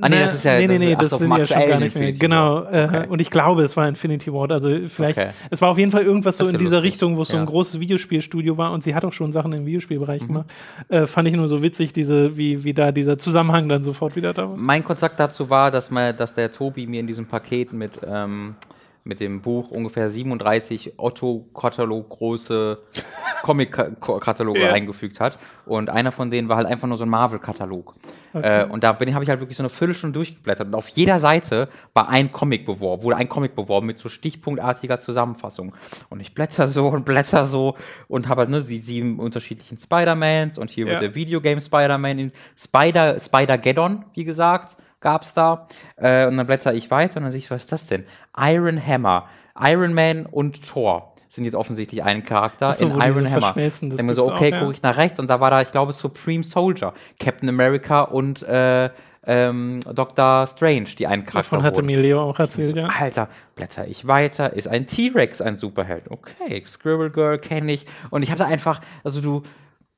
Ah, 0.00 0.08
nee, 0.08 0.18
das 0.18 0.34
ist 0.34 0.44
ja- 0.44 0.58
nee, 0.58 0.66
nee, 0.66 0.74
das 0.76 0.78
nee, 0.80 0.96
das 0.96 1.10
so, 1.10 1.16
sind 1.18 1.30
ja 1.36 1.46
schon 1.46 1.68
gar 1.68 1.78
nicht 1.78 1.94
mehr. 1.94 2.10
Genau. 2.12 2.64
Äh, 2.64 2.84
Okay. 2.88 3.06
und 3.08 3.20
ich 3.20 3.30
glaube, 3.30 3.62
es 3.62 3.76
war 3.76 3.86
Infinity 3.86 4.32
Ward. 4.32 4.50
Also 4.50 4.68
vielleicht, 4.88 5.18
Okay. 5.18 5.30
es 5.50 5.62
war 5.62 5.68
auf 5.70 5.78
jeden 5.78 5.92
Fall 5.92 6.02
irgendwas 6.02 6.36
so 6.36 6.44
Das 6.44 6.48
in 6.52 6.54
ja 6.54 6.58
dieser 6.58 6.76
lustig. 6.78 6.94
Richtung, 6.94 7.16
wo 7.16 7.22
es 7.22 7.28
so 7.28 7.36
ein 7.36 7.44
Ja. 7.44 7.46
großes 7.46 7.78
Videospielstudio 7.78 8.56
war 8.58 8.72
und 8.72 8.82
sie 8.82 8.92
hat 8.92 9.04
auch 9.04 9.12
schon 9.12 9.30
Sachen 9.30 9.52
im 9.52 9.64
Videospielbereich 9.66 10.22
Mhm. 10.22 10.26
gemacht. 10.26 10.46
Äh, 10.88 11.06
fand 11.06 11.28
ich 11.28 11.34
nur 11.36 11.46
so 11.46 11.62
witzig, 11.62 11.92
diese, 11.92 12.36
wie, 12.36 12.64
wie 12.64 12.74
da 12.74 12.90
dieser 12.90 13.18
Zusammenhang 13.18 13.68
dann 13.68 13.84
sofort 13.84 14.16
wieder 14.16 14.32
da 14.34 14.48
war. 14.50 14.56
Mein 14.56 14.82
Kontakt 14.82 15.20
dazu 15.20 15.48
war, 15.48 15.70
dass, 15.70 15.92
man, 15.92 16.16
dass 16.16 16.34
der 16.34 16.50
Tobi 16.50 16.88
mir 16.88 16.98
in 16.98 17.06
diesem 17.06 17.26
Paket 17.26 17.72
mit, 17.72 17.92
ähm, 18.04 18.56
mit 19.04 19.20
dem 19.20 19.40
Buch 19.40 19.70
ungefähr 19.70 20.10
37 20.10 20.94
Otto-Katalog 20.98 22.08
große 22.10 22.78
Comic-Kataloge 23.42 24.60
Ja. 24.60 24.72
eingefügt 24.72 25.20
hat. 25.20 25.38
Und 25.66 25.88
einer 25.90 26.12
von 26.12 26.30
denen 26.30 26.48
war 26.48 26.56
halt 26.56 26.66
einfach 26.66 26.88
nur 26.88 26.98
so 26.98 27.04
ein 27.04 27.08
Marvel-Katalog. 27.10 27.94
Okay. 28.32 28.60
Äh, 28.62 28.64
und 28.66 28.84
da 28.84 28.92
bin 28.92 29.12
habe 29.14 29.24
ich 29.24 29.30
halt 29.30 29.40
wirklich 29.40 29.56
so 29.56 29.62
eine 29.62 29.70
Viertelstunde 29.70 30.14
durchgeblättert. 30.18 30.68
Und 30.68 30.74
auf 30.74 30.88
jeder 30.88 31.18
Seite 31.18 31.68
war 31.94 32.08
ein 32.08 32.30
Comic 32.30 32.66
beworben, 32.66 33.02
wurde 33.02 33.16
ein 33.16 33.28
Comic 33.28 33.54
beworben 33.54 33.86
mit 33.86 33.98
so 33.98 34.08
stichpunktartiger 34.08 35.00
Zusammenfassung. 35.00 35.74
Und 36.10 36.20
ich 36.20 36.34
blätter 36.34 36.68
so 36.68 36.88
und 36.88 37.04
blätter 37.04 37.46
so 37.46 37.76
und 38.08 38.28
habe 38.28 38.42
halt 38.42 38.50
ne, 38.50 38.62
die 38.62 38.78
sieben 38.78 39.18
unterschiedlichen 39.18 39.78
Spider-Mans 39.78 40.58
und 40.58 40.70
hier 40.70 40.86
Ja. 40.86 40.92
wird 40.92 41.02
der 41.02 41.14
Videogame 41.14 41.60
Spider-Man 41.60 42.18
in 42.18 42.32
Spider, 42.56 43.18
Spider-Geddon, 43.18 44.04
wie 44.14 44.24
gesagt, 44.24 44.76
gab's 45.00 45.34
da. 45.34 45.66
Äh, 45.96 46.26
und 46.26 46.36
dann 46.36 46.46
blätter 46.46 46.74
ich 46.74 46.90
weiter 46.90 47.18
und 47.18 47.24
dann 47.24 47.32
sehe 47.32 47.38
ich, 47.38 47.50
was 47.50 47.64
ist 47.64 47.72
das 47.72 47.86
denn? 47.86 48.04
Iron 48.36 48.84
Hammer, 48.84 49.28
Iron 49.58 49.94
Man 49.94 50.26
und 50.26 50.66
Thor 50.66 51.14
sind 51.28 51.44
jetzt 51.44 51.54
offensichtlich 51.54 52.02
ein 52.02 52.24
Charakter 52.24 52.74
so, 52.74 52.86
in 52.86 53.00
Iron 53.00 53.26
so 53.26 53.30
Hammer. 53.30 53.54
Dann 53.54 54.06
mir 54.06 54.14
so, 54.14 54.30
okay, 54.32 54.50
ja. 54.50 54.60
gucke 54.60 54.72
ich 54.72 54.82
nach 54.82 54.96
rechts 54.96 55.18
und 55.20 55.28
da 55.28 55.40
war 55.40 55.50
da, 55.50 55.62
ich 55.62 55.70
glaube, 55.70 55.92
Supreme 55.92 56.42
Soldier, 56.42 56.92
Captain 57.20 57.48
America 57.48 58.02
und 58.02 58.42
äh, 58.42 58.90
ähm, 59.26 59.80
Doctor 59.92 60.46
Strange, 60.46 60.88
die 60.98 61.06
einen 61.06 61.24
Charakter 61.24 61.56
Davon 61.56 61.62
hatte 61.62 61.82
mir 61.82 62.00
Leo 62.00 62.22
auch 62.22 62.38
erzählt, 62.38 62.74
ja. 62.74 62.86
Alter, 62.86 63.28
blätter 63.54 63.86
ich 63.86 64.06
weiter, 64.06 64.54
ist 64.54 64.66
ein 64.66 64.86
T-Rex 64.86 65.40
ein 65.40 65.56
Superheld? 65.56 66.10
Okay, 66.10 66.64
Squirrel 66.66 67.10
Girl 67.10 67.38
kenne 67.38 67.72
ich. 67.72 67.86
Und 68.10 68.22
ich 68.22 68.30
habe 68.30 68.38
da 68.38 68.46
einfach, 68.46 68.80
also 69.04 69.20
du, 69.20 69.42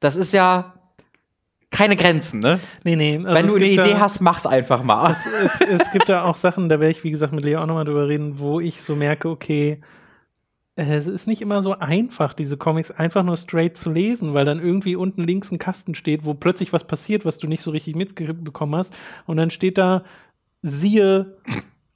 das 0.01 0.17
ist 0.17 0.33
ja 0.35 0.75
keine 1.73 1.97
Grenzen, 1.97 2.39
ne? 2.41 2.61
Nee, 2.85 2.95
nee. 2.97 3.17
also 3.17 3.35
Wenn 3.35 3.47
es 3.47 3.51
du 3.53 3.57
eine 3.57 3.67
Idee 3.69 3.93
da- 3.95 4.01
hast, 4.01 4.21
mach's 4.21 4.47
einfach 4.47 4.83
mal. 4.85 5.11
es, 5.45 5.61
es 5.61 5.91
gibt 5.91 6.09
da 6.09 6.25
auch 6.25 6.37
Sachen, 6.37 6.69
da 6.69 6.79
werde 6.79 6.93
ich, 6.93 7.03
wie 7.03 7.11
gesagt, 7.11 7.33
mit 7.33 7.45
Leo 7.45 7.61
auch 7.61 7.67
nochmal 7.67 7.85
drüber 7.85 8.07
reden, 8.07 8.39
wo 8.39 8.61
ich 8.61 8.83
so 8.83 8.95
merke, 8.95 9.29
okay, 9.29 9.81
es 10.75 11.07
ist 11.07 11.27
nicht 11.27 11.43
immer 11.43 11.63
so 11.63 11.79
einfach, 11.79 12.33
diese 12.33 12.57
Comics 12.57 12.91
einfach 12.91 13.23
nur 13.23 13.37
straight 13.37 13.77
zu 13.77 13.91
lesen, 13.91 14.33
weil 14.33 14.45
dann 14.47 14.59
irgendwie 14.59 14.97
unten 14.97 15.23
links 15.25 15.51
ein 15.51 15.59
Kasten 15.59 15.95
steht, 15.95 16.25
wo 16.25 16.33
plötzlich 16.35 16.73
was 16.73 16.85
passiert, 16.87 17.25
was 17.27 17.37
du 17.39 17.47
nicht 17.47 17.63
so 17.63 17.71
richtig 17.73 17.95
mitbekommen 17.95 18.77
hast. 18.77 18.95
Und 19.27 19.37
dann 19.37 19.51
steht 19.51 19.77
da, 19.77 20.03
siehe 20.63 21.37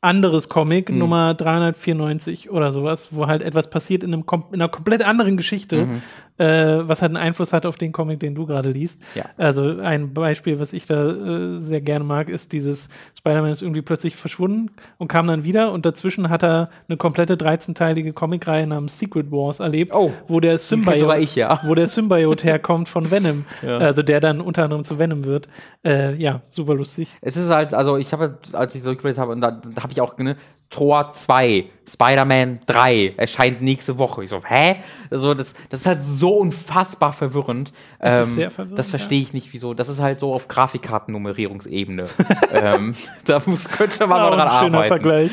anderes 0.02 0.48
Comic, 0.50 0.90
Mhm. 0.90 0.98
Nummer 0.98 1.34
394 1.34 2.50
oder 2.50 2.70
sowas, 2.70 3.08
wo 3.12 3.26
halt 3.26 3.42
etwas 3.42 3.70
passiert 3.70 4.02
in, 4.04 4.12
einem, 4.12 4.24
in 4.52 4.54
einer 4.60 4.68
komplett 4.68 5.02
anderen 5.04 5.36
Geschichte, 5.36 5.86
Mhm. 5.86 6.02
Äh, 6.38 6.44
was 6.88 7.02
halt 7.02 7.10
einen 7.10 7.16
Einfluss 7.16 7.52
hat 7.52 7.64
auf 7.66 7.76
den 7.76 7.92
Comic, 7.92 8.20
den 8.20 8.34
du 8.34 8.46
gerade 8.46 8.70
liest. 8.70 9.00
Ja. 9.14 9.24
Also 9.36 9.78
ein 9.80 10.12
Beispiel, 10.14 10.58
was 10.60 10.72
ich 10.72 10.86
da 10.86 11.10
äh, 11.10 11.58
sehr 11.58 11.80
gerne 11.80 12.04
mag, 12.04 12.28
ist 12.28 12.52
dieses 12.52 12.88
Spider-Man 13.18 13.50
ist 13.50 13.62
irgendwie 13.62 13.82
plötzlich 13.82 14.16
verschwunden 14.16 14.70
und 14.98 15.08
kam 15.08 15.26
dann 15.26 15.44
wieder 15.44 15.72
und 15.72 15.86
dazwischen 15.86 16.28
hat 16.28 16.42
er 16.44 16.68
eine 16.88 16.96
komplette 16.96 17.34
13-teilige 17.36 18.12
Comicreihe 18.12 18.66
namens 18.66 18.98
Secret 18.98 19.30
Wars 19.32 19.60
erlebt, 19.60 19.92
Oh, 19.94 20.12
wo 20.28 20.40
der 20.40 20.58
Symbiote, 20.58 21.18
ich, 21.18 21.34
ja. 21.36 21.60
wo 21.64 21.74
der 21.74 21.86
Symbiote 21.86 22.44
herkommt 22.46 22.88
von 22.88 23.10
Venom, 23.10 23.44
Ja. 23.62 23.78
also 23.78 24.02
der 24.02 24.20
dann 24.20 24.40
unter 24.40 24.64
anderem 24.64 24.84
zu 24.84 24.98
Venom 24.98 25.24
wird. 25.24 25.48
Äh, 25.84 26.14
ja, 26.16 26.42
super 26.48 26.74
lustig. 26.74 27.08
Es 27.20 27.36
ist 27.36 27.50
halt, 27.50 27.72
also 27.74 27.96
ich 27.96 28.12
habe, 28.12 28.38
als 28.52 28.74
ich 28.74 28.82
durchgeblättert 28.82 29.20
habe, 29.20 29.32
und 29.32 29.40
da, 29.40 29.50
da 29.50 29.82
habe 29.82 29.92
ich 29.92 30.00
auch, 30.00 30.16
ne, 30.18 30.36
Tor 30.68 31.12
2, 31.12 31.66
Spider-Man 31.88 32.58
3 32.66 33.14
erscheint 33.16 33.62
nächste 33.62 33.98
Woche. 33.98 34.24
Ich 34.24 34.30
so, 34.30 34.40
hä? 34.44 34.76
Also 35.10 35.32
das, 35.34 35.54
das 35.70 35.80
ist 35.80 35.86
halt 35.86 36.02
so 36.02 36.38
unfassbar 36.38 37.12
verwirrend. 37.12 37.72
Das 38.00 38.28
ist 38.28 38.34
sehr 38.34 38.50
verwirrend, 38.50 38.78
Das 38.78 38.90
verstehe 38.90 39.22
ich 39.22 39.32
nicht, 39.32 39.52
wieso. 39.52 39.74
Das 39.74 39.88
ist 39.88 40.00
halt 40.00 40.18
so 40.18 40.34
auf 40.34 40.48
Grafikkartennummerierungsebene. 40.48 42.04
ähm, 42.52 42.94
da 43.24 43.40
muss, 43.46 43.68
könnte 43.68 44.06
man 44.08 44.20
Auch 44.20 44.30
mal 44.30 44.36
dran 44.36 44.48
ein 44.48 44.64
schöner 44.64 44.78
arbeiten. 44.78 44.88
Vergleich. 44.88 45.30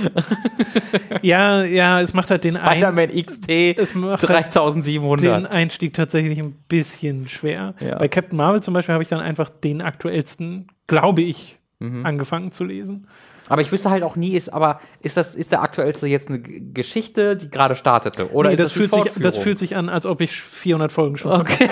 ja, 1.24 1.64
ja, 1.64 2.00
es 2.02 2.14
macht 2.14 2.30
halt 2.30 2.44
den, 2.44 2.56
Spider-Man 2.56 3.10
XT 3.10 3.50
es 3.50 3.96
macht 3.96 4.22
halt 4.30 4.46
den 4.46 4.52
3700. 4.52 5.50
Einstieg 5.50 5.94
tatsächlich 5.96 6.38
ein 6.40 6.54
bisschen 6.68 7.28
schwer. 7.28 7.74
Ja. 7.80 7.98
Bei 7.98 8.08
Captain 8.08 8.38
Marvel 8.38 8.62
zum 8.62 8.76
Beispiel 8.76 8.94
habe 8.94 9.04
ich 9.04 9.10
dann 9.10 9.20
einfach 9.20 9.50
den 9.50 9.82
aktuellsten, 9.82 10.68
glaube 10.88 11.24
ich, 11.24 11.58
Mhm. 11.80 12.06
angefangen 12.06 12.52
zu 12.54 12.64
lesen. 12.64 13.08
Aber 13.49 13.61
ich 13.61 13.72
wüsste 13.72 13.90
halt 13.90 14.03
auch 14.03 14.15
nie, 14.15 14.32
ist 14.32 14.49
aber 14.49 14.80
ist 15.02 15.18
das 15.18 15.36
ist 15.36 15.52
der 15.52 15.61
aktuellste 15.61 16.07
jetzt 16.07 16.30
eine 16.30 16.40
Geschichte, 16.40 17.36
die 17.36 17.49
gerade 17.49 17.76
startete 17.76 18.32
oder 18.32 18.49
nee, 18.49 18.56
ist 18.56 18.61
das, 18.64 18.70
die 18.74 18.80
fühlt 18.80 18.91
sich, 18.94 19.03
das 19.22 19.38
fühlt 19.38 19.57
sich 19.57 19.76
an, 19.76 19.90
als 19.90 20.06
ob 20.06 20.22
ich 20.22 20.32
400 20.32 20.91
Folgen 20.91 21.18
schon 21.18 21.32
Okay. 21.34 21.70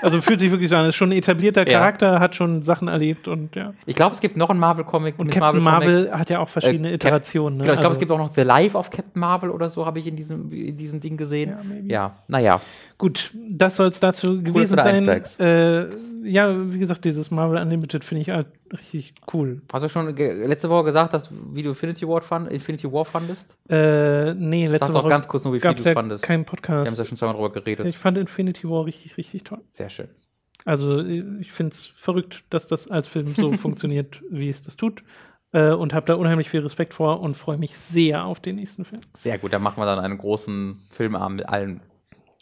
Also 0.00 0.20
fühlt 0.20 0.40
sich 0.40 0.50
wirklich 0.50 0.68
so 0.68 0.74
an. 0.76 0.88
Ist 0.88 0.96
schon 0.96 1.10
ein 1.10 1.16
etablierter 1.18 1.64
Ja. 1.66 1.78
Charakter, 1.78 2.18
hat 2.18 2.34
schon 2.34 2.62
Sachen 2.62 2.88
erlebt 2.88 3.28
und 3.28 3.54
ja. 3.54 3.72
Ich 3.86 3.94
glaube, 3.94 4.14
es 4.14 4.20
gibt 4.20 4.36
noch 4.36 4.50
einen 4.50 4.58
Marvel 4.58 4.84
Comic 4.84 5.16
Und 5.18 5.30
Captain 5.30 5.62
Marvel. 5.62 5.92
Marvel 6.06 6.18
hat 6.18 6.28
ja 6.28 6.40
auch 6.40 6.48
verschiedene 6.48 6.90
Äh, 6.90 6.94
Iterationen. 6.94 7.58
Ne? 7.58 7.62
Genau, 7.64 7.74
ich 7.74 7.80
glaube, 7.80 7.88
Also- 7.94 7.96
es 7.98 8.00
gibt 8.00 8.10
auch 8.12 8.18
noch 8.18 8.34
The 8.34 8.42
Life 8.42 8.76
of 8.76 8.90
Captain 8.90 9.20
Marvel 9.20 9.50
oder 9.50 9.68
so, 9.68 9.86
habe 9.86 10.00
ich 10.00 10.06
in 10.08 10.16
diesem, 10.16 10.50
in 10.52 10.76
diesem 10.76 10.98
Ding 11.00 11.16
gesehen. 11.16 11.50
Ja, 11.50 11.58
maybe. 11.64 11.88
Ja, 11.88 12.16
naja. 12.26 12.60
Gut, 12.98 13.30
das 13.48 13.76
soll 13.76 13.88
es 13.88 14.00
dazu 14.00 14.42
gewesen 14.42 14.70
du 14.70 14.76
da 14.76 14.82
sein. 14.82 15.06
Äh, 15.38 15.86
ja, 16.22 16.72
wie 16.72 16.78
gesagt, 16.78 17.04
dieses 17.04 17.30
Marvel 17.30 17.60
Unlimited 17.60 18.04
finde 18.04 18.22
ich 18.22 18.30
halt 18.30 18.48
richtig 18.72 19.14
cool. 19.32 19.62
Hast 19.72 19.82
du 19.82 19.88
schon 19.88 20.14
letzte 20.16 20.68
Woche 20.68 20.84
gesagt, 20.84 21.14
dass, 21.14 21.30
wie 21.52 21.62
du 21.62 21.70
Infinity 21.70 22.06
War, 22.06 22.22
fand, 22.22 22.50
Infinity 22.50 22.90
War 22.92 23.04
fandest? 23.04 23.56
Äh, 23.68 24.34
nee, 24.34 24.66
letzte 24.66 24.86
Sag 24.86 24.94
doch 24.94 25.02
Woche 25.02 25.10
ganz 25.10 25.28
kurz 25.28 25.44
nur, 25.44 25.54
wie 25.54 25.60
viel 25.60 25.74
du 25.74 25.82
ja 25.82 25.92
fandest. 25.92 26.24
keinen 26.24 26.40
Wir 26.40 26.46
haben 26.46 26.46
Podcast. 26.46 26.98
ja 26.98 27.04
schon 27.04 27.16
zweimal 27.18 27.36
drüber 27.36 27.52
geredet. 27.52 27.86
Ich 27.86 27.98
fand 27.98 28.18
Infinity 28.18 28.68
War 28.68 28.86
richtig, 28.86 29.16
richtig 29.16 29.44
toll. 29.44 29.60
Sehr 29.72 29.90
schön. 29.90 30.08
Also 30.64 31.00
ich 31.00 31.52
finde 31.52 31.72
es 31.72 31.86
verrückt, 31.86 32.44
dass 32.50 32.66
das 32.66 32.90
als 32.90 33.08
Film 33.08 33.26
so 33.26 33.52
funktioniert, 33.56 34.22
wie 34.30 34.48
es 34.48 34.62
das 34.62 34.76
tut. 34.76 35.02
Äh, 35.52 35.72
und 35.72 35.92
habe 35.92 36.06
da 36.06 36.14
unheimlich 36.14 36.48
viel 36.48 36.60
Respekt 36.60 36.94
vor 36.94 37.20
und 37.20 37.36
freue 37.36 37.58
mich 37.58 37.76
sehr 37.76 38.24
auf 38.24 38.40
den 38.40 38.56
nächsten 38.56 38.84
Film. 38.84 39.02
Sehr 39.14 39.38
gut, 39.38 39.52
dann 39.52 39.62
machen 39.62 39.80
wir 39.80 39.86
dann 39.86 39.98
einen 39.98 40.16
großen 40.16 40.80
Filmabend 40.90 41.38
mit 41.38 41.48
allen 41.48 41.80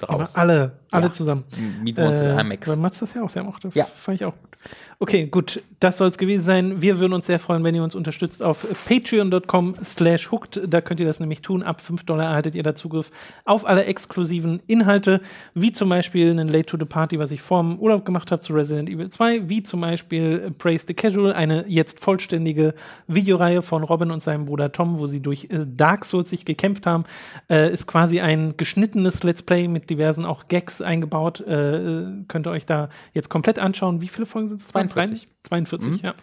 Aber 0.08 0.24
draus. 0.24 0.34
alle, 0.36 0.72
alle 0.90 1.04
Ja. 1.06 1.12
zusammen. 1.12 1.44
Uns 1.84 1.96
das 1.96 2.26
Äh, 2.26 2.40
IMAX. 2.40 2.68
weil 2.68 2.76
Mats 2.76 2.98
das 3.00 3.14
ja 3.14 3.22
auch 3.22 3.30
sehr 3.30 3.42
mochte. 3.44 3.70
Ja. 3.74 3.84
Fand 3.84 4.16
ich 4.20 4.24
auch 4.24 4.32
gut. 4.32 4.50
Okay, 4.98 5.26
gut. 5.26 5.62
Das 5.78 5.96
soll 5.96 6.08
es 6.10 6.18
gewesen 6.18 6.44
sein. 6.44 6.82
Wir 6.82 6.98
würden 6.98 7.14
uns 7.14 7.24
sehr 7.26 7.38
freuen, 7.38 7.64
wenn 7.64 7.74
ihr 7.74 7.82
uns 7.82 7.94
unterstützt 7.94 8.42
auf 8.42 8.66
patreon.com 8.86 9.74
slash 9.82 10.30
hooked. 10.30 10.60
Da 10.68 10.82
könnt 10.82 11.00
ihr 11.00 11.06
das 11.06 11.18
nämlich 11.20 11.40
tun. 11.40 11.62
Ab 11.62 11.80
5 11.80 12.04
Dollar 12.04 12.26
erhaltet 12.26 12.54
ihr 12.54 12.62
da 12.62 12.74
Zugriff 12.74 13.10
auf 13.46 13.66
alle 13.66 13.84
exklusiven 13.86 14.60
Inhalte, 14.66 15.22
wie 15.54 15.72
zum 15.72 15.88
Beispiel 15.88 16.30
einen 16.30 16.48
Late 16.48 16.66
to 16.66 16.76
the 16.78 16.84
Party, 16.84 17.18
was 17.18 17.30
ich 17.30 17.40
vor 17.40 17.62
dem 17.62 17.78
Urlaub 17.78 18.04
gemacht 18.04 18.30
habe 18.30 18.42
zu 18.42 18.52
Resident 18.52 18.90
Evil 18.90 19.08
2, 19.08 19.48
wie 19.48 19.62
zum 19.62 19.80
Beispiel 19.80 20.50
Praise 20.58 20.84
the 20.86 20.92
Casual, 20.92 21.32
eine 21.32 21.64
jetzt 21.66 22.00
vollständige 22.00 22.74
Videoreihe 23.08 23.62
von 23.62 23.82
Robin 23.82 24.10
und 24.10 24.22
seinem 24.22 24.44
Bruder 24.44 24.70
Tom, 24.72 24.98
wo 24.98 25.06
sie 25.06 25.20
durch 25.20 25.44
äh, 25.50 25.64
Dark 25.66 26.04
Souls 26.04 26.28
sich 26.28 26.44
gekämpft 26.44 26.84
haben. 26.86 27.04
Äh, 27.48 27.72
ist 27.72 27.86
quasi 27.86 28.20
ein 28.20 28.54
geschnittenes 28.58 29.22
Let's 29.22 29.42
Play 29.42 29.66
mit 29.68 29.88
diversen 29.90 30.24
auch 30.24 30.48
Gags 30.48 30.80
eingebaut. 30.80 31.40
Äh, 31.40 32.24
könnt 32.28 32.46
ihr 32.46 32.50
euch 32.50 32.66
da 32.66 32.88
jetzt 33.12 33.28
komplett 33.28 33.58
anschauen. 33.58 34.00
Wie 34.00 34.08
viele 34.08 34.26
Folgen 34.26 34.48
sind 34.48 34.60
es? 34.60 34.68
42. 34.68 35.28
42, 35.42 36.02
ja. 36.02 36.14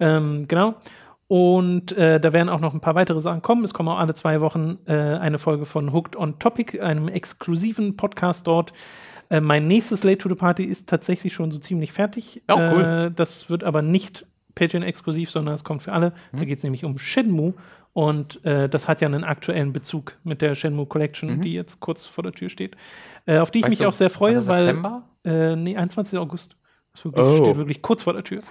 Ähm, 0.00 0.46
genau. 0.48 0.74
Und 1.28 1.92
äh, 1.92 2.18
da 2.18 2.32
werden 2.32 2.48
auch 2.48 2.58
noch 2.58 2.74
ein 2.74 2.80
paar 2.80 2.96
weitere 2.96 3.20
Sachen 3.20 3.40
kommen. 3.40 3.62
Es 3.62 3.72
kommen 3.72 3.88
auch 3.88 3.98
alle 4.00 4.16
zwei 4.16 4.40
Wochen 4.40 4.78
äh, 4.86 4.94
eine 4.94 5.38
Folge 5.38 5.64
von 5.64 5.92
Hooked 5.92 6.16
on 6.16 6.40
Topic, 6.40 6.80
einem 6.80 7.06
exklusiven 7.06 7.96
Podcast 7.96 8.48
dort. 8.48 8.72
Äh, 9.28 9.40
mein 9.40 9.68
nächstes 9.68 10.02
Late 10.02 10.18
to 10.18 10.28
the 10.28 10.34
Party 10.34 10.64
ist 10.64 10.88
tatsächlich 10.88 11.32
schon 11.32 11.52
so 11.52 11.60
ziemlich 11.60 11.92
fertig. 11.92 12.42
Oh, 12.48 12.54
cool. 12.56 12.82
Äh, 12.82 13.10
das 13.12 13.48
wird 13.48 13.62
aber 13.62 13.80
nicht 13.80 14.26
Patreon-exklusiv, 14.56 15.30
sondern 15.30 15.54
es 15.54 15.62
kommt 15.62 15.82
für 15.82 15.92
alle. 15.92 16.12
Da 16.32 16.44
geht 16.44 16.58
es 16.58 16.64
nämlich 16.64 16.84
um 16.84 16.98
Shenmue. 16.98 17.54
Und 17.92 18.44
äh, 18.44 18.68
das 18.68 18.86
hat 18.88 19.00
ja 19.00 19.08
einen 19.08 19.24
aktuellen 19.24 19.72
Bezug 19.72 20.16
mit 20.22 20.42
der 20.42 20.54
Shenmue 20.54 20.86
Collection, 20.86 21.40
die 21.40 21.54
jetzt 21.54 21.80
kurz 21.80 22.06
vor 22.06 22.22
der 22.22 22.32
Tür 22.32 22.48
steht. 22.48 22.76
Äh, 23.26 23.38
auf 23.38 23.50
die 23.50 23.58
ich 23.58 23.64
Weißt 23.64 23.70
mich 23.70 23.78
du, 23.80 23.88
auch 23.88 23.92
sehr 23.92 24.10
freue, 24.10 24.46
weil. 24.46 24.62
September? 24.66 25.02
Äh, 25.24 25.56
nee, 25.56 25.76
21. 25.76 26.18
August. 26.18 26.56
Das 26.92 27.04
wirklich, 27.04 27.24
Oh. 27.24 27.36
steht 27.44 27.56
wirklich 27.56 27.82
kurz 27.82 28.02
vor 28.04 28.12
der 28.12 28.22
Tür. 28.24 28.42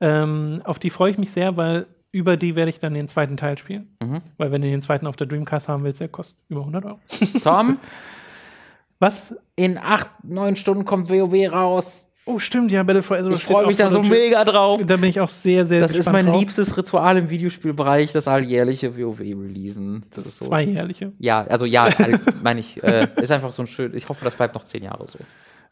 Ähm, 0.00 0.60
auf 0.64 0.78
die 0.78 0.90
freue 0.90 1.10
ich 1.10 1.18
mich 1.18 1.30
sehr, 1.32 1.56
weil 1.56 1.86
über 2.12 2.36
die 2.36 2.54
werde 2.56 2.70
ich 2.70 2.78
dann 2.80 2.94
den 2.94 3.08
zweiten 3.08 3.36
Teil 3.36 3.58
spielen. 3.58 3.96
Mhm. 4.02 4.22
Weil 4.38 4.50
wenn 4.52 4.62
du 4.62 4.68
den 4.70 4.82
zweiten 4.82 5.06
auf 5.06 5.16
der 5.16 5.26
Dreamcast 5.26 5.68
haben 5.68 5.84
willst, 5.84 6.00
der 6.00 6.08
kostet 6.08 6.38
über 6.48 6.60
100 6.60 6.84
Euro. 6.84 6.98
Tom, 7.42 7.78
Was? 8.98 9.34
in 9.56 9.76
acht, 9.78 10.08
neun 10.24 10.56
Stunden 10.56 10.84
kommt 10.84 11.10
WoW 11.10 11.52
raus. 11.52 12.05
Oh, 12.28 12.40
stimmt, 12.40 12.72
ja, 12.72 12.82
Battle 12.82 13.04
for 13.04 13.16
Azeroth 13.16 13.36
Ich 13.38 13.44
freue 13.44 13.68
mich 13.68 13.76
da 13.76 13.88
so 13.88 14.02
mega 14.02 14.44
drauf. 14.44 14.80
Da 14.84 14.96
bin 14.96 15.08
ich 15.10 15.20
auch 15.20 15.28
sehr, 15.28 15.64
sehr 15.64 15.80
Das 15.80 15.94
ist 15.94 16.10
mein 16.10 16.26
drauf. 16.26 16.40
liebstes 16.40 16.76
Ritual 16.76 17.18
im 17.18 17.30
Videospielbereich, 17.30 18.10
das 18.10 18.26
alljährliche 18.26 18.96
WoW-Releasen. 18.98 20.02
Das 20.10 20.26
ist 20.26 20.38
so. 20.38 20.46
Zweijährliche. 20.46 21.12
Ja, 21.20 21.42
also 21.46 21.66
ja, 21.66 21.88
meine 22.42 22.58
ich, 22.60 22.82
äh, 22.82 23.06
ist 23.22 23.30
einfach 23.30 23.52
so 23.52 23.62
ein 23.62 23.68
schön. 23.68 23.94
Ich 23.96 24.08
hoffe, 24.08 24.24
das 24.24 24.34
bleibt 24.34 24.54
noch 24.56 24.64
zehn 24.64 24.82
Jahre 24.82 25.06
so. 25.08 25.20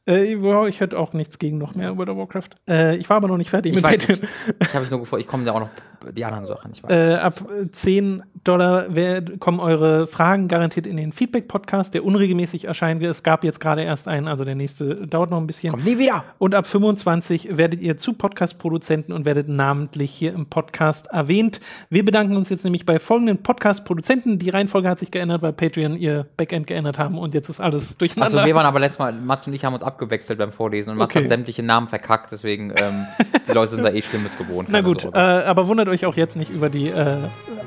Äh, 0.07 0.35
ich 0.69 0.81
hätte 0.81 0.99
auch 0.99 1.13
nichts 1.13 1.39
gegen 1.39 1.59
noch 1.59 1.75
mehr 1.75 1.97
World 1.97 2.11
of 2.11 2.19
Warcraft. 2.19 2.51
Äh, 2.69 2.97
ich 2.97 3.09
war 3.09 3.17
aber 3.19 3.29
noch 3.29 3.39
nicht 3.39 3.51
fertig 3.51 3.71
Ich 3.71 3.77
mit 3.77 3.85
weiß 3.85 4.07
Patreon. 4.07 4.29
Ich 4.61 4.75
habe 4.75 4.87
nur 4.91 5.01
gefreut. 5.01 5.21
Ich 5.21 5.27
komme 5.27 5.45
ja 5.45 5.53
auch 5.53 5.61
noch 5.61 5.71
die 6.13 6.25
anderen 6.25 6.45
Sachen. 6.47 6.73
Ich 6.75 6.83
weiß. 6.83 6.91
Äh, 6.91 7.15
ab 7.15 7.45
äh, 7.51 7.71
10 7.71 8.23
Dollar 8.45 8.87
wer- 8.91 9.23
kommen 9.39 9.59
eure 9.59 10.07
Fragen 10.07 10.49
garantiert 10.49 10.87
in 10.87 10.99
den 10.99 11.13
Feedback-Podcast, 11.13 11.95
der 11.95 12.05
unregelmäßig 12.05 12.67
erscheint. 12.67 13.03
Es 13.03 13.23
gab 13.23 13.43
jetzt 13.43 13.59
gerade 13.59 13.83
erst 13.83 14.07
einen, 14.07 14.29
also 14.29 14.45
der 14.45 14.55
nächste 14.55 15.07
dauert 15.07 15.31
noch 15.31 15.39
ein 15.39 15.47
bisschen. 15.47 15.71
Kommt 15.71 15.87
nie 15.87 15.99
wieder. 15.99 16.25
Und 16.37 16.55
ab 16.55 16.67
25 16.67 17.57
werdet 17.57 17.81
ihr 17.81 17.97
zu 17.97 18.13
Podcast-Produzenten 18.13 19.13
und 19.13 19.25
werdet 19.25 19.49
namentlich 19.49 20.11
hier 20.11 20.35
im 20.35 20.45
Podcast 20.47 21.07
erwähnt. 21.07 21.61
Wir 21.89 22.05
bedanken 22.05 22.37
uns 22.37 22.51
jetzt 22.51 22.65
nämlich 22.65 22.85
bei 22.85 22.99
folgenden 22.99 23.39
Podcast-Produzenten. 23.43 24.39
Die 24.39 24.51
Reihenfolge 24.51 24.91
hat 24.91 24.99
sich 24.99 25.11
geändert, 25.11 25.41
weil 25.41 25.55
Patreon 25.55 25.97
ihr 25.97 26.27
Backend 26.37 26.67
geändert 26.67 26.99
haben 26.99 27.17
und 27.17 27.33
jetzt 27.33 27.49
ist 27.49 27.61
alles 27.61 27.97
durcheinander. 27.97 28.37
Also 28.39 28.47
wir 28.47 28.55
waren 28.55 28.67
aber 28.67 28.81
letztes 28.81 28.99
Mal, 28.99 29.13
Mats 29.15 29.47
und 29.47 29.55
ich 29.55 29.65
haben 29.65 29.73
uns 29.73 29.83
abgewechselt 29.95 30.39
beim 30.39 30.51
Vorlesen 30.53 30.91
und 30.91 31.01
Okay. 31.01 31.21
hat 31.21 31.29
sämtliche 31.29 31.63
Namen 31.63 31.89
verkackt, 31.89 32.33
deswegen 32.33 32.71
ähm, 32.77 33.07
die 33.49 33.53
Leute 33.53 33.75
sind 33.77 33.85
da 33.85 33.91
eh 33.91 34.03
Schlimmes 34.03 34.37
gewohnt. 34.37 34.69
Na 34.71 34.81
gut, 34.81 35.05
äh, 35.05 35.19
aber 35.19 35.69
wundert 35.69 35.89
euch 35.89 36.05
auch 36.05 36.17
jetzt 36.17 36.37
nicht 36.37 36.51
über 36.51 36.69
die 36.69 36.89
äh, 36.89 37.17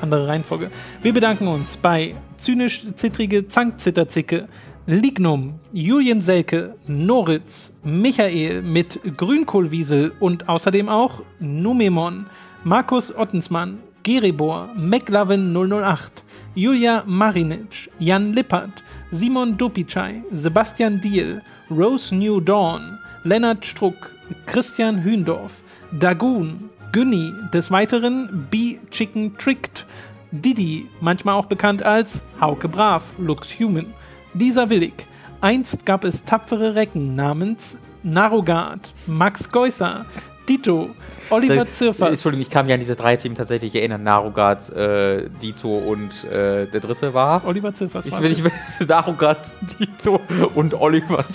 andere 0.01 0.27
Reihenfolge. 0.27 0.69
Wir 1.01 1.13
bedanken 1.13 1.47
uns 1.47 1.77
bei 1.77 2.15
Zynisch-Zittrige 2.37 3.47
Zankzitterzicke, 3.47 4.47
Lignum, 4.87 5.59
Julian 5.73 6.21
Selke, 6.21 6.75
Noritz, 6.87 7.73
Michael 7.83 8.61
mit 8.61 8.99
Grünkohlwiesel 9.17 10.11
und 10.19 10.47
außerdem 10.49 10.89
auch 10.89 11.21
Numemon, 11.39 12.25
Markus 12.63 13.15
Ottensmann, 13.15 13.79
Geribor, 14.03 14.69
McLovin 14.77 15.53
008, 15.53 16.23
Julia 16.55 17.03
Marinic, 17.05 17.89
Jan 17.99 18.33
Lippert, 18.33 18.83
Simon 19.11 19.57
Dopicai, 19.57 20.23
Sebastian 20.31 20.99
Diel, 21.01 21.41
Rose 21.69 22.15
New 22.15 22.39
Dawn, 22.39 22.97
Lennart 23.23 23.65
Struck, 23.65 24.11
Christian 24.45 25.03
Hühndorf, 25.03 25.61
Dagoon, 25.99 26.69
Günni, 26.93 27.33
des 27.53 27.69
Weiteren 27.71 28.47
B 28.49 28.79
Chicken 28.89 29.37
Tricked, 29.37 29.85
Didi, 30.31 30.89
manchmal 31.01 31.35
auch 31.35 31.45
bekannt 31.45 31.83
als 31.83 32.21
Hauke 32.39 32.69
Brav, 32.69 33.03
Lux 33.17 33.49
Human, 33.59 33.93
Lisa 34.33 34.69
Willig. 34.69 35.07
Einst 35.41 35.85
gab 35.85 36.03
es 36.03 36.23
tapfere 36.23 36.75
Recken 36.75 37.15
namens 37.15 37.77
Narogard, 38.03 38.93
Max 39.05 39.51
Geusser, 39.51 40.05
Dito, 40.47 40.89
Oliver 41.29 41.65
Da- 41.65 41.71
Zirfers. 41.71 42.09
Entschuldigung, 42.09 42.41
ich 42.41 42.49
kann 42.49 42.65
mich 42.65 42.73
an 42.73 42.79
diese 42.79 42.95
drei 42.95 43.15
Teams 43.17 43.37
tatsächlich 43.37 43.75
erinnern. 43.75 44.03
Narogard, 44.03 44.69
äh, 44.75 45.29
Dito 45.41 45.77
und 45.77 46.11
äh, 46.25 46.65
der 46.67 46.79
dritte 46.79 47.13
war. 47.13 47.45
Oliver 47.45 47.73
Zirfers. 47.73 48.05
Ich 48.05 48.21
will 48.21 48.31
es. 48.31 48.37
nicht 48.43 48.53
Narogard, 48.87 49.39
Dito 49.79 50.19
und 50.55 50.73
Oliver. 50.73 51.25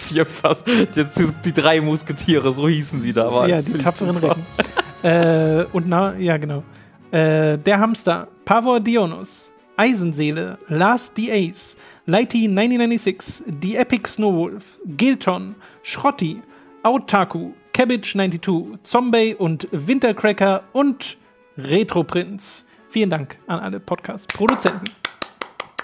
Jetzt 0.94 1.14
sind 1.14 1.34
die 1.44 1.52
drei 1.52 1.80
Musketiere, 1.80 2.52
so 2.52 2.68
hießen 2.68 3.02
sie 3.02 3.12
da. 3.12 3.47
Ja, 3.47 3.60
die 3.60 3.72
tapferen 3.74 4.16
Recken. 4.16 4.47
äh, 5.02 5.64
und 5.72 5.89
na, 5.89 6.16
ja, 6.16 6.36
genau. 6.39 6.62
Äh, 7.10 7.59
der 7.59 7.78
Hamster, 7.78 8.28
Pavor 8.47 8.80
Dionus, 8.80 9.52
Eisenseele, 9.76 10.56
Last 10.68 11.16
the 11.16 11.30
Ace, 11.30 11.76
Lighty 12.06 12.48
1996, 12.48 13.44
The 13.60 13.76
Epic 13.76 14.09
Snowwolf, 14.09 14.78
Gilton, 14.97 15.55
Schrotti, 15.82 16.40
Otaku, 16.82 17.52
Cabbage 17.73 18.12
92, 18.12 18.78
Zombie 18.82 19.35
und 19.35 19.66
Wintercracker 19.70 20.62
und 20.73 21.16
Retro-Prinz. 21.57 22.66
Vielen 22.90 23.09
Dank 23.09 23.39
an 23.47 23.61
alle 23.61 23.81
Podcast-Produzenten. 23.81 24.90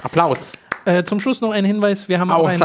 Applaus. 0.02 0.52
Äh, 0.84 1.04
zum 1.04 1.18
Schluss 1.18 1.40
noch 1.40 1.50
ein 1.50 1.64
Hinweis: 1.64 2.08
Wir 2.08 2.20
haben 2.20 2.30
Au, 2.30 2.42
auch 2.42 2.48
ein, 2.48 2.62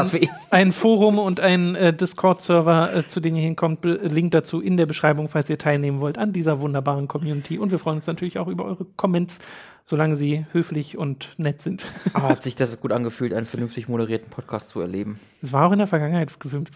ein 0.50 0.72
Forum 0.72 1.18
und 1.18 1.40
einen 1.40 1.74
äh, 1.74 1.94
Discord-Server, 1.94 2.94
äh, 2.94 3.08
zu 3.08 3.20
dem 3.20 3.34
ihr 3.36 3.42
hinkommt. 3.42 3.84
Link 3.84 4.32
dazu 4.32 4.60
in 4.60 4.76
der 4.76 4.84
Beschreibung, 4.84 5.30
falls 5.30 5.48
ihr 5.48 5.58
teilnehmen 5.58 6.00
wollt 6.00 6.18
an 6.18 6.34
dieser 6.34 6.60
wunderbaren 6.60 7.08
Community. 7.08 7.58
Und 7.58 7.70
wir 7.70 7.78
freuen 7.78 7.96
uns 7.96 8.06
natürlich 8.06 8.38
auch 8.38 8.48
über 8.48 8.66
eure 8.66 8.84
Comments, 8.96 9.38
solange 9.84 10.16
sie 10.16 10.46
höflich 10.52 10.96
und 10.98 11.34
nett 11.36 11.60
sind. 11.60 11.84
Aber 12.14 12.28
hat 12.30 12.42
sich 12.42 12.56
das 12.56 12.78
gut 12.80 12.90
angefühlt, 12.92 13.32
einen 13.34 13.46
vernünftig 13.46 13.88
moderierten 13.88 14.30
Podcast 14.30 14.70
zu 14.70 14.80
erleben? 14.80 15.20
Es 15.42 15.52
war 15.52 15.66
auch 15.66 15.72
in 15.72 15.78
der 15.78 15.86
Vergangenheit 15.86 16.30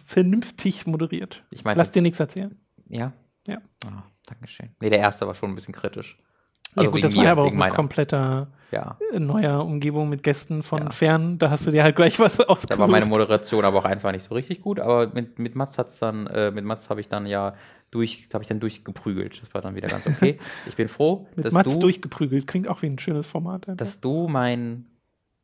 vernünftig 0.05 0.87
moderiert. 0.87 1.43
Ich 1.51 1.65
meine, 1.65 1.79
Lass 1.79 1.91
dir 1.93 2.03
nichts 2.03 2.21
erzählen. 2.21 2.57
ja? 2.89 3.13
Ja. 3.47 3.59
Ah, 3.87 4.03
Dankeschön. 4.27 4.71
Nee, 4.81 4.91
der 4.91 4.99
erste 4.99 5.27
war 5.27 5.35
schon 5.35 5.51
ein 5.51 5.55
bisschen 5.55 5.73
kritisch. 5.75 6.19
ja, 6.19 6.77
Also 6.77 6.91
gut, 6.91 6.97
wegen 6.99 7.03
das 7.07 7.15
war 7.17 7.21
mir, 7.23 7.27
ja 7.27 7.33
aber 7.33 7.45
auch 7.45 7.53
ein 7.53 7.73
kompletter 7.73 8.49
Ja. 8.71 8.99
äh, 9.13 9.19
neuer 9.19 9.65
Umgebung 9.65 10.11
mit 10.11 10.23
Gästen 10.23 10.63
von 10.63 10.83
Ja. 10.83 10.91
fern. 10.91 11.39
Da 11.39 11.49
hast 11.49 11.67
du 11.67 11.71
dir 11.71 11.83
halt 11.83 11.97
gleich 11.97 12.21
was 12.21 12.37
Da 12.37 12.45
ausgesucht. 12.45 12.79
war 12.79 12.89
meine 12.89 13.07
Moderation 13.07 13.65
aber 13.65 13.79
auch 13.79 13.85
einfach 13.87 14.13
nicht 14.13 14.25
so 14.25 14.35
richtig 14.35 14.61
gut. 14.61 14.81
Aber 14.81 15.07
mit, 15.15 15.39
mit 15.39 15.55
Mats 15.55 15.79
hat's 15.79 15.99
dann, 15.99 16.27
äh, 16.27 16.51
mit 16.51 16.67
Mats 16.67 16.91
habe 16.91 17.01
ich 17.01 17.09
dann 17.09 17.25
ja 17.27 17.55
durch, 17.91 18.29
habe 18.33 18.43
ich 18.45 18.49
dann 18.49 18.61
durchgeprügelt. 18.61 19.41
Das 19.43 19.55
war 19.55 19.63
dann 19.63 19.75
wieder 19.75 19.89
ganz 19.89 20.07
okay. 20.07 20.39
Ich 20.67 20.77
bin 20.77 20.89
froh, 20.89 21.27
dass 21.37 21.53
Mats 21.53 21.73
du, 21.73 21.81
durchgeprügelt. 21.81 22.47
Klingt 22.47 22.69
auch 22.69 22.83
wie 22.83 22.87
ein 22.87 22.99
schönes 22.99 23.27
Format. 23.27 23.69
einfach. 23.69 23.85
dass 23.85 24.01
du 24.01 24.29
mein, 24.29 24.87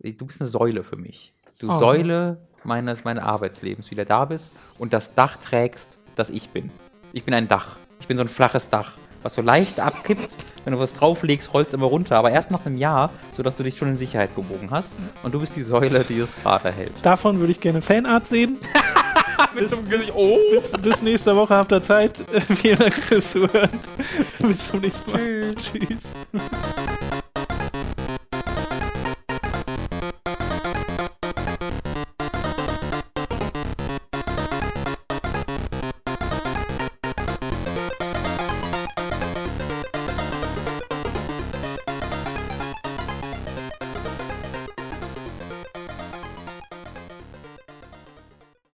du 0.00 0.26
bist 0.26 0.40
eine 0.40 0.48
Säule 0.48 0.82
für 0.84 0.96
mich. 0.96 1.32
Du 1.60 1.70
Oh. 1.70 1.78
Säule 1.78 2.38
meines, 2.64 3.04
meines 3.04 3.22
Arbeitslebens 3.22 3.90
wieder 3.90 4.04
da 4.04 4.24
bist 4.24 4.52
und 4.78 4.92
das 4.92 5.14
Dach 5.14 5.36
trägst, 5.36 5.98
das 6.16 6.30
ich 6.30 6.48
bin. 6.50 6.70
Ich 7.12 7.24
bin 7.24 7.34
ein 7.34 7.48
Dach. 7.48 7.76
Ich 8.00 8.06
bin 8.08 8.16
so 8.16 8.22
ein 8.22 8.28
flaches 8.28 8.70
Dach, 8.70 8.96
was 9.22 9.34
so 9.34 9.42
leicht 9.42 9.80
abkippt, 9.80 10.34
wenn 10.64 10.72
du 10.72 10.78
was 10.78 10.94
drauflegst, 10.94 11.52
rollt 11.54 11.68
es 11.68 11.74
immer 11.74 11.86
runter, 11.86 12.16
aber 12.18 12.30
erst 12.30 12.50
nach 12.50 12.66
einem 12.66 12.76
Jahr, 12.76 13.10
sodass 13.32 13.56
du 13.56 13.62
dich 13.62 13.76
schon 13.78 13.88
in 13.88 13.96
Sicherheit 13.96 14.34
gebogen 14.34 14.70
hast. 14.70 14.94
Und 15.22 15.32
du 15.34 15.40
bist 15.40 15.56
die 15.56 15.62
Säule, 15.62 16.04
die 16.04 16.18
es 16.18 16.34
gerade 16.42 16.72
hält. 16.72 16.92
Davon 17.02 17.38
würde 17.38 17.52
ich 17.52 17.60
gerne 17.60 17.82
Fanart 17.82 18.26
sehen. 18.26 18.58
bis, 19.54 19.70
bis, 19.70 20.12
bis, 20.50 20.82
bis 20.82 21.02
nächste 21.02 21.34
Woche 21.36 21.54
habt 21.54 21.72
ihr 21.72 21.82
Zeit. 21.82 22.12
Vielen 22.56 22.78
Dank 22.78 22.94
fürs 22.94 23.32
Zuhören. 23.32 23.70
bis 24.38 24.68
zum 24.68 24.80
nächsten 24.80 25.10
Mal. 25.10 25.54
Tschüss. 25.54 27.13